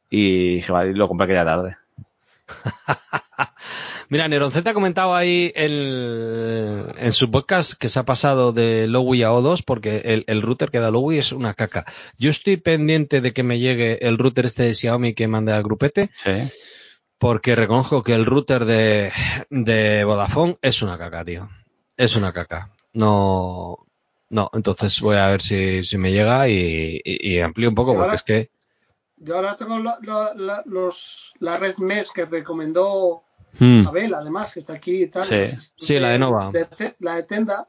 Y 0.09 0.55
dije, 0.55 0.71
vale, 0.71 0.93
lo 0.93 1.07
compré 1.07 1.25
aquella 1.25 1.45
tarde. 1.45 1.77
Mira, 4.09 4.27
Neronceta 4.29 4.69
ha 4.69 4.73
comentado 4.73 5.13
ahí 5.15 5.51
el- 5.55 6.93
en 6.97 7.11
su 7.13 7.29
podcast 7.29 7.73
que 7.73 7.89
se 7.89 7.99
ha 7.99 8.03
pasado 8.03 8.53
de 8.53 8.87
Lowy 8.87 9.23
a 9.23 9.31
O2 9.31 9.63
porque 9.65 9.97
el, 10.05 10.23
el 10.27 10.41
router 10.41 10.71
que 10.71 10.79
da 10.79 10.91
Lowy 10.91 11.17
es 11.17 11.33
una 11.33 11.53
caca. 11.53 11.85
Yo 12.17 12.29
estoy 12.29 12.55
pendiente 12.57 13.19
de 13.19 13.33
que 13.33 13.43
me 13.43 13.59
llegue 13.59 14.05
el 14.07 14.17
router 14.17 14.45
este 14.45 14.63
de 14.63 14.73
Xiaomi 14.73 15.13
que 15.13 15.27
mande 15.27 15.51
al 15.51 15.63
grupete 15.63 16.09
Sí. 16.15 16.31
porque 17.17 17.55
reconozco 17.55 18.01
que 18.01 18.13
el 18.15 18.25
router 18.25 18.63
de, 18.63 19.11
de 19.49 20.03
Vodafone 20.05 20.57
es 20.61 20.81
una 20.81 20.97
caca, 20.97 21.25
tío. 21.25 21.49
Es 21.97 22.15
una 22.15 22.31
caca. 22.31 22.69
No, 22.97 23.77
no, 24.29 24.49
entonces 24.53 24.99
voy 25.01 25.15
a 25.17 25.27
ver 25.27 25.41
si, 25.41 25.83
si 25.85 25.97
me 25.97 26.11
llega 26.11 26.47
y, 26.49 26.99
y, 27.03 27.35
y 27.35 27.39
amplío 27.39 27.69
un 27.69 27.75
poco 27.75 27.91
porque 27.93 28.03
ahora- 28.03 28.15
es 28.15 28.23
que... 28.23 28.49
Yo 29.19 29.35
ahora 29.35 29.57
tengo 29.57 29.79
la, 29.79 29.97
la, 30.03 30.33
la- 30.35 30.63
los, 30.65 31.33
la 31.39 31.57
red 31.57 31.77
MES 31.77 32.11
que 32.11 32.25
recomendó 32.25 33.23
Hmm. 33.59 33.87
Abel, 33.87 34.13
además, 34.13 34.53
que 34.53 34.59
está 34.59 34.73
aquí 34.73 35.03
y 35.03 35.07
tal. 35.07 35.23
Sí. 35.23 35.29
Pues, 35.35 35.73
Sí, 35.77 35.99
la 35.99 36.09
de 36.09 36.19
Nova. 36.19 36.51
la 36.99 37.15
de 37.15 37.23
Tenda, 37.23 37.67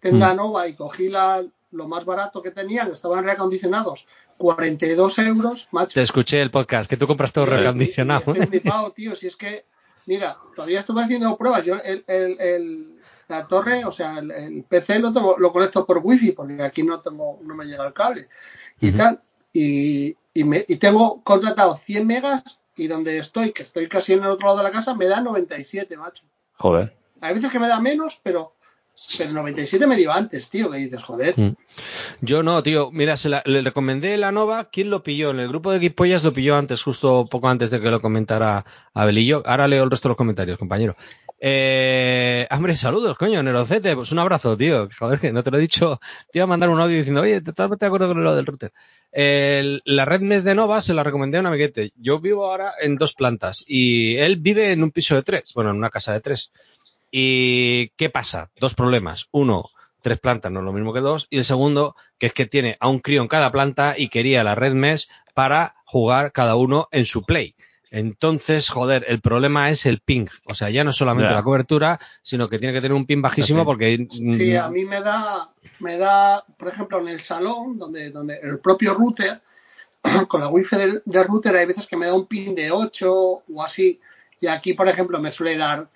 Tenda 0.00 0.32
Mm. 0.32 0.36
Nova, 0.36 0.66
y 0.66 0.74
cogí 0.74 1.08
la, 1.08 1.44
lo 1.70 1.86
más 1.86 2.04
barato 2.04 2.42
que 2.42 2.50
tenían, 2.50 2.90
estaban 2.92 3.22
reacondicionados, 3.22 4.06
42 4.38 5.18
euros, 5.20 5.68
macho. 5.70 5.94
Te 5.94 6.02
escuché 6.02 6.40
el 6.40 6.50
podcast, 6.50 6.90
que 6.90 6.96
tú 6.96 7.06
compras 7.06 7.32
todo 7.32 7.46
reacondicionado. 7.46 8.22
y- 8.34 8.38
y 8.38 8.42
estoy 8.42 8.58
flipado, 8.60 8.90
tío. 8.92 9.14
Si 9.14 9.28
es 9.28 9.36
que, 9.36 9.66
mira, 10.06 10.36
todavía 10.56 10.80
estuve 10.80 11.02
haciendo 11.04 11.36
pruebas. 11.36 11.64
Yo 11.64 11.76
el, 11.76 12.02
el- 12.08 12.40
el- 12.40 12.99
la 13.30 13.46
torre, 13.46 13.84
o 13.84 13.92
sea, 13.92 14.18
el, 14.18 14.30
el 14.30 14.64
PC 14.64 14.98
lo, 14.98 15.12
tengo, 15.12 15.36
lo 15.38 15.52
conecto 15.52 15.86
por 15.86 16.00
wifi, 16.02 16.32
porque 16.32 16.62
aquí 16.62 16.82
no 16.82 17.00
tengo, 17.00 17.38
no 17.42 17.54
me 17.54 17.64
llega 17.64 17.86
el 17.86 17.92
cable. 17.94 18.28
Y 18.80 18.92
tal. 18.92 19.20
Y, 19.52 20.16
y, 20.34 20.44
me- 20.44 20.64
y 20.68 20.76
tengo 20.76 21.22
contratado 21.22 21.76
100 21.76 22.06
megas 22.06 22.42
y 22.76 22.86
donde 22.86 23.18
estoy, 23.18 23.52
que 23.52 23.62
estoy 23.62 23.88
casi 23.88 24.12
en 24.14 24.20
el 24.20 24.30
otro 24.30 24.46
lado 24.46 24.58
de 24.58 24.64
la 24.64 24.70
casa, 24.70 24.94
me 24.94 25.06
da 25.06 25.20
97, 25.20 25.96
macho. 25.96 26.24
Joder. 26.56 26.94
Hay 27.20 27.34
veces 27.34 27.50
que 27.50 27.58
me 27.58 27.68
da 27.68 27.78
menos, 27.80 28.18
pero, 28.22 28.54
pero 29.18 29.32
97 29.32 29.86
me 29.86 29.96
dio 29.96 30.12
antes, 30.12 30.48
tío, 30.48 30.70
que 30.70 30.78
dices, 30.78 31.02
joder. 31.02 31.38
Mm. 31.38 31.56
Yo 32.22 32.42
no, 32.42 32.62
tío. 32.62 32.90
Mira, 32.90 33.16
se 33.16 33.28
la- 33.28 33.42
le 33.44 33.60
recomendé 33.62 34.16
la 34.16 34.32
Nova. 34.32 34.70
¿Quién 34.70 34.88
lo 34.90 35.02
pilló? 35.02 35.30
En 35.30 35.40
el 35.40 35.48
grupo 35.48 35.70
de 35.72 35.78
Guipollas 35.78 36.24
lo 36.24 36.32
pilló 36.32 36.56
antes, 36.56 36.82
justo 36.82 37.26
poco 37.30 37.48
antes 37.48 37.70
de 37.70 37.80
que 37.80 37.90
lo 37.90 38.00
comentara 38.00 38.64
Abelillo. 38.94 39.42
Ahora 39.46 39.68
leo 39.68 39.84
el 39.84 39.90
resto 39.90 40.08
de 40.08 40.10
los 40.10 40.16
comentarios, 40.18 40.58
compañero. 40.58 40.96
Eh, 41.42 42.46
hombre, 42.50 42.76
saludos, 42.76 43.16
coño, 43.16 43.42
Nerocete. 43.42 43.94
Pues 43.96 44.12
un 44.12 44.18
abrazo, 44.18 44.56
tío. 44.56 44.88
Joder, 44.98 45.18
que 45.18 45.32
no 45.32 45.42
te 45.42 45.50
lo 45.50 45.56
he 45.58 45.60
dicho. 45.60 45.98
Te 46.30 46.38
iba 46.38 46.44
a 46.44 46.46
mandar 46.46 46.68
un 46.68 46.80
audio 46.80 46.96
diciendo, 46.98 47.22
oye, 47.22 47.40
totalmente 47.40 47.84
de 47.84 47.88
acuerdo 47.88 48.08
con 48.08 48.22
lo 48.22 48.34
del 48.34 48.46
router. 48.46 48.72
El- 49.10 49.80
la 49.84 50.04
red 50.04 50.20
mes 50.20 50.44
de 50.44 50.54
Nova 50.54 50.80
se 50.80 50.94
la 50.94 51.02
recomendé 51.02 51.38
a 51.38 51.40
un 51.40 51.46
amiguete. 51.46 51.92
Yo 51.96 52.20
vivo 52.20 52.46
ahora 52.50 52.74
en 52.80 52.96
dos 52.96 53.14
plantas 53.14 53.64
y 53.66 54.16
él 54.16 54.36
vive 54.36 54.72
en 54.72 54.82
un 54.82 54.90
piso 54.92 55.14
de 55.14 55.22
tres. 55.22 55.52
Bueno, 55.54 55.70
en 55.70 55.76
una 55.76 55.90
casa 55.90 56.12
de 56.12 56.20
tres. 56.20 56.52
¿Y 57.10 57.88
qué 57.96 58.10
pasa? 58.10 58.50
Dos 58.60 58.74
problemas. 58.74 59.26
Uno, 59.32 59.64
tres 60.02 60.18
plantas 60.20 60.52
no 60.52 60.60
es 60.60 60.64
lo 60.66 60.72
mismo 60.72 60.92
que 60.92 61.00
dos. 61.00 61.26
Y 61.30 61.38
el 61.38 61.44
segundo, 61.44 61.96
que 62.18 62.26
es 62.26 62.32
que 62.34 62.46
tiene 62.46 62.76
a 62.80 62.88
un 62.88 63.00
crío 63.00 63.22
en 63.22 63.28
cada 63.28 63.50
planta 63.50 63.94
y 63.98 64.08
quería 64.08 64.44
la 64.44 64.54
red 64.54 64.72
mes 64.74 65.08
para 65.34 65.74
jugar 65.86 66.32
cada 66.32 66.54
uno 66.56 66.88
en 66.92 67.06
su 67.06 67.22
play. 67.24 67.54
Entonces, 67.90 68.68
joder, 68.68 69.04
el 69.08 69.20
problema 69.20 69.68
es 69.68 69.84
el 69.84 70.00
ping. 70.00 70.26
O 70.44 70.54
sea, 70.54 70.70
ya 70.70 70.84
no 70.84 70.92
solamente 70.92 71.32
la 71.32 71.42
cobertura, 71.42 71.98
sino 72.22 72.48
que 72.48 72.58
tiene 72.58 72.72
que 72.72 72.80
tener 72.80 72.94
un 72.94 73.04
ping 73.04 73.20
bajísimo 73.20 73.62
Sí. 73.62 73.64
porque... 73.64 74.06
Sí, 74.08 74.22
mm, 74.22 74.56
a 74.58 74.70
mí 74.70 74.84
me 74.84 75.00
da, 75.00 75.50
me 75.80 75.98
da, 75.98 76.44
por 76.56 76.68
ejemplo, 76.68 77.00
en 77.00 77.08
el 77.08 77.20
salón, 77.20 77.78
donde, 77.78 78.10
donde 78.10 78.38
el 78.42 78.60
propio 78.60 78.94
router, 78.94 79.40
con 80.28 80.40
la 80.40 80.48
wifi 80.48 80.76
del, 80.76 81.02
del 81.04 81.24
router, 81.24 81.56
hay 81.56 81.66
veces 81.66 81.86
que 81.86 81.96
me 81.96 82.06
da 82.06 82.14
un 82.14 82.26
pin 82.26 82.54
de 82.54 82.70
8 82.70 83.12
o 83.12 83.62
así. 83.62 84.00
Y 84.40 84.46
aquí, 84.46 84.74
por 84.74 84.88
ejemplo, 84.88 85.18
me 85.20 85.32
suele 85.32 85.56
dar 85.56 85.88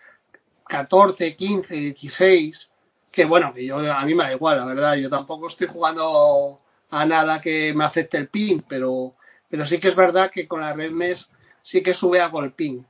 14, 0.66 1.36
15, 1.36 1.74
16. 1.74 2.70
Que 3.12 3.24
bueno, 3.24 3.55
que 3.55 3.64
yo 3.64 3.78
a 3.92 4.05
mí 4.05 4.16
me 4.16 4.24
da 4.24 4.32
igual, 4.32 4.59
la 4.59 4.64
verdad. 4.64 4.97
Yo 4.97 5.09
tampoco 5.09 5.47
estoy 5.47 5.68
jugando 5.68 6.61
a 6.90 7.07
nada 7.07 7.40
que 7.40 7.72
me 7.72 7.84
afecte 7.84 8.16
el 8.16 8.28
pin, 8.28 8.64
pero, 8.68 9.14
pero 9.49 9.64
sí 9.64 9.78
que 9.78 9.88
es 9.88 9.95
verdad 9.95 10.32
que 10.32 10.49
con 10.49 10.61
la 10.61 10.72
red 10.72 10.90
MES 10.90 11.30
sí 11.64 11.82
que 11.82 11.94
sube 11.94 12.20
algo 12.20 12.44
el 12.44 12.52
pin. 12.52 12.86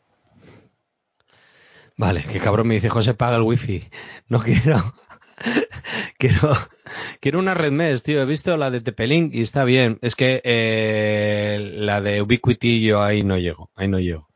Vale, 1.96 2.24
qué 2.30 2.40
cabrón 2.40 2.66
me 2.66 2.74
dice 2.74 2.90
José, 2.90 3.14
paga 3.14 3.36
el 3.36 3.42
wifi. 3.42 3.88
No 4.28 4.40
quiero. 4.40 4.94
quiero, 6.18 6.56
quiero 7.20 7.38
una 7.38 7.54
red 7.54 7.70
mes, 7.70 8.02
tío. 8.02 8.20
He 8.20 8.26
visto 8.26 8.56
la 8.56 8.70
de 8.70 8.80
Tepelink 8.80 9.32
y 9.32 9.42
está 9.42 9.64
bien. 9.64 9.98
Es 10.02 10.16
que 10.16 10.42
eh, 10.42 11.72
la 11.76 12.00
de 12.00 12.20
Ubiquiti 12.20 12.82
yo 12.82 13.00
ahí 13.00 13.22
no 13.22 13.38
llego. 13.38 13.70
Ahí 13.76 13.86
no 13.86 14.00
llego. 14.00 14.28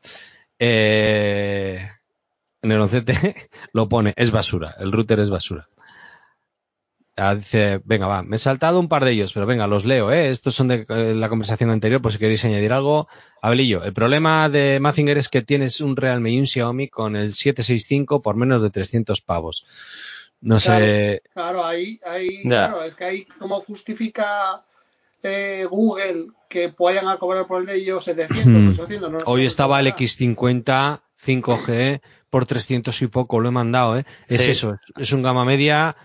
Eh, 0.57 1.89
en 2.61 2.71
el 2.71 2.79
11 2.79 3.03
lo 3.73 3.89
pone, 3.89 4.13
es 4.15 4.31
basura. 4.31 4.75
El 4.79 4.93
router 4.93 5.19
es 5.19 5.29
basura. 5.29 5.67
Ah, 7.19 7.35
dice, 7.35 7.81
venga, 7.83 8.07
va, 8.07 8.23
me 8.23 8.37
he 8.37 8.39
saltado 8.39 8.79
un 8.79 8.87
par 8.87 9.03
de 9.05 9.11
ellos, 9.11 9.33
pero 9.33 9.45
venga, 9.45 9.67
los 9.67 9.85
leo, 9.85 10.11
¿eh? 10.11 10.29
Estos 10.29 10.55
son 10.55 10.67
de 10.69 10.85
eh, 10.87 11.13
la 11.15 11.29
conversación 11.29 11.69
anterior, 11.69 12.01
por 12.01 12.11
si 12.11 12.17
queréis 12.17 12.45
añadir 12.45 12.71
algo. 12.73 13.07
Abelillo, 13.41 13.83
el 13.83 13.93
problema 13.93 14.49
de 14.49 14.79
Mazinger 14.79 15.17
es 15.17 15.29
que 15.29 15.41
tienes 15.41 15.81
un 15.81 15.95
Realme 15.95 16.31
y 16.31 16.39
un 16.39 16.47
Xiaomi 16.47 16.87
con 16.87 17.15
el 17.15 17.33
765 17.33 18.21
por 18.21 18.35
menos 18.35 18.61
de 18.61 18.69
300 18.69 19.21
pavos. 19.21 19.65
No 20.41 20.59
sé. 20.59 21.21
Claro, 21.33 21.65
ahí, 21.65 21.99
ahí, 22.05 22.43
claro, 22.43 22.83
es 22.83 22.95
que 22.95 23.03
ahí 23.03 23.25
cómo 23.39 23.59
justifica 23.61 24.63
eh, 25.21 25.65
Google 25.69 26.27
que 26.47 26.73
vayan 26.79 27.07
a 27.09 27.17
cobrar 27.17 27.45
por 27.45 27.59
el 27.61 27.67
de 27.67 27.75
ellos 27.75 28.05
700, 28.05 28.45
Hmm. 28.45 28.69
800, 28.79 29.11
no 29.11 29.17
Hoy 29.25 29.45
estaba 29.45 29.79
el 29.79 29.87
nada. 29.87 29.97
X50 29.97 31.01
5G 31.25 32.01
por 32.29 32.45
300 32.45 33.01
y 33.01 33.07
poco, 33.07 33.39
lo 33.39 33.49
he 33.49 33.51
mandado, 33.51 33.97
¿eh? 33.97 34.05
Es 34.27 34.43
Sí. 34.43 34.51
eso, 34.51 34.77
es 34.97 35.11
un 35.11 35.21
gama 35.23 35.43
media. 35.43 35.95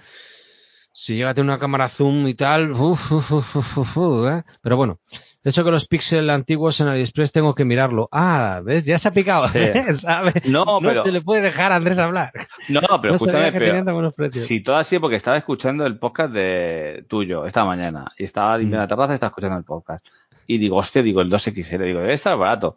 Si 0.97 1.16
llega 1.16 1.30
a 1.30 1.34
tener 1.34 1.51
una 1.51 1.59
cámara 1.59 1.88
zoom 1.88 2.28
y 2.28 2.34
tal, 2.34 2.70
uf, 2.70 3.11
uf, 3.11 3.57
uf, 3.76 3.97
¿eh? 4.28 4.45
Pero 4.62 4.76
bueno, 4.76 5.01
eso 5.42 5.64
que 5.64 5.72
los 5.72 5.88
píxeles 5.88 6.32
antiguos 6.32 6.80
en 6.80 6.86
AliExpress 6.86 7.32
tengo 7.32 7.53
que 7.53 7.64
mirarlo. 7.64 8.09
Ah, 8.12 8.61
¿ves? 8.64 8.86
Ya 8.86 8.97
se 8.97 9.09
ha 9.09 9.11
picado, 9.11 9.49
Sí. 9.49 9.59
¿sabe? 9.92 10.32
No, 10.45 10.64
No 10.64 10.78
pero, 10.80 11.03
se 11.03 11.11
le 11.11 11.20
puede 11.20 11.42
dejar 11.42 11.72
a 11.72 11.76
Andrés 11.76 11.99
hablar. 11.99 12.30
no, 12.68 12.80
pero 13.03 13.09
no 13.11 13.14
escúchame, 13.16 13.51
pero. 13.51 14.12
Si 14.33 14.62
todo 14.62 14.76
así, 14.76 15.00
porque 15.00 15.16
estaba 15.16 15.37
escuchando 15.37 15.84
el 15.84 15.99
podcast 15.99 16.33
de 16.33 17.04
tuyo 17.08 17.45
esta 17.45 17.64
mañana 17.64 18.12
y 18.16 18.22
estaba 18.25 18.57
limpiando 18.57 18.84
Mm. 18.84 18.84
la 18.84 18.88
terraza 18.88 19.12
y 19.12 19.14
estaba 19.16 19.29
escuchando 19.30 19.58
el 19.58 19.64
podcast. 19.64 20.07
Y 20.46 20.58
digo, 20.58 20.76
hostia, 20.76 21.03
digo, 21.03 21.21
el 21.22 21.29
2XL, 21.29 21.84
digo, 21.87 21.99
debe 22.00 22.12
estar 22.12 22.38
barato. 22.38 22.76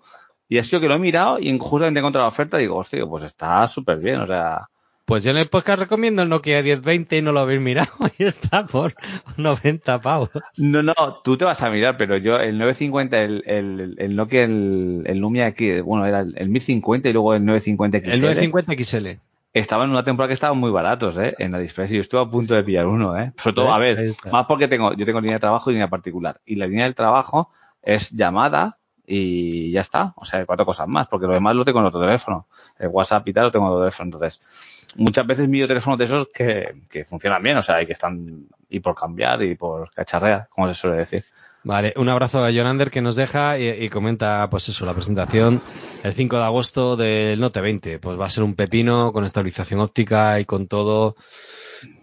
Y 0.49 0.57
ha 0.57 0.63
sido 0.63 0.79
que 0.81 0.87
lo 0.87 0.95
he 0.95 0.99
mirado 0.99 1.37
y 1.39 1.49
en- 1.49 1.59
justamente 1.59 1.99
encontrado 1.99 2.23
la 2.25 2.29
oferta 2.29 2.57
y 2.57 2.61
digo, 2.61 2.77
hostia, 2.77 3.05
pues 3.05 3.21
está 3.23 3.67
súper 3.67 3.99
bien, 3.99 4.21
o 4.21 4.25
sea, 4.27 4.69
Pues 5.07 5.23
yo 5.23 5.31
en 5.31 5.37
el 5.37 5.47
podcast 5.47 5.79
recomiendo 5.79 6.21
el 6.21 6.27
Nokia 6.27 6.61
1020 6.61 7.15
y 7.15 7.21
no 7.21 7.31
lo 7.31 7.39
habéis 7.39 7.61
mirado 7.61 7.93
y 8.19 8.25
está 8.25 8.67
por 8.67 8.93
90 9.37 10.01
pavos. 10.01 10.29
no, 10.57 10.83
no, 10.83 10.93
tú 11.23 11.37
te 11.37 11.45
vas 11.45 11.61
a 11.61 11.69
mirar, 11.69 11.95
pero 11.95 12.17
yo 12.17 12.37
el 12.37 12.57
950, 12.57 13.23
el, 13.23 13.41
el, 13.47 13.95
el 13.99 14.15
Nokia, 14.17 14.43
el, 14.43 15.03
el 15.05 15.17
Lumia 15.19 15.55
bueno, 15.85 16.05
era 16.05 16.19
el, 16.19 16.33
el 16.37 16.49
1050 16.49 17.07
y 17.07 17.13
luego 17.13 17.33
el 17.35 17.45
950 17.45 17.99
XL. 17.99 18.09
El 18.15 18.21
950 18.21 18.83
XL. 18.83 19.07
Estaban 19.53 19.85
en 19.85 19.91
una 19.91 20.03
temporada 20.03 20.27
que 20.27 20.33
estaban 20.33 20.57
muy 20.57 20.71
baratos, 20.71 21.17
¿eh? 21.17 21.35
En 21.39 21.55
AliExpress 21.55 21.89
y 21.93 21.95
yo 21.95 22.01
estuve 22.01 22.19
a 22.19 22.25
punto 22.25 22.53
de 22.53 22.65
pillar 22.65 22.85
uno, 22.85 23.17
¿eh? 23.17 23.31
Sobre 23.37 23.55
todo, 23.55 23.73
a 23.73 23.79
ver, 23.79 24.13
más 24.29 24.45
porque 24.45 24.67
tengo, 24.67 24.91
yo 24.91 25.05
tengo 25.05 25.21
línea 25.21 25.37
de 25.37 25.39
trabajo 25.39 25.69
y 25.69 25.73
línea 25.75 25.87
particular. 25.87 26.41
Y 26.45 26.55
la 26.55 26.67
línea 26.67 26.83
del 26.83 26.95
trabajo 26.95 27.49
es 27.81 28.11
llamada 28.11 28.77
y 29.05 29.71
ya 29.71 29.79
está. 29.79 30.11
O 30.17 30.25
sea, 30.25 30.45
cuatro 30.45 30.65
cosas 30.65 30.89
más, 30.89 31.07
porque 31.07 31.27
lo 31.27 31.33
demás 31.33 31.55
lo 31.55 31.63
tengo 31.63 31.79
en 31.79 31.85
otro 31.85 32.01
teléfono. 32.01 32.45
El 32.77 32.89
WhatsApp 32.89 33.25
y 33.25 33.31
tal 33.31 33.45
lo 33.45 33.51
tengo 33.51 33.67
en 33.67 33.71
otro 33.71 33.83
teléfono. 33.83 34.07
Entonces, 34.07 34.41
muchas 34.97 35.25
veces 35.25 35.47
mido 35.47 35.67
teléfonos 35.67 35.97
de 35.97 36.05
esos 36.05 36.27
que, 36.29 36.75
que 36.89 37.05
funcionan 37.05 37.41
bien, 37.41 37.57
o 37.57 37.63
sea, 37.63 37.81
y 37.81 37.85
que 37.85 37.93
están 37.93 38.47
y 38.69 38.79
por 38.79 38.95
cambiar 38.95 39.41
y 39.43 39.55
por 39.55 39.91
cacharrear, 39.91 40.47
como 40.49 40.67
se 40.67 40.75
suele 40.75 40.97
decir. 40.97 41.23
Vale, 41.63 41.93
un 41.97 42.07
abrazo 42.07 42.43
a 42.43 42.51
Jonander 42.51 42.89
que 42.89 43.01
nos 43.01 43.15
deja 43.15 43.57
y, 43.57 43.67
y 43.67 43.89
comenta, 43.89 44.49
pues 44.49 44.69
eso, 44.69 44.85
la 44.85 44.93
presentación 44.93 45.61
el 46.03 46.13
5 46.13 46.37
de 46.37 46.43
agosto 46.43 46.95
del 46.95 47.39
Note 47.39 47.61
20. 47.61 47.99
Pues 47.99 48.19
va 48.19 48.25
a 48.25 48.29
ser 48.29 48.43
un 48.43 48.55
pepino 48.55 49.11
con 49.11 49.25
estabilización 49.25 49.81
óptica 49.81 50.39
y 50.39 50.45
con 50.45 50.67
todo, 50.67 51.15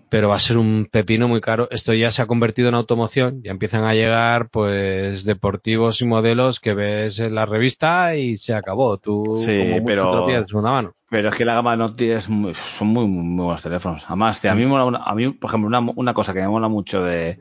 pero 0.09 0.29
va 0.29 0.37
a 0.37 0.41
ser 0.41 0.57
un 0.59 0.89
pepino 0.91 1.27
muy 1.29 1.41
caro. 1.41 1.69
Esto 1.71 1.93
ya 1.93 2.11
se 2.11 2.23
ha 2.23 2.27
convertido 2.27 2.69
en 2.69 2.75
automoción, 2.75 3.43
ya 3.43 3.51
empiezan 3.51 3.85
a 3.85 3.95
llegar, 3.95 4.49
pues, 4.51 5.25
deportivos 5.25 6.01
y 6.01 6.05
modelos 6.07 6.61
que 6.61 6.75
ves 6.75 7.19
en 7.19 7.35
la 7.35 7.47
revista 7.47 8.15
y 8.17 8.37
se 8.37 8.55
acabó. 8.55 8.97
Tú, 8.99 9.37
Sí, 9.37 9.59
como 9.75 9.85
pero- 9.85 10.27
te 10.27 10.33
de 10.39 10.45
segunda 10.45 10.71
mano. 10.71 10.93
Pero 11.11 11.29
es 11.29 11.35
que 11.37 11.45
la 11.45 11.55
gama 11.55 11.77
Note 11.77 12.15
es 12.15 12.29
muy, 12.29 12.55
son 12.55 12.89
muy, 12.89 13.07
muy 13.07 13.45
buenos 13.45 13.63
teléfonos. 13.63 14.05
Además, 14.07 14.41
tío, 14.41 14.51
a 14.51 14.55
mí, 14.55 14.63
me 14.63 14.69
mola 14.69 14.85
una- 14.85 15.03
a 15.05 15.15
mí, 15.15 15.31
por 15.31 15.51
ejemplo, 15.51 15.69
una, 15.69 15.81
una 15.95 16.15
cosa 16.15 16.33
que 16.33 16.41
me 16.41 16.49
mola 16.49 16.69
mucho 16.69 17.05
de, 17.05 17.39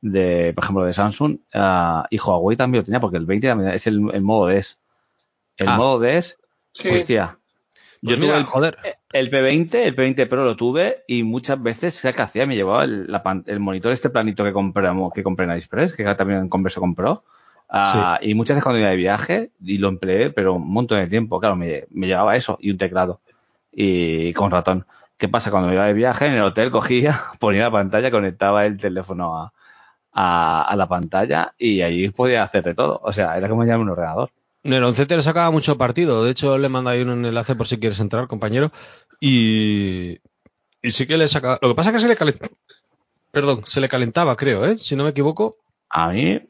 de, 0.00 0.52
por 0.54 0.64
ejemplo, 0.64 0.84
de 0.84 0.92
Samsung, 0.92 1.38
ah, 1.54 2.06
y 2.10 2.18
Huawei 2.20 2.56
también 2.56 2.82
lo 2.82 2.84
tenía, 2.84 3.00
porque 3.00 3.16
el 3.16 3.26
20 3.26 3.48
también 3.48 3.70
es 3.72 3.86
el, 3.86 4.00
el 4.12 4.22
modo 4.22 4.46
DES. 4.46 4.78
El 5.56 5.68
Ah. 5.68 5.76
modo 5.76 5.98
DES, 5.98 6.36
Sí. 6.74 6.88
hostia. 6.90 7.38
Pues 8.02 8.14
Yo 8.16 8.20
mira, 8.20 8.34
tuve 8.34 8.40
el, 8.40 8.46
joder. 8.46 8.78
El 9.18 9.30
P20, 9.30 9.74
el 9.86 9.94
P20 9.94 10.26
Pro 10.28 10.44
lo 10.44 10.56
tuve 10.56 11.04
y 11.06 11.22
muchas 11.22 11.62
veces, 11.62 11.94
¿sabes 11.94 12.16
qué 12.16 12.22
hacía? 12.22 12.46
Me 12.46 12.54
llevaba 12.56 12.84
el, 12.84 13.10
la 13.10 13.22
pan- 13.22 13.44
el 13.46 13.60
monitor 13.60 13.92
este 13.92 14.10
planito 14.10 14.44
que 14.44 14.52
compramos, 14.52 15.12
que 15.12 15.22
compré 15.22 15.44
en 15.44 15.50
AliExpress, 15.50 15.94
que 15.96 16.04
también 16.14 16.40
en 16.40 16.48
Converso 16.48 16.80
compró. 16.80 17.24
Ah, 17.68 18.18
Y 18.22 18.34
muchas 18.34 18.54
veces 18.56 18.62
cuando 18.64 18.80
iba 18.80 18.90
de 18.90 18.96
viaje, 18.96 19.50
y 19.60 19.78
lo 19.78 19.88
empleé, 19.88 20.30
pero 20.30 20.54
un 20.54 20.70
montón 20.72 20.98
de 21.00 21.08
tiempo, 21.08 21.40
claro, 21.40 21.56
me, 21.56 21.84
me 21.90 22.06
llevaba 22.06 22.36
eso 22.36 22.58
y 22.60 22.70
un 22.70 22.78
teclado 22.78 23.20
y 23.72 24.32
con 24.34 24.50
ratón. 24.50 24.86
¿Qué 25.16 25.28
pasa? 25.28 25.50
Cuando 25.50 25.68
me 25.68 25.74
iba 25.74 25.86
de 25.86 25.94
viaje 25.94 26.26
en 26.26 26.32
el 26.34 26.42
hotel 26.42 26.70
cogía, 26.70 27.20
ponía 27.40 27.62
la 27.64 27.70
pantalla, 27.70 28.10
conectaba 28.10 28.66
el 28.66 28.76
teléfono 28.76 29.38
a, 29.38 29.52
a, 30.12 30.62
a 30.62 30.76
la 30.76 30.88
pantalla 30.88 31.54
y 31.58 31.80
ahí 31.82 32.08
podía 32.10 32.42
hacer 32.42 32.64
de 32.64 32.74
todo. 32.74 33.00
O 33.02 33.12
sea, 33.12 33.36
era 33.36 33.48
como 33.48 33.64
llamar 33.64 33.80
un 33.80 33.90
ordenador. 33.90 34.30
El 34.62 34.82
11 34.82 35.06
le 35.06 35.22
sacaba 35.22 35.50
mucho 35.52 35.78
partido. 35.78 36.24
De 36.24 36.30
hecho, 36.32 36.58
le 36.58 36.68
mando 36.68 36.90
ahí 36.90 37.02
un 37.02 37.24
enlace 37.24 37.54
por 37.54 37.68
si 37.68 37.78
quieres 37.78 38.00
entrar, 38.00 38.26
compañero. 38.26 38.72
Y, 39.20 40.18
y 40.82 40.90
sí 40.90 41.06
que 41.06 41.16
le 41.16 41.28
sacaba. 41.28 41.58
Lo 41.62 41.68
que 41.70 41.74
pasa 41.74 41.90
es 41.90 41.94
que 41.96 42.00
se 42.02 42.08
le 42.08 42.16
calentaba. 42.16 42.50
Perdón, 43.32 43.62
se 43.66 43.80
le 43.80 43.88
calentaba, 43.88 44.36
creo, 44.36 44.64
¿eh? 44.64 44.78
Si 44.78 44.96
no 44.96 45.04
me 45.04 45.10
equivoco. 45.10 45.56
A 45.90 46.08
mí, 46.10 46.40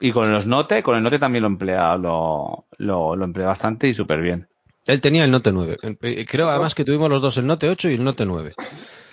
y 0.00 0.12
con 0.12 0.32
los 0.32 0.46
Note, 0.46 0.82
con 0.82 0.96
el 0.96 1.02
Note 1.02 1.18
también 1.18 1.42
lo 1.42 1.48
emplea, 1.48 1.96
lo, 1.96 2.66
lo, 2.78 3.16
lo 3.16 3.24
empleé 3.24 3.46
bastante 3.46 3.88
y 3.88 3.94
súper 3.94 4.20
bien. 4.20 4.48
Él 4.86 5.00
tenía 5.00 5.24
el 5.24 5.30
Note 5.30 5.52
9. 5.52 5.78
Eh, 6.02 6.26
Creo 6.26 6.48
además 6.48 6.74
que 6.74 6.84
tuvimos 6.84 7.08
los 7.10 7.20
dos 7.20 7.36
el 7.38 7.46
Note 7.46 7.68
8 7.68 7.88
y 7.90 7.94
el 7.94 8.04
Note 8.04 8.24
9. 8.26 8.54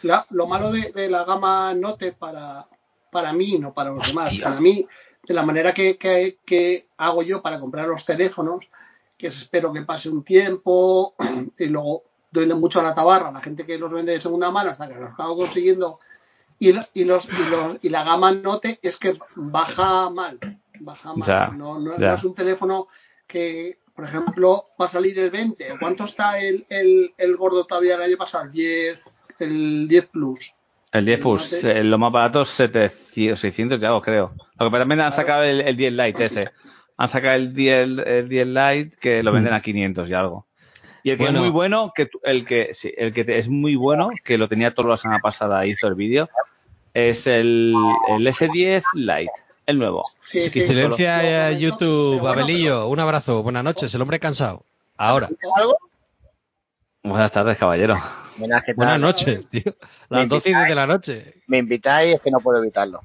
La- 0.04 0.26
lo 0.32 0.48
malo 0.48 0.72
de, 0.72 0.92
de 0.92 1.10
la 1.10 1.24
gama 1.24 1.74
Note 1.74 2.12
para, 2.14 2.68
para 3.12 3.34
mí, 3.34 3.58
no 3.60 3.74
para 3.74 3.92
los 3.92 4.08
demás, 4.08 4.34
para 4.44 4.60
mí, 4.60 4.86
de 5.26 5.34
la 5.34 5.44
manera 5.44 5.74
que, 5.74 5.98
que- 5.98 6.38
que 6.46 6.88
hago 6.98 7.24
yo 7.24 7.42
para 7.42 7.60
comprar 7.60 7.88
los 7.88 8.06
teléfonos, 8.06 8.70
que 9.18 9.28
es 9.28 9.38
espero 9.38 9.72
que 9.72 9.82
pase 9.84 10.10
un 10.10 10.24
tiempo 10.24 11.16
y 11.58 11.66
luego 11.68 12.04
doy 12.34 12.48
mucho 12.54 12.80
a 12.80 12.84
la 12.84 12.96
tabarra 12.96 13.32
la 13.32 13.40
gente 13.42 13.66
que 13.66 13.78
los 13.78 13.94
vende 13.94 14.12
de 14.12 14.20
segunda 14.22 14.52
mano 14.52 14.72
hasta 14.72 14.88
que 14.90 15.00
los 15.00 15.12
acabo 15.14 15.38
consiguiendo. 15.38 16.00
Y, 16.60 16.70
y, 16.70 17.04
los, 17.06 17.28
y, 17.30 17.50
los, 17.50 17.78
y 17.82 17.90
la 17.90 18.04
gama 18.04 18.32
Note 18.32 18.80
es 18.82 18.98
que 18.98 19.18
baja 19.36 20.10
mal, 20.10 20.40
baja 20.80 21.14
mal. 21.14 21.28
Ya, 21.28 21.48
no, 21.56 21.80
no- 21.80 21.98
ya. 21.98 22.10
no 22.10 22.14
es 22.16 22.24
un 22.24 22.36
teléfono 22.36 22.88
que, 23.28 23.78
por 23.96 24.06
ejemplo, 24.06 24.66
va 24.82 24.86
a 24.86 24.90
salir 24.90 25.18
el 25.20 25.30
20. 25.32 25.78
¿Cuánto 25.80 26.06
está 26.06 26.40
el, 26.40 26.66
el, 26.70 27.14
el 27.18 27.36
gordo 27.38 27.66
todavía 27.66 27.96
el 27.96 28.02
año 28.04 28.18
pasado? 28.18 28.46
El 28.46 28.52
10, 28.52 29.00
el 29.40 29.88
10 29.88 30.06
Plus. 30.08 30.40
El 30.92 31.06
10 31.06 31.18
El 31.18 31.22
Plus, 31.24 31.64
eh, 31.66 31.84
lo 31.84 31.98
más 31.98 32.12
barato 32.12 32.46
700, 32.46 33.40
600 33.40 33.82
y 33.82 33.86
algo, 33.86 34.02
creo. 34.02 34.34
Lo 34.60 34.72
que 34.72 34.78
también 34.78 35.02
han 35.02 35.12
sacado 35.14 35.44
el, 35.44 35.62
el 35.62 35.76
10 35.76 35.94
Lite 35.94 36.26
ese. 36.26 36.52
Han 36.98 37.10
sacado 37.10 37.36
el 37.36 37.54
10, 37.54 37.90
el 38.06 38.30
10 38.30 38.48
Lite 38.48 38.98
que 39.02 39.24
lo 39.24 39.32
Mm. 39.32 39.34
venden 39.36 39.54
a 39.54 39.62
500 39.62 40.08
y 40.10 40.14
algo. 40.14 40.46
Y 41.04 41.12
el 41.12 41.18
que 41.18 41.24
Bueno. 41.26 41.40
es 41.40 41.44
muy 41.44 41.52
bueno, 41.52 41.92
que 41.94 42.10
el 42.24 42.46
que 42.46 42.74
sí, 42.74 42.94
el 42.98 43.12
que 43.14 43.26
te- 43.26 43.38
es 43.38 43.50
muy 43.50 43.76
bueno, 43.76 44.10
que 44.24 44.38
lo 44.38 44.48
tenía 44.48 44.74
todo 44.74 44.88
la 44.88 44.98
semana 44.98 45.20
pasada, 45.20 45.66
hizo 45.66 45.88
el 45.88 45.96
vídeo, 45.96 46.30
es 46.94 47.28
el, 47.28 47.76
el 48.10 48.26
S10 48.28 48.84
Lite, 48.94 49.32
el 49.66 49.80
nuevo. 49.80 50.04
Sí, 50.22 50.40
sí. 50.40 50.66
Comento, 50.66 50.98
YouTube, 51.60 52.20
bueno, 52.20 52.30
Abelillo, 52.42 52.88
un 52.88 53.00
abrazo, 53.00 53.44
buenas 53.44 53.64
noches, 53.66 53.94
el 53.94 54.02
hombre 54.02 54.20
cansado. 54.20 54.64
Ahora, 54.98 55.30
¿Algo? 55.56 55.78
Buenas 57.04 57.32
tardes, 57.34 57.58
caballero. 57.58 57.98
Buenas, 58.38 58.62
¿qué 58.64 58.68
tal? 58.68 58.76
buenas 58.78 59.00
noches, 59.00 59.48
tío. 59.50 59.76
Las 60.10 60.28
12 60.30 60.50
y 60.52 60.54
10 60.56 60.68
de 60.70 60.76
la 60.76 60.88
noche. 60.88 61.34
Me 61.48 61.58
invitáis, 61.58 62.16
es 62.16 62.22
que 62.22 62.32
no 62.32 62.40
puedo 62.40 62.62
evitarlo. 62.62 63.02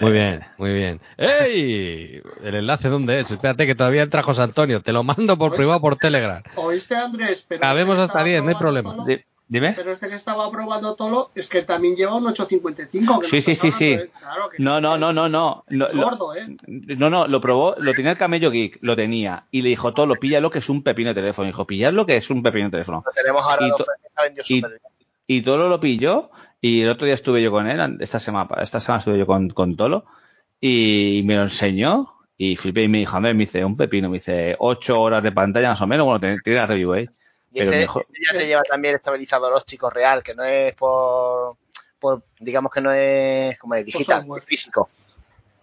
Muy 0.00 0.12
bien, 0.12 0.40
muy 0.58 0.72
bien. 0.72 1.00
¡Ey! 1.16 2.20
¿El 2.42 2.54
enlace 2.54 2.88
dónde 2.88 3.20
es? 3.20 3.30
Espérate 3.30 3.66
que 3.66 3.74
todavía 3.74 4.02
entra 4.02 4.22
José 4.22 4.42
Antonio. 4.42 4.82
Te 4.82 4.92
lo 4.92 5.04
mando 5.04 5.36
por 5.38 5.54
privado 5.54 5.80
por 5.80 5.96
Telegram. 5.96 6.42
¿Oíste, 6.56 6.96
Andrés? 6.96 7.44
Pero 7.48 7.60
Cabemos 7.60 7.92
este 7.94 8.02
hasta 8.02 8.12
estaba 8.18 8.24
10, 8.24 8.42
no 8.42 8.48
hay 8.48 8.54
problema. 8.56 8.90
Tolo- 8.96 9.04
Di- 9.06 9.20
Dime. 9.48 9.74
Pero 9.76 9.92
este 9.92 10.08
que 10.08 10.14
estaba 10.14 10.50
probando 10.50 10.94
Tolo 10.96 11.30
es 11.34 11.46
que 11.48 11.60
también 11.62 11.94
lleva 11.94 12.14
un 12.16 12.26
855. 12.26 13.20
que 13.20 13.26
Sí, 13.28 13.36
no 13.36 13.42
sí, 13.42 13.54
sí, 13.54 13.70
sí. 13.72 13.98
claro 14.18 14.48
que- 14.48 14.62
No, 14.62 14.80
no, 14.80 14.96
no, 14.96 15.12
no, 15.12 15.28
no. 15.28 15.64
Lo- 15.68 15.88
gordo, 15.92 16.34
¿eh? 16.34 16.56
No, 16.66 17.10
no, 17.10 17.26
lo 17.28 17.40
probó, 17.40 17.74
lo 17.78 17.92
tenía 17.94 18.12
el 18.12 18.16
camello 18.18 18.50
geek, 18.50 18.78
lo 18.80 18.96
tenía. 18.96 19.44
Y 19.50 19.60
le 19.62 19.68
dijo, 19.68 19.92
todo, 19.92 20.14
píllalo 20.14 20.50
que 20.50 20.58
es 20.60 20.68
un 20.70 20.82
pepino 20.82 21.10
de 21.10 21.14
teléfono. 21.16 21.46
Dijo, 21.46 21.66
pillarlo 21.66 22.06
que 22.06 22.16
es 22.16 22.30
un 22.30 22.42
pepino 22.42 22.64
de 22.66 22.70
teléfono. 22.72 23.04
Lo 23.04 23.12
tenemos 23.12 23.42
ahora 23.42 23.66
Y 23.66 24.60
to-. 24.62 24.68
Y 25.26 25.42
Tolo 25.42 25.68
lo 25.68 25.78
pilló. 25.80 26.30
Y 26.64 26.82
el 26.82 26.88
otro 26.90 27.04
día 27.06 27.14
estuve 27.14 27.42
yo 27.42 27.50
con 27.50 27.66
él, 27.68 27.98
esta 28.00 28.20
semana, 28.20 28.48
esta 28.62 28.78
semana 28.80 29.00
estuve 29.00 29.18
yo 29.18 29.26
con, 29.26 29.50
con 29.50 29.76
Tolo. 29.76 30.06
Y 30.60 31.22
me 31.26 31.34
lo 31.36 31.42
enseñó. 31.42 32.14
Y 32.38 32.56
flipé 32.56 32.84
y 32.84 32.88
me 32.88 32.98
dijo, 32.98 33.16
a 33.16 33.20
ver, 33.20 33.34
me 33.34 33.40
dice, 33.44 33.64
un 33.64 33.76
pepino. 33.76 34.08
Me 34.08 34.18
dice, 34.18 34.54
ocho 34.60 35.00
horas 35.00 35.22
de 35.24 35.32
pantalla 35.32 35.70
más 35.70 35.80
o 35.80 35.86
menos. 35.88 36.06
Bueno, 36.06 36.20
tiene 36.20 36.38
tiene 36.42 36.60
la 36.60 36.66
review 36.66 36.92
ahí. 36.92 37.02
Y 37.02 37.58
pero 37.58 37.70
ese, 37.70 37.78
mejor- 37.80 38.06
ese 38.12 38.22
ya 38.32 38.38
te 38.38 38.46
lleva 38.46 38.62
también 38.62 38.94
estabilizador 38.94 39.52
óptico 39.52 39.90
real, 39.90 40.22
que 40.22 40.34
no 40.34 40.44
es 40.44 40.72
por, 40.74 41.56
por 41.98 42.22
digamos 42.38 42.70
que 42.72 42.80
no 42.80 42.92
es 42.92 43.58
como 43.58 43.74
es 43.74 43.84
digital, 43.84 44.24
es 44.38 44.44
físico. 44.44 44.88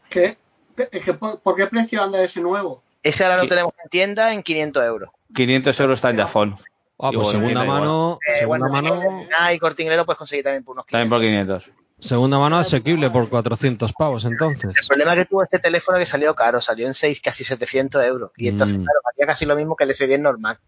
¿Qué? 0.10 0.38
¿Qué- 0.76 0.88
qué- 0.90 1.14
por, 1.14 1.40
por 1.40 1.56
qué 1.56 1.68
precio 1.68 2.04
anda 2.04 2.22
ese 2.22 2.42
nuevo? 2.42 2.84
Ese 3.02 3.24
ahora 3.24 3.38
lo 3.38 3.48
tenemos 3.48 3.74
en 3.84 3.90
tienda 3.90 4.34
en 4.34 4.44
500 4.44 4.84
euros. 4.84 5.10
500 5.34 5.80
euros 5.80 5.98
está 6.00 6.10
en 6.12 6.18
Jafón. 6.18 6.56
Ah, 7.02 7.12
pues 7.14 7.30
segunda 7.30 7.64
mano, 7.64 8.20
Eh, 8.28 8.40
segunda 8.40 8.68
bueno, 8.68 8.94
mano, 8.96 9.28
Ah, 9.40 9.54
y 9.54 9.60
Corte 9.60 9.84
Inglés 9.84 9.98
lo 9.98 10.06
puedes 10.06 10.18
conseguir 10.18 10.44
también 10.44 10.64
por 10.64 10.74
unos 10.74 10.86
500. 10.86 10.92
También 11.20 11.46
por 11.46 11.56
500. 11.62 11.72
segunda 12.00 12.38
mano 12.40 12.58
asequible 12.58 13.10
por 13.10 13.30
400 13.30 13.94
pavos 13.94 14.26
entonces. 14.26 14.74
El 14.76 14.88
problema 14.88 15.16
que 15.16 15.26
tuvo 15.26 15.44
este 15.44 15.60
teléfono 15.60 15.98
es 15.98 16.02
que 16.04 16.12
salió 16.12 16.36
caro, 16.36 16.60
salió 16.62 16.88
en 16.88 16.94
6, 16.94 17.22
casi 17.22 17.44
700 17.44 18.04
euros. 18.06 18.32
Y 18.38 18.50
entonces, 18.50 18.78
Mm. 18.78 18.84
claro, 18.84 19.00
valía 19.06 19.26
casi 19.28 19.46
lo 19.46 19.56
mismo 19.56 19.76
que 19.76 19.86
el 19.86 19.92
S10 19.92 20.20
normal. 20.20 20.60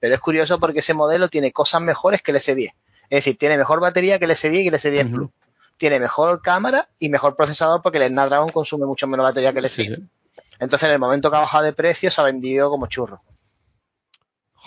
Pero 0.00 0.14
es 0.14 0.20
curioso 0.20 0.58
porque 0.60 0.80
ese 0.80 0.94
modelo 0.94 1.28
tiene 1.28 1.52
cosas 1.52 1.80
mejores 1.80 2.22
que 2.22 2.30
el 2.32 2.36
S10. 2.38 2.72
Es 3.10 3.18
decir, 3.18 3.38
tiene 3.38 3.56
mejor 3.56 3.80
batería 3.80 4.18
que 4.18 4.24
el 4.26 4.32
S10 4.32 4.62
y 4.64 4.68
el 4.68 4.74
S10 4.74 5.06
Ujú. 5.06 5.14
Plus. 5.16 5.30
Tiene 5.76 6.00
mejor 6.00 6.42
cámara 6.42 6.88
y 6.98 7.08
mejor 7.08 7.36
procesador 7.36 7.82
porque 7.82 7.98
el 7.98 8.10
Snapdragon 8.10 8.48
consume 8.50 8.84
mucho 8.86 9.06
menos 9.06 9.24
batería 9.24 9.52
que 9.52 9.60
el 9.60 9.64
S10. 9.66 9.68
Sí, 9.68 9.86
sí. 9.86 10.08
Entonces, 10.60 10.88
en 10.88 10.92
el 10.94 10.98
momento 10.98 11.30
que 11.30 11.36
ha 11.36 11.40
bajado 11.40 11.64
de 11.64 11.72
precio, 11.72 12.10
se 12.10 12.20
ha 12.20 12.24
vendido 12.24 12.68
como 12.68 12.86
churro. 12.88 13.20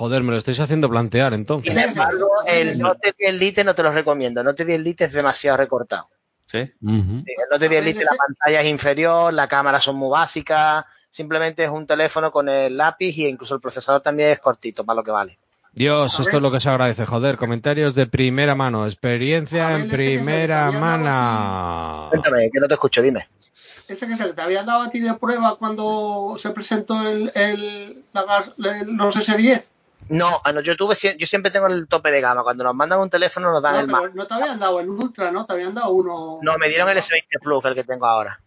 Joder, 0.01 0.23
me 0.23 0.31
lo 0.31 0.39
estáis 0.39 0.59
haciendo 0.59 0.89
plantear 0.89 1.31
Sin 1.31 1.41
entonces. 1.41 1.85
embargo, 1.89 2.27
el 2.47 2.79
Note 2.79 3.13
10 3.19 3.35
Lite 3.35 3.63
no 3.63 3.75
te 3.75 3.83
lo 3.83 3.91
recomiendo. 3.91 4.41
El 4.41 4.45
Note 4.47 4.65
10 4.65 4.81
Lite 4.81 5.03
es 5.05 5.13
demasiado 5.13 5.57
recortado. 5.57 6.07
Sí. 6.47 6.61
Ujú. 6.81 7.21
Sí, 7.23 7.33
El 7.37 7.49
Note 7.51 7.69
10 7.69 7.83
Lite, 7.85 8.03
la 8.05 8.15
pantalla 8.17 8.61
es 8.61 8.65
inferior, 8.65 9.31
la 9.31 9.47
cámara 9.47 9.79
son 9.79 9.97
muy 9.97 10.09
básicas, 10.09 10.85
simplemente 11.11 11.63
es 11.65 11.69
un 11.69 11.85
teléfono 11.85 12.31
con 12.31 12.49
el 12.49 12.75
lápiz 12.77 13.15
y 13.15 13.27
incluso 13.27 13.53
el 13.53 13.61
procesador 13.61 14.01
también 14.01 14.29
es 14.29 14.39
cortito, 14.39 14.83
para 14.83 14.95
lo 14.95 15.03
que 15.03 15.11
vale. 15.11 15.37
Dios, 15.71 16.19
esto 16.19 16.37
es 16.37 16.41
lo 16.41 16.51
que 16.51 16.59
se 16.59 16.69
agradece, 16.71 17.05
joder. 17.05 17.37
Comentarios 17.37 17.93
de 17.93 18.07
primera 18.07 18.55
mano, 18.55 18.85
experiencia 18.87 19.75
en 19.75 19.87
primera 19.87 20.71
mano. 20.71 22.07
Cuéntame, 22.09 22.49
que 22.51 22.59
no 22.59 22.67
te 22.67 22.73
escucho, 22.73 23.03
dime. 23.03 23.27
Ese 23.87 24.07
que 24.07 24.17
se 24.17 24.25
le 24.25 24.33
te 24.33 24.41
habían 24.41 24.65
dado 24.65 24.81
a 24.81 24.89
ti 24.89 24.99
de 24.99 25.13
prueba 25.13 25.57
cuando 25.59 26.37
se 26.39 26.49
presentó 26.49 27.07
el, 27.07 27.31
el, 27.35 28.03
la 28.13 28.45
el- 28.79 28.95
los 28.95 29.15
S10. 29.15 29.69
No, 30.09 30.41
ah, 30.43 30.51
no, 30.51 30.59
yo 30.61 30.75
tuve, 30.75 30.95
yo 31.17 31.27
siempre 31.27 31.51
tengo 31.51 31.67
el 31.67 31.87
tope 31.87 32.11
de 32.11 32.19
gama. 32.21 32.43
Cuando 32.43 32.63
nos 32.63 32.75
mandan 32.75 32.99
un 32.99 33.09
teléfono 33.09 33.51
nos 33.51 33.61
dan 33.61 33.73
No, 33.73 33.79
el 33.79 33.87
más. 33.87 34.13
no 34.13 34.27
te 34.27 34.33
habían 34.33 34.59
dado 34.59 34.79
el 34.79 34.89
Ultra, 34.89 35.31
¿no? 35.31 35.45
Te 35.45 35.53
habían 35.53 35.73
dado 35.73 35.91
uno. 35.91 36.39
No, 36.41 36.57
me 36.57 36.67
dieron 36.67 36.89
el 36.89 36.97
S20 36.97 37.39
Plus, 37.41 37.63
el 37.65 37.75
que 37.75 37.83
tengo 37.83 38.05
ahora. 38.05 38.39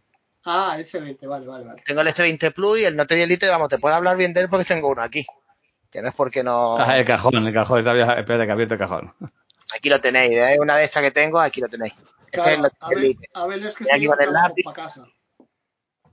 Ah, 0.44 0.76
S20, 0.78 1.26
vale, 1.26 1.47
vale, 1.47 1.64
vale. 1.64 1.82
Tengo 1.86 2.02
el 2.02 2.09
S20 2.09 2.52
Plus 2.52 2.81
y 2.81 2.85
el 2.85 2.97
Note 2.97 3.14
10 3.14 3.28
Lite, 3.28 3.48
vamos, 3.48 3.68
te 3.68 3.78
puedo 3.78 3.94
hablar 3.94 4.16
bien 4.16 4.35
de 4.35 4.43
él 4.43 4.48
porque 4.51 4.66
tengo 4.66 4.89
uno 4.89 5.02
aquí. 5.02 5.26
Que 5.90 6.02
no 6.02 6.09
es 6.09 6.14
porque 6.14 6.43
no... 6.43 6.76
Ah, 6.76 6.98
el 6.98 7.05
cajón, 7.05 7.47
el 7.47 7.55
cajón. 7.55 7.78
Espérate 7.78 8.47
que 8.47 8.52
abierto 8.52 8.74
el 8.74 8.81
cajón. 8.81 9.14
Aquí 9.74 9.89
lo 9.89 10.01
tenéis, 10.01 10.32
es 10.32 10.59
una 10.59 10.76
de 10.76 10.85
estas 10.85 11.02
que 11.02 11.12
tengo, 11.12 11.40
aquí 11.40 11.60
lo 11.60 11.68
tenéis. 11.68 11.94
Ese 12.31 12.40
es 12.40 12.47
el 12.48 12.55
Claro, 12.59 12.62
Note 12.62 12.76
a 12.81 12.89
10 12.89 12.97
ver, 13.01 13.05
Lite. 13.09 13.28
a 13.32 13.47
ver, 13.47 13.66
es 13.66 13.76
que 13.76 13.85
se 13.85 13.97
el 13.97 14.09
para 14.64 14.74
casa. 14.74 15.06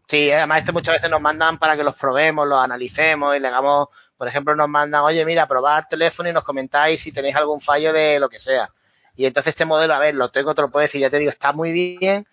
Sí, 0.08 0.32
además 0.32 0.60
este 0.60 0.72
muchas 0.72 0.96
veces 0.96 1.10
nos 1.10 1.22
mandan 1.22 1.58
para 1.58 1.76
que 1.78 1.84
los 1.84 1.96
probemos, 1.96 2.48
los 2.48 2.60
analicemos 2.60 3.36
y 3.36 3.40
le 3.40 3.48
hagamos, 3.48 3.88
por 4.22 4.28
ejemplo, 4.28 4.56
nos 4.56 4.70
mandan, 4.70 5.02
oye, 5.02 5.26
mira, 5.26 5.48
probar 5.48 5.88
teléfono 5.88 6.30
y 6.30 6.32
nos 6.32 6.44
comentáis 6.44 7.02
si 7.02 7.12
tenéis 7.12 7.36
algún 7.36 7.60
fallo 7.60 7.92
de 7.92 8.20
lo 8.20 8.30
que 8.30 8.38
sea. 8.38 8.70
Y 9.16 9.26
entonces 9.26 9.54
este 9.54 9.66
modelo, 9.66 9.96
a 9.96 9.98
ver, 9.98 10.14
lo 10.14 10.30
tengo, 10.30 10.54
te 10.54 10.62
lo 10.62 10.70
puedo 10.70 10.84
decir, 10.84 11.02
ya 11.02 11.10
te 11.10 11.18
digo, 11.18 11.32
está 11.32 11.54
muy 11.54 11.72
bien, 11.72 12.28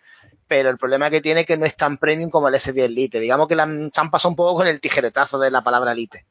pero 0.47 0.69
el 0.69 0.77
problema 0.77 1.09
que 1.09 1.23
tiene 1.23 1.41
es 1.41 1.47
que 1.47 1.57
no 1.57 1.65
es 1.65 1.75
tan 1.77 1.97
premium 1.97 2.29
como 2.29 2.49
el 2.49 2.57
S10 2.57 2.89
Lite. 2.91 3.21
Digamos 3.21 3.49
que 3.49 3.57
la 3.57 3.63
han, 3.63 3.91
pasado 4.11 4.29
un 4.29 4.37
poco 4.37 4.57
con 4.57 4.67
el 4.67 4.83
tijeretazo 4.83 5.39
de 5.39 5.51
la 5.51 5.65
palabra 5.65 5.95
Lite. 5.95 6.27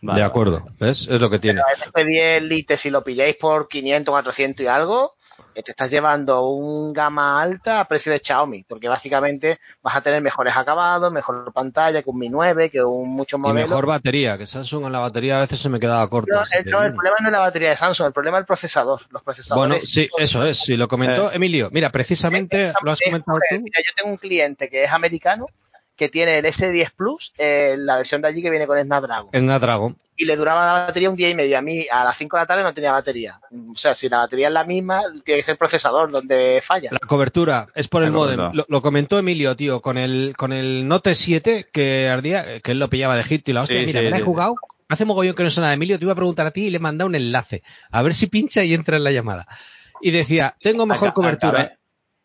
Vale, 0.00 0.20
de 0.20 0.24
acuerdo, 0.24 0.64
¿ves? 0.78 1.06
Es 1.06 1.20
lo 1.20 1.28
que 1.28 1.38
tiene. 1.38 1.60
El 1.60 1.92
S10 1.92 2.40
Lite, 2.40 2.78
si 2.78 2.88
lo 2.88 3.04
pilláis 3.04 3.36
por 3.36 3.68
500, 3.68 4.10
400 4.10 4.64
y 4.64 4.68
algo, 4.68 5.16
eh, 5.54 5.62
te 5.62 5.72
estás 5.72 5.90
llevando 5.90 6.46
un 6.48 6.92
gama 6.92 7.40
alta 7.40 7.80
a 7.80 7.84
precio 7.86 8.12
de 8.12 8.20
Xiaomi, 8.24 8.64
porque 8.64 8.88
básicamente 8.88 9.58
vas 9.82 9.96
a 9.96 10.00
tener 10.00 10.20
mejores 10.22 10.56
acabados, 10.56 11.12
mejor 11.12 11.52
pantalla 11.52 12.02
que 12.02 12.10
un 12.10 12.18
Mi 12.18 12.28
9, 12.28 12.70
que 12.70 12.82
un 12.82 13.08
mucho 13.10 13.36
Y 13.38 13.40
modelo. 13.40 13.66
mejor 13.68 13.86
batería, 13.86 14.36
que 14.38 14.46
Samsung 14.46 14.86
en 14.86 14.92
la 14.92 14.98
batería 15.00 15.38
a 15.38 15.40
veces 15.40 15.58
se 15.60 15.68
me 15.68 15.80
quedaba 15.80 16.08
corto. 16.08 16.34
No, 16.34 16.42
el, 16.42 16.64
que 16.64 16.70
no, 16.70 16.78
el 16.78 16.84
bien. 16.90 16.94
problema 16.94 17.16
no 17.20 17.28
es 17.28 17.32
la 17.32 17.38
batería 17.40 17.70
de 17.70 17.76
Samsung, 17.76 18.06
el 18.08 18.12
problema 18.12 18.38
es 18.38 18.42
el 18.42 18.46
procesador. 18.46 19.00
Los 19.10 19.22
procesadores. 19.22 19.68
Bueno, 19.68 19.82
sí, 19.86 20.08
eso 20.18 20.44
es, 20.44 20.58
sí, 20.58 20.76
lo 20.76 20.88
comentó 20.88 21.30
Eh. 21.30 21.36
Emilio. 21.36 21.68
Mira, 21.72 21.90
precisamente 21.90 22.72
lo 22.82 22.92
has 22.92 23.00
comentado 23.04 23.38
tú. 23.48 23.56
Mira, 23.60 23.80
yo 23.80 23.92
tengo 23.96 24.10
un 24.10 24.16
cliente 24.18 24.68
que 24.68 24.84
es 24.84 24.92
americano 24.92 25.46
que 26.00 26.08
tiene 26.08 26.38
el 26.38 26.46
S10 26.46 26.92
Plus, 26.96 27.34
eh, 27.36 27.74
la 27.76 27.98
versión 27.98 28.22
de 28.22 28.28
allí 28.28 28.40
que 28.40 28.48
viene 28.48 28.66
con 28.66 28.82
Snapdragon. 28.82 29.28
Snapdragon. 29.34 29.96
y 30.16 30.24
le 30.24 30.34
duraba 30.34 30.64
la 30.64 30.72
batería 30.86 31.10
un 31.10 31.16
día 31.16 31.28
y 31.28 31.34
medio. 31.34 31.58
A 31.58 31.60
mí 31.60 31.84
a 31.92 32.04
las 32.04 32.16
5 32.16 32.36
de 32.38 32.42
la 32.42 32.46
tarde 32.46 32.62
no 32.62 32.72
tenía 32.72 32.92
batería. 32.92 33.38
O 33.70 33.76
sea, 33.76 33.94
si 33.94 34.08
la 34.08 34.18
batería 34.20 34.48
es 34.48 34.54
la 34.54 34.64
misma, 34.64 35.02
tiene 35.24 35.40
que 35.40 35.44
ser 35.44 35.52
el 35.52 35.58
procesador 35.58 36.10
donde 36.10 36.62
falla. 36.64 36.88
La 36.92 36.98
cobertura 37.00 37.66
es 37.74 37.86
por 37.86 38.02
el 38.02 38.12
modem. 38.12 38.50
Lo, 38.54 38.64
lo 38.66 38.80
comentó 38.82 39.18
Emilio, 39.18 39.54
tío, 39.56 39.80
con 39.82 39.98
el, 39.98 40.32
con 40.38 40.52
el 40.54 40.88
Note 40.88 41.14
7 41.14 41.68
que 41.70 42.08
ardía, 42.08 42.60
que 42.60 42.72
él 42.72 42.78
lo 42.78 42.88
pillaba 42.88 43.14
de 43.14 43.20
Egipto 43.20 43.50
y 43.50 43.54
la 43.54 43.60
hostia. 43.62 43.78
Sí, 43.80 43.86
Mira, 43.86 44.00
sí, 44.00 44.04
me 44.06 44.10
la 44.10 44.16
he 44.16 44.20
jugado. 44.22 44.54
Hace 44.88 45.04
mogollón 45.04 45.34
que 45.34 45.42
no 45.42 45.50
suena 45.50 45.68
de 45.68 45.74
Emilio, 45.74 45.98
te 45.98 46.04
iba 46.06 46.12
a 46.12 46.16
preguntar 46.16 46.46
a 46.46 46.50
ti 46.50 46.64
y 46.66 46.70
le 46.70 46.78
he 46.78 46.80
mandado 46.80 47.08
un 47.08 47.14
enlace. 47.14 47.62
A 47.90 48.02
ver 48.02 48.14
si 48.14 48.26
pincha 48.26 48.64
y 48.64 48.72
entra 48.74 48.96
en 48.96 49.04
la 49.04 49.12
llamada. 49.12 49.46
Y 50.00 50.10
decía, 50.12 50.56
tengo 50.62 50.84
mejor 50.86 51.08
Acá- 51.08 51.14
cobertura 51.14 51.76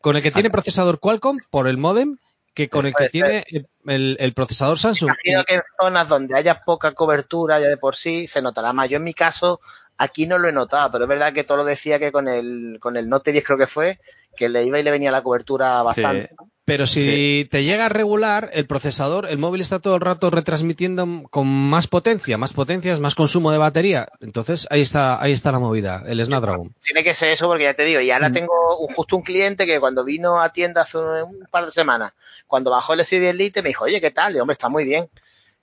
con 0.02 0.16
el 0.16 0.24
que 0.24 0.32
tiene 0.32 0.48
acá. 0.48 0.54
procesador 0.54 1.00
Qualcomm 1.00 1.40
por 1.50 1.68
el 1.68 1.78
modem 1.78 2.18
que 2.56 2.70
con 2.70 2.86
el 2.86 2.96
que 2.96 3.10
tiene 3.10 3.46
el 3.86 4.34
procesador 4.34 4.80
Samsung. 4.80 5.12
Imagino 5.24 5.44
que 5.44 5.56
en 5.56 5.62
zonas 5.80 6.08
donde 6.08 6.36
haya 6.36 6.64
poca 6.64 6.94
cobertura 6.94 7.60
ya 7.60 7.68
de 7.68 7.78
por 7.78 7.96
sí 7.96 8.26
se 8.26 8.42
notará 8.42 8.74
más. 8.74 8.90
Yo 8.90 8.98
en 8.98 9.04
mi 9.04 9.14
caso 9.14 9.60
aquí 9.98 10.26
no 10.28 10.38
lo 10.38 10.48
he 10.48 10.52
notado, 10.52 10.92
pero 10.92 11.06
es 11.06 11.10
verdad 11.10 11.34
que 11.34 11.44
todo 11.44 11.58
lo 11.58 11.66
decía 11.66 12.00
que 12.00 12.12
con 12.12 12.28
el, 12.28 12.78
con 12.80 12.98
el 12.98 13.08
Note 13.10 13.32
10 13.32 13.44
creo 13.44 13.58
que 13.58 13.68
fue, 13.68 14.00
que 14.36 14.50
le 14.50 14.64
iba 14.66 14.80
y 14.80 14.84
le 14.84 14.92
venía 14.92 15.12
la 15.12 15.24
cobertura 15.24 15.82
bastante. 15.84 16.30
Sí. 16.30 16.36
Pero 16.68 16.88
si 16.88 17.48
te 17.52 17.64
llega 17.64 17.86
a 17.86 17.90
regular, 17.90 18.50
el 18.52 18.66
procesador, 18.66 19.28
el 19.30 19.38
móvil 19.38 19.62
está 19.62 19.78
todo 19.80 19.94
el 19.96 20.02
rato 20.02 20.32
retransmitiendo 20.32 21.06
con 21.30 21.46
más 21.48 21.86
potencia, 21.86 22.40
más 22.40 22.54
potencias, 22.54 23.00
más 23.00 23.14
consumo 23.14 23.52
de 23.52 23.60
batería. 23.60 24.08
Entonces 24.20 24.66
ahí 24.72 24.82
está, 24.82 25.22
ahí 25.22 25.32
está 25.32 25.52
la 25.52 25.60
movida, 25.60 26.02
el 26.08 26.26
Snapdragon. 26.26 26.74
Tiene 26.84 27.04
que 27.04 27.14
ser 27.14 27.30
eso 27.30 27.48
porque 27.48 27.66
ya 27.66 27.76
te 27.76 27.84
digo, 27.84 28.02
y 28.02 28.10
ahora 28.10 28.30
Mm. 28.30 28.34
tengo 28.34 28.80
un- 28.80 28.96
justo 28.96 29.16
un 29.16 29.22
cliente 29.22 29.68
que 29.68 29.80
cuando 29.80 30.04
vino 30.04 30.42
a 30.42 30.52
tienda 30.52 30.82
hace 30.82 30.98
un, 30.98 31.06
un 31.06 31.48
par 31.52 31.66
de 31.66 31.72
semanas, 31.72 32.14
cuando 32.48 32.72
bajó 32.72 32.94
el 32.94 33.02
S10 33.02 33.34
Lite 33.36 33.62
me 33.62 33.70
dijo, 33.70 33.84
oye, 33.86 34.02
¿qué 34.02 34.10
tal? 34.10 34.36
Y 34.36 34.40
hombre, 34.40 34.54
está 34.54 34.68
muy 34.68 34.86
bien. 34.86 35.08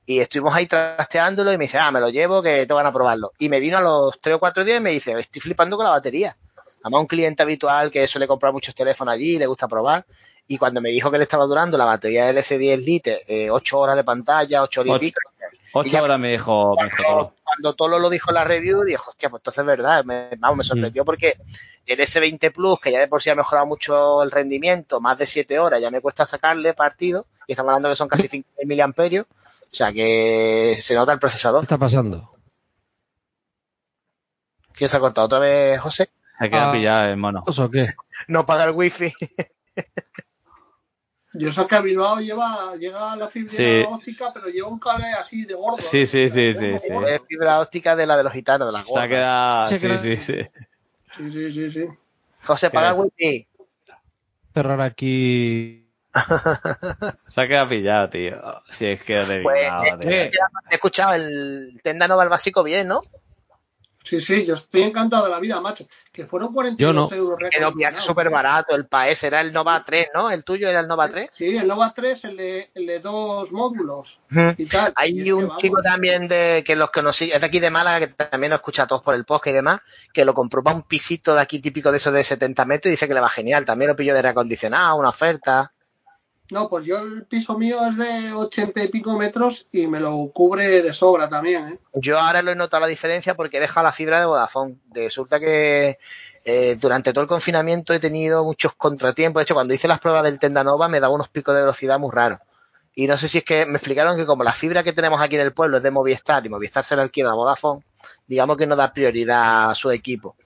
Y 0.04 0.18
estuvimos 0.20 0.54
ahí 0.54 0.66
trasteándolo 0.66 1.52
y 1.52 1.58
me 1.58 1.64
dice, 1.64 1.78
ah, 1.78 1.90
me 1.92 2.00
lo 2.00 2.08
llevo 2.08 2.42
que 2.42 2.66
te 2.66 2.74
van 2.74 2.86
a 2.86 2.92
probarlo. 2.92 3.32
Y 3.38 3.48
me 3.48 3.60
vino 3.60 3.78
a 3.78 3.80
los 3.80 4.20
tres 4.20 4.36
o 4.36 4.38
cuatro 4.40 4.64
días 4.64 4.80
y 4.80 4.82
me 4.82 4.90
dice, 4.90 5.12
estoy 5.18 5.40
flipando 5.40 5.76
con 5.76 5.84
la 5.84 5.90
batería. 5.92 6.36
Además, 6.82 7.02
un 7.02 7.06
cliente 7.06 7.42
habitual 7.44 7.90
que 7.92 8.06
suele 8.08 8.26
comprar 8.26 8.52
muchos 8.52 8.74
teléfonos 8.74 9.14
allí, 9.14 9.38
le 9.38 9.46
gusta 9.46 9.68
probar. 9.68 10.04
Y 10.48 10.58
cuando 10.58 10.80
me 10.80 10.90
dijo 10.90 11.10
que 11.10 11.18
le 11.18 11.22
estaba 11.24 11.44
durando 11.46 11.78
la 11.78 11.84
batería 11.84 12.26
del 12.26 12.38
S10 12.38 12.78
Lite, 12.84 13.22
eh, 13.28 13.50
ocho 13.50 13.78
horas 13.78 13.94
de 13.94 14.02
pantalla, 14.02 14.62
ocho 14.62 14.80
horas 14.80 14.90
y 14.90 14.94
Ocho. 14.94 15.00
pico, 15.00 15.20
Ocho 15.74 15.88
Y 15.88 15.92
ya- 15.92 16.02
horas 16.02 16.18
me 16.18 16.32
dijo, 16.32 16.76
cuando, 16.76 17.32
cuando 17.44 17.74
Tolo 17.74 17.98
lo 18.00 18.10
dijo 18.10 18.30
en 18.30 18.34
la 18.34 18.44
review, 18.44 18.82
dijo, 18.82 19.10
hostia, 19.10 19.30
pues 19.30 19.40
entonces 19.40 19.60
es 19.60 19.66
verdad, 19.66 20.04
me, 20.04 20.28
vamos, 20.38 20.58
me 20.58 20.62
Mm. 20.62 20.66
sorprendió 20.66 21.04
porque 21.04 21.36
el 21.86 22.00
S20 22.00 22.50
Plus, 22.52 22.78
que 22.80 22.90
ya 22.92 22.98
de 22.98 23.08
por 23.08 23.22
sí 23.22 23.30
ha 23.30 23.34
mejorado 23.34 23.66
mucho 23.66 24.22
el 24.22 24.30
rendimiento, 24.30 25.00
más 25.00 25.16
de 25.16 25.24
7 25.26 25.58
horas, 25.58 25.80
ya 25.80 25.90
me 25.90 26.00
cuesta 26.00 26.26
sacarle 26.26 26.74
partido, 26.74 27.26
y 27.46 27.52
estamos 27.52 27.70
hablando 27.70 27.88
que 27.88 27.96
son 27.96 28.08
casi 28.08 28.28
5.000 28.28 28.66
miliamperios, 28.66 29.26
o 29.72 29.74
sea 29.74 29.92
que 29.92 30.78
se 30.82 30.94
nota 30.94 31.12
el 31.12 31.18
¿Qué 31.18 31.20
procesador. 31.20 31.62
está 31.62 31.78
pasando? 31.78 32.30
¿Quién 34.74 34.88
se 34.90 34.96
ha 34.96 35.00
cortado 35.00 35.26
otra 35.26 35.38
vez, 35.38 35.80
José? 35.80 36.10
Se 36.38 36.50
queda 36.50 36.70
Ah. 36.70 36.72
pillado 36.72 37.08
el 37.10 37.16
mono. 37.16 37.44
¿Eso 37.46 37.64
o 37.64 37.70
qué? 37.70 37.94
No 38.28 38.44
paga 38.46 38.64
el 38.64 38.72
wifi. 38.72 39.12
Yo 41.34 41.50
sé 41.50 41.66
que 41.66 41.74
a 41.76 41.80
Bilbao 41.80 42.20
lleva, 42.20 42.76
llega 42.76 43.16
la 43.16 43.26
fibra 43.28 43.48
Sí. 43.54 43.82
óptica, 43.88 44.30
pero 44.34 44.48
lleva 44.48 44.68
un 44.68 44.78
cable 44.78 45.06
así 45.06 45.46
de 45.46 45.54
gordo. 45.54 45.78
Sí, 45.80 46.00
¿no? 46.00 46.06
sí, 46.06 46.28
sí, 46.28 46.52
sí, 46.54 46.78
sí. 46.78 46.92
Es 47.08 47.22
fibra 47.26 47.60
óptica 47.60 47.96
de 47.96 48.04
la 48.06 48.18
de 48.18 48.24
los 48.24 48.32
gitanos, 48.34 48.68
de 48.68 48.72
las 48.72 48.86
Se 48.86 48.98
ha 48.98 49.08
quedado, 49.08 49.68
sí, 49.68 49.78
queda- 49.80 49.96
sí, 49.98 50.16
sí. 50.18 50.44
Sí, 51.16 51.32
sí, 51.32 51.52
sí, 51.52 51.70
sí. 51.70 51.88
José, 52.44 52.68
paga 52.70 52.90
el 52.90 52.94
Qué 52.96 53.00
wifi. 53.00 53.48
Cerrar 54.52 54.80
aquí. 54.82 55.81
Se 57.26 57.40
ha 57.40 57.48
quedado 57.48 57.68
pillado, 57.68 58.10
tío. 58.10 58.62
Si 58.70 58.86
es 58.86 59.02
que 59.02 59.16
de 59.24 59.42
Pues, 59.42 59.60
tío. 60.00 60.10
eh, 60.10 60.30
He 60.70 60.74
escuchado 60.74 61.14
el 61.14 61.80
Tenda 61.82 62.06
Nova 62.08 62.22
el 62.24 62.28
básico 62.28 62.62
bien, 62.62 62.88
¿no? 62.88 63.02
Sí, 64.04 64.20
sí, 64.20 64.44
yo 64.44 64.54
estoy 64.54 64.82
encantado 64.82 65.26
de 65.26 65.30
la 65.30 65.38
vida, 65.38 65.60
macho. 65.60 65.86
Que 66.12 66.26
fueron 66.26 66.52
42 66.52 66.76
Yo 66.76 66.92
no. 66.92 67.16
euros. 67.16 67.38
Que 67.48 67.60
no 67.60 67.70
pillaste 67.72 68.00
súper 68.02 68.30
barato 68.30 68.74
el 68.74 68.86
PAES, 68.88 69.22
era 69.22 69.40
el 69.40 69.52
Nova 69.52 69.84
3, 69.86 70.08
¿no? 70.12 70.28
El 70.28 70.42
tuyo 70.42 70.68
era 70.68 70.80
el 70.80 70.88
Nova 70.88 71.08
3. 71.08 71.28
Sí, 71.30 71.56
el 71.56 71.68
Nova 71.68 71.92
3, 71.94 72.24
el 72.24 72.36
de, 72.36 72.70
el 72.74 72.84
de 72.84 72.98
dos 72.98 73.52
módulos 73.52 74.18
y 74.58 74.66
tal. 74.66 74.92
Hay 74.96 75.30
un 75.30 75.46
vamos, 75.46 75.62
chico 75.62 75.80
también 75.82 76.26
de 76.26 76.64
que 76.66 76.74
los 76.74 76.90
conocí, 76.90 77.30
es 77.30 77.40
de 77.40 77.46
aquí 77.46 77.60
de 77.60 77.70
Málaga, 77.70 78.00
que 78.08 78.12
también 78.12 78.50
lo 78.50 78.56
escucha 78.56 78.82
a 78.82 78.86
todos 78.88 79.02
por 79.02 79.14
el 79.14 79.24
podcast 79.24 79.52
y 79.52 79.52
demás, 79.52 79.80
que 80.12 80.24
lo 80.24 80.34
compró 80.34 80.64
para 80.64 80.74
un 80.74 80.82
pisito 80.82 81.36
de 81.36 81.40
aquí 81.40 81.60
típico 81.60 81.92
de 81.92 81.98
esos 81.98 82.12
de 82.12 82.24
70 82.24 82.64
metros 82.64 82.88
y 82.88 82.94
dice 82.94 83.06
que 83.06 83.14
le 83.14 83.20
va 83.20 83.28
genial. 83.28 83.64
También 83.64 83.88
lo 83.90 83.94
pilló 83.96 84.14
de 84.14 84.18
aire 84.18 84.30
acondicionado, 84.30 84.96
una 84.96 85.10
oferta. 85.10 85.72
No, 86.52 86.68
pues 86.68 86.86
yo 86.86 86.98
el 86.98 87.24
piso 87.24 87.56
mío 87.58 87.78
es 87.90 87.96
de 87.96 88.32
80 88.32 88.84
y 88.84 88.88
pico 88.88 89.16
metros 89.16 89.66
y 89.72 89.86
me 89.86 89.98
lo 90.00 90.30
cubre 90.32 90.82
de 90.82 90.92
sobra 90.92 91.28
también, 91.28 91.68
¿eh? 91.68 91.78
Yo 91.94 92.18
ahora 92.18 92.42
lo 92.42 92.50
he 92.50 92.54
notado 92.54 92.82
la 92.82 92.86
diferencia 92.88 93.34
porque 93.34 93.56
he 93.56 93.60
dejado 93.60 93.84
la 93.84 93.92
fibra 93.92 94.20
de 94.20 94.26
Vodafone. 94.26 94.76
Resulta 94.92 95.40
que 95.40 95.98
eh, 96.44 96.76
durante 96.78 97.12
todo 97.12 97.22
el 97.22 97.28
confinamiento 97.28 97.94
he 97.94 97.98
tenido 98.00 98.44
muchos 98.44 98.74
contratiempos. 98.74 99.40
De 99.40 99.44
hecho, 99.44 99.54
cuando 99.54 99.72
hice 99.74 99.88
las 99.88 99.98
pruebas 100.00 100.24
del 100.24 100.38
Tendanova 100.38 100.88
me 100.88 101.00
daba 101.00 101.14
unos 101.14 101.28
picos 101.28 101.54
de 101.54 101.62
velocidad 101.62 101.98
muy 101.98 102.10
raros. 102.12 102.40
Y 102.94 103.06
no 103.06 103.16
sé 103.16 103.28
si 103.28 103.38
es 103.38 103.44
que 103.44 103.64
me 103.64 103.78
explicaron 103.78 104.16
que 104.18 104.26
como 104.26 104.44
la 104.44 104.52
fibra 104.52 104.82
que 104.82 104.92
tenemos 104.92 105.20
aquí 105.20 105.36
en 105.36 105.40
el 105.42 105.54
pueblo 105.54 105.78
es 105.78 105.82
de 105.82 105.90
Movistar 105.90 106.44
y 106.44 106.50
Movistar 106.50 106.84
se 106.84 106.94
la 106.94 107.02
alquila 107.02 107.30
a 107.30 107.34
Vodafone, 107.34 107.82
digamos 108.26 108.58
que 108.58 108.66
no 108.66 108.76
da 108.76 108.92
prioridad 108.92 109.70
a 109.70 109.74
su 109.74 109.90
equipo. 109.90 110.36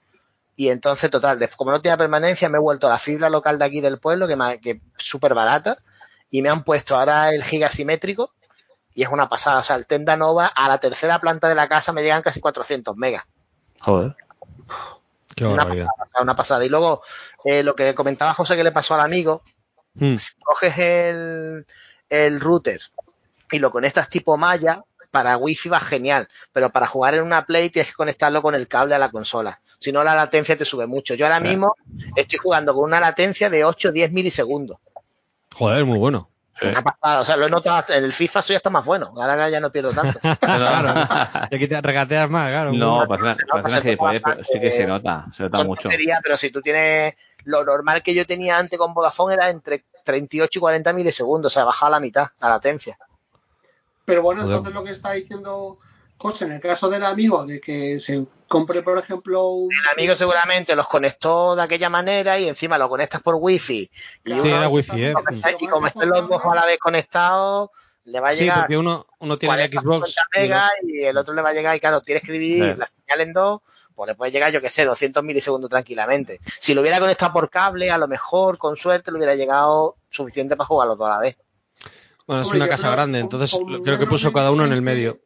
Y 0.55 0.69
entonces, 0.69 1.11
total, 1.11 1.49
como 1.55 1.71
no 1.71 1.81
tenía 1.81 1.97
permanencia, 1.97 2.49
me 2.49 2.57
he 2.57 2.61
vuelto 2.61 2.87
a 2.87 2.91
la 2.91 2.97
fibra 2.99 3.29
local 3.29 3.59
de 3.59 3.65
aquí 3.65 3.81
del 3.81 3.99
pueblo, 3.99 4.27
que, 4.27 4.35
me- 4.35 4.53
es 4.63 4.79
súper 4.97 5.33
barata, 5.35 5.77
y 6.29 6.41
me 6.41 6.49
han 6.49 6.63
puesto 6.63 6.95
ahora 6.97 7.29
el 7.31 7.43
gigasimétrico, 7.43 8.33
y 8.93 9.03
es 9.03 9.09
una 9.09 9.29
pasada. 9.29 9.59
O 9.59 9.63
sea, 9.63 9.75
el 9.75 9.85
Tenda 9.85 10.15
Nova 10.17 10.47
a 10.47 10.67
la 10.67 10.79
tercera 10.79 11.19
planta 11.19 11.47
de 11.47 11.55
la 11.55 11.67
casa 11.69 11.93
me 11.93 12.01
llegan 12.01 12.21
casi 12.23 12.39
400 12.39 12.95
megas. 12.97 13.23
Joder. 13.81 14.15
Qué 15.35 15.45
Una 15.45 15.57
barbaridad. 15.57 15.85
pasada, 15.97 16.23
una 16.23 16.35
pasada. 16.35 16.65
Y 16.65 16.69
luego, 16.69 17.01
eh, 17.43 17.61
lo 17.63 17.75
que 17.75 17.93
comentaba 17.93 18.33
José 18.33 18.55
que 18.55 18.63
le 18.63 18.71
pasó 18.71 18.95
al 18.95 19.01
amigo, 19.01 19.43
Mm. 19.99 20.15
coges 20.43 20.77
el, 20.77 21.65
el 22.09 22.39
router 22.39 22.79
y 23.51 23.57
lo 23.57 23.71
conectas 23.71 24.09
tipo 24.09 24.37
malla, 24.37 24.83
para 25.09 25.37
wifi 25.37 25.69
va 25.69 25.79
genial, 25.79 26.27
pero 26.53 26.69
para 26.69 26.85
jugar 26.85 27.15
en 27.15 27.23
una 27.23 27.45
Play 27.47 27.71
tienes 27.71 27.89
que 27.89 27.95
conectarlo 27.95 28.41
con 28.43 28.53
el 28.53 28.67
cable 28.67 28.93
a 28.93 28.99
la 28.99 29.09
consola. 29.09 29.59
Si 29.79 29.91
no, 29.91 30.03
la 30.03 30.13
latencia 30.13 30.55
te 30.57 30.65
sube 30.65 30.85
mucho. 30.85 31.15
Yo 31.15 31.25
ahora 31.25 31.39
mismo 31.39 31.75
estoy 32.15 32.37
jugando 32.37 32.75
con 32.75 32.83
una 32.83 32.99
latencia 32.99 33.49
de 33.49 33.63
8 33.63 33.89
o 33.89 33.91
10 33.91 34.11
milisegundos. 34.11 34.77
Joder, 35.57 35.85
muy 35.85 35.97
bueno. 35.97 36.29
Sí. 36.59 36.67
Una 36.67 36.83
pasada. 36.83 37.21
O 37.21 37.25
sea, 37.25 37.37
lo 37.37 37.45
he 37.45 37.49
notado. 37.49 37.93
En 37.93 38.03
el 38.03 38.13
FIFA 38.13 38.41
soy 38.41 38.55
hasta 38.55 38.69
más 38.69 38.83
bueno. 38.83 39.13
Ahora 39.15 39.49
ya 39.49 39.59
no 39.59 39.71
pierdo 39.71 39.91
tanto. 39.91 40.19
claro. 40.39 41.07
Te 41.49 41.59
quitas- 41.59 41.83
regateas 41.83 42.29
más, 42.29 42.49
claro. 42.51 42.73
No, 42.73 43.05
toma 43.07 43.17
pero 43.83 44.43
sí 44.43 44.59
que 44.59 44.71
se 44.71 44.87
nota, 44.87 45.25
se 45.33 45.43
nota 45.43 45.63
mucho. 45.63 45.89
pero 46.23 46.37
si 46.37 46.49
tú 46.51 46.61
tienes. 46.61 47.15
Lo 47.43 47.63
normal 47.63 48.03
que 48.03 48.13
yo 48.13 48.25
tenía 48.25 48.57
antes 48.57 48.77
con 48.77 48.93
Vodafone 48.93 49.35
era 49.35 49.49
entre 49.49 49.85
38 50.03 50.57
y 50.57 50.59
40 50.59 50.93
milisegundos. 50.93 51.51
O 51.51 51.53
sea, 51.53 51.63
bajaba 51.63 51.87
a 51.87 51.91
la 51.91 51.99
mitad 51.99 52.27
la 52.41 52.49
latencia. 52.49 52.97
Pero 54.03 54.21
bueno, 54.21 54.41
Joder. 54.41 54.57
entonces 54.57 54.73
lo 54.73 54.83
que 54.83 54.91
está 54.91 55.11
diciendo 55.13 55.77
José, 56.17 56.45
en 56.45 56.53
el 56.53 56.61
caso 56.61 56.89
del 56.89 57.03
amigo, 57.03 57.45
de 57.45 57.59
que 57.61 57.99
se 57.99 58.25
compre, 58.47 58.81
por 58.81 58.97
ejemplo, 58.97 59.49
un... 59.49 59.69
El 59.71 59.91
amigo 59.99 60.15
seguramente 60.15 60.75
los 60.75 60.87
conectó 60.87 61.55
de 61.55 61.61
aquella 61.61 61.89
manera 61.89 62.39
y 62.39 62.47
encima 62.47 62.77
lo 62.77 62.89
conectas 62.89 63.21
por 63.21 63.35
wifi. 63.35 63.81
Y, 63.81 63.89
Sí, 64.31 64.31
uno- 64.31 64.45
era 64.45 64.67
wifi, 64.67 65.03
¿eh? 65.05 65.13
y 65.59 65.67
como 65.67 65.87
estén 65.87 66.09
los 66.09 66.27
dos 66.27 66.41
a 66.43 66.55
la 66.55 66.65
vez 66.65 66.79
conectados, 66.79 67.69
le 68.05 68.19
va 68.19 68.29
a 68.29 68.31
Sí, 68.33 68.43
llegar 68.45 68.59
porque 68.61 68.77
uno, 68.77 69.05
uno 69.19 69.37
tiene 69.37 69.55
el 69.65 69.69
40, 69.69 69.81
Xbox. 69.81 70.15
50 70.33 70.71
y 70.83 70.89
el 70.91 70.95
y 71.01 71.03
el 71.05 71.17
otro 71.17 71.33
le 71.33 71.41
va 71.41 71.49
a 71.49 71.53
llegar 71.53 71.75
y 71.75 71.79
claro, 71.79 72.01
tienes 72.01 72.23
que 72.23 72.31
dividir 72.31 72.63
Claro. 72.63 72.77
la 72.79 72.87
señal 72.87 73.21
en 73.21 73.33
dos, 73.33 73.61
pues 73.93 74.07
le 74.07 74.15
puede 74.15 74.31
llegar, 74.31 74.51
yo 74.51 74.61
que 74.61 74.69
sé, 74.69 74.85
200 74.85 75.23
milisegundos 75.23 75.69
tranquilamente. 75.69 76.39
Si 76.45 76.73
lo 76.73 76.81
hubiera 76.81 76.99
conectado 76.99 77.33
por 77.33 77.49
cable, 77.49 77.91
a 77.91 77.97
lo 77.97 78.07
mejor, 78.07 78.57
con 78.57 78.75
suerte, 78.77 79.11
le 79.11 79.17
hubiera 79.17 79.35
llegado 79.35 79.97
suficiente 80.09 80.55
para 80.55 80.67
jugar 80.67 80.87
los 80.87 80.97
dos 80.97 81.07
a 81.07 81.11
la 81.11 81.19
vez. 81.19 81.37
Bueno, 82.25 82.41
es 82.41 82.47
una 82.49 82.67
casa 82.67 82.89
grande, 82.89 83.19
entonces 83.19 83.57
creo 83.83 83.99
que 83.99 84.05
puso 84.07 84.31
cada 84.33 84.51
uno 84.51 84.65
en 84.65 84.71
el 84.73 84.81
20, 84.81 84.91
medio. 84.93 85.19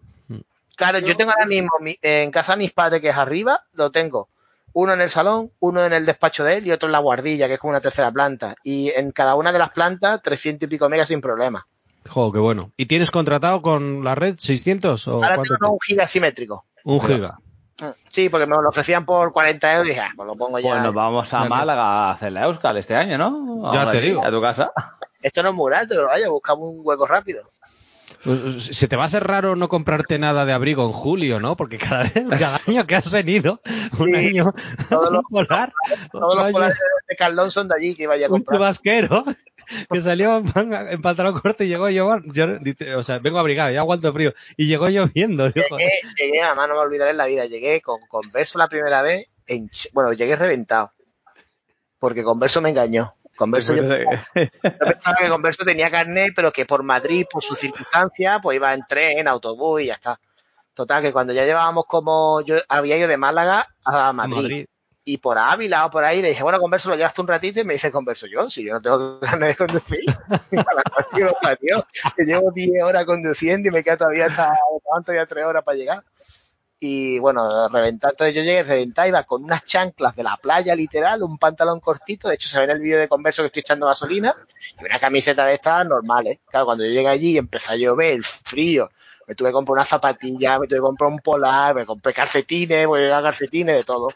Claro, 0.81 0.99
yo 0.99 1.07
Yo- 1.07 1.17
tengo 1.17 1.31
ahora 1.31 1.45
mismo 1.45 1.69
mi- 1.79 1.97
en 2.01 2.31
casa 2.31 2.53
de 2.53 2.57
mis 2.59 2.71
padres, 2.71 3.01
que 3.01 3.09
es 3.09 3.17
arriba, 3.17 3.63
lo 3.73 3.91
tengo. 3.91 4.29
Uno 4.73 4.93
en 4.93 5.01
el 5.01 5.09
salón, 5.09 5.51
uno 5.59 5.83
en 5.85 5.93
el 5.93 6.05
despacho 6.05 6.43
de 6.43 6.57
él 6.57 6.65
y 6.67 6.71
otro 6.71 6.87
en 6.87 6.93
la 6.93 6.99
guardilla, 6.99 7.47
que 7.47 7.55
es 7.55 7.59
como 7.59 7.71
una 7.71 7.81
tercera 7.81 8.09
planta. 8.11 8.55
Y 8.63 8.89
en 8.89 9.11
cada 9.11 9.35
una 9.35 9.51
de 9.51 9.59
las 9.59 9.71
plantas, 9.71 10.21
300 10.21 10.65
y 10.67 10.69
pico 10.69 10.87
megas 10.89 11.07
sin 11.09 11.21
problema. 11.21 11.67
Joder, 12.09 12.33
qué 12.33 12.39
bueno. 12.39 12.71
¿Y 12.77 12.85
tienes 12.87 13.11
contratado 13.11 13.61
con 13.61 14.03
la 14.03 14.15
red 14.15 14.35
600 14.37 15.07
o 15.07 15.15
Ahora 15.23 15.35
tengo 15.43 15.73
un 15.73 15.79
giga 15.85 16.07
simétrico. 16.07 16.65
Un 16.83 16.99
Pero- 16.99 17.15
giga. 17.15 17.37
Sí, 18.09 18.29
porque 18.29 18.45
me 18.45 18.55
lo 18.61 18.69
ofrecían 18.69 19.05
por 19.05 19.31
40 19.33 19.71
euros 19.73 19.87
y 19.87 19.89
dije, 19.89 20.01
ah, 20.01 20.11
pues 20.15 20.27
lo 20.27 20.35
pongo 20.35 20.59
ya. 20.59 20.69
Pues 20.71 20.83
nos 20.83 20.93
vamos 20.93 21.33
a. 21.33 21.45
Málaga 21.45 21.83
a 21.83 22.11
hacer 22.11 22.31
la 22.31 22.43
Euskal 22.45 22.77
este 22.77 22.95
año, 22.95 23.17
¿no? 23.17 23.73
Ya 23.73 23.89
te 23.91 23.99
digo. 24.01 24.23
A 24.23 24.29
tu 24.29 24.39
casa. 24.41 24.71
Esto 25.21 25.41
no 25.43 25.49
es 25.49 25.55
muy 25.55 25.73
alto, 25.73 25.95
pero 25.95 26.07
vaya, 26.07 26.29
buscamos 26.29 26.69
un 26.69 26.81
hueco 26.83 27.07
rápido. 27.07 27.51
Se 28.59 28.87
te 28.87 28.95
va 28.95 29.03
a 29.03 29.07
hacer 29.07 29.23
raro 29.25 29.55
no 29.55 29.67
comprarte 29.67 30.19
nada 30.19 30.45
de 30.45 30.53
abrigo 30.53 30.85
en 30.85 30.91
julio, 30.91 31.39
¿no? 31.39 31.55
Porque 31.57 31.77
cada 31.77 32.03
vez, 32.03 32.13
cada 32.39 32.59
año 32.67 32.85
que 32.85 32.95
has 32.95 33.11
venido, 33.11 33.61
un 33.97 34.09
Sí. 34.15 34.27
año 34.27 34.53
Todos 34.89 35.11
los- 35.11 35.23
un 35.29 35.45
polar, 35.45 35.73
Todos 36.11 36.35
los 36.35 36.51
polares 36.51 36.77
de 37.09 37.15
Carlón 37.15 37.51
son 37.51 37.67
de 37.67 37.75
allí 37.77 37.95
que 37.95 38.07
vaya 38.07 38.27
a 38.27 38.29
un 38.29 38.37
comprar. 38.37 38.57
chubasquero 38.59 39.25
que 39.89 40.01
salió 40.01 40.37
en, 40.37 40.73
en 40.73 41.01
pantalón 41.01 41.39
corto 41.39 41.63
y 41.63 41.67
llegó 41.69 41.89
yo, 41.89 42.19
yo 42.33 42.45
o 42.97 43.03
sea, 43.03 43.19
vengo 43.19 43.39
abrigado, 43.39 43.71
ya 43.71 43.79
aguanto 43.79 44.11
frío, 44.13 44.33
y 44.57 44.67
llegó 44.67 44.87
lloviendo. 44.89 45.47
Llegué, 45.47 45.65
llegué, 46.17 46.41
además 46.41 46.67
no 46.69 46.75
me 46.75 46.81
olvidaré 46.81 47.11
en 47.11 47.17
la 47.17 47.25
vida, 47.25 47.45
llegué 47.45 47.81
con 47.81 47.99
Converso 48.07 48.57
la 48.59 48.67
primera 48.67 49.01
vez, 49.01 49.27
en, 49.47 49.69
bueno, 49.93 50.11
llegué 50.13 50.35
reventado. 50.35 50.91
Porque 51.99 52.23
Converso 52.23 52.61
me 52.61 52.69
engañó. 52.71 53.13
Converso 53.41 53.73
yo, 53.75 53.81
pensaba 53.83 55.17
que 55.19 55.27
Converso 55.27 55.65
tenía 55.65 55.89
carnet, 55.89 56.31
pero 56.35 56.51
que 56.51 56.67
por 56.67 56.83
Madrid, 56.83 57.25
por 57.27 57.43
sus 57.43 57.57
circunstancias, 57.57 58.39
pues 58.43 58.57
iba 58.57 58.71
en 58.71 58.85
tren, 58.87 59.17
en 59.17 59.27
autobús 59.27 59.81
y 59.81 59.87
ya 59.87 59.95
está. 59.95 60.19
Total, 60.75 61.01
que 61.01 61.11
cuando 61.11 61.33
ya 61.33 61.43
llevábamos 61.43 61.85
como, 61.87 62.41
yo 62.41 62.57
había 62.69 62.97
ido 62.97 63.07
de 63.07 63.17
Málaga 63.17 63.67
a 63.83 64.13
Madrid, 64.13 64.35
Madrid. 64.35 64.65
y 65.03 65.17
por 65.17 65.39
Ávila 65.39 65.87
o 65.87 65.89
por 65.89 66.03
ahí, 66.03 66.21
le 66.21 66.29
dije, 66.29 66.43
bueno, 66.43 66.59
Converso, 66.59 66.89
lo 66.89 66.95
llevaste 66.95 67.21
un 67.21 67.27
ratito 67.29 67.59
y 67.59 67.63
me 67.63 67.73
dice 67.73 67.91
Converso, 67.91 68.27
yo, 68.27 68.47
si 68.51 68.63
yo 68.63 68.73
no 68.73 68.81
tengo 68.81 69.19
ganas 69.21 69.49
de 69.49 69.55
conducir. 69.55 70.05
que 72.15 72.23
llevo 72.23 72.51
10 72.51 72.83
horas 72.83 73.05
conduciendo 73.05 73.69
y 73.69 73.71
me 73.71 73.83
queda 73.83 73.97
todavía 73.97 74.27
hasta, 74.27 74.55
todavía 75.03 75.25
3 75.25 75.45
horas 75.45 75.63
para 75.63 75.77
llegar. 75.77 76.03
Y 76.83 77.19
bueno, 77.19 77.69
reventar, 77.69 78.13
entonces 78.13 78.35
yo 78.35 78.41
llegué 78.41 78.63
reventar, 78.63 79.07
iba 79.07 79.21
con 79.23 79.43
unas 79.43 79.63
chanclas 79.63 80.15
de 80.15 80.23
la 80.23 80.35
playa 80.37 80.73
literal, 80.73 81.21
un 81.21 81.37
pantalón 81.37 81.79
cortito, 81.79 82.27
de 82.27 82.33
hecho 82.33 82.49
se 82.49 82.57
ve 82.57 82.63
en 82.63 82.71
el 82.71 82.79
vídeo 82.79 82.97
de 82.97 83.07
Converso 83.07 83.43
que 83.43 83.47
estoy 83.47 83.59
echando 83.59 83.85
gasolina, 83.85 84.35
y 84.81 84.85
una 84.85 84.99
camiseta 84.99 85.45
de 85.45 85.53
estas 85.53 85.85
normales. 85.85 86.39
Claro, 86.49 86.65
cuando 86.65 86.83
yo 86.83 86.89
llegué 86.89 87.07
allí 87.07 87.33
y 87.33 87.37
empezó 87.37 87.73
a 87.73 87.75
llover, 87.75 88.15
el 88.15 88.23
frío, 88.23 88.89
me 89.27 89.35
tuve 89.35 89.49
que 89.49 89.53
comprar 89.53 89.73
una 89.73 89.85
zapatilla, 89.85 90.57
me 90.57 90.65
tuve 90.65 90.77
que 90.77 90.81
comprar 90.81 91.11
un 91.11 91.19
polar, 91.19 91.75
me 91.75 91.85
compré 91.85 92.13
calcetines, 92.15 92.87
voy 92.87 93.01
a 93.01 93.03
llevar 93.03 93.23
calcetines, 93.25 93.75
de 93.75 93.83
todo. 93.83 94.07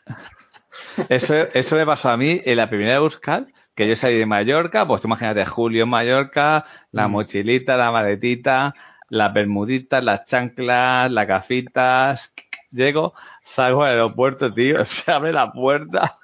Eso, 1.07 1.35
eso 1.35 1.75
me 1.75 1.85
pasó 1.85 2.09
a 2.09 2.17
mí 2.17 2.41
en 2.43 2.57
la 2.57 2.67
primera 2.67 2.95
Euskal, 2.95 3.53
que 3.75 3.87
yo 3.87 3.95
salí 3.95 4.15
de 4.17 4.25
Mallorca, 4.25 4.87
pues 4.87 5.03
tú 5.03 5.07
imagínate, 5.07 5.45
Julio 5.45 5.83
en 5.83 5.89
Mallorca, 5.89 6.65
la 6.91 7.07
Mm. 7.07 7.11
mochilita, 7.11 7.77
la 7.77 7.91
maletita, 7.91 8.73
las 9.09 9.33
bermuditas, 9.33 10.03
las 10.03 10.23
chanclas, 10.23 11.11
las 11.11 11.27
gafitas. 11.27 12.31
Llego, 12.75 13.13
salgo 13.41 13.83
al 13.83 13.91
aeropuerto, 13.91 14.53
tío, 14.53 14.83
se 14.85 15.11
abre 15.11 15.31
la 15.31 15.51
puerta. 15.51 16.17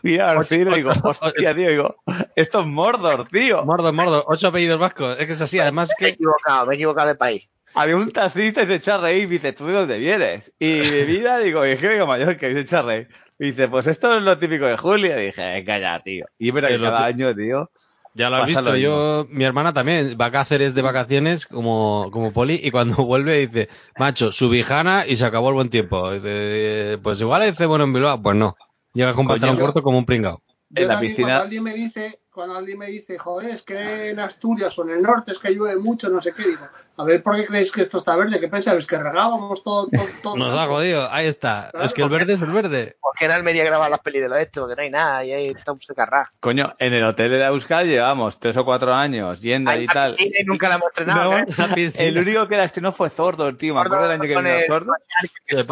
Fui 0.00 0.18
a 0.18 0.30
Arcino 0.30 0.72
y 0.72 0.76
digo, 0.76 0.92
hostia, 1.02 1.54
tío, 1.54 1.68
digo, 1.68 1.96
esto 2.36 2.60
es 2.60 2.66
Mordor, 2.66 3.28
tío. 3.28 3.64
Mordo, 3.64 3.92
mordo, 3.92 4.24
ocho 4.28 4.48
apellidos 4.48 4.78
vascos. 4.78 5.16
Es 5.18 5.26
que 5.26 5.32
es 5.32 5.42
así, 5.42 5.58
además 5.58 5.90
Me 6.00 6.06
he 6.06 6.10
que 6.10 6.14
equivocado, 6.14 6.66
me 6.66 6.74
he 6.74 6.76
equivocado 6.76 7.08
de 7.08 7.14
país. 7.16 7.48
Había 7.74 7.96
un 7.96 8.10
taxista 8.10 8.62
y 8.62 8.66
se 8.66 8.76
echa 8.76 8.94
a 8.94 8.98
reír 8.98 9.24
y 9.24 9.26
dice, 9.26 9.52
¿tú 9.52 9.66
de 9.66 9.74
dónde 9.74 9.98
vienes? 9.98 10.54
Y 10.58 10.80
mi 10.80 11.02
vida, 11.06 11.38
digo, 11.38 11.64
es 11.64 11.78
que 11.78 11.88
vengo 11.88 12.06
Mallorca 12.06 12.48
y 12.48 12.52
se 12.52 12.60
echa 12.60 12.78
a 12.78 12.82
reír. 12.82 13.08
Y 13.38 13.50
dice, 13.50 13.68
pues 13.68 13.86
esto 13.86 14.16
es 14.16 14.22
lo 14.22 14.38
típico 14.38 14.64
de 14.64 14.78
Julia. 14.78 15.20
Y 15.20 15.26
dije, 15.26 15.42
venga 15.42 15.78
ya, 15.78 16.00
tío. 16.02 16.24
Y 16.38 16.52
pero 16.52 16.68
Que 16.68 16.74
que 16.74 16.78
lo 16.78 16.90
cada 16.90 17.04
año, 17.04 17.34
tío. 17.34 17.70
Ya 18.16 18.30
lo 18.30 18.36
has 18.36 18.46
visto. 18.46 18.76
Yo, 18.76 19.26
mi 19.30 19.44
hermana 19.44 19.72
también 19.72 20.16
va 20.20 20.26
a 20.26 20.30
Cáceres 20.32 20.74
de 20.74 20.82
vacaciones 20.82 21.46
como, 21.46 22.08
como 22.12 22.32
poli 22.32 22.60
y 22.62 22.70
cuando 22.70 22.96
vuelve 23.04 23.46
dice, 23.46 23.68
macho, 23.98 24.32
subijana 24.32 25.06
y 25.06 25.16
se 25.16 25.24
acabó 25.26 25.48
el 25.50 25.54
buen 25.54 25.70
tiempo. 25.70 26.10
Dice, 26.12 26.98
pues 27.02 27.20
igual 27.20 27.42
hace 27.42 27.66
bueno 27.66 27.84
en 27.84 27.92
Bilbao. 27.92 28.20
Pues 28.22 28.36
no. 28.36 28.56
Llega 28.94 29.14
con 29.14 29.26
pantalón 29.26 29.58
corto 29.58 29.82
como 29.82 29.98
un 29.98 30.06
pringao. 30.06 30.42
Yo 30.70 30.82
En 30.82 30.88
la 30.88 30.94
también, 30.94 31.12
piscina- 31.12 31.26
Cuando 31.28 31.44
alguien 31.44 31.62
me 31.62 31.74
dice, 31.74 32.18
cuando 32.36 32.54
alguien 32.54 32.76
me 32.78 32.86
dice, 32.88 33.16
joder, 33.16 33.54
es 33.54 33.62
que 33.62 34.10
en 34.10 34.20
Asturias 34.20 34.78
o 34.78 34.84
en 34.84 34.90
el 34.90 35.02
norte 35.02 35.32
es 35.32 35.38
que 35.38 35.54
llueve 35.54 35.80
mucho, 35.80 36.10
no 36.10 36.20
sé 36.20 36.34
qué, 36.34 36.46
digo, 36.46 36.68
a 36.98 37.02
ver, 37.04 37.22
¿por 37.22 37.34
qué 37.34 37.46
creéis 37.46 37.72
que 37.72 37.80
esto 37.80 37.96
está 37.96 38.14
verde? 38.14 38.38
¿Qué 38.38 38.48
pensáis? 38.48 38.86
¿Que 38.86 38.98
regábamos 38.98 39.64
todo, 39.64 39.88
todo, 39.88 40.06
todo 40.22 40.36
Nos 40.36 40.54
ha 40.54 40.66
jodido. 40.66 41.10
Ahí 41.10 41.28
está. 41.28 41.70
Claro, 41.70 41.86
es 41.86 41.94
que 41.94 42.02
el 42.02 42.10
verde 42.10 42.34
es 42.34 42.42
el 42.42 42.50
verde. 42.50 42.98
Porque 43.00 43.24
en 43.24 43.30
Almería 43.30 43.64
grabar 43.64 43.90
las 43.90 44.00
pelis 44.00 44.20
de 44.20 44.28
los 44.28 44.36
estos, 44.38 44.64
porque 44.64 44.76
no 44.76 44.82
hay 44.82 44.90
nada, 44.90 45.24
y 45.24 45.32
ahí 45.32 45.46
está 45.48 45.72
un 45.72 45.80
secarrá. 45.80 46.30
Coño, 46.38 46.74
en 46.78 46.92
el 46.92 47.04
hotel 47.04 47.30
de 47.30 47.38
la 47.38 47.46
Euskal 47.46 47.88
llevamos 47.88 48.38
tres 48.38 48.54
o 48.58 48.66
cuatro 48.66 48.92
años 48.92 49.40
yendo 49.40 49.74
y 49.74 49.86
tal. 49.86 50.16
y 50.18 50.44
nunca 50.44 50.68
la 50.68 50.74
hemos 50.74 50.88
estrenado. 50.88 51.32
No, 51.32 51.38
¿eh? 51.38 51.92
El 51.96 52.18
único 52.18 52.46
que 52.48 52.58
la 52.58 52.64
estrenó 52.64 52.92
fue 52.92 53.08
Zordor, 53.08 53.56
tío. 53.56 53.72
Me 53.74 53.80
acuerdo 53.80 54.02
del 54.02 54.12
año 54.12 54.22
que 54.22 54.36
vino 54.36 54.40
el- 54.40 54.72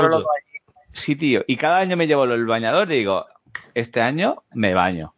allí. 0.00 0.18
Sí, 0.94 1.14
tío. 1.14 1.44
Y 1.46 1.58
cada 1.58 1.76
año 1.76 1.98
me 1.98 2.06
llevo 2.06 2.24
el 2.24 2.46
bañador 2.46 2.90
y 2.90 2.96
digo, 2.96 3.26
este 3.74 4.00
año 4.00 4.44
me 4.54 4.72
baño. 4.72 5.14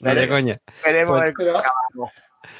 No 0.00 0.14
de 0.14 0.28
coña. 0.28 0.60
Veremos 0.84 1.18
Pues- 1.18 1.34
el 1.38 2.10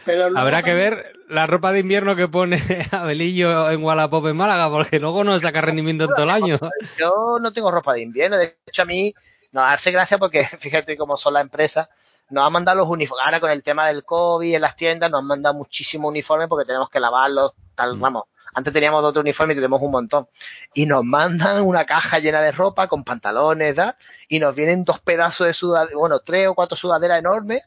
Pero- 0.05 0.39
Habrá 0.39 0.63
que 0.63 0.75
ver 0.75 1.13
la 1.29 1.47
ropa 1.47 1.73
de 1.73 1.81
invierno 1.81 2.15
que 2.17 2.29
pone 2.29 2.57
Abelillo 2.93 3.71
en 3.71 3.83
Wallapop 3.83 4.27
en 4.27 4.37
Málaga, 4.37 4.71
porque 4.71 4.99
luego 5.01 5.25
no 5.25 5.39
saca 5.39 5.61
rendimiento 5.61 6.05
en 6.05 6.11
todo 6.11 6.25
el 6.25 6.31
año. 6.31 6.59
Yo 6.99 7.39
no 7.41 7.53
tengo 7.53 7.71
ropa 7.71 7.93
de 7.95 8.03
invierno, 8.03 8.37
de 8.39 8.57
hecho 8.67 8.83
a 8.83 8.85
mí 8.85 9.15
nos 9.53 9.65
hace 9.71 9.91
gracia 9.91 10.19
porque 10.19 10.45
fíjate 10.59 10.97
cómo 10.97 11.17
son 11.17 11.35
las 11.35 11.43
empresas, 11.43 11.89
nos 12.31 12.47
han 12.47 12.53
mandado 12.53 12.79
los 12.79 12.89
uniformes, 12.89 13.25
ahora 13.27 13.41
con 13.41 13.51
el 13.51 13.63
tema 13.63 13.89
del 13.89 14.05
COVID 14.05 14.55
en 14.55 14.61
las 14.61 14.77
tiendas 14.77 15.11
nos 15.11 15.21
han 15.21 15.27
mandado 15.27 15.55
muchísimos 15.57 16.09
uniformes 16.11 16.47
porque 16.49 16.67
tenemos 16.67 16.89
que 16.89 17.01
lavarlos, 17.01 17.53
tal, 17.75 17.97
Mm. 17.97 18.01
vamos, 18.01 18.25
antes 18.55 18.73
teníamos 18.73 19.03
otro 19.05 19.23
uniforme 19.23 19.53
y 19.53 19.57
tenemos 19.57 19.81
un 19.83 19.91
montón, 19.93 20.29
y 20.75 20.87
nos 20.87 21.05
mandan 21.05 21.63
una 21.65 21.85
caja 21.87 22.19
llena 22.19 22.41
de 22.41 22.53
ropa 22.53 22.89
con 22.89 23.05
pantalones, 23.05 23.77
¿da? 23.77 23.97
y 24.29 24.39
nos 24.39 24.55
vienen 24.55 24.85
dos 24.85 25.01
pedazos 25.01 25.47
de 25.47 25.55
sudadera, 25.55 25.97
bueno, 25.99 26.21
tres 26.21 26.49
o 26.49 26.55
cuatro 26.55 26.77
sudaderas 26.77 27.19
enormes, 27.19 27.63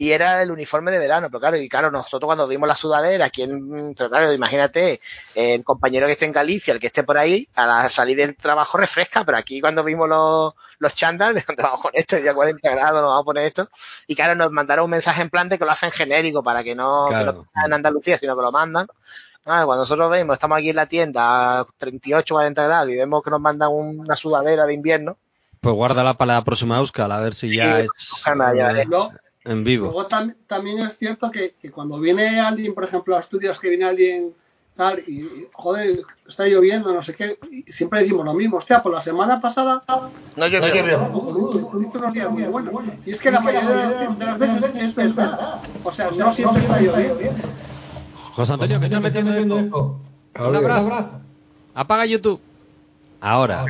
y 0.00 0.12
era 0.12 0.40
el 0.42 0.52
uniforme 0.52 0.92
de 0.92 1.00
verano, 1.00 1.26
pero 1.28 1.40
claro, 1.40 1.56
y 1.56 1.68
claro, 1.68 1.90
nosotros 1.90 2.28
cuando 2.28 2.46
vimos 2.46 2.68
la 2.68 2.76
sudadera, 2.76 3.24
aquí 3.24 3.42
en, 3.42 3.94
pero 3.96 4.08
claro, 4.08 4.32
imagínate, 4.32 5.00
el 5.34 5.64
compañero 5.64 6.06
que 6.06 6.12
esté 6.12 6.24
en 6.26 6.30
Galicia, 6.30 6.72
el 6.72 6.78
que 6.78 6.86
esté 6.86 7.02
por 7.02 7.18
ahí, 7.18 7.48
a 7.56 7.66
la 7.66 7.88
salir 7.88 8.16
del 8.16 8.36
trabajo 8.36 8.78
refresca, 8.78 9.24
pero 9.24 9.36
aquí 9.38 9.60
cuando 9.60 9.82
vimos 9.82 10.08
los, 10.08 10.54
los 10.78 10.94
chándal, 10.94 11.34
¿de 11.34 11.42
dónde 11.44 11.64
vamos 11.64 11.80
con 11.80 11.90
esto? 11.94 12.16
Ya 12.18 12.32
40 12.32 12.70
grados, 12.70 12.92
nos 13.02 13.10
vamos 13.10 13.22
a 13.22 13.24
poner 13.24 13.46
esto. 13.46 13.68
Y 14.06 14.14
claro, 14.14 14.36
nos 14.36 14.52
mandaron 14.52 14.84
un 14.84 14.92
mensaje 14.92 15.20
en 15.20 15.30
plan 15.30 15.48
de 15.48 15.58
que 15.58 15.64
lo 15.64 15.72
hacen 15.72 15.90
genérico 15.90 16.44
para 16.44 16.62
que 16.62 16.76
no, 16.76 17.06
que 17.08 17.14
Claro. 17.14 17.32
no 17.32 17.42
sea 17.52 17.64
en 17.66 17.72
Andalucía, 17.72 18.18
sino 18.18 18.36
que 18.36 18.42
lo 18.42 18.52
mandan. 18.52 18.86
Ah, 19.50 19.64
cuando 19.64 19.82
nosotros 19.82 20.10
vemos, 20.10 20.34
estamos 20.34 20.58
aquí 20.58 20.68
en 20.68 20.76
la 20.76 20.84
tienda 20.86 21.60
a 21.60 21.66
38, 21.78 22.34
40 22.34 22.64
grados 22.64 22.90
y 22.90 22.96
vemos 22.96 23.22
que 23.22 23.30
nos 23.30 23.40
mandan 23.40 23.70
una 23.72 24.14
sudadera 24.14 24.66
de 24.66 24.74
invierno, 24.74 25.16
Pues 25.62 25.74
guárdala 25.74 26.14
para 26.18 26.34
la 26.34 26.44
próxima 26.44 26.78
Euskal, 26.78 27.10
a 27.12 27.20
ver 27.20 27.34
si 27.34 27.56
ya 27.56 27.78
Sí, 27.78 27.86
es 27.86 28.22
ya, 28.54 28.72
eh, 28.72 28.86
en 29.44 29.64
vivo. 29.64 29.86
luego 29.86 30.06
tam- 30.08 30.34
también 30.46 30.86
es 30.86 30.98
cierto 30.98 31.30
que, 31.30 31.54
que 31.60 31.70
cuando 31.70 31.98
viene 31.98 32.38
alguien, 32.38 32.74
por 32.74 32.84
ejemplo, 32.84 33.16
a 33.16 33.20
Asturias, 33.20 33.58
que 33.58 33.70
viene 33.70 33.86
alguien 33.86 34.34
tal, 34.76 35.02
y, 35.06 35.22
y, 35.22 35.48
joder, 35.52 36.02
está 36.28 36.46
lloviendo, 36.46 36.92
no 36.92 37.02
sé 37.02 37.14
qué, 37.14 37.38
y 37.50 37.62
siempre 37.72 38.02
decimos 38.02 38.26
lo 38.26 38.34
mismo, 38.34 38.58
hostia, 38.58 38.82
por 38.82 38.92
la 38.92 39.00
semana 39.00 39.40
pasada 39.40 39.82
no 39.88 40.46
yo 41.50 41.68
tuviste 41.70 41.98
unos 41.98 42.12
días 42.12 42.30
muy 42.30 42.42
buenos. 42.44 42.74
Y 43.06 43.12
es 43.12 43.20
que 43.20 43.30
la 43.30 43.40
mayoría 43.40 43.88
de 43.88 43.94
las, 44.04 44.18
de 44.18 44.26
las 44.26 44.38
veces 44.38 44.76
es 44.76 44.94
verdad. 44.94 45.60
O 45.82 45.90
sea, 45.90 46.10
no 46.10 46.30
siempre 46.32 46.60
está 46.60 46.80
lloviendo. 46.80 47.18
José 48.38 48.52
Antonio, 48.52 48.78
que 48.78 48.84
estás 48.84 49.00
metiendo 49.02 49.34
en 49.34 49.66
eco. 49.66 49.98
Un 50.38 50.54
abrazo. 50.54 51.10
Apaga 51.74 52.06
YouTube. 52.06 52.40
Ahora. 53.20 53.64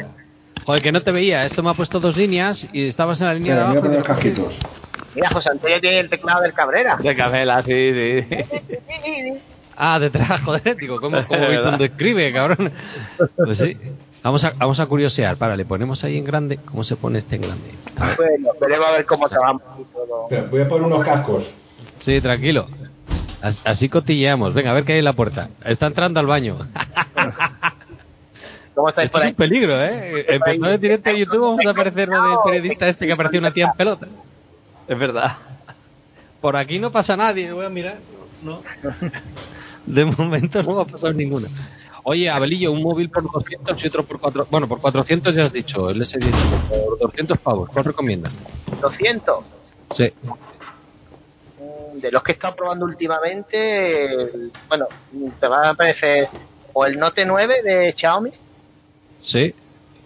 Joder, 0.66 0.82
que 0.82 0.92
no 0.92 1.00
te 1.00 1.10
veía. 1.10 1.46
Esto 1.46 1.62
me 1.62 1.70
ha 1.70 1.72
puesto 1.72 2.00
dos 2.00 2.18
líneas 2.18 2.68
y 2.70 2.86
estabas 2.86 3.18
en 3.22 3.28
la 3.28 3.32
línea 3.32 3.54
de 3.54 3.60
abajo. 3.62 3.88
voy 3.88 3.96
a 3.96 4.02
casquitos. 4.02 4.58
Mira, 5.14 5.30
José 5.30 5.52
Antonio 5.52 5.80
tiene 5.80 6.00
el 6.00 6.10
teclado 6.10 6.42
del 6.42 6.52
Cabrera. 6.52 6.96
De 6.96 7.16
Capela, 7.16 7.62
sí, 7.62 7.94
sí. 7.94 9.38
Ah, 9.74 9.98
detrás, 9.98 10.38
joder. 10.44 10.76
Digo, 10.76 11.00
¿cómo, 11.00 11.26
cómo 11.26 11.46
cuando 11.62 11.84
escribe, 11.86 12.30
cabrón? 12.30 12.70
Pues 13.36 13.56
sí. 13.56 13.74
Vamos 14.22 14.44
a, 14.44 14.50
vamos 14.50 14.80
a 14.80 14.84
curiosear. 14.84 15.38
Para, 15.38 15.56
le 15.56 15.64
ponemos 15.64 16.04
ahí 16.04 16.18
en 16.18 16.26
grande. 16.26 16.58
¿Cómo 16.58 16.84
se 16.84 16.96
pone 16.96 17.16
este 17.16 17.36
en 17.36 17.42
grande? 17.42 17.70
Bueno, 18.18 18.50
veremos 18.60 18.86
a 18.86 18.92
ver 18.92 19.06
cómo 19.06 19.28
se 19.28 19.38
va. 19.38 19.58
Espera, 20.24 20.46
voy 20.50 20.60
a 20.60 20.68
poner 20.68 20.84
unos 20.84 21.02
cascos. 21.02 21.54
Sí, 22.00 22.20
tranquilo. 22.20 22.68
As- 23.42 23.60
Así 23.64 23.88
cotilleamos. 23.88 24.54
Venga, 24.54 24.70
a 24.70 24.74
ver 24.74 24.84
qué 24.84 24.94
hay 24.94 24.98
en 25.00 25.04
la 25.04 25.12
puerta. 25.14 25.48
Está 25.64 25.86
entrando 25.86 26.20
al 26.20 26.26
baño. 26.26 26.56
¿Cómo 28.74 28.88
estáis 28.90 29.06
Esto 29.06 29.12
por 29.18 29.22
es 29.22 29.26
ahí? 29.26 29.30
un 29.32 29.36
peligro, 29.36 29.84
¿eh? 29.84 30.24
Empezó 30.28 30.66
en 30.70 30.80
directo 30.80 31.10
de 31.10 31.18
YouTube, 31.18 31.40
vamos 31.40 31.66
a 31.66 31.70
aparecer 31.70 32.08
lo 32.08 32.22
del 32.22 32.38
periodista 32.44 32.86
este 32.88 33.06
que 33.06 33.12
apareció 33.12 33.40
una 33.40 33.52
tía 33.52 33.66
en 33.66 33.72
pelota. 33.72 34.06
Es 34.86 34.98
verdad. 34.98 35.36
Por 36.40 36.56
aquí 36.56 36.78
no 36.78 36.92
pasa 36.92 37.16
nadie, 37.16 37.52
voy 37.52 37.66
a 37.66 37.68
mirar. 37.70 37.96
No. 38.42 38.62
De 39.84 40.04
momento 40.04 40.62
no 40.62 40.78
ha 40.80 40.86
pasado 40.86 41.12
ninguna. 41.12 41.48
Oye, 42.04 42.30
Abelillo, 42.30 42.70
un 42.70 42.82
móvil 42.82 43.10
por 43.10 43.28
200 43.30 43.84
y 43.84 43.88
otro 43.88 44.04
por 44.04 44.20
400. 44.20 44.50
Bueno, 44.50 44.68
por 44.68 44.80
400 44.80 45.34
ya 45.34 45.42
has 45.44 45.52
dicho, 45.52 45.90
el 45.90 46.00
S10 46.00 46.30
por 46.68 46.98
200 47.00 47.36
pavos. 47.38 47.68
¿Cuál 47.70 47.84
recomiendas? 47.84 48.32
200. 48.80 49.44
Sí. 49.94 50.12
De 52.00 52.10
los 52.12 52.22
que 52.22 52.32
he 52.32 52.34
estado 52.34 52.54
probando 52.54 52.84
últimamente, 52.84 54.04
el- 54.06 54.52
bueno, 54.68 54.86
te 55.40 55.48
va 55.48 55.66
a 55.66 55.70
aparecer 55.70 56.28
o 56.72 56.86
el 56.86 56.98
Note 56.98 57.24
9 57.24 57.62
de 57.62 57.92
Xiaomi, 57.96 58.32
Sí. 59.18 59.54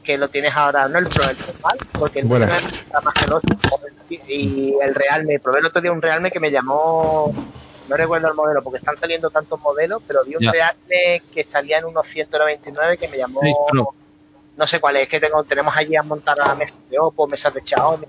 que 0.03 0.17
lo 0.17 0.29
tienes 0.29 0.55
ahora, 0.57 0.89
no 0.89 0.99
el 0.99 1.07
Pro, 1.07 1.25
el 1.29 1.37
normal, 1.39 1.79
porque 1.99 2.21
el 2.21 2.27
Buenas. 2.27 2.49
Pro 2.63 2.71
está 2.71 3.01
más 3.03 3.15
que 3.15 3.25
el 3.25 3.33
8, 3.33 3.49
y 4.09 4.75
el 4.81 4.95
Realme, 4.95 5.39
probé 5.39 5.61
el 5.61 5.67
otro 5.67 5.81
día 5.81 5.93
un 5.93 6.03
Realme 6.03 6.31
que 6.31 6.41
me 6.41 6.51
llamó, 6.51 7.33
no 7.89 7.97
recuerdo 7.97 8.29
el 8.29 8.35
modelo, 8.35 8.63
porque 8.63 8.79
están 8.79 8.99
saliendo 8.99 9.31
tantos 9.31 9.61
modelos, 9.61 10.03
pero 10.07 10.25
vi 10.25 10.37
un 10.37 10.43
Ya. 10.43 10.51
Realme 10.53 11.23
que 11.33 11.45
salía 11.45 11.79
en 11.79 11.85
unos 11.87 12.07
199 12.07 12.97
que 12.99 13.09
me 13.09 13.19
llamó, 13.19 13.41
Sí, 13.43 13.53
no 14.57 14.67
sé 14.67 14.81
cuál 14.81 14.97
es, 14.97 15.09
que 15.09 15.19
tengo, 15.21 15.43
tenemos 15.45 15.75
allí 15.77 15.97
a 15.97 16.03
montar 16.03 16.39
a 16.41 16.55
mesas 16.55 16.77
de 16.91 16.99
Oppo, 16.99 17.27
mesas 17.27 17.53
de 17.55 17.63
Xiaomi, 17.65 18.07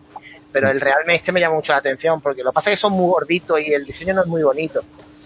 pero 0.53 0.69
el 0.69 0.79
Realme 0.79 1.15
este 1.15 1.31
me 1.33 1.39
llama 1.41 1.55
mucho 1.55 1.73
la 1.73 1.79
atención, 1.79 2.21
porque 2.21 2.43
lo 2.43 2.51
que 2.51 2.55
pasa 2.55 2.69
es 2.71 2.77
que 2.77 2.81
son 2.81 2.93
muy 2.93 3.11
gorditos 3.11 3.59
y 3.59 3.73
el 3.73 3.83
diseño 3.85 4.13
no 4.13 4.21
es 4.21 4.27
muy 4.27 4.43
bonito, 4.43 4.81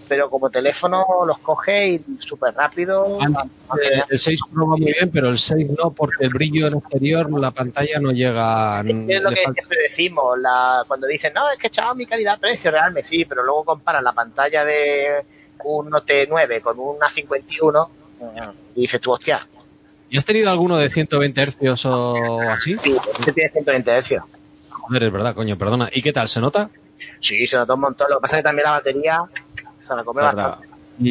pero 0.08 0.30
como 0.30 0.48
teléfono 0.50 1.04
los 1.26 1.38
coge 1.38 1.88
y 1.90 2.00
súper 2.18 2.54
rápido. 2.54 3.18
Eh, 3.20 4.02
El 4.08 4.18
6 4.18 4.40
Pro 4.50 4.66
va 4.70 4.76
muy 4.78 4.92
bien, 4.92 5.10
pero 5.12 5.28
el 5.28 5.38
6 5.38 5.70
no, 5.78 5.90
porque 5.92 6.24
el 6.24 6.30
brillo 6.30 6.66
en 6.66 6.78
exterior, 6.78 7.30
la 7.38 7.50
pantalla 7.50 8.00
no 8.00 8.10
llega. 8.10 8.80
Es 8.80 8.86
que 8.86 9.14
es 9.16 9.22
lo 9.22 9.28
que 9.28 9.36
falta- 9.36 9.52
siempre 9.52 9.78
decimos, 9.82 10.38
la, 10.38 10.82
cuando 10.88 11.06
dicen, 11.06 11.32
no, 11.34 11.50
es 11.50 11.58
que 11.58 11.68
Xiaomi 11.68 12.06
calidad-precio, 12.06 12.70
realmente 12.70 13.02
sí, 13.06 13.24
pero 13.26 13.42
luego 13.44 13.64
comparan 13.64 14.02
la 14.02 14.12
pantalla 14.12 14.64
de 14.64 15.24
un 15.64 15.90
Note 15.90 16.26
9 16.26 16.60
con 16.62 16.78
una 16.78 17.10
51 17.10 17.90
y 18.74 18.80
dices 18.80 19.00
tú, 19.00 19.12
hostia, 19.12 19.46
¿Y 20.10 20.16
has 20.16 20.24
tenido 20.24 20.50
alguno 20.50 20.78
de 20.78 20.88
120 20.88 21.42
Hz 21.60 21.84
o 21.84 22.40
así? 22.48 22.78
sí, 22.78 22.96
este 23.18 23.30
tiene 23.34 23.50
120 23.50 24.00
Hz. 24.02 24.22
Joder, 24.88 25.02
es 25.04 25.12
verdad, 25.12 25.34
coño, 25.34 25.56
perdona. 25.56 25.88
¿Y 25.92 26.02
qué 26.02 26.12
tal? 26.12 26.28
¿Se 26.28 26.40
nota? 26.40 26.70
Sí, 27.20 27.46
se 27.46 27.56
nota 27.56 27.74
un 27.74 27.80
montón. 27.80 28.08
Lo 28.10 28.16
que 28.16 28.22
pasa 28.22 28.36
es 28.36 28.42
que 28.42 28.48
también 28.48 28.64
la 28.64 28.72
batería 28.72 29.20
se 29.80 29.94
la 29.94 30.02
come 30.04 30.22
Verdad. 30.22 30.34
bastante. 30.58 30.68
Mm, 30.98 31.04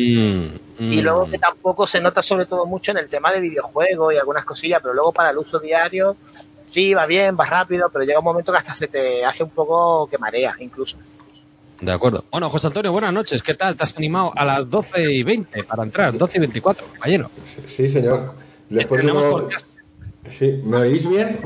Y 0.80 0.98
mm. 0.98 1.00
luego 1.02 1.30
que 1.30 1.38
tampoco 1.40 1.88
se 1.88 2.02
nota 2.02 2.22
sobre 2.22 2.46
todo 2.46 2.66
mucho 2.66 2.92
en 2.92 2.98
el 2.98 3.08
tema 3.08 3.32
de 3.32 3.40
videojuegos 3.40 4.14
y 4.14 4.18
algunas 4.18 4.44
cosillas, 4.44 4.80
pero 4.82 4.94
luego 4.94 5.14
para 5.14 5.30
el 5.30 5.38
uso 5.38 5.60
diario, 5.60 6.18
sí, 6.66 6.94
va 6.94 7.06
bien, 7.06 7.38
va 7.40 7.46
rápido, 7.46 7.90
pero 7.92 8.04
llega 8.04 8.20
un 8.20 8.26
momento 8.26 8.52
que 8.52 8.58
hasta 8.58 8.76
se 8.76 8.88
te 8.88 9.24
hace 9.24 9.44
un 9.44 9.52
poco 9.52 10.08
que 10.10 10.18
marea 10.18 10.56
incluso. 10.60 10.98
De 11.80 11.92
acuerdo. 11.92 12.26
Bueno, 12.32 12.50
José 12.50 12.68
Antonio, 12.68 12.92
buenas 12.92 13.14
noches. 13.14 13.44
¿Qué 13.44 13.54
tal? 13.54 13.76
¿Te 13.78 13.84
has 13.84 13.96
animado 13.96 14.34
a 14.36 14.44
las 14.44 14.68
12 14.70 15.12
y 15.12 15.24
20 15.24 15.64
para 15.64 15.84
entrar? 15.84 16.18
12 16.18 16.38
y 16.38 16.40
24, 16.42 16.88
compañero. 16.88 17.30
Sí, 17.44 17.88
señor. 17.88 18.34
Después 18.68 19.06
de 19.06 19.12
uno-. 19.12 19.48
Sí, 20.30 20.60
¿me 20.64 20.78
oís 20.78 21.08
bien? 21.08 21.40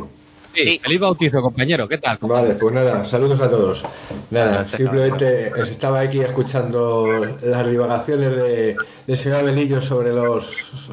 Sí, 0.54 0.64
Sí. 0.64 0.80
feliz 0.84 1.00
bautizo, 1.00 1.42
compañero. 1.42 1.88
¿Qué 1.88 1.98
tal? 1.98 2.18
Vale, 2.22 2.56
pues 2.56 2.74
nada, 2.76 3.06
saludos 3.06 3.40
a 3.40 3.50
todos. 3.50 3.86
Nada, 4.32 4.68
simplemente 4.68 5.54
os 5.62 5.70
estaba 5.70 6.02
aquí 6.02 6.20
escuchando 6.22 7.38
las 7.42 7.70
divagaciones 7.70 8.36
de, 8.36 8.78
del 9.08 9.18
señor 9.18 9.40
Abelillo 9.40 9.80
sobre 9.82 10.12
los, 10.12 10.46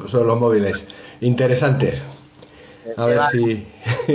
sobre 0.07 0.25
los 0.25 0.39
móviles. 0.39 0.87
Interesantes. 1.21 2.01
A 2.97 3.05
ver 3.05 3.21
si. 3.31 3.67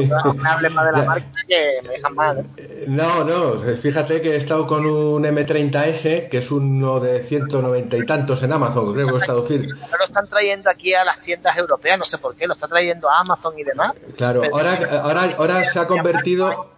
No 0.06 0.34
me 0.34 0.48
hables 0.48 0.72
más 0.72 0.86
de 0.86 0.92
la 0.92 1.04
marca 1.04 1.26
que 1.46 1.80
me 1.82 1.88
dejan 1.90 2.14
mal. 2.14 2.46
¿eh? 2.56 2.84
No, 2.88 3.24
no, 3.24 3.58
fíjate 3.58 4.20
que 4.20 4.32
he 4.32 4.36
estado 4.36 4.66
con 4.66 4.86
un 4.86 5.24
M30S, 5.24 6.28
que 6.28 6.38
es 6.38 6.50
uno 6.50 7.00
de 7.00 7.22
190 7.22 7.96
y 7.96 8.06
tantos 8.06 8.42
en 8.42 8.52
Amazon, 8.52 8.92
creo 8.92 9.08
que 9.08 9.14
he 9.14 9.18
estado 9.18 9.42
decir. 9.46 9.68
No 9.74 9.96
lo 9.98 10.04
están 10.04 10.26
trayendo 10.28 10.70
aquí 10.70 10.94
a 10.94 11.04
las 11.04 11.20
tiendas 11.20 11.56
europeas, 11.56 11.98
no 11.98 12.04
sé 12.04 12.18
por 12.18 12.34
qué, 12.36 12.46
lo 12.46 12.54
está 12.54 12.68
trayendo 12.68 13.08
a 13.10 13.20
Amazon 13.20 13.58
y 13.58 13.64
demás. 13.64 13.92
Claro, 14.16 14.42
ahora, 14.52 15.00
ahora, 15.02 15.34
ahora 15.38 15.64
se 15.64 15.78
ha 15.78 15.86
convertido. 15.86 16.72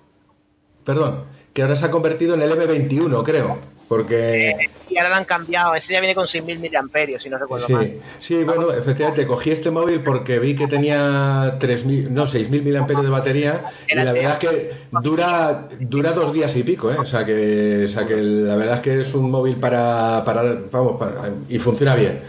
Perdón, 0.84 1.24
que 1.56 1.62
ahora 1.62 1.74
se 1.74 1.86
ha 1.86 1.90
convertido 1.90 2.34
en 2.34 2.42
el 2.42 2.52
M21, 2.52 3.22
creo. 3.24 3.58
Porque. 3.88 4.52
Y 4.90 4.98
ahora 4.98 5.10
lo 5.10 5.16
han 5.16 5.24
cambiado, 5.24 5.74
ese 5.74 5.92
ya 5.94 6.00
viene 6.00 6.14
con 6.14 6.26
6.000 6.26 6.58
miliamperios, 6.58 7.22
si 7.22 7.30
no 7.30 7.38
recuerdo 7.38 7.68
mal. 7.70 7.84
Sí, 7.84 8.34
sí, 8.36 8.44
bueno, 8.44 8.70
efectivamente, 8.72 9.24
cogí 9.26 9.52
este 9.52 9.70
móvil 9.70 10.02
porque 10.02 10.38
vi 10.38 10.54
que 10.54 10.66
tenía 10.66 11.56
3.000, 11.58 12.10
no, 12.10 12.26
6.000 12.26 12.62
miliamperios 12.62 13.04
de 13.04 13.10
batería 13.10 13.64
y 13.88 13.94
la 13.94 14.12
verdad 14.12 14.32
es 14.42 14.48
que 14.50 14.70
dura 15.02 15.68
dura 15.80 16.12
dos 16.12 16.32
días 16.34 16.54
y 16.56 16.62
pico, 16.64 16.90
¿eh? 16.90 16.96
O 16.98 17.04
sea 17.06 17.24
que, 17.24 17.84
o 17.84 17.88
sea 17.88 18.04
que 18.04 18.16
la 18.16 18.56
verdad 18.56 18.74
es 18.74 18.80
que 18.80 19.00
es 19.00 19.14
un 19.14 19.30
móvil 19.30 19.56
para, 19.56 20.22
para 20.26 20.42
vamos, 20.70 20.96
para, 20.98 21.30
y 21.48 21.58
funciona 21.58 21.94
bien. 21.94 22.20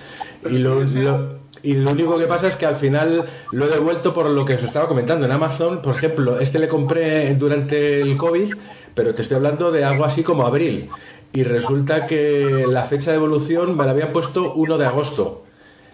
Y 0.50 0.60
lo, 0.60 0.82
lo- 0.84 1.38
y 1.64 1.74
lo 1.74 1.90
único 1.90 2.20
que 2.20 2.28
pasa 2.28 2.48
es 2.50 2.56
que 2.56 2.68
al 2.68 2.76
final 2.76 3.26
lo 3.52 3.66
he 3.66 3.70
devuelto 3.70 4.14
por 4.14 4.28
lo 4.30 4.46
que 4.46 4.54
os 4.54 4.64
estaba 4.64 4.88
comentando 4.88 5.26
en 5.26 5.32
Amazon, 5.32 5.82
por 5.82 5.96
ejemplo, 5.96 6.40
este 6.40 6.60
le 6.60 6.68
compré 6.68 7.34
durante 7.34 8.00
el 8.00 8.16
COVID, 8.16 8.54
pero 8.98 9.16
te 9.16 9.22
estoy 9.22 9.36
hablando 9.38 9.72
de 9.72 9.86
algo 9.86 10.04
así 10.04 10.24
como 10.24 10.46
abril. 10.46 10.90
Y 11.32 11.44
resulta 11.44 12.06
que 12.08 12.66
la 12.68 12.84
fecha 12.84 13.12
de 13.12 13.18
evolución 13.18 13.78
me 13.78 13.86
la 13.86 13.92
habían 13.92 14.12
puesto 14.12 14.54
1 14.56 14.78
de 14.78 14.86
agosto. 14.86 15.46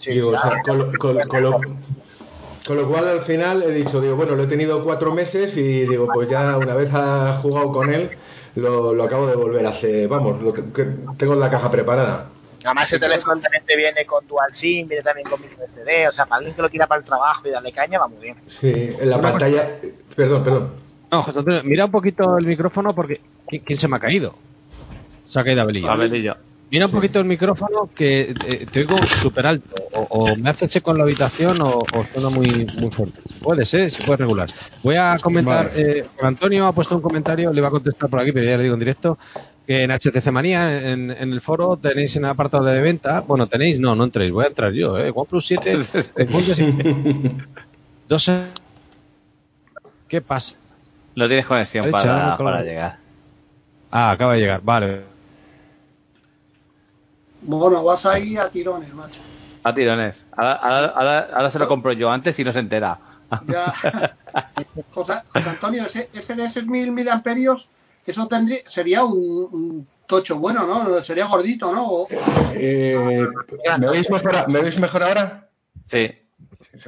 Digo, 0.05 0.29
o 0.29 0.37
sea, 0.37 0.61
con, 0.63 0.77
lo- 0.79 0.97
con- 0.97 1.27
con 1.27 1.43
lo, 1.43 1.51
con 2.65 2.77
lo 2.77 2.87
cual 2.87 3.07
al 3.09 3.21
final 3.21 3.61
he 3.63 3.71
dicho, 3.71 3.99
digo, 4.01 4.15
bueno, 4.15 4.35
lo 4.35 4.43
he 4.43 4.47
tenido 4.47 4.83
cuatro 4.83 5.13
meses 5.13 5.57
y 5.57 5.85
digo, 5.85 6.07
pues 6.13 6.29
ya 6.29 6.57
una 6.57 6.73
vez 6.75 6.89
ha 6.93 7.33
jugado 7.41 7.71
con 7.73 7.89
él, 7.93 8.09
lo, 8.55 8.93
lo 8.93 9.03
acabo 9.03 9.27
de 9.27 9.35
volver 9.35 9.65
hace, 9.65 10.07
vamos, 10.07 10.41
lo 10.41 10.53
que, 10.53 10.63
que 10.71 10.87
tengo 11.17 11.33
en 11.33 11.39
la 11.41 11.49
caja 11.49 11.69
preparada. 11.69 12.29
Además 12.63 12.85
ese 12.85 12.99
teléfono 12.99 13.41
también 13.41 13.63
te 13.65 13.75
viene 13.75 14.05
con 14.05 14.25
dual 14.25 14.53
SIM, 14.53 14.87
viene 14.87 15.03
también 15.03 15.27
con 15.29 15.41
micro 15.41 15.65
SD, 15.65 16.07
o 16.07 16.13
sea, 16.13 16.25
para 16.25 16.37
alguien 16.37 16.55
que 16.55 16.61
lo 16.61 16.69
quiera 16.69 16.87
para 16.87 16.99
el 16.99 17.05
trabajo 17.05 17.45
y 17.45 17.51
darle 17.51 17.73
caña 17.73 17.99
va 17.99 18.07
muy 18.07 18.21
bien. 18.21 18.37
Sí, 18.47 18.71
en 18.73 19.09
la 19.09 19.19
pantalla, 19.19 19.69
perdón, 20.15 20.43
perdón. 20.45 20.82
No, 21.13 21.21
José 21.23 21.39
Antonio, 21.39 21.61
mira 21.63 21.85
un 21.85 21.91
poquito 21.91 22.37
el 22.37 22.45
micrófono 22.45 22.93
porque. 22.95 23.21
¿Quién, 23.47 23.61
quién 23.65 23.77
se 23.79 23.87
me 23.87 23.97
ha 23.97 23.99
caído? 23.99 24.33
Se 25.23 25.39
ha 25.39 25.43
caído 25.43 25.61
Abelillo. 25.61 25.91
Abelillo. 25.91 26.35
Mira 26.71 26.85
un 26.87 26.91
poquito 26.91 27.19
el 27.19 27.25
micrófono 27.25 27.87
que 27.95 28.31
eh, 28.47 28.65
te 28.71 28.79
oigo 28.79 28.97
súper 28.97 29.45
alto. 29.45 29.75
O, 29.93 30.07
o 30.09 30.35
me 30.37 30.49
hace 30.49 30.67
checo 30.67 30.89
en 30.91 30.97
la 30.97 31.03
habitación 31.03 31.61
o, 31.61 31.67
o 31.67 32.03
suena 32.11 32.29
muy, 32.29 32.47
muy 32.79 32.89
fuerte. 32.89 33.19
Puede 33.43 33.63
ser, 33.63 33.91
se 33.91 34.03
puede 34.03 34.17
regular. 34.17 34.49
Voy 34.81 34.95
a 34.95 35.17
comentar. 35.21 35.67
Vale. 35.67 35.99
eh, 35.99 36.05
Juan 36.17 36.29
Antonio 36.33 36.65
ha 36.65 36.71
puesto 36.73 36.95
un 36.95 37.01
comentario, 37.03 37.53
le 37.53 37.61
va 37.61 37.67
a 37.67 37.71
contestar 37.71 38.09
por 38.09 38.19
aquí, 38.21 38.31
pero 38.31 38.45
ya 38.47 38.57
le 38.57 38.63
digo 38.63 38.73
en 38.73 38.79
directo. 38.79 39.19
Que 39.67 39.83
en 39.83 39.91
HTC 39.91 40.31
Manía, 40.31 40.91
en, 40.91 41.11
en 41.11 41.31
el 41.31 41.39
foro, 41.41 41.77
tenéis 41.77 42.15
en 42.15 42.25
el 42.25 42.31
apartado 42.31 42.65
de 42.65 42.81
venta. 42.81 43.21
Bueno, 43.21 43.47
tenéis, 43.47 43.79
no, 43.79 43.95
no 43.95 44.03
entréis, 44.05 44.31
voy 44.31 44.45
a 44.45 44.47
entrar 44.47 44.73
yo. 44.73 44.97
¿eh? 44.97 45.11
OnePlus 45.13 45.45
7, 45.45 45.77
segundos 45.83 46.59
y- 46.59 46.73
dos. 48.09 48.31
¿Qué 50.07 50.21
pasa? 50.21 50.57
No 51.15 51.27
tienes 51.27 51.45
conexión 51.45 51.91
para, 51.91 52.37
para 52.37 52.61
llegar. 52.63 52.97
Ah, 53.91 54.11
acaba 54.11 54.33
de 54.33 54.39
llegar, 54.39 54.61
vale. 54.63 55.03
Bueno, 57.41 57.83
vas 57.83 58.05
ahí 58.05 58.37
a 58.37 58.49
tirones, 58.49 58.93
macho. 58.93 59.19
A 59.63 59.73
tirones. 59.73 60.25
Ahora, 60.35 60.53
ahora- 60.53 60.87
ahora- 60.95 61.29
ahora 61.33 61.51
se 61.51 61.59
lo 61.59 61.67
compro 61.67 61.91
yo 61.93 62.11
antes 62.11 62.37
y 62.39 62.43
no 62.43 62.51
se 62.51 62.59
entera. 62.59 62.99
Ya. 63.47 63.73
José, 64.93 65.21
José 65.31 65.49
Antonio, 65.49 65.85
ese, 65.85 66.09
ese 66.13 66.35
de 66.35 66.45
esos 66.45 66.65
mil 66.65 66.91
miliamperios, 66.91 67.67
eso 68.05 68.27
tendría, 68.27 68.59
sería 68.67 69.03
un, 69.03 69.17
un 69.51 69.87
tocho 70.07 70.37
bueno, 70.39 70.65
¿no? 70.65 71.01
Sería 71.03 71.25
gordito, 71.27 71.71
¿no? 71.73 71.85
O- 71.87 72.07
Eh, 72.55 73.27
¿me, 73.79 73.89
veis 73.89 74.09
mejor, 74.09 74.47
¿Me 74.49 74.61
veis 74.61 74.79
mejor 74.79 75.03
ahora? 75.03 75.49
Sí. 75.85 76.11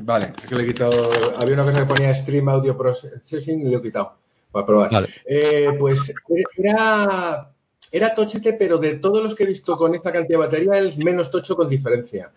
Vale, 0.01 0.33
es 0.37 0.45
que 0.47 0.55
le 0.55 0.63
he 0.63 0.67
quitado. 0.67 1.09
Había 1.37 1.53
una 1.55 1.65
cosa 1.65 1.79
que 1.79 1.93
ponía 1.93 2.15
Stream 2.15 2.49
Audio 2.49 2.77
Processing 2.77 3.67
y 3.67 3.71
lo 3.71 3.79
he 3.79 3.81
quitado 3.81 4.17
para 4.51 4.65
probar. 4.65 4.91
Vale. 4.91 5.09
Eh, 5.25 5.75
pues 5.79 6.13
era, 6.57 7.51
era 7.91 8.13
tochete, 8.13 8.53
pero 8.53 8.77
de 8.77 8.95
todos 8.95 9.23
los 9.23 9.35
que 9.35 9.43
he 9.43 9.47
visto 9.47 9.75
con 9.77 9.95
esta 9.95 10.11
cantidad 10.11 10.39
de 10.39 10.45
batería, 10.45 10.73
es 10.79 10.97
menos 10.97 11.29
tocho 11.31 11.55
con 11.55 11.67
diferencia. 11.69 12.31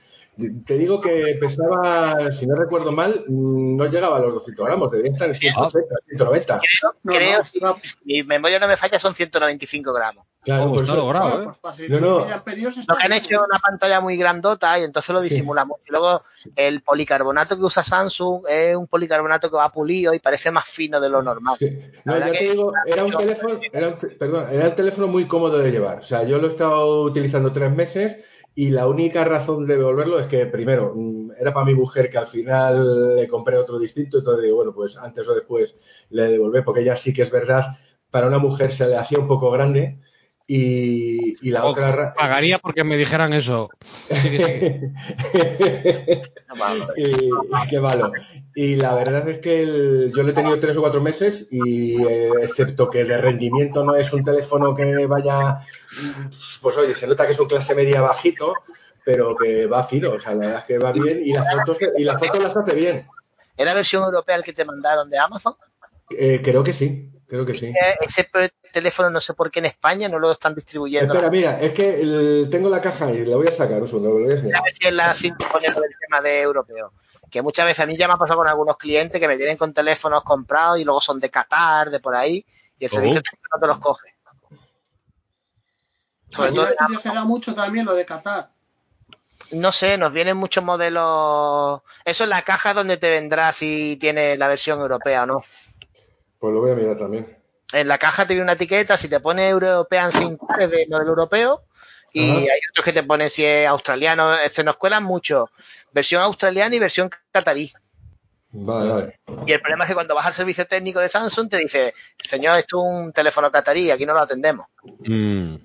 Te 0.64 0.78
digo 0.78 1.00
que 1.00 1.36
pesaba, 1.40 2.30
si 2.30 2.46
no 2.46 2.54
recuerdo 2.54 2.92
mal, 2.92 3.24
no 3.26 3.84
llegaba 3.86 4.18
a 4.18 4.20
los 4.20 4.34
200 4.34 4.66
gramos, 4.66 4.92
debía 4.92 5.10
estar 5.10 5.28
en 5.28 5.34
130, 5.34 5.96
190. 6.06 6.60
Creo, 6.60 6.94
No, 7.02 7.12
creo 7.12 7.38
no, 7.38 7.44
si 7.44 7.58
no. 7.58 7.76
mi 8.04 8.22
memoria 8.22 8.60
no 8.60 8.68
me 8.68 8.76
falla, 8.76 9.00
son 9.00 9.16
195 9.16 9.92
gramos. 9.92 10.26
Claro, 10.48 10.72
Oh, 10.72 10.80
está 10.80 10.94
logrado, 10.94 11.24
Bueno, 11.28 11.40
¿eh? 11.40 11.44
pues 11.44 11.58
para 11.58 11.74
seis 11.74 11.90
No, 11.90 12.00
no. 12.00 12.20
está 12.20 12.36
Lo 12.38 12.42
que 12.96 13.02
han 13.04 13.10
bien. 13.10 13.12
hecho 13.22 13.34
es 13.34 13.40
una 13.50 13.58
pantalla 13.58 14.00
muy 14.00 14.16
grandota 14.16 14.78
y 14.78 14.84
entonces 14.84 15.14
lo 15.14 15.22
Sí. 15.22 15.28
disimula 15.28 15.66
mucho. 15.66 15.82
Y 15.86 15.90
luego 15.90 16.22
el 16.56 16.80
policarbonato 16.82 17.56
que 17.56 17.62
usa 17.64 17.84
Samsung 17.84 18.44
es 18.48 18.74
un 18.74 18.86
policarbonato 18.86 19.50
que 19.50 19.56
va 19.58 19.70
pulido 19.70 20.14
y 20.14 20.20
parece 20.20 20.50
más 20.50 20.64
fino 20.64 21.00
de 21.02 21.10
lo 21.10 21.22
normal. 21.22 21.56
Sí. 21.58 21.78
No, 22.06 22.18
ya 22.18 22.32
te 22.32 22.44
digo, 22.44 22.72
era 22.86 23.04
un 23.04 23.10
teléfono, 23.10 23.60
era 23.70 23.88
un, 23.88 23.98
perdón, 24.18 24.46
era 24.50 24.68
un 24.68 24.74
teléfono 24.74 25.06
muy 25.08 25.26
cómodo 25.26 25.58
de 25.58 25.70
llevar. 25.70 25.98
O 25.98 26.02
sea, 26.02 26.22
yo 26.22 26.38
lo 26.38 26.46
he 26.46 26.50
estado 26.50 27.02
utilizando 27.02 27.52
tres 27.52 27.70
meses 27.70 28.16
y 28.54 28.70
la 28.70 28.86
única 28.88 29.24
razón 29.24 29.66
de 29.66 29.76
devolverlo 29.76 30.18
es 30.18 30.28
que, 30.28 30.46
primero, 30.46 30.94
mm, 30.96 31.32
era 31.38 31.52
para 31.52 31.66
mi 31.66 31.74
mujer 31.74 32.08
que 32.08 32.16
al 32.16 32.26
final 32.26 33.16
le 33.16 33.28
compré 33.28 33.58
otro 33.58 33.78
distinto, 33.78 34.16
entonces 34.18 34.44
digo, 34.44 34.56
bueno, 34.56 34.72
pues 34.72 34.96
antes 34.96 35.28
o 35.28 35.34
después 35.34 35.78
le 36.08 36.26
devolvé, 36.26 36.62
porque 36.62 36.80
ella 36.80 36.96
sí 36.96 37.12
que 37.12 37.20
es 37.20 37.30
verdad, 37.30 37.64
para 38.10 38.26
una 38.26 38.38
mujer 38.38 38.72
se 38.72 38.86
le 38.88 38.96
hacía 38.96 39.18
un 39.18 39.28
poco 39.28 39.50
grande 39.50 39.98
y, 40.50 41.36
y 41.46 41.50
la 41.50 41.64
Oh, 41.66 41.68
otra... 41.72 41.92
ra- 41.92 42.14
Pagaría 42.14 42.58
porque 42.58 42.82
me 42.82 42.96
dijeran 42.96 43.34
eso. 43.34 43.68
Sigue, 44.10 44.38
sigue. 44.38 44.92
y, 46.96 47.30
qué 47.68 47.80
malo. 47.80 48.12
Y 48.54 48.76
la 48.76 48.94
verdad 48.94 49.28
es 49.28 49.38
que 49.40 49.62
el- 49.62 50.12
yo 50.16 50.22
lo 50.22 50.30
he 50.30 50.32
tenido 50.32 50.58
tres 50.58 50.76
o 50.76 50.80
cuatro 50.80 51.00
meses 51.02 51.46
y 51.50 52.02
eh, 52.02 52.30
excepto 52.42 52.88
que 52.88 53.04
de 53.04 53.18
rendimiento 53.18 53.84
no 53.84 53.94
es 53.94 54.12
un 54.12 54.24
teléfono 54.24 54.74
que 54.74 55.06
vaya, 55.06 55.58
pues 56.62 56.76
oye, 56.78 56.94
se 56.94 57.06
nota 57.06 57.26
que 57.26 57.32
es 57.32 57.40
un 57.40 57.46
clase 57.48 57.74
media 57.74 58.00
bajito, 58.00 58.54
pero 59.04 59.36
que 59.36 59.66
va 59.66 59.84
fino, 59.84 60.12
o 60.12 60.20
sea, 60.20 60.32
la 60.32 60.40
verdad 60.40 60.58
es 60.58 60.64
que 60.64 60.78
va 60.78 60.92
bien 60.92 61.20
y 61.22 61.32
las 61.34 61.46
fotos, 61.52 61.78
y 61.96 62.04
las 62.04 62.18
fotos 62.18 62.42
las 62.42 62.56
hace 62.56 62.74
bien. 62.74 63.06
¿Es 63.56 63.66
la 63.66 63.74
versión 63.74 64.02
europea 64.04 64.36
el 64.36 64.44
que 64.44 64.52
te 64.54 64.64
mandaron 64.64 65.10
de 65.10 65.18
Amazon? 65.18 65.54
Eh, 66.10 66.40
creo 66.42 66.62
que 66.62 66.72
sí, 66.72 67.10
creo 67.26 67.44
que 67.44 67.54
sí. 67.54 67.72
Ese 68.00 68.24
teléfono 68.72 69.10
no 69.10 69.20
sé 69.20 69.34
por 69.34 69.50
qué 69.50 69.58
en 69.60 69.66
España 69.66 70.08
no 70.08 70.18
lo 70.18 70.30
están 70.32 70.54
distribuyendo. 70.54 71.12
Espera, 71.14 71.30
mira, 71.30 71.60
es 71.60 71.72
que 71.72 72.00
el- 72.00 72.48
tengo 72.50 72.68
la 72.68 72.80
caja 72.80 73.06
ahí, 73.06 73.24
la 73.24 73.36
voy 73.36 73.46
a 73.48 73.52
sacar, 73.52 73.80
lo 73.80 74.00
voy 74.00 74.24
a 74.24 74.26
ver 74.28 74.38
si 74.38 74.48
es 74.86 74.92
la 74.92 75.14
sintonía 75.14 75.72
del 75.72 75.94
tema 76.00 76.20
de 76.20 76.40
europeo. 76.42 76.92
Que 77.30 77.42
muchas 77.42 77.66
veces 77.66 77.80
a 77.80 77.86
mí 77.86 77.96
ya 77.96 78.08
me 78.08 78.14
ha 78.14 78.16
pasado 78.16 78.38
con 78.38 78.48
algunos 78.48 78.76
clientes 78.78 79.20
que 79.20 79.28
me 79.28 79.36
vienen 79.36 79.56
con 79.58 79.74
teléfonos 79.74 80.22
comprados 80.24 80.78
y 80.78 80.84
luego 80.84 81.00
son 81.00 81.20
de 81.20 81.30
Qatar, 81.30 81.90
de 81.90 82.00
por 82.00 82.14
ahí, 82.14 82.44
y 82.78 82.84
el 82.86 82.90
Oh. 82.90 82.94
servicio 82.94 83.20
no 83.52 83.60
te 83.60 83.66
los 83.66 83.78
coge. 83.78 84.14
Sobre 86.28 86.50
todo 86.52 86.64
me 86.66 86.70
interesará 86.72 87.24
mucho 87.24 87.54
también 87.54 87.86
lo 87.86 87.94
de 87.94 88.04
Qatar. 88.04 88.50
No 89.50 89.72
sé, 89.72 89.96
nos 89.96 90.12
vienen 90.12 90.36
muchos 90.36 90.62
modelos. 90.62 91.80
Eso 92.04 92.24
es 92.24 92.28
la 92.30 92.42
caja 92.42 92.74
donde 92.74 92.98
te 92.98 93.08
vendrá 93.10 93.52
si 93.54 93.96
tiene 93.98 94.36
la 94.36 94.46
versión 94.48 94.78
europea 94.80 95.22
o 95.22 95.26
no. 95.26 95.44
Pues 96.38 96.52
lo 96.54 96.60
voy 96.60 96.72
a 96.72 96.74
mirar 96.74 96.98
también. 96.98 97.37
En 97.72 97.86
la 97.88 97.98
caja 97.98 98.24
te 98.26 98.34
viene 98.34 98.44
una 98.44 98.52
etiqueta, 98.54 98.96
si 98.96 99.08
te 99.08 99.20
pone 99.20 99.48
European 99.48 100.10
card 100.10 100.60
es 100.62 100.70
de 100.70 100.86
modelo 100.88 101.10
europeo 101.10 101.62
y 102.12 102.22
hay 102.48 102.60
otros 102.70 102.84
que 102.84 102.92
te 102.94 103.02
pone 103.02 103.28
si 103.28 103.44
es 103.44 103.68
australiano. 103.68 104.32
Se 104.50 104.64
nos 104.64 104.76
cuelan 104.76 105.04
mucho. 105.04 105.50
Versión 105.92 106.22
australiana 106.22 106.74
y 106.74 106.78
versión 106.78 107.10
catarí. 107.30 107.72
Vale, 108.50 108.90
vale. 108.90 109.20
Y 109.46 109.52
el 109.52 109.60
problema 109.60 109.84
es 109.84 109.88
que 109.88 109.94
cuando 109.94 110.14
vas 110.14 110.24
al 110.26 110.32
servicio 110.32 110.66
técnico 110.66 111.00
de 111.00 111.08
Samsung 111.10 111.50
te 111.50 111.58
dice, 111.58 111.92
señor, 112.22 112.58
esto 112.58 112.80
es 112.82 112.88
un 112.88 113.12
teléfono 113.12 113.50
catarí, 113.50 113.90
aquí 113.90 114.06
no 114.06 114.14
lo 114.14 114.20
atendemos. 114.20 114.66
Mm. 115.00 115.56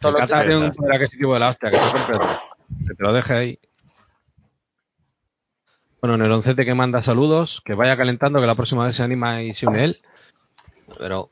Todo 0.00 0.08
El 0.08 0.14
lo 0.14 0.18
Qatar 0.20 0.42
que- 0.44 0.48
tiene 0.50 0.64
un 0.66 0.72
poder 0.72 0.94
adquisitivo 0.94 1.34
de 1.34 1.40
la 1.40 1.50
hostia, 1.50 1.70
que 1.70 1.76
te, 1.76 2.88
que 2.88 2.94
te 2.94 3.02
lo 3.02 3.12
deje 3.12 3.34
ahí. 3.34 3.58
Bueno, 6.00 6.16
en 6.16 6.22
el 6.22 6.32
oncete 6.32 6.64
que 6.64 6.74
manda 6.74 7.02
saludos, 7.02 7.60
que 7.64 7.74
vaya 7.74 7.96
calentando, 7.96 8.40
que 8.40 8.46
la 8.46 8.54
próxima 8.56 8.86
vez 8.86 8.96
se 8.96 9.02
anima 9.04 9.42
y 9.42 9.54
se 9.54 9.66
une 9.66 9.84
él. 9.84 10.02
Pero 11.02 11.30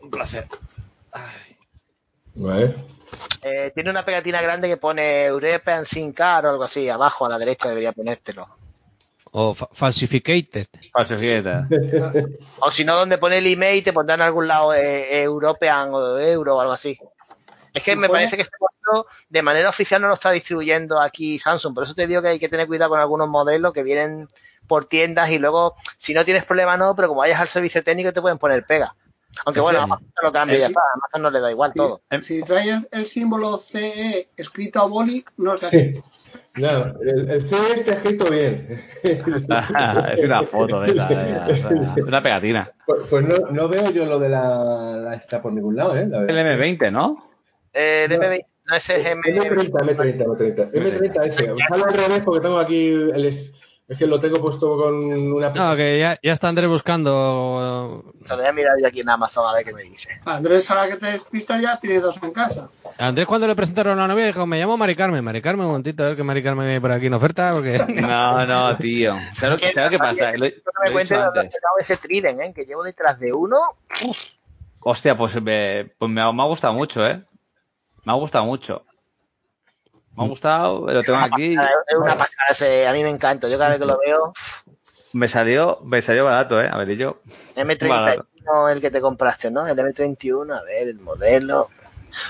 un 0.00 0.10
placer. 0.10 0.46
Vale. 2.34 2.74
Eh, 3.42 3.72
tiene 3.74 3.90
una 3.90 4.06
pegatina 4.06 4.40
grande 4.40 4.68
que 4.68 4.78
pone 4.78 5.24
European 5.26 5.84
SIM 5.84 6.14
card 6.14 6.46
o 6.46 6.50
algo 6.50 6.64
así, 6.64 6.88
abajo 6.88 7.26
a 7.26 7.28
la 7.28 7.38
derecha 7.38 7.68
debería 7.68 7.92
ponértelo. 7.92 8.48
O 9.32 9.52
fa- 9.52 9.68
falsificated. 9.70 10.66
Falsifiqueta. 10.92 11.68
O 12.60 12.70
si 12.70 12.84
no, 12.86 12.96
donde 12.96 13.18
pone 13.18 13.36
el 13.38 13.46
email 13.46 13.84
te 13.84 13.92
pondrán 13.92 14.20
en 14.20 14.26
algún 14.26 14.48
lado 14.48 14.72
eh, 14.72 15.22
European 15.22 15.90
o 15.92 16.18
Euro 16.18 16.56
o 16.56 16.60
algo 16.62 16.72
así. 16.72 16.98
Es 17.74 17.82
que 17.82 17.96
me 17.96 18.08
parece 18.08 18.38
que 18.38 18.46
de 19.28 19.42
manera 19.42 19.68
oficial 19.68 20.00
no 20.02 20.08
lo 20.08 20.14
está 20.14 20.30
distribuyendo 20.30 21.00
aquí 21.00 21.38
Samsung. 21.38 21.74
Por 21.74 21.84
eso 21.84 21.94
te 21.94 22.06
digo 22.06 22.22
que 22.22 22.28
hay 22.28 22.38
que 22.38 22.48
tener 22.48 22.66
cuidado 22.66 22.90
con 22.90 23.00
algunos 23.00 23.28
modelos 23.28 23.72
que 23.72 23.82
vienen 23.82 24.28
por 24.66 24.84
tiendas 24.84 25.30
y 25.30 25.38
luego, 25.38 25.74
si 25.96 26.14
no 26.14 26.24
tienes 26.24 26.44
problema, 26.44 26.76
no, 26.76 26.94
pero 26.94 27.08
como 27.08 27.20
vayas 27.20 27.40
al 27.40 27.48
servicio 27.48 27.82
técnico 27.82 28.12
te 28.12 28.20
pueden 28.20 28.38
poner 28.38 28.64
pega. 28.64 28.94
Aunque 29.44 29.60
¿En 29.60 29.64
bueno? 29.64 29.80
Amazon 29.82 30.06
lo 30.22 30.32
cambia 30.32 30.56
y 30.56 30.60
ya 30.60 30.66
está. 30.68 30.80
A 30.80 30.94
Amazon 30.94 31.22
no 31.22 31.30
le 31.30 31.40
da 31.40 31.50
igual 31.50 31.72
todo. 31.74 32.00
si 32.22 32.42
trae 32.42 32.68
el, 32.70 32.88
el 32.90 33.06
símbolo 33.06 33.58
CE 33.58 34.28
escrito 34.36 34.80
a 34.80 34.86
boli, 34.86 35.24
no 35.38 35.56
se 35.56 35.66
hace. 35.66 35.94
Sí. 35.94 36.02
No, 36.56 36.84
el, 37.00 37.30
el 37.30 37.42
C 37.42 37.56
está 37.76 37.94
escrito 37.94 38.28
bien. 38.30 38.84
es 39.04 40.24
una 40.24 40.42
foto 40.42 40.80
de 40.80 40.92
esa. 40.92 41.08
eh, 41.10 42.02
Una 42.06 42.20
pegatina. 42.22 42.70
Pues, 42.86 43.02
pues 43.08 43.24
no, 43.24 43.36
no 43.50 43.68
veo 43.68 43.90
yo 43.90 44.04
lo 44.04 44.18
de 44.18 44.28
la, 44.30 44.96
la 44.96 45.14
esta 45.14 45.40
por 45.40 45.52
ningún 45.52 45.76
lado, 45.76 45.96
¿eh? 45.96 46.06
La 46.08 46.18
El 46.20 46.26
verdad. 46.26 46.58
M20, 46.58 46.90
¿no? 46.92 47.24
Eh, 47.72 48.06
No. 48.10 48.16
DB20, 48.16 48.46
no, 48.70 48.76
ese 48.76 49.00
es 49.00 49.06
M. 49.06 49.22
M30, 49.22 49.70
M30, 49.70 50.24
M30. 50.24 50.72
M30 50.72 51.26
ese. 51.26 51.54
Sale 51.68 51.84
al 51.84 51.92
revés 51.92 52.22
porque 52.22 52.40
tengo 52.40 52.58
aquí 52.58 52.88
el 52.88 53.24
es, 53.24 53.52
es 53.88 53.98
que 53.98 54.06
lo 54.06 54.20
tengo 54.20 54.40
puesto 54.40 54.76
con 54.76 54.94
una 55.32 55.50
No, 55.50 55.74
que 55.74 55.98
ya, 55.98 56.16
ya 56.22 56.32
está 56.32 56.48
Andrés 56.48 56.70
buscando. 56.70 58.04
Lo 58.28 58.36
voy 58.36 58.46
a 58.46 58.52
mirar 58.52 58.74
yo 58.80 58.86
aquí 58.86 59.00
en 59.00 59.08
Amazon 59.08 59.48
a 59.48 59.54
ver 59.54 59.64
qué 59.64 59.72
me 59.72 59.82
dice. 59.82 60.20
Andrés, 60.24 60.70
ahora 60.70 60.88
que 60.88 60.96
te 60.96 61.06
despistas 61.06 61.60
ya, 61.60 61.80
tiene 61.80 61.98
dos 61.98 62.22
en 62.22 62.30
casa. 62.30 62.70
A 62.96 63.08
Andrés 63.08 63.26
cuando 63.26 63.48
le 63.48 63.56
presentaron 63.56 63.98
a 63.98 64.02
la 64.02 64.08
novia 64.08 64.26
dijo, 64.26 64.46
me 64.46 64.60
llamo 64.60 64.76
Mari 64.76 64.94
Carmen. 64.94 65.24
Mari 65.24 65.42
Carmen, 65.42 65.66
un 65.66 65.72
momentito, 65.72 66.04
a 66.04 66.06
ver 66.06 66.16
que 66.16 66.22
Mari 66.22 66.42
Carmen 66.44 66.66
viene 66.66 66.80
por 66.80 66.92
aquí 66.92 67.06
en 67.06 67.14
oferta, 67.14 67.50
porque... 67.52 67.78
No, 68.00 68.46
no, 68.46 68.76
tío. 68.76 69.16
¿Sabes 69.34 69.60
lo 69.74 69.90
que 69.90 69.98
pasa? 69.98 70.30
Lo, 70.36 70.46
lo 70.46 70.94
me 70.94 71.02
ese 71.02 71.96
Trident, 71.96 72.40
¿eh? 72.40 72.52
que 72.54 72.62
llevo 72.62 72.84
detrás 72.84 73.18
de 73.18 73.32
uno. 73.32 73.56
Hostia, 74.78 75.16
pues, 75.16 75.42
me, 75.42 75.90
pues 75.98 76.10
me, 76.10 76.20
ha, 76.20 76.30
me 76.30 76.42
ha 76.42 76.46
gustado 76.46 76.74
mucho, 76.74 77.04
¿eh? 77.04 77.24
Me 78.10 78.16
ha 78.16 78.18
gustado 78.18 78.44
mucho. 78.44 78.84
Me 80.16 80.24
ha 80.24 80.26
gustado, 80.26 80.92
lo 80.92 81.02
tengo 81.04 81.20
aquí. 81.20 81.54
Es 81.54 81.96
una 81.96 82.18
pasada 82.18 82.46
ese, 82.50 82.88
a 82.88 82.92
mí 82.92 83.04
me 83.04 83.08
encanta. 83.10 83.46
Yo 83.48 83.56
cada 83.56 83.70
vez 83.70 83.78
que 83.78 83.86
lo 83.86 83.98
veo, 84.04 84.32
Me 85.12 85.28
salió, 85.28 85.78
me 85.84 86.02
salió 86.02 86.24
barato, 86.24 86.60
¿eh? 86.60 86.68
A 86.70 86.76
ver, 86.78 86.90
y 86.90 86.96
yo. 86.96 87.20
M31 87.54 88.72
el 88.72 88.80
que 88.80 88.90
te 88.90 89.00
compraste, 89.00 89.50
¿no? 89.52 89.64
El 89.64 89.78
M31, 89.78 90.52
a 90.58 90.62
ver, 90.64 90.88
el 90.88 90.98
modelo. 90.98 91.68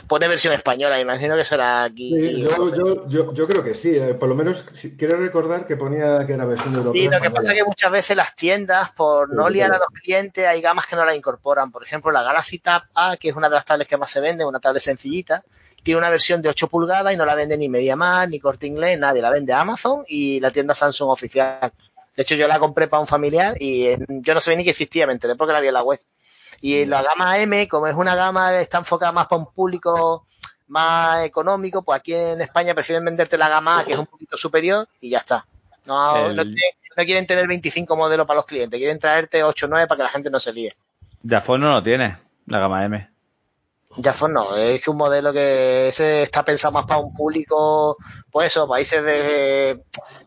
Pone 0.07 0.29
versión 0.29 0.53
española, 0.53 1.01
imagino 1.01 1.35
que 1.37 1.45
será 1.47 1.85
aquí. 1.85 2.11
Sí, 2.15 2.41
yo, 2.43 2.75
yo, 2.75 3.09
yo, 3.09 3.33
yo 3.33 3.47
creo 3.47 3.65
que 3.65 3.75
sí. 3.75 3.97
eh, 3.97 4.13
Por 4.13 4.29
lo 4.29 4.35
menos 4.35 4.67
si- 4.73 4.95
quiero 4.95 5.17
recordar 5.17 5.67
que 5.67 5.77
ponía 5.77 6.27
que 6.27 6.35
era 6.35 6.45
versión 6.45 6.75
europea. 6.75 7.01
Sí, 7.03 7.09
lo 7.09 7.19
que 7.23 7.31
pasa 7.31 7.53
es 7.53 7.55
que 7.59 7.65
muchas 7.65 7.91
veces 7.91 8.15
las 8.15 8.37
tiendas, 8.37 8.91
por 8.93 9.33
no 9.33 9.47
Sí, 9.49 9.55
liar 9.55 9.73
a 9.73 9.79
los 9.79 9.89
clientes, 9.89 10.47
hay 10.47 10.61
gamas 10.61 10.87
que 10.87 10.97
no 10.97 11.05
la 11.07 11.15
incorporan. 11.17 11.71
Por 11.73 11.83
ejemplo, 11.83 12.11
la 12.13 12.23
Galaxy 12.23 12.59
Tab 12.59 12.83
A, 12.95 13.17
que 13.17 13.31
es 13.31 13.37
una 13.37 13.49
de 13.49 13.55
las 13.55 13.65
tablets 13.65 13.89
que 13.89 13.97
más 13.97 14.11
se 14.11 14.21
vende, 14.21 14.45
una 14.45 14.61
tablet 14.61 14.83
sencillita, 14.83 15.43
tiene 15.83 15.99
una 15.99 16.11
versión 16.11 16.43
de 16.43 16.49
8 16.49 16.69
pulgadas 16.69 17.13
y 17.13 17.17
no 17.17 17.25
la 17.25 17.35
vende 17.35 17.57
ni 17.57 17.69
MediaMarkt, 17.69 18.31
ni 18.31 18.41
Corte 18.41 18.67
Inglés, 18.67 18.99
nadie. 18.99 19.23
La 19.23 19.31
vende 19.31 19.53
Amazon 19.53 20.03
y 20.09 20.41
la 20.41 20.51
tienda 20.51 20.75
Samsung 20.75 21.09
oficial. 21.11 21.73
De 22.17 22.23
hecho, 22.23 22.35
yo 22.35 22.47
la 22.49 22.59
compré 22.59 22.89
para 22.89 23.01
un 23.01 23.07
familiar 23.07 23.55
y 23.59 23.87
eh, 23.87 23.99
yo 24.09 24.35
no 24.35 24.41
sabía 24.41 24.59
ni 24.59 24.65
que 24.65 24.71
existía, 24.71 25.07
me 25.07 25.13
enteré 25.13 25.37
porque 25.37 25.53
la 25.53 25.61
vi 25.61 25.69
en 25.69 25.75
la 25.75 25.83
web. 25.83 26.01
Y 26.61 26.85
la 26.85 27.03
gama 27.03 27.39
M, 27.39 27.67
como 27.69 27.87
es 27.87 27.95
una 27.95 28.15
gama 28.15 28.51
que 28.51 28.61
está 28.61 28.79
enfocada 28.79 29.13
más 29.13 29.27
para 29.27 29.41
un 29.41 29.47
público 29.53 30.27
más 30.69 31.25
económico, 31.25 31.83
pues 31.83 31.99
aquí 31.99 32.15
en 32.15 32.41
España 32.43 32.75
prefieren 32.75 33.05
venderte 33.05 33.39
la 33.39 33.49
gama 33.49 33.81
A, 33.81 33.85
que 33.85 33.93
es 33.95 33.99
un 33.99 34.07
poquito 34.07 34.37
superior, 34.37 34.87
y 35.01 35.11
ya 35.11 35.19
está. 35.19 35.47
No, 35.87 36.27
El- 36.27 36.37
no, 36.37 36.43
te- 36.45 36.77
no 36.97 37.05
quieren 37.05 37.27
tener 37.27 37.47
25 37.49 37.97
modelos 37.97 38.27
para 38.27 38.37
los 38.37 38.47
clientes, 38.47 38.79
quieren 38.79 38.99
traerte 38.99 39.43
8 39.43 39.67
o 39.67 39.69
9 39.71 39.87
para 39.87 39.97
que 39.97 40.03
la 40.03 40.09
gente 40.11 40.31
no 40.31 40.39
se 40.39 40.53
líe. 40.53 40.77
Jafón 41.27 41.63
no 41.63 41.71
lo 41.73 41.83
tiene, 41.83 42.19
la 42.47 42.59
gama 42.59 42.85
M. 42.85 43.09
Ya 43.97 44.13
fue 44.13 44.29
no, 44.29 44.57
es 44.57 44.81
que 44.83 44.91
un 44.91 44.97
modelo 44.97 45.33
que 45.33 45.89
ese 45.89 46.23
está 46.23 46.45
pensado 46.45 46.73
más 46.73 46.85
para 46.87 47.01
un 47.01 47.13
público, 47.13 47.97
pues 48.31 48.49
eso, 48.49 48.69
países 48.69 49.03
de 49.03 49.83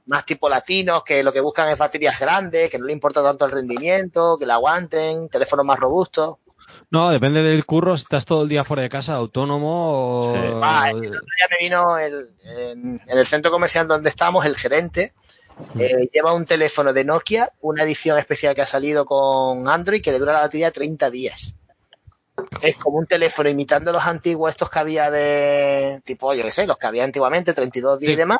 más 0.06 0.26
tipo 0.26 0.50
latinos, 0.50 1.04
que 1.04 1.24
lo 1.24 1.32
que 1.32 1.40
buscan 1.40 1.70
es 1.70 1.78
baterías 1.78 2.20
grandes, 2.20 2.70
que 2.70 2.78
no 2.78 2.86
le 2.86 2.94
importa 2.94 3.24
tanto 3.24 3.46
el 3.46 3.52
rendimiento, 3.52 4.38
que 4.38 4.46
la 4.46 4.56
aguanten, 4.56 5.30
teléfonos 5.30 5.66
más 5.66 5.80
robustos. 5.80 6.38
No, 6.92 7.10
depende 7.10 7.42
del 7.42 7.66
curro, 7.66 7.96
si 7.96 8.04
estás 8.04 8.26
todo 8.26 8.44
el 8.44 8.50
día 8.50 8.66
fuera 8.66 8.84
de 8.84 8.90
casa, 8.90 9.16
autónomo 9.16 9.92
o... 9.94 10.34
Sí. 10.34 10.40
Ah, 10.62 10.90
el 10.90 10.98
otro 10.98 11.10
día 11.22 11.48
me 11.50 11.58
vino 11.62 11.98
el- 11.98 12.30
en, 12.44 13.02
en 13.08 13.18
el 13.18 13.28
centro 13.28 13.50
comercial 13.50 13.88
donde 13.88 14.10
estamos, 14.10 14.46
el 14.46 14.58
gerente, 14.58 15.14
eh, 15.80 16.10
lleva 16.12 16.34
un 16.34 16.46
teléfono 16.46 16.92
de 16.92 17.06
Nokia, 17.06 17.52
una 17.62 17.84
edición 17.84 18.18
especial 18.18 18.56
que 18.56 18.64
ha 18.64 18.66
salido 18.66 19.06
con 19.06 19.68
Android 19.70 20.02
que 20.04 20.12
le 20.12 20.20
dura 20.20 20.34
la 20.34 20.42
batería 20.42 20.72
30 20.72 21.10
días. 21.10 21.56
Es 22.62 22.76
como 22.78 22.98
un 22.98 23.06
teléfono 23.06 23.48
imitando 23.50 23.92
los 23.92 24.02
antiguos 24.04 24.50
estos 24.52 24.70
que 24.70 24.80
había 24.80 25.12
de 25.12 26.02
tipo, 26.04 26.34
yo 26.34 26.44
qué 26.44 26.52
sé, 26.52 26.66
los 26.66 26.78
que 26.78 26.88
había 26.88 27.04
antiguamente, 27.04 27.54
32 27.54 28.00
días 28.00 28.10
Sí. 28.10 28.14
y 28.14 28.16
demás, 28.18 28.40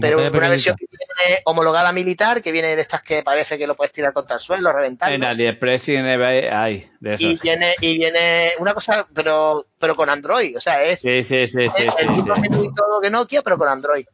pero 0.00 0.16
una 0.18 0.26
pequeñita. 0.26 0.48
versión 0.50 0.76
que 0.76 0.86
viene 0.90 1.40
homologada 1.44 1.92
militar, 1.92 2.42
que 2.42 2.50
viene 2.50 2.74
de 2.74 2.82
estas 2.82 3.02
que 3.02 3.22
parece 3.22 3.56
que 3.56 3.66
lo 3.68 3.76
puedes 3.76 3.92
tirar 3.92 4.12
contra 4.12 4.36
el 4.36 4.42
suelo, 4.42 4.72
reventar. 4.72 5.12
En 5.12 5.22
AliExpress 5.22 5.88
y 5.88 5.96
en 5.96 6.06
eBay 6.06 6.46
hay 6.48 6.90
de 6.98 7.16
Y 7.18 7.38
viene, 7.38 7.74
y 7.80 7.96
viene 7.98 8.52
una 8.58 8.74
cosa, 8.74 9.06
pero, 9.14 9.66
pero 9.78 9.94
con 9.94 10.10
Android, 10.10 10.56
o 10.56 10.60
sea, 10.60 10.82
es, 10.82 11.00
Sí, 11.00 11.22
sí, 11.22 11.46
sí, 11.46 11.68
sí, 11.70 11.86
es 11.86 11.94
sí, 11.94 12.02
el 12.02 12.10
mismo 12.10 12.34
sí. 12.34 12.40
menú 12.40 12.64
y 12.64 12.74
todo 12.74 13.00
que 13.00 13.10
Nokia, 13.10 13.42
pero 13.42 13.56
con 13.56 13.68
Android. 13.68 14.04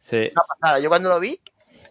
Sí. 0.00 0.30
Una 0.32 0.42
pasada. 0.58 0.78
Yo 0.80 0.88
cuando 0.88 1.10
lo 1.10 1.20
vi, 1.20 1.38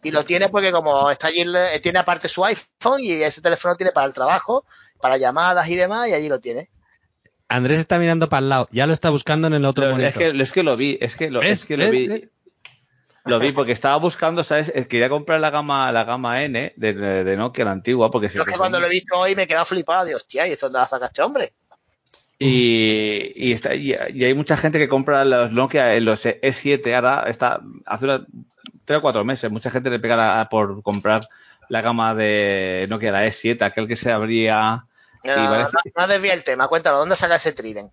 y 0.01 0.11
lo 0.11 0.23
tiene 0.23 0.49
porque 0.49 0.71
como 0.71 1.11
está 1.11 1.27
allí, 1.27 1.43
eh, 1.45 1.79
tiene 1.81 1.99
aparte 1.99 2.27
su 2.27 2.43
iPhone 2.43 3.01
y 3.01 3.11
ese 3.21 3.41
teléfono 3.41 3.75
tiene 3.75 3.91
para 3.91 4.07
el 4.07 4.13
trabajo, 4.13 4.65
para 5.01 5.17
llamadas 5.17 5.67
y 5.69 5.75
demás, 5.75 6.07
y 6.09 6.13
allí 6.13 6.29
lo 6.29 6.39
tiene. 6.39 6.69
Andrés 7.47 7.79
está 7.79 7.97
mirando 7.97 8.29
para 8.29 8.41
el 8.41 8.49
lado, 8.49 8.67
ya 8.71 8.85
lo 8.85 8.93
está 8.93 9.09
buscando 9.09 9.47
en 9.47 9.53
el 9.55 9.65
otro 9.65 9.85
Lo- 9.85 9.91
monitor. 9.91 10.21
es, 10.23 10.31
que, 10.33 10.41
es 10.43 10.51
que 10.51 10.63
lo 10.63 10.77
vi, 10.77 10.97
es 11.01 11.15
que 11.15 11.31
lo, 11.31 11.39
¿Ves? 11.41 11.59
es 11.59 11.65
que 11.65 11.77
lo 11.77 11.89
vi. 11.89 12.07
¿Ves? 12.07 12.29
Lo 13.25 13.39
vi 13.39 13.51
porque 13.51 13.73
estaba 13.73 13.97
buscando, 13.97 14.43
¿sabes? 14.43 14.71
Eh, 14.73 14.87
Quería 14.87 15.09
comprar 15.09 15.39
la 15.39 15.49
gama, 15.49 15.91
la 15.91 16.03
gama 16.03 16.41
N 16.43 16.73
de, 16.75 16.93
de, 16.93 17.23
de 17.23 17.37
Nokia, 17.37 17.65
la 17.65 17.71
antigua, 17.71 18.09
porque 18.09 18.29
Yo 18.29 18.41
es 18.41 18.47
que 18.47 18.57
cuando 18.57 18.79
lo 18.79 18.87
he 18.87 18.89
visto 18.89 19.17
hoy 19.19 19.35
me 19.35 19.43
he 19.43 19.47
quedado 19.47 19.65
flipado, 19.65 20.05
digo, 20.05 20.17
hostia, 20.17 20.47
¿y 20.47 20.53
esto 20.53 20.67
dónde 20.67 20.79
la 20.79 20.87
sacaste, 20.87 21.21
hombre? 21.21 21.53
Y, 22.39 23.33
y, 23.35 23.51
está, 23.51 23.75
y, 23.75 23.93
y 24.13 24.23
hay 24.23 24.33
mucha 24.33 24.55
gente 24.55 24.79
que 24.79 24.87
compra 24.87 25.25
los 25.25 25.51
Nokia, 25.51 25.95
en 25.95 26.05
los 26.05 26.25
E7, 26.25 26.95
ahora 26.95 27.25
está, 27.27 27.59
hace 27.85 28.05
una, 28.05 28.25
tres 28.85 28.99
o 28.99 29.01
cuatro 29.01 29.25
meses, 29.25 29.51
mucha 29.51 29.69
gente 29.69 29.89
le 29.89 29.99
pega 29.99 30.15
la- 30.15 30.47
por 30.49 30.81
comprar 30.81 31.21
la 31.67 31.81
gama 31.81 32.15
de 32.15 32.87
Nokia, 32.89 33.11
la 33.11 33.27
E7, 33.27 33.61
aquel 33.63 33.87
que 33.87 33.97
se 33.97 34.11
abría. 34.11 34.85
No, 35.23 35.35
parece- 35.35 35.71
no, 35.95 36.01
no 36.01 36.07
desvía 36.07 36.33
el 36.33 36.43
tema, 36.43 36.67
cuéntalo, 36.67 36.97
¿dónde 36.99 37.15
saca 37.15 37.35
ese 37.35 37.51
Trident? 37.53 37.91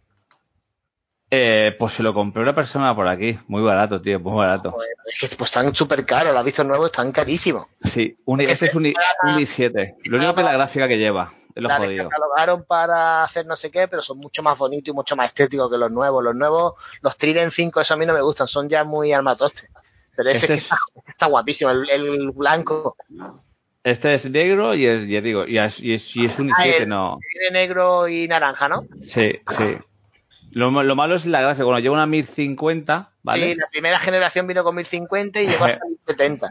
Eh, 1.28 1.74
pues 1.78 1.92
se 1.94 2.04
lo 2.04 2.14
compré 2.14 2.40
una 2.40 2.54
persona 2.54 2.94
por 2.94 3.08
aquí. 3.08 3.36
Muy 3.48 3.60
barato, 3.62 4.00
tío, 4.00 4.20
muy 4.20 4.36
barato. 4.36 4.70
Pues, 4.72 5.34
pues, 5.36 5.50
están 5.50 5.74
súper 5.74 6.06
caros, 6.06 6.32
lo 6.32 6.38
has 6.38 6.44
visto 6.44 6.62
nuevo, 6.62 6.86
están 6.86 7.10
carísimos. 7.10 7.66
Sí, 7.82 8.16
un, 8.26 8.40
este 8.42 8.66
es 8.66 8.74
un, 8.76 8.86
i- 8.86 8.94
un 9.24 9.38
i7. 9.40 9.96
Lo 10.04 10.18
único 10.18 10.34
que 10.34 10.40
es 10.42 10.44
la 10.44 10.52
gráfica 10.52 10.86
que 10.86 10.98
lleva. 10.98 11.32
Es 11.52 11.62
lo 11.62 11.68
La 11.68 11.78
jodido. 11.78 12.04
descatalogaron 12.04 12.64
para 12.64 13.24
hacer 13.24 13.44
no 13.46 13.56
sé 13.56 13.70
qué, 13.72 13.88
pero 13.88 14.02
son 14.02 14.18
mucho 14.18 14.42
más 14.42 14.56
bonitos 14.56 14.88
y 14.92 14.92
mucho 14.94 15.16
más 15.16 15.28
estéticos 15.28 15.68
que 15.70 15.78
los 15.78 15.90
nuevos. 15.90 16.22
Los 16.22 16.34
nuevos, 16.36 16.74
los 17.00 17.16
Trident 17.16 17.50
5, 17.52 17.80
eso 17.80 17.94
a 17.94 17.96
mí 17.96 18.06
no 18.06 18.12
me 18.12 18.20
gustan, 18.20 18.46
son 18.46 18.68
ya 18.68 18.84
muy 18.84 19.12
armatoste. 19.12 19.68
Pero 20.14 20.30
ese 20.30 20.40
Este 20.42 20.54
es- 20.54 20.62
está, 20.62 20.76
está 21.08 21.26
guapísimo, 21.26 21.70
el, 21.72 21.90
el 21.90 22.30
blanco. 22.30 22.96
Este 23.86 24.14
es 24.14 24.28
negro 24.28 24.74
y 24.74 24.84
es, 24.84 25.06
ya 25.06 25.20
digo, 25.20 25.46
y 25.46 25.58
es, 25.58 25.80
y 25.80 25.94
es, 25.94 26.16
y 26.16 26.24
es 26.24 26.36
un 26.40 26.50
Ah, 26.50 26.56
i7, 26.66 26.82
el- 26.82 26.88
no. 26.88 27.20
Tiene 27.30 27.50
negro 27.60 28.08
y 28.08 28.26
naranja, 28.26 28.68
¿no? 28.68 28.84
Sí, 29.02 29.38
sí. 29.48 29.76
Lo, 30.50 30.70
lo 30.82 30.96
malo 30.96 31.14
es 31.14 31.24
la 31.24 31.40
gráfica. 31.40 31.64
Bueno, 31.64 31.78
lleva 31.78 31.94
una 31.94 32.06
1050, 32.06 33.12
¿vale? 33.22 33.52
Sí, 33.52 33.54
la 33.54 33.68
primera 33.68 34.00
generación 34.00 34.48
vino 34.48 34.64
con 34.64 34.74
1050 34.74 35.40
y 35.40 35.46
llegó 35.46 35.66
hasta 35.66 35.84
1070. 35.88 36.50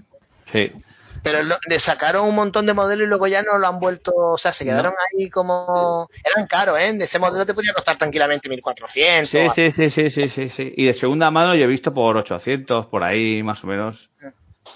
Sí. 0.50 0.72
Pero 1.24 1.44
lo- 1.44 1.58
le 1.68 1.80
sacaron 1.80 2.26
un 2.26 2.36
montón 2.36 2.68
de 2.68 2.74
modelos 2.74 3.06
y 3.06 3.10
luego 3.10 3.28
ya 3.28 3.42
no 3.42 3.58
lo 3.58 3.68
han 3.68 3.80
vuelto, 3.80 4.14
o 4.16 4.38
sea, 4.38 4.54
se 4.54 4.64
quedaron 4.64 4.94
ahí 5.12 5.30
como... 5.30 6.08
Eran 6.24 6.48
caros, 6.48 6.80
¿eh? 6.80 6.94
De 6.94 7.04
ese 7.04 7.20
modelo 7.20 7.46
te 7.46 7.54
podía 7.54 7.74
costar 7.74 7.98
tranquilamente 7.98 8.48
1400. 8.48 9.28
Sí, 9.28 9.50
sí, 9.54 9.72
sí, 9.72 9.90
sí, 9.90 10.10
sí, 10.10 10.30
sí, 10.30 10.48
sí. 10.50 10.74
Y 10.78 10.86
de 10.86 10.94
segunda 10.94 11.32
mano 11.32 11.54
yo 11.54 11.66
he 11.66 11.68
visto 11.68 11.94
por 11.94 12.16
800, 12.16 12.86
por 12.86 13.04
ahí, 13.04 13.44
más 13.44 13.62
o 13.64 13.68
menos. 13.68 14.10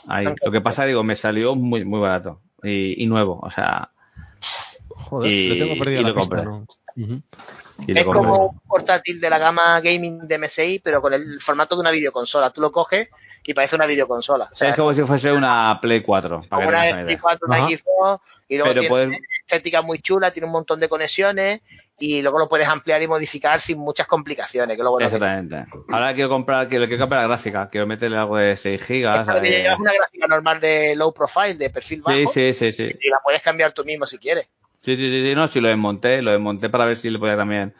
Ahí. 0.07 0.25
Lo 0.43 0.51
que 0.51 0.59
pasa, 0.61 0.85
digo, 0.85 1.03
me 1.03 1.15
salió 1.15 1.55
muy, 1.55 1.85
muy 1.85 1.99
barato. 1.99 2.41
Y, 2.63 3.03
y 3.03 3.05
nuevo, 3.07 3.39
o 3.41 3.49
sea. 3.51 3.89
Joder, 4.89 5.31
y, 5.31 5.49
le 5.49 5.55
tengo 5.65 5.79
perdido 5.79 6.01
y 6.01 6.03
la 6.03 6.09
lo 6.09 6.15
lo 6.15 6.21
Es 6.21 8.03
compré. 8.03 8.03
como 8.03 8.47
un 8.47 8.59
portátil 8.59 9.21
de 9.21 9.29
la 9.29 9.37
gama 9.37 9.79
gaming 9.81 10.27
de 10.27 10.37
MSI, 10.37 10.79
pero 10.83 11.01
con 11.01 11.13
el 11.13 11.39
formato 11.39 11.75
de 11.75 11.81
una 11.81 11.91
videoconsola. 11.91 12.49
Tú 12.51 12.61
lo 12.61 12.71
coges 12.71 13.09
y 13.43 13.53
parece 13.53 13.75
una 13.77 13.85
videoconsola. 13.85 14.49
O 14.51 14.55
sea, 14.55 14.69
es 14.69 14.75
como 14.75 14.93
si 14.93 15.01
fuese 15.03 15.31
una 15.31 15.79
Play 15.81 16.01
4. 16.01 16.43
Para 16.49 16.49
como 16.49 16.61
que 16.61 16.67
una 16.91 17.01
idea. 17.03 17.17
X4, 17.19 17.37
una. 17.47 17.57
Xbox, 17.69 18.23
y 18.49 18.55
luego 18.57 18.69
Pero 18.69 18.81
tiene 18.81 18.89
puedes- 18.89 19.07
una 19.07 19.17
estética 19.41 19.81
muy 19.81 19.99
chula, 19.99 20.31
tiene 20.31 20.45
un 20.47 20.51
montón 20.51 20.79
de 20.79 20.89
conexiones 20.89 21.61
y 21.99 22.21
luego 22.21 22.39
lo 22.39 22.49
puedes 22.49 22.67
ampliar 22.67 23.01
y 23.01 23.07
modificar 23.07 23.59
sin 23.59 23.77
muchas 23.79 24.07
complicaciones, 24.07 24.77
que 24.77 24.83
que 24.83 25.03
Exactamente. 25.05 25.65
Ahora 25.89 26.13
quiero 26.13 26.29
comprar, 26.29 26.67
quiero, 26.67 26.87
quiero 26.87 27.01
comprar 27.01 27.21
la 27.21 27.27
gráfica. 27.27 27.69
Quiero 27.69 27.85
meterle 27.85 28.17
algo 28.17 28.37
de 28.37 28.55
6 28.55 28.83
gigas. 28.83 29.25
Claro, 29.25 29.41
que 29.41 29.49
eh, 29.49 29.63
llevas 29.63 29.79
una 29.79 29.93
gráfica 29.93 30.27
normal 30.27 30.59
de 30.61 30.95
low 30.95 31.13
profile, 31.13 31.55
de 31.55 31.69
perfil 31.69 32.01
bajo, 32.01 32.17
Sí, 32.17 32.25
sí, 32.33 32.53
sí, 32.53 32.71
sí. 32.71 32.83
y 32.99 33.09
la 33.09 33.19
puedes 33.23 33.41
cambiar 33.41 33.73
tú 33.73 33.83
mismo 33.83 34.05
si 34.05 34.17
quieres. 34.17 34.47
Sí, 34.81 34.95
sí, 34.95 35.09
sí, 35.09 35.27
sí, 35.27 35.35
no, 35.35 35.47
sí 35.47 35.59
lo 35.59 35.67
desmonté, 35.67 36.21
lo 36.21 36.31
desmonté 36.31 36.69
para 36.69 36.85
ver 36.85 36.97
si 36.97 37.09
le 37.09 37.19
podía 37.19 37.35
también. 37.35 37.73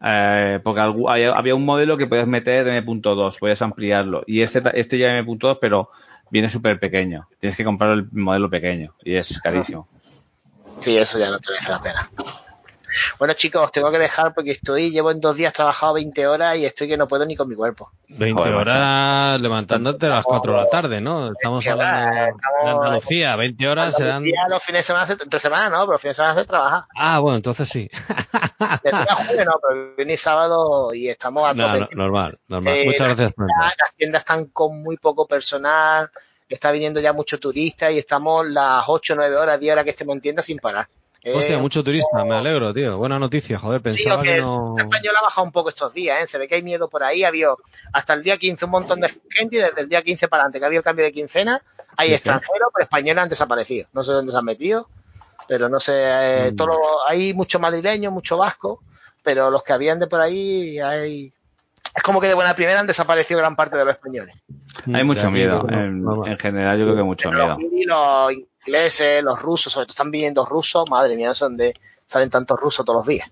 Eh, 0.00 0.60
porque 0.62 0.80
había, 0.80 1.54
un 1.54 1.64
modelo 1.64 1.96
que 1.96 2.06
podías 2.06 2.26
meter 2.26 2.66
M.2, 2.68 3.38
podías 3.38 3.60
ampliarlo. 3.62 4.22
Y 4.26 4.40
este, 4.40 4.62
este 4.74 4.96
ya 4.96 5.16
M.2, 5.18 5.58
pero 5.60 5.90
viene 6.30 6.48
súper 6.48 6.78
pequeño. 6.78 7.28
Tienes 7.40 7.56
que 7.56 7.64
comprar 7.64 7.92
el 7.92 8.08
modelo 8.12 8.48
pequeño 8.48 8.94
y 9.02 9.16
es 9.16 9.40
carísimo. 9.40 9.88
Sí, 10.80 10.96
eso 10.96 11.18
ya 11.18 11.30
no 11.30 11.38
te 11.38 11.50
merece 11.50 11.70
la 11.70 11.82
pena. 11.82 12.10
Bueno, 13.18 13.34
chicos, 13.34 13.62
os 13.62 13.72
tengo 13.72 13.90
que 13.90 13.98
dejar 13.98 14.34
porque 14.34 14.52
estoy, 14.52 14.90
llevo 14.90 15.10
en 15.10 15.20
dos 15.20 15.36
días 15.36 15.52
trabajado 15.52 15.94
20 15.94 16.26
horas 16.26 16.56
y 16.56 16.64
estoy 16.64 16.88
que 16.88 16.96
no 16.96 17.06
puedo 17.08 17.24
ni 17.26 17.36
con 17.36 17.48
mi 17.48 17.54
cuerpo. 17.54 17.90
20 18.08 18.40
Joder, 18.42 18.54
horas 18.54 19.40
levantándote 19.40 20.06
a 20.06 20.10
las 20.10 20.24
4 20.24 20.52
de 20.52 20.58
la 20.58 20.68
tarde, 20.68 21.00
¿no? 21.00 21.32
Estamos 21.32 21.64
20 21.64 21.78
horas, 21.80 21.92
hablando 21.94 22.20
de 22.20 22.30
estamos- 22.30 22.84
Andalucía, 22.86 23.36
20 23.36 23.68
horas 23.68 23.94
serán... 23.96 24.24
Los 24.48 24.62
fines 24.64 24.80
de 24.80 24.84
semana, 24.84 25.06
se- 25.06 25.22
entre 25.22 25.40
semana 25.40 25.68
no, 25.68 25.80
pero 25.80 25.92
los 25.92 26.00
fines 26.02 26.16
de 26.16 26.22
semana 26.22 26.40
se 26.40 26.46
trabaja. 26.46 26.86
Ah, 26.96 27.18
bueno, 27.18 27.36
entonces 27.36 27.68
sí. 27.68 27.90
De 28.82 28.90
lunes 28.92 29.10
a 29.10 29.14
jueves 29.16 29.46
no, 29.46 29.52
pero 29.68 29.94
viernes 29.96 30.20
y 30.20 30.22
sábado 30.22 30.94
y 30.94 31.08
estamos 31.08 31.44
a 31.48 31.54
No, 31.54 31.66
tope. 31.66 31.80
no, 31.80 32.02
normal, 32.04 32.38
normal. 32.48 32.74
Eh, 32.76 32.84
Muchas 32.86 33.00
las 33.08 33.16
gracias 33.16 33.34
por 33.34 33.46
tiendas- 33.46 33.74
Las 33.78 33.94
tiendas 33.96 34.20
están 34.22 34.44
con 34.46 34.82
muy 34.82 34.96
poco 34.96 35.26
personal, 35.26 36.10
está 36.48 36.70
viniendo 36.70 36.98
ya 37.00 37.12
mucho 37.12 37.38
turista 37.38 37.90
y 37.90 37.98
estamos 37.98 38.46
las 38.46 38.84
8, 38.86 39.14
9 39.16 39.36
horas, 39.36 39.60
10 39.60 39.72
horas 39.72 39.84
que 39.84 39.90
estemos 39.90 40.14
en 40.16 40.22
tienda 40.22 40.42
sin 40.42 40.58
parar. 40.58 40.88
Eh, 41.28 41.32
Hostia, 41.36 41.58
mucho 41.58 41.82
turista, 41.84 42.24
me 42.24 42.34
alegro, 42.36 42.72
tío. 42.72 42.96
Buena 42.98 43.18
noticia, 43.18 43.58
joder, 43.58 43.80
Sí, 43.80 43.84
pensaba 43.84 44.14
aunque 44.14 44.28
que 44.30 44.34
el 44.36 44.42
no... 44.42 44.74
español 44.78 45.14
ha 45.18 45.22
bajado 45.22 45.44
un 45.44 45.52
poco 45.52 45.68
estos 45.68 45.92
días, 45.92 46.22
¿eh? 46.22 46.26
se 46.26 46.38
ve 46.38 46.48
que 46.48 46.54
hay 46.56 46.62
miedo 46.62 46.88
por 46.88 47.02
ahí. 47.02 47.22
Había 47.24 47.48
hasta 47.92 48.14
el 48.14 48.22
día 48.22 48.36
15 48.38 48.64
un 48.64 48.70
montón 48.70 49.00
de 49.00 49.08
gente 49.30 49.56
y 49.56 49.58
desde 49.58 49.80
el 49.82 49.88
día 49.88 50.02
15 50.02 50.28
para 50.28 50.42
adelante 50.44 50.58
que 50.60 50.64
había 50.66 50.78
el 50.78 50.84
cambio 50.84 51.04
de 51.04 51.12
quincena, 51.12 51.60
hay 51.96 52.06
Sí, 52.08 52.10
sí. 52.10 52.14
extranjeros, 52.14 52.68
pero 52.74 52.84
españoles 52.84 53.22
han 53.22 53.28
desaparecido. 53.28 53.88
No 53.92 54.02
sé 54.04 54.12
dónde 54.12 54.32
se 54.32 54.38
han 54.38 54.44
metido, 54.44 54.88
pero 55.46 55.68
no 55.68 55.78
sé, 55.80 55.92
eh, 55.96 56.50
Mm. 56.52 56.56
todo 56.56 56.66
lo- 56.68 57.06
hay 57.06 57.34
mucho 57.34 57.58
madrileño, 57.60 58.10
mucho 58.10 58.36
vasco, 58.38 58.82
pero 59.22 59.50
los 59.50 59.62
que 59.62 59.72
habían 59.72 59.98
de 59.98 60.06
por 60.06 60.20
ahí 60.20 60.78
hay... 60.78 61.32
Es 61.94 62.02
como 62.02 62.20
que 62.20 62.28
de 62.28 62.34
buena 62.34 62.54
primera 62.54 62.78
han 62.78 62.86
desaparecido 62.86 63.40
gran 63.40 63.56
parte 63.56 63.76
de 63.76 63.84
los 63.84 63.94
españoles. 63.94 64.34
Hay 64.94 65.02
mucho 65.04 65.22
De 65.22 65.26
aquí, 65.26 65.34
miedo. 65.34 65.66
En, 65.68 66.38
general, 66.38 66.78
yo 66.78 66.84
creo 66.84 66.96
que 66.96 67.02
mucho 67.02 67.30
Pero 67.30 67.56
miedo. 67.56 67.58
los, 67.58 67.70
guiris, 67.70 67.86
los 67.86 68.32
ingleses, 68.66 69.22
los 69.22 69.40
rusos, 69.40 69.72
sobre 69.72 69.86
todo 69.86 69.92
están 69.92 70.10
viniendo 70.10 70.44
rusos, 70.44 70.88
madre 70.88 71.16
mía, 71.16 71.34
son 71.34 71.56
de 71.56 71.74
salen 72.06 72.30
tantos 72.30 72.58
rusos 72.58 72.84
todos 72.84 72.98
los 73.00 73.06
días. 73.06 73.30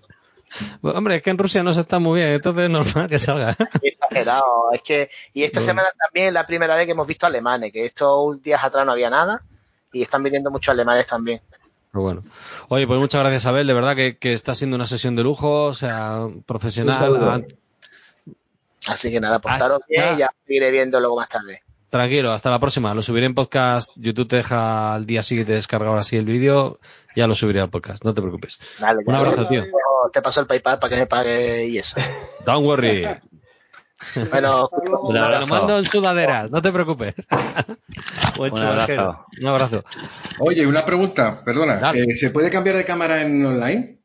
Hombre, 0.81 1.15
es 1.15 1.21
que 1.23 1.29
en 1.29 1.37
Rusia 1.37 1.61
no 1.61 1.73
se 1.73 1.81
está 1.81 1.99
muy 1.99 2.19
bien, 2.21 2.29
entonces 2.33 2.63
es 2.63 2.69
normal 2.69 3.09
que 3.09 3.19
salga. 3.19 3.55
exagerado. 3.81 4.71
Es 4.71 4.81
que, 4.81 5.09
y 5.33 5.43
esta 5.43 5.59
Bueno. 5.59 5.71
semana 5.71 5.89
también 5.99 6.27
es 6.27 6.33
la 6.33 6.45
primera 6.47 6.75
vez 6.75 6.85
que 6.85 6.91
hemos 6.93 7.05
visto 7.07 7.25
alemanes, 7.25 7.73
que 7.73 7.85
estos 7.85 8.41
días 8.41 8.63
atrás 8.63 8.85
no 8.85 8.93
había 8.93 9.09
nada, 9.09 9.41
y 9.91 10.01
están 10.03 10.23
viniendo 10.23 10.49
muchos 10.49 10.71
alemanes 10.71 11.05
también. 11.07 11.41
Pero 11.91 12.01
bueno. 12.01 12.23
Oye, 12.69 12.87
pues 12.87 12.97
muchas 12.99 13.19
gracias, 13.21 13.45
Abel. 13.45 13.67
De 13.67 13.73
verdad 13.73 13.95
que, 13.95 14.17
que 14.17 14.33
está 14.33 14.55
siendo 14.55 14.75
una 14.75 14.85
sesión 14.85 15.15
de 15.17 15.23
lujo, 15.23 15.65
o 15.65 15.73
sea, 15.73 16.27
profesional. 16.45 17.17
Ah, 17.19 17.41
Así 18.87 19.11
que 19.11 19.19
nada, 19.19 19.35
Hasta- 19.37 19.49
portaros 19.49 19.81
bien 19.89 20.15
y 20.15 20.19
ya 20.19 20.31
seguiré 20.45 20.71
viendo 20.71 20.99
luego 20.99 21.17
más 21.17 21.27
tarde. 21.29 21.61
Tranquilo, 21.89 22.33
hasta 22.33 22.49
la 22.49 22.59
próxima. 22.59 22.93
Lo 22.93 23.01
subiré 23.01 23.25
en 23.27 23.33
podcast. 23.35 23.91
YouTube 23.95 24.27
te 24.27 24.35
deja 24.37 24.93
al 24.95 25.05
día 25.05 25.23
siguiente 25.23 25.53
descargar 25.53 25.89
ahora 25.89 26.03
sí 26.03 26.17
el 26.17 26.25
vídeo. 26.25 26.79
Ya 27.15 27.27
lo 27.27 27.35
subiré 27.35 27.61
al 27.61 27.69
podcast, 27.69 28.03
no 28.03 28.13
te 28.13 28.21
preocupes. 28.21 28.59
Dale, 28.79 29.03
Un 29.05 29.15
abrazo, 29.15 29.47
tío. 29.47 29.63
Te 30.11 30.21
paso 30.21 30.41
el 30.41 30.47
PayPal 30.47 30.79
para 30.79 30.93
que 30.93 30.99
me 31.01 31.07
pague 31.07 31.65
y 31.67 31.77
eso. 31.77 31.95
Don't 32.45 32.65
worry. 32.65 33.07
Bueno, 34.29 34.69
Un 35.01 35.13
Te 35.13 35.19
lo 35.19 35.25
abrazo. 35.25 35.47
mando 35.47 35.77
en 35.77 35.85
sudaderas, 35.85 36.51
no 36.51 36.61
te 36.61 36.71
preocupes. 36.71 37.15
Buen 38.37 38.53
Un 38.53 38.59
abrazo. 38.59 39.25
Un 39.41 39.47
abrazo. 39.47 39.83
Oye, 40.39 40.67
una 40.67 40.85
pregunta, 40.85 41.41
perdona. 41.43 41.91
Eh, 41.93 42.13
¿Se 42.15 42.29
puede 42.29 42.49
cambiar 42.49 42.75
de 42.75 42.85
cámara 42.85 43.21
en 43.23 43.43
online? 43.45 43.97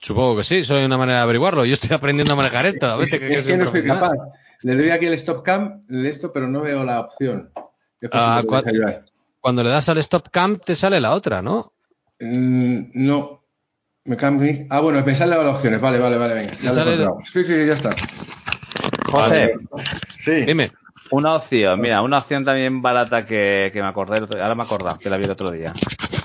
Supongo 0.00 0.36
que 0.36 0.44
sí, 0.44 0.62
soy 0.62 0.84
una 0.84 0.96
manera 0.96 1.18
de 1.18 1.24
averiguarlo. 1.24 1.64
Yo 1.64 1.74
estoy 1.74 1.92
aprendiendo 1.92 2.34
a 2.34 2.36
manejar 2.36 2.66
esto. 2.66 2.86
A 2.86 2.96
veces 2.96 3.18
que, 3.18 3.34
es 3.34 3.44
que 3.44 3.56
no 3.56 3.66
soy 3.66 3.82
capaz. 3.82 4.12
Le 4.62 4.74
doy 4.76 4.90
aquí 4.90 5.06
el 5.06 5.14
stop 5.14 5.42
cam, 5.42 5.82
le 5.88 6.08
esto, 6.08 6.32
pero 6.32 6.48
no 6.48 6.60
veo 6.62 6.84
la 6.84 7.00
opción. 7.00 7.50
Ah, 8.12 8.40
me 8.42 8.48
puedes 8.48 8.64
cua- 8.64 8.68
ayudar. 8.70 9.04
Cuando 9.40 9.62
le 9.62 9.70
das 9.70 9.88
al 9.88 9.98
stop 9.98 10.28
cam 10.30 10.58
te 10.58 10.74
sale 10.74 11.00
la 11.00 11.12
otra, 11.12 11.40
¿no? 11.42 11.72
Mm, 12.20 12.90
no. 12.94 13.42
Me. 14.04 14.66
Ah, 14.70 14.80
bueno, 14.80 15.02
me 15.04 15.14
salen 15.14 15.38
las 15.44 15.54
opciones. 15.54 15.80
Vale, 15.80 15.98
vale, 15.98 16.16
vale, 16.16 16.34
venga. 16.34 16.52
Ya 16.54 16.64
lo 16.64 16.70
he 16.70 16.74
sale- 16.74 16.92
encontrado. 16.94 17.18
Sí, 17.32 17.44
sí, 17.44 17.66
ya 17.66 17.72
está. 17.74 17.90
José, 19.10 19.54
Sí. 20.18 20.44
Dime. 20.44 20.72
una 21.10 21.34
opción, 21.36 21.80
mira, 21.80 22.02
una 22.02 22.18
opción 22.18 22.44
también 22.44 22.82
barata 22.82 23.24
que, 23.24 23.70
que 23.72 23.80
me 23.80 23.86
acordé, 23.88 24.18
ahora 24.40 24.54
me 24.56 24.62
he 24.62 24.66
acordado, 24.66 24.98
que 24.98 25.08
la 25.08 25.16
vi 25.16 25.24
el 25.24 25.30
otro 25.30 25.50
día. 25.52 25.72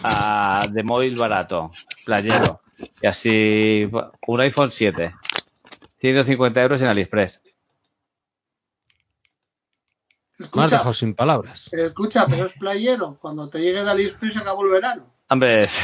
Ah, 0.03 0.65
de 0.71 0.83
móvil 0.83 1.15
barato, 1.17 1.71
playero. 2.05 2.61
Y 3.01 3.05
así, 3.07 3.87
un 4.27 4.41
iPhone 4.41 4.71
7. 4.71 5.13
150 5.99 6.61
euros 6.63 6.81
en 6.81 6.87
AliExpress. 6.87 7.40
Me 10.41 10.45
has 10.45 10.49
Escucha, 10.49 10.67
dejado 10.77 10.93
sin 10.93 11.13
palabras. 11.15 11.69
escucha, 11.71 12.25
pero 12.27 12.45
es 12.47 12.53
playero. 12.53 13.17
Cuando 13.21 13.47
te 13.49 13.59
llegue 13.59 13.83
de 13.83 13.89
AliExpress 13.89 14.37
acabó 14.37 14.63
el 14.65 14.71
verano. 14.71 15.05
Hombre, 15.29 15.67
Sí, 15.67 15.79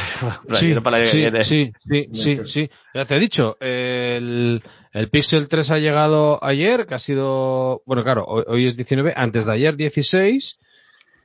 playero 0.47 0.83
para 0.83 1.05
sí, 1.05 1.25
sí, 1.43 1.71
sí, 1.87 2.09
sí, 2.13 2.39
sí. 2.45 2.69
Ya 2.93 3.05
te 3.05 3.15
he 3.15 3.19
dicho, 3.19 3.55
el, 3.61 4.61
el 4.91 5.09
Pixel 5.09 5.47
3 5.47 5.71
ha 5.71 5.77
llegado 5.79 6.43
ayer, 6.43 6.85
que 6.85 6.95
ha 6.95 6.99
sido, 6.99 7.81
bueno, 7.85 8.03
claro, 8.03 8.25
hoy, 8.25 8.43
hoy 8.47 8.67
es 8.67 8.75
19, 8.75 9.13
antes 9.15 9.45
de 9.45 9.53
ayer 9.53 9.77
16, 9.77 10.59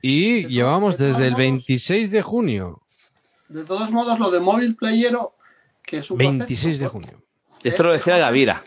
y 0.01 0.47
llevamos 0.47 0.97
desde 0.97 1.23
el 1.27 1.31
modos- 1.33 1.37
26 1.39 2.11
de 2.11 2.21
junio. 2.21 2.81
De 3.49 3.63
todos 3.65 3.91
modos, 3.91 4.19
lo 4.19 4.31
de 4.31 4.39
móvil 4.39 4.75
playero, 4.75 5.35
que 5.85 5.97
es 5.97 6.09
un 6.09 6.17
26 6.17 6.79
de 6.79 6.87
concepto, 6.87 7.17
junio. 7.17 7.25
Esto 7.63 7.83
lo 7.83 7.93
decía 7.93 8.17
Gavira. 8.17 8.63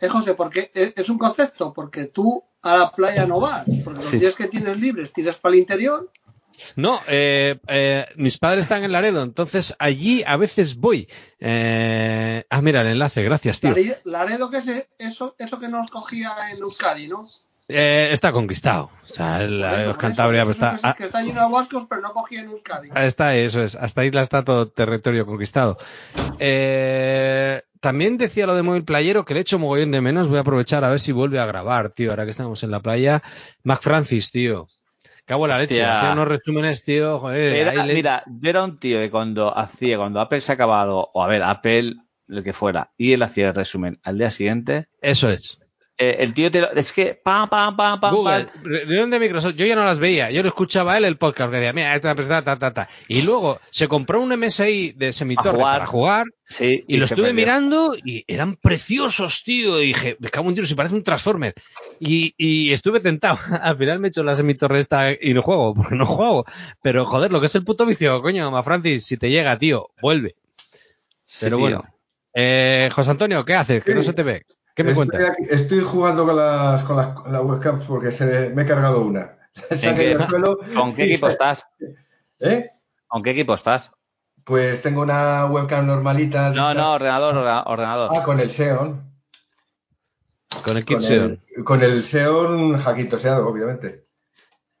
Eh, 0.00 0.08
José, 0.08 0.34
porque 0.34 0.70
es 0.74 0.92
es 0.96 1.08
un 1.08 1.18
concepto, 1.18 1.72
porque 1.72 2.06
tú 2.06 2.42
a 2.62 2.76
la 2.76 2.92
playa 2.92 3.26
no 3.26 3.40
vas, 3.40 3.64
porque 3.84 4.00
los 4.00 4.08
Sí. 4.10 4.18
días 4.18 4.36
que 4.36 4.46
tienes 4.48 4.78
libres 4.80 5.12
tiras 5.12 5.36
para 5.36 5.54
el 5.54 5.60
interior. 5.60 6.10
No, 6.76 7.00
eh, 7.08 7.58
eh, 7.66 8.06
mis 8.16 8.38
padres 8.38 8.66
están 8.66 8.84
en 8.84 8.92
Laredo, 8.92 9.22
entonces 9.22 9.74
allí 9.78 10.22
a 10.26 10.36
veces 10.36 10.76
voy. 10.76 11.08
Eh, 11.40 12.44
ah, 12.50 12.60
mira 12.62 12.82
el 12.82 12.88
enlace, 12.88 13.22
gracias, 13.22 13.58
tío. 13.60 13.70
Lare- 13.70 13.98
Laredo, 14.04 14.50
que 14.50 14.58
es 14.58 14.86
eso, 14.98 15.34
eso 15.38 15.58
que 15.58 15.68
nos 15.68 15.90
cogía 15.90 16.30
en 16.52 16.58
Euskadi, 16.62 17.08
¿no? 17.08 17.26
Eh, 17.68 18.10
está 18.12 18.32
conquistado. 18.32 18.90
O 19.04 19.08
sea, 19.08 19.40
el 19.42 19.60
Por 19.60 19.78
eso, 19.80 19.96
Cantabria 19.98 20.42
eso, 20.42 20.50
eso 20.50 20.66
está, 20.66 20.70
que, 20.78 20.88
es- 20.88 20.94
que 20.96 21.04
está 21.06 21.22
lleno 21.22 21.46
de 21.46 21.52
vascos, 21.52 21.86
pero 21.88 22.02
no 22.02 22.12
cogía 22.12 22.40
en 22.40 22.50
Euskadi. 22.50 22.90
Ah, 22.94 23.06
Está, 23.06 23.34
eso 23.34 23.62
es. 23.62 23.74
Hasta 23.74 24.04
Isla 24.04 24.20
está 24.22 24.44
todo 24.44 24.68
territorio 24.68 25.24
conquistado. 25.24 25.78
Eh, 26.38 27.62
también 27.82 28.16
decía 28.16 28.46
lo 28.46 28.54
de 28.54 28.62
móvil 28.62 28.84
playero, 28.84 29.24
que 29.26 29.34
le 29.34 29.40
echo 29.40 29.58
mogollón 29.58 29.90
de 29.90 30.00
menos. 30.00 30.28
Voy 30.28 30.38
a 30.38 30.42
aprovechar 30.42 30.84
a 30.84 30.88
ver 30.88 31.00
si 31.00 31.12
vuelve 31.12 31.38
a 31.40 31.44
grabar, 31.46 31.90
tío, 31.90 32.10
ahora 32.10 32.24
que 32.24 32.30
estamos 32.30 32.62
en 32.62 32.70
la 32.70 32.80
playa. 32.80 33.22
Mac 33.64 33.82
Francis, 33.82 34.30
tío. 34.30 34.68
Cago 35.26 35.44
en 35.46 35.50
la 35.50 35.58
leche. 35.58 35.84
Hacía 35.84 36.12
unos 36.12 36.28
resúmenes, 36.28 36.82
tío. 36.84 37.18
Joder, 37.18 37.54
Era- 37.54 37.84
le- 37.84 37.94
Mira, 37.94 38.22
yo 38.26 38.48
era 38.50 38.64
un 38.64 38.78
tío 38.78 38.98
que 38.98 39.10
cuando 39.10 39.56
hacía, 39.56 39.96
cuando 39.98 40.20
Apple 40.20 40.40
sacaba 40.40 40.80
algo, 40.80 41.10
o 41.12 41.22
a 41.22 41.26
ver, 41.26 41.42
Apple, 41.42 41.94
el 42.28 42.42
que 42.44 42.52
fuera, 42.52 42.92
y 42.96 43.12
él 43.12 43.22
hacía 43.22 43.48
el 43.48 43.54
resumen 43.54 44.00
al 44.04 44.16
día 44.16 44.30
siguiente, 44.30 44.86
Eso 45.00 45.28
es. 45.28 45.58
Eh, 46.10 46.16
el 46.18 46.34
tío 46.34 46.50
te 46.50 46.60
lo- 46.60 46.72
es 46.72 46.92
que 46.92 47.14
pam, 47.14 47.48
pam, 47.48 47.76
pam, 47.76 48.00
pam, 48.00 48.14
Google, 48.14 48.44
pam. 48.46 48.64
reunión 48.64 49.10
de 49.10 49.18
Microsoft, 49.20 49.54
yo 49.54 49.66
ya 49.66 49.74
no 49.76 49.84
las 49.84 49.98
veía, 49.98 50.30
yo 50.30 50.42
lo 50.42 50.48
escuchaba 50.48 50.94
a 50.94 50.98
él 50.98 51.04
el 51.04 51.16
podcast, 51.18 51.50
que 51.50 51.56
decía, 51.58 51.72
mira, 51.72 51.94
esta 51.94 52.14
presenta, 52.14 52.42
ta, 52.42 52.58
ta, 52.58 52.72
ta. 52.72 52.88
Y 53.08 53.22
luego 53.22 53.60
se 53.70 53.86
compró 53.88 54.20
un 54.20 54.32
MSI 54.36 54.92
de 54.96 55.12
semitorre 55.12 55.56
jugar. 55.58 55.72
para 55.74 55.86
jugar, 55.86 56.24
Sí, 56.48 56.84
y, 56.86 56.96
lo 56.98 57.06
se 57.06 57.14
estuve 57.14 57.28
perdió. 57.28 57.42
mirando 57.46 57.94
y 58.04 58.24
eran 58.26 58.56
preciosos, 58.56 59.42
tío. 59.42 59.80
Y 59.80 59.86
dije, 59.86 60.16
me 60.20 60.28
cago 60.28 60.48
en 60.48 60.54
tiro, 60.54 60.66
si 60.66 60.74
parece 60.74 60.94
un 60.94 61.02
Transformer. 61.02 61.54
Y, 61.98 62.34
y 62.36 62.72
estuve 62.72 63.00
tentado. 63.00 63.38
Al 63.62 63.78
final 63.78 64.00
me 64.00 64.08
he 64.08 64.10
hecho 64.10 64.22
la 64.22 64.34
semitorre 64.34 64.78
esta 64.80 65.12
y 65.12 65.32
no 65.32 65.40
juego, 65.40 65.72
porque 65.72 65.94
no 65.94 66.04
juego. 66.04 66.44
Pero 66.82 67.06
joder, 67.06 67.30
lo 67.32 67.40
que 67.40 67.46
es 67.46 67.54
el 67.54 67.64
puto 67.64 67.86
vicio, 67.86 68.20
coño, 68.20 68.50
ma 68.50 68.62
Francis, 68.62 69.06
si 69.06 69.16
te 69.16 69.30
llega, 69.30 69.56
tío, 69.56 69.88
vuelve. 70.02 70.34
Pero 71.40 71.58
bueno. 71.58 71.84
Eh, 72.34 72.88
José 72.92 73.10
Antonio, 73.10 73.44
¿qué 73.44 73.54
haces? 73.54 73.84
Que 73.84 73.94
no 73.94 74.02
se 74.02 74.12
te 74.12 74.22
ve. 74.22 74.42
¿Qué 74.74 74.84
me 74.84 74.92
estoy, 74.92 75.08
cuentas? 75.08 75.36
estoy 75.48 75.80
jugando 75.80 76.24
con 76.26 76.36
las, 76.36 76.82
con 76.84 76.96
las, 76.96 77.08
con 77.08 77.32
las 77.32 77.42
webcams 77.42 77.84
porque 77.84 78.10
se, 78.12 78.50
me 78.50 78.62
he 78.62 78.66
cargado 78.66 79.02
una. 79.02 79.38
Se 79.76 79.86
ha 79.86 79.90
¿En 79.90 79.96
caído 79.96 80.18
qué? 80.20 80.26
suelo 80.28 80.58
¿Con 80.76 80.94
qué 80.94 81.04
equipo 81.04 81.26
se- 81.26 81.32
estás? 81.32 81.66
¿Eh? 82.40 82.70
¿Con 83.06 83.22
qué 83.22 83.30
equipo 83.30 83.54
estás? 83.54 83.90
Pues 84.44 84.82
tengo 84.82 85.02
una 85.02 85.44
webcam 85.46 85.86
normalita. 85.86 86.50
No, 86.50 86.72
no, 86.74 86.94
ordenador, 86.94 87.36
ordenador. 87.66 88.10
Ah, 88.12 88.22
con 88.22 88.40
el 88.40 88.50
Xeon. 88.50 89.12
Con 90.64 90.76
el 90.76 90.84
kit 90.84 90.96
Con 90.98 91.02
Xeon. 91.06 91.40
el, 91.56 91.64
con 91.64 91.82
el 91.82 92.02
Xeon 92.02 92.74
hackintoseado, 92.78 93.46
obviamente. 93.48 94.04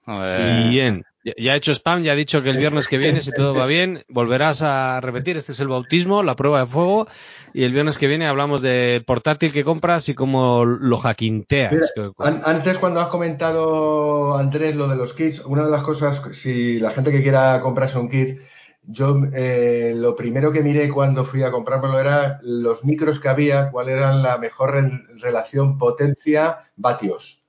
Eh, 0.06 0.66
Bien. 0.68 1.04
Ya- 1.24 1.34
Ya 1.38 1.52
ha 1.52 1.56
hecho 1.56 1.70
spam, 1.72 2.02
ya 2.02 2.12
ha 2.12 2.16
dicho 2.16 2.42
que 2.42 2.50
el 2.50 2.56
viernes 2.56 2.88
que 2.88 2.98
viene, 2.98 3.20
si 3.22 3.30
todo 3.30 3.54
va 3.54 3.66
bien, 3.66 4.04
volverás 4.08 4.62
a 4.62 5.00
repetir. 5.00 5.36
Este 5.36 5.52
es 5.52 5.60
el 5.60 5.68
bautismo, 5.68 6.22
la 6.24 6.34
prueba 6.34 6.58
de 6.60 6.66
fuego. 6.66 7.06
Y 7.54 7.64
el 7.64 7.72
viernes 7.72 7.98
que 7.98 8.06
viene 8.06 8.26
hablamos 8.26 8.62
de 8.62 9.02
portátil 9.06 9.52
que 9.52 9.64
compras 9.64 10.08
y 10.08 10.14
cómo 10.14 10.64
lo 10.64 10.96
hackinteas. 10.98 11.72
Mira, 11.96 12.12
an- 12.18 12.42
antes, 12.44 12.78
cuando 12.78 13.00
has 13.00 13.08
comentado, 13.08 14.36
Andrés, 14.36 14.74
lo 14.74 14.88
de 14.88 14.96
los 14.96 15.12
kits, 15.12 15.40
una 15.44 15.64
de 15.64 15.70
las 15.70 15.82
cosas, 15.82 16.22
si 16.32 16.78
la 16.80 16.90
gente 16.90 17.10
que 17.12 17.22
quiera 17.22 17.60
comprarse 17.60 17.98
un 17.98 18.08
kit, 18.08 18.40
yo 18.84 19.20
eh, 19.32 19.92
lo 19.96 20.16
primero 20.16 20.50
que 20.50 20.62
miré 20.62 20.88
cuando 20.88 21.24
fui 21.24 21.42
a 21.42 21.50
comprármelo 21.50 22.00
era 22.00 22.40
los 22.42 22.84
micros 22.84 23.20
que 23.20 23.28
había, 23.28 23.70
cuál 23.70 23.88
era 23.88 24.12
la 24.14 24.38
mejor 24.38 24.72
re- 24.72 25.02
relación 25.20 25.78
potencia-vatios. 25.78 27.44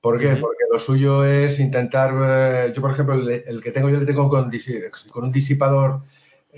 ¿Por 0.00 0.18
qué? 0.20 0.36
Porque 0.36 0.64
lo 0.70 0.78
suyo 0.78 1.24
es 1.24 1.58
intentar, 1.58 2.12
eh, 2.68 2.72
yo 2.72 2.80
por 2.80 2.92
ejemplo, 2.92 3.14
el, 3.14 3.28
el 3.46 3.60
que 3.60 3.72
tengo 3.72 3.88
yo 3.88 3.98
le 3.98 4.06
tengo 4.06 4.28
con 4.28 4.50
un 5.24 5.32
disipador 5.32 6.02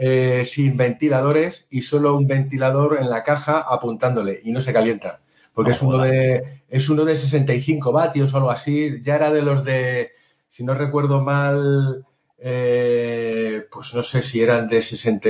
eh, 0.01 0.45
sin 0.45 0.77
ventiladores 0.77 1.67
y 1.71 1.83
solo 1.83 2.15
un 2.17 2.29
ventilador 2.29 2.99
en 3.01 3.11
la 3.11 3.25
caja 3.25 3.59
apuntándole 3.69 4.39
y 4.45 4.53
no 4.53 4.61
se 4.61 4.73
calienta. 4.73 5.23
Porque 5.53 5.71
No 5.71 5.77
es, 5.77 5.83
uno 5.83 5.99
de, 6.05 6.63
es 6.69 6.89
uno 6.89 7.05
de 7.05 7.17
65 7.17 7.91
vatios 7.91 8.33
o 8.33 8.37
algo 8.37 8.53
así. 8.53 9.03
Ya 9.03 9.17
era 9.17 9.33
de 9.33 9.43
los 9.43 9.65
de, 9.65 10.13
si 10.49 10.63
no 10.63 10.75
recuerdo 10.75 11.21
mal, 11.21 12.07
eh, 12.39 13.67
pues 13.73 13.93
no 13.93 14.05
sé 14.05 14.23
si 14.23 14.41
eran 14.41 14.69
de 14.69 14.83
60. 14.83 15.29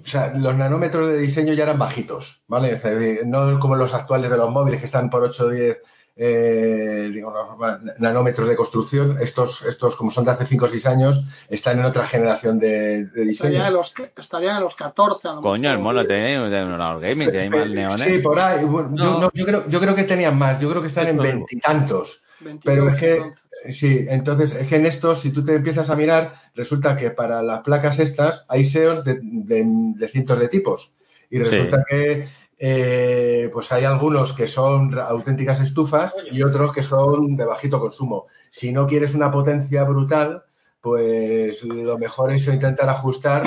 O 0.00 0.04
sea, 0.04 0.32
los 0.32 0.54
nanómetros 0.54 1.10
de 1.10 1.18
diseño 1.18 1.52
ya 1.52 1.64
eran 1.64 1.80
bajitos, 1.80 2.44
¿vale? 2.46 2.74
O 2.74 2.78
sea, 2.78 2.92
no 3.24 3.58
como 3.58 3.74
los 3.74 3.94
actuales 3.94 4.30
de 4.30 4.36
los 4.36 4.52
móviles 4.52 4.78
que 4.78 4.86
están 4.86 5.10
por 5.10 5.24
8 5.24 5.44
o 5.44 5.50
10 5.50 5.78
eh, 6.18 7.10
digamos, 7.12 7.34
nanómetros 7.98 8.48
de 8.48 8.56
construcción. 8.56 9.18
Estos, 9.20 9.62
estos, 9.62 9.96
como 9.96 10.10
son 10.10 10.24
de 10.24 10.30
hace 10.30 10.46
5 10.46 10.64
o 10.64 10.68
6 10.68 10.86
años, 10.86 11.24
están 11.48 11.78
en 11.78 11.84
otra 11.84 12.04
generación 12.06 12.58
de, 12.58 13.04
de 13.06 13.22
diseño. 13.24 13.50
Estaría 13.52 13.66
en 13.68 13.72
los, 13.74 13.94
estaría 14.16 14.56
en 14.56 14.62
los 14.62 14.74
14 14.74 15.28
a 15.28 15.32
lo 15.34 15.40
Coño, 15.42 15.78
mono 15.78 16.06
tiene 16.06 16.38
un 16.38 16.46
ordenador 16.46 17.00
gaming, 17.02 17.30
tiene 17.30 17.50
más 17.50 17.68
neones. 17.68 18.00
Sí, 18.00 18.18
por 18.20 18.40
ahí. 18.40 18.64
Bueno, 18.64 18.90
Yo, 18.96 19.04
No. 19.12 19.20
no, 19.20 19.30
yo, 19.34 19.44
creo, 19.44 19.68
yo 19.68 19.78
creo 19.80 19.94
que 19.94 20.04
tenían 20.04 20.36
más. 20.38 20.58
Yo 20.60 20.70
creo 20.70 20.80
que 20.80 20.88
están 20.88 21.06
en 21.08 21.18
veintitantos. 21.18 22.22
22 22.40 22.62
Pero 22.64 22.88
es 22.90 22.94
que, 23.00 23.14
entonces. 23.16 23.44
sí, 23.78 24.06
entonces 24.08 24.54
es 24.54 24.66
que 24.68 24.76
en 24.76 24.84
estos, 24.86 25.20
si 25.20 25.30
tú 25.30 25.42
te 25.44 25.54
empiezas 25.54 25.88
a 25.90 25.96
mirar, 25.96 26.34
resulta 26.54 26.96
que 26.96 27.10
para 27.10 27.42
las 27.42 27.60
placas 27.60 27.98
estas 27.98 28.44
hay 28.48 28.64
SEOs 28.64 29.04
de, 29.04 29.18
de- 29.22 29.64
de 29.96 30.08
cientos 30.08 30.38
de 30.40 30.48
tipos. 30.48 30.92
Y 31.30 31.38
resulta 31.38 31.82
que 31.88 32.28
eh, 32.58 33.50
pues 33.52 33.70
hay 33.72 33.84
algunos 33.84 34.32
que 34.32 34.48
son 34.48 34.98
auténticas 34.98 35.60
estufas 35.60 36.14
y 36.30 36.42
otros 36.42 36.72
que 36.72 36.82
son 36.82 37.36
de 37.36 37.44
bajito 37.44 37.78
consumo. 37.80 38.26
Si 38.50 38.72
no 38.72 38.86
quieres 38.86 39.14
una 39.14 39.30
potencia 39.30 39.84
brutal, 39.84 40.42
pues 40.80 41.62
lo 41.64 41.98
mejor 41.98 42.32
es 42.32 42.46
intentar 42.48 42.88
ajustar 42.88 43.42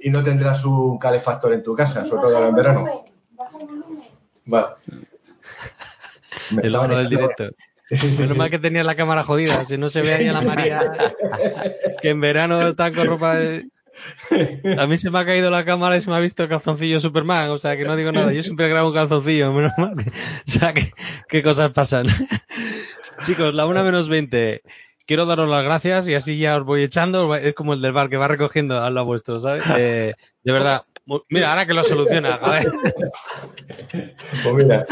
y 0.00 0.10
no 0.10 0.22
tendrás 0.22 0.64
un 0.64 0.98
calefactor 0.98 1.52
en 1.52 1.62
tu 1.62 1.74
casa, 1.74 2.04
sobre 2.04 2.22
todo 2.22 2.48
en 2.48 2.54
verano. 2.54 3.04
Va. 4.52 4.76
Me 6.50 6.62
El 6.62 6.72
del 6.72 6.74
estaba- 6.74 7.04
directo. 7.04 7.44
Sí, 7.88 7.96
sí, 7.96 8.16
Menos 8.20 8.34
sí. 8.34 8.38
mal 8.38 8.50
que 8.50 8.58
tenía 8.60 8.84
la 8.84 8.94
cámara 8.94 9.24
jodida, 9.24 9.64
si 9.64 9.76
no 9.76 9.88
se 9.88 10.02
ve 10.02 10.14
ahí 10.14 10.28
a 10.28 10.32
la 10.32 10.42
María, 10.42 10.92
que 12.02 12.10
en 12.10 12.20
verano 12.20 12.60
está 12.68 12.92
con 12.92 13.04
ropa 13.04 13.34
de... 13.34 13.66
A 14.78 14.86
mí 14.86 14.98
se 14.98 15.10
me 15.10 15.18
ha 15.18 15.26
caído 15.26 15.50
la 15.50 15.64
cámara 15.64 15.96
y 15.96 16.00
se 16.00 16.10
me 16.10 16.16
ha 16.16 16.20
visto 16.20 16.42
el 16.42 16.48
calzoncillo 16.48 17.00
Superman, 17.00 17.50
o 17.50 17.58
sea 17.58 17.76
que 17.76 17.84
no 17.84 17.96
digo 17.96 18.12
nada, 18.12 18.32
yo 18.32 18.42
siempre 18.42 18.68
grabo 18.68 18.88
un 18.88 18.94
calzoncillo, 18.94 19.52
menos 19.52 19.72
mal. 19.78 19.94
O 19.98 20.50
sea, 20.50 20.72
que, 20.72 20.92
qué 21.28 21.42
cosas 21.42 21.70
pasan. 21.72 22.06
Chicos, 23.24 23.54
la 23.54 23.66
una 23.66 23.82
menos 23.82 24.08
20. 24.08 24.62
Quiero 25.06 25.26
daros 25.26 25.48
las 25.48 25.64
gracias 25.64 26.06
y 26.08 26.14
así 26.14 26.38
ya 26.38 26.56
os 26.56 26.64
voy 26.64 26.82
echando, 26.82 27.34
es 27.34 27.54
como 27.54 27.74
el 27.74 27.80
del 27.80 27.92
bar 27.92 28.08
que 28.08 28.16
va 28.16 28.28
recogiendo 28.28 28.82
a 28.82 28.90
lo 28.90 29.04
vuestro, 29.04 29.38
¿sabes? 29.38 29.64
Eh, 29.76 30.14
de 30.44 30.52
verdad, 30.52 30.82
mira, 31.28 31.50
ahora 31.50 31.66
que 31.66 31.74
lo 31.74 31.82
soluciona, 31.82 32.34
a 32.34 32.50
ver, 32.50 32.72
Pues 34.42 34.54
mira. 34.54 34.86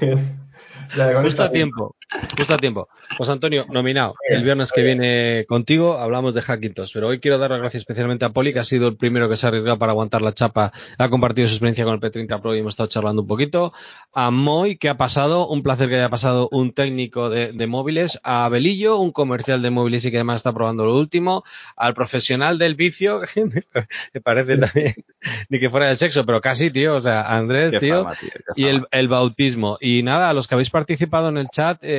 Justo 1.22 1.42
a 1.42 1.50
tiempo, 1.50 1.96
justo 2.36 2.54
a 2.54 2.58
tiempo. 2.58 2.88
José 3.16 3.32
Antonio, 3.32 3.66
nominado. 3.68 4.14
El 4.28 4.42
viernes 4.42 4.72
que 4.72 4.82
viene 4.82 5.44
contigo 5.48 5.98
hablamos 5.98 6.34
de 6.34 6.42
Hackintosh, 6.42 6.92
pero 6.92 7.08
hoy 7.08 7.20
quiero 7.20 7.38
dar 7.38 7.50
las 7.50 7.60
gracias 7.60 7.82
especialmente 7.82 8.24
a 8.24 8.30
Poli, 8.30 8.52
que 8.52 8.60
ha 8.60 8.64
sido 8.64 8.88
el 8.88 8.96
primero 8.96 9.28
que 9.28 9.36
se 9.36 9.46
ha 9.46 9.48
arriesgado 9.48 9.78
para 9.78 9.92
aguantar 9.92 10.22
la 10.22 10.32
chapa, 10.32 10.72
ha 10.98 11.08
compartido 11.08 11.48
su 11.48 11.54
experiencia 11.54 11.84
con 11.84 11.94
el 11.94 12.00
P30 12.00 12.40
Pro 12.40 12.54
y 12.54 12.60
hemos 12.60 12.74
estado 12.74 12.88
charlando 12.88 13.22
un 13.22 13.28
poquito. 13.28 13.72
A 14.12 14.30
Moy, 14.30 14.76
que 14.76 14.88
ha 14.88 14.96
pasado, 14.96 15.48
un 15.48 15.62
placer 15.62 15.88
que 15.88 15.96
haya 15.96 16.08
pasado 16.08 16.48
un 16.52 16.72
técnico 16.72 17.30
de, 17.30 17.52
de 17.52 17.66
móviles. 17.66 18.20
A 18.22 18.48
Belillo, 18.48 18.98
un 18.98 19.12
comercial 19.12 19.62
de 19.62 19.70
móviles 19.70 20.04
y 20.04 20.10
que 20.10 20.18
además 20.18 20.36
está 20.36 20.52
probando 20.52 20.84
lo 20.84 20.94
último. 20.94 21.44
Al 21.76 21.94
profesional 21.94 22.58
del 22.58 22.74
vicio, 22.74 23.20
que 23.34 23.44
me 23.44 24.20
parece 24.20 24.58
también, 24.58 24.94
ni 25.48 25.58
que 25.58 25.70
fuera 25.70 25.86
del 25.86 25.96
sexo, 25.96 26.24
pero 26.26 26.40
casi, 26.40 26.70
tío, 26.70 26.96
o 26.96 27.00
sea, 27.00 27.22
Andrés, 27.22 27.78
tío. 27.78 28.04
fama, 28.04 28.16
tío, 28.16 28.30
qué 28.30 28.62
Y 28.62 28.66
el, 28.66 28.86
el 28.90 29.08
bautismo. 29.08 29.78
Y 29.80 30.02
nada, 30.02 30.30
a 30.30 30.34
los 30.34 30.46
que 30.46 30.54
habéis 30.54 30.70
participado 30.70 31.28
en 31.28 31.38
el 31.38 31.48
chat, 31.48 31.82
eh, 31.82 31.93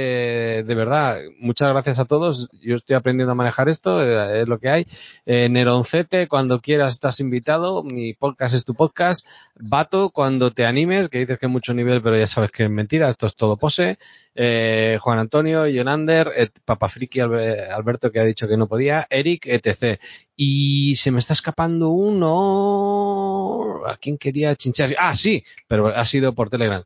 de 0.65 0.75
verdad, 0.75 1.19
muchas 1.39 1.69
gracias 1.69 1.99
a 1.99 2.05
todos. 2.05 2.49
Yo 2.61 2.75
estoy 2.75 2.95
aprendiendo 2.95 3.31
a 3.31 3.35
manejar 3.35 3.69
esto, 3.69 4.01
eh, 4.01 4.41
es 4.41 4.47
lo 4.47 4.59
que 4.59 4.69
hay. 4.69 4.85
Eh, 5.25 5.49
Neroncete, 5.49 6.27
cuando 6.27 6.59
quieras 6.61 6.93
estás 6.93 7.19
invitado. 7.19 7.83
Mi 7.83 8.13
podcast 8.13 8.55
es 8.55 8.65
tu 8.65 8.73
podcast. 8.75 9.25
Vato, 9.59 10.09
cuando 10.09 10.51
te 10.51 10.65
animes, 10.65 11.09
que 11.09 11.19
dices 11.19 11.39
que 11.39 11.45
hay 11.45 11.51
mucho 11.51 11.73
nivel, 11.73 12.01
pero 12.01 12.17
ya 12.17 12.27
sabes 12.27 12.51
que 12.51 12.63
es 12.65 12.69
mentira, 12.69 13.09
esto 13.09 13.25
es 13.25 13.35
todo 13.35 13.57
pose. 13.57 13.97
Eh, 14.35 14.97
Juan 15.01 15.19
Antonio, 15.19 15.65
Yonander, 15.67 16.31
eh, 16.35 16.49
Papafriki 16.65 17.19
Albe- 17.19 17.69
Alberto 17.69 18.11
que 18.11 18.19
ha 18.19 18.25
dicho 18.25 18.47
que 18.47 18.57
no 18.57 18.67
podía, 18.67 19.07
Eric, 19.09 19.45
etc. 19.47 19.99
Y 20.35 20.95
se 20.95 21.11
me 21.11 21.19
está 21.19 21.33
escapando 21.33 21.89
uno. 21.89 23.85
¿A 23.87 23.97
quién 23.97 24.17
quería 24.17 24.55
chinchar? 24.55 24.95
Ah, 24.97 25.15
sí, 25.15 25.43
pero 25.67 25.87
ha 25.87 26.05
sido 26.05 26.33
por 26.33 26.49
Telegram. 26.49 26.83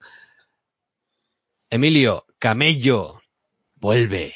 Emilio, 1.70 2.26
Camello, 2.40 3.22
vuelve. 3.76 4.36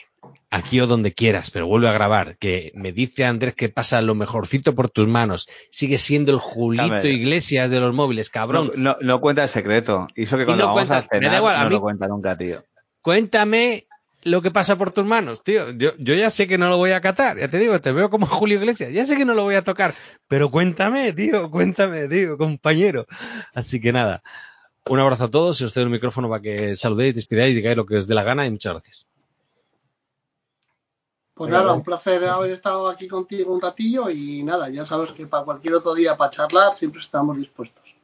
Aquí 0.50 0.80
o 0.82 0.86
donde 0.86 1.14
quieras, 1.14 1.50
pero 1.50 1.66
vuelve 1.66 1.90
a 1.90 1.94
grabar. 1.94 2.38
Que 2.38 2.72
me 2.76 2.92
dice 2.92 3.26
Andrés 3.26 3.56
que 3.56 3.70
pasa 3.70 4.04
lo 4.04 4.14
mejorcito 4.14 4.76
por 4.76 4.92
tus 4.92 5.08
manos. 5.08 5.48
Sigue 5.72 5.98
siendo 5.98 6.32
el 6.32 6.38
Julito 6.38 6.84
Camello. 6.90 7.10
Iglesias 7.10 7.72
de 7.72 7.80
los 7.80 7.92
móviles, 7.94 8.30
cabrón. 8.30 8.72
No, 8.76 8.92
no, 8.94 8.98
no 9.02 9.20
cuenta 9.20 9.42
el 9.44 9.50
secreto. 9.50 10.08
Eso 10.14 10.38
que 10.38 10.46
cuando 10.46 10.68
no 10.68 10.76
vamos 10.76 10.92
a 10.92 11.02
cenar 11.02 11.22
me 11.24 11.30
da 11.30 11.38
igual, 11.38 11.56
a 11.56 11.64
no 11.64 11.70
mí- 11.70 11.76
lo 11.76 11.82
cuenta 11.82 12.08
nunca, 12.08 12.38
tío. 12.38 12.64
Cuéntame 13.02 13.88
lo 14.26 14.44
que 14.44 14.52
pasa 14.52 14.78
por 14.78 14.92
tus 14.92 15.06
manos, 15.06 15.44
tío. 15.44 15.72
Yo, 15.72 15.94
yo 15.98 16.14
ya 16.14 16.30
sé 16.30 16.48
que 16.48 16.60
no 16.60 16.70
lo 16.70 16.78
voy 16.78 16.92
a 16.92 17.02
catar. 17.02 17.40
Ya 17.40 17.50
te 17.50 17.58
digo, 17.58 17.82
te 17.82 17.92
veo 17.92 18.12
como 18.12 18.28
Julio 18.28 18.60
Iglesias. 18.60 18.92
Ya 18.94 19.08
sé 19.08 19.18
que 19.18 19.26
no 19.26 19.34
lo 19.34 19.42
voy 19.44 19.56
a 19.56 19.64
tocar. 19.64 19.96
Pero 20.28 20.52
cuéntame, 20.52 21.14
tío. 21.14 21.50
Cuéntame, 21.50 22.08
tío, 22.08 22.38
compañero. 22.38 23.08
Así 23.56 23.82
que 23.82 23.92
nada. 23.92 24.22
Un 24.90 25.00
abrazo 25.00 25.26
a 25.26 25.30
todos 25.30 25.62
y 25.62 25.64
os 25.64 25.74
cedo 25.74 25.86
el 25.86 25.92
micrófono 25.92 26.30
para 26.30 26.42
que 26.42 26.76
saludéis, 26.76 27.16
despidáis, 27.16 27.56
digáis 27.56 27.78
lo 27.78 27.86
que 27.86 27.98
os 27.98 28.08
dé 28.08 28.16
la 28.16 28.24
gana 28.24 28.46
y 28.46 28.52
muchas 28.52 28.74
gracias. 28.74 29.08
Pues 31.34 31.50
nada, 31.50 31.74
un 31.74 31.84
placer 31.84 32.26
haber 32.26 32.52
estado 32.52 32.88
aquí 32.90 33.08
contigo 33.08 33.54
un 33.54 33.62
ratillo 33.62 34.10
y 34.10 34.44
nada, 34.44 34.70
ya 34.70 34.86
sabes 34.86 35.14
que 35.14 35.26
para 35.26 35.44
cualquier 35.44 35.76
otro 35.76 35.96
día 35.96 36.16
para 36.16 36.30
charlar 36.30 36.74
siempre 36.74 37.02
estamos 37.02 37.38
dispuestos. 37.38 37.96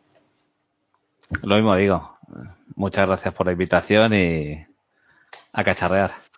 Lo 1.43 1.56
mismo 1.56 1.76
digo. 1.76 2.18
Muchas 2.76 3.07
gracias 3.07 3.34
por 3.34 3.45
la 3.45 3.51
invitación 3.51 4.14
y 4.14 4.65
a 5.51 5.64
cacharrear. 5.64 6.28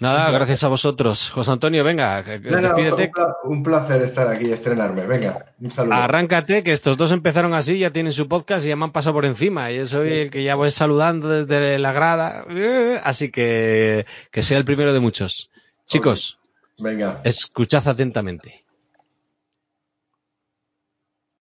Nada, 0.00 0.30
gracias 0.30 0.64
a 0.64 0.68
vosotros. 0.68 1.28
José 1.30 1.50
Antonio, 1.50 1.84
venga, 1.84 2.24
que- 2.24 2.40
que 2.40 2.50
No, 2.50 2.60
no, 2.60 2.68
despídete. 2.74 3.04
un, 3.04 3.12
pla- 3.12 3.36
un 3.44 3.62
placer 3.62 4.00
estar 4.02 4.28
aquí 4.28 4.46
y 4.46 4.52
estrenarme. 4.52 5.06
Venga, 5.06 5.44
un 5.60 5.70
saludo. 5.70 5.92
Arráncate, 5.94 6.62
que 6.62 6.72
estos 6.72 6.96
dos 6.96 7.12
empezaron 7.12 7.52
así, 7.52 7.78
ya 7.78 7.90
tienen 7.90 8.12
su 8.14 8.26
podcast 8.26 8.64
y 8.64 8.70
ya 8.70 8.76
me 8.76 8.84
han 8.84 8.92
pasado 8.92 9.12
por 9.14 9.26
encima. 9.26 9.70
Y 9.70 9.76
yo 9.76 9.86
soy 9.86 10.12
el 10.12 10.30
que 10.30 10.42
ya 10.42 10.54
voy 10.54 10.70
saludando 10.70 11.28
desde 11.28 11.78
la 11.78 11.92
grada. 11.92 12.44
Eh, 12.48 12.98
Así 13.04 13.30
que 13.30 14.06
que 14.30 14.42
sea 14.42 14.56
el 14.58 14.64
primero 14.64 14.92
de 14.94 15.00
muchos. 15.00 15.50
Chicos, 15.86 16.38
Venga. 16.78 17.20
escuchad 17.24 17.86
atentamente. 17.86 18.64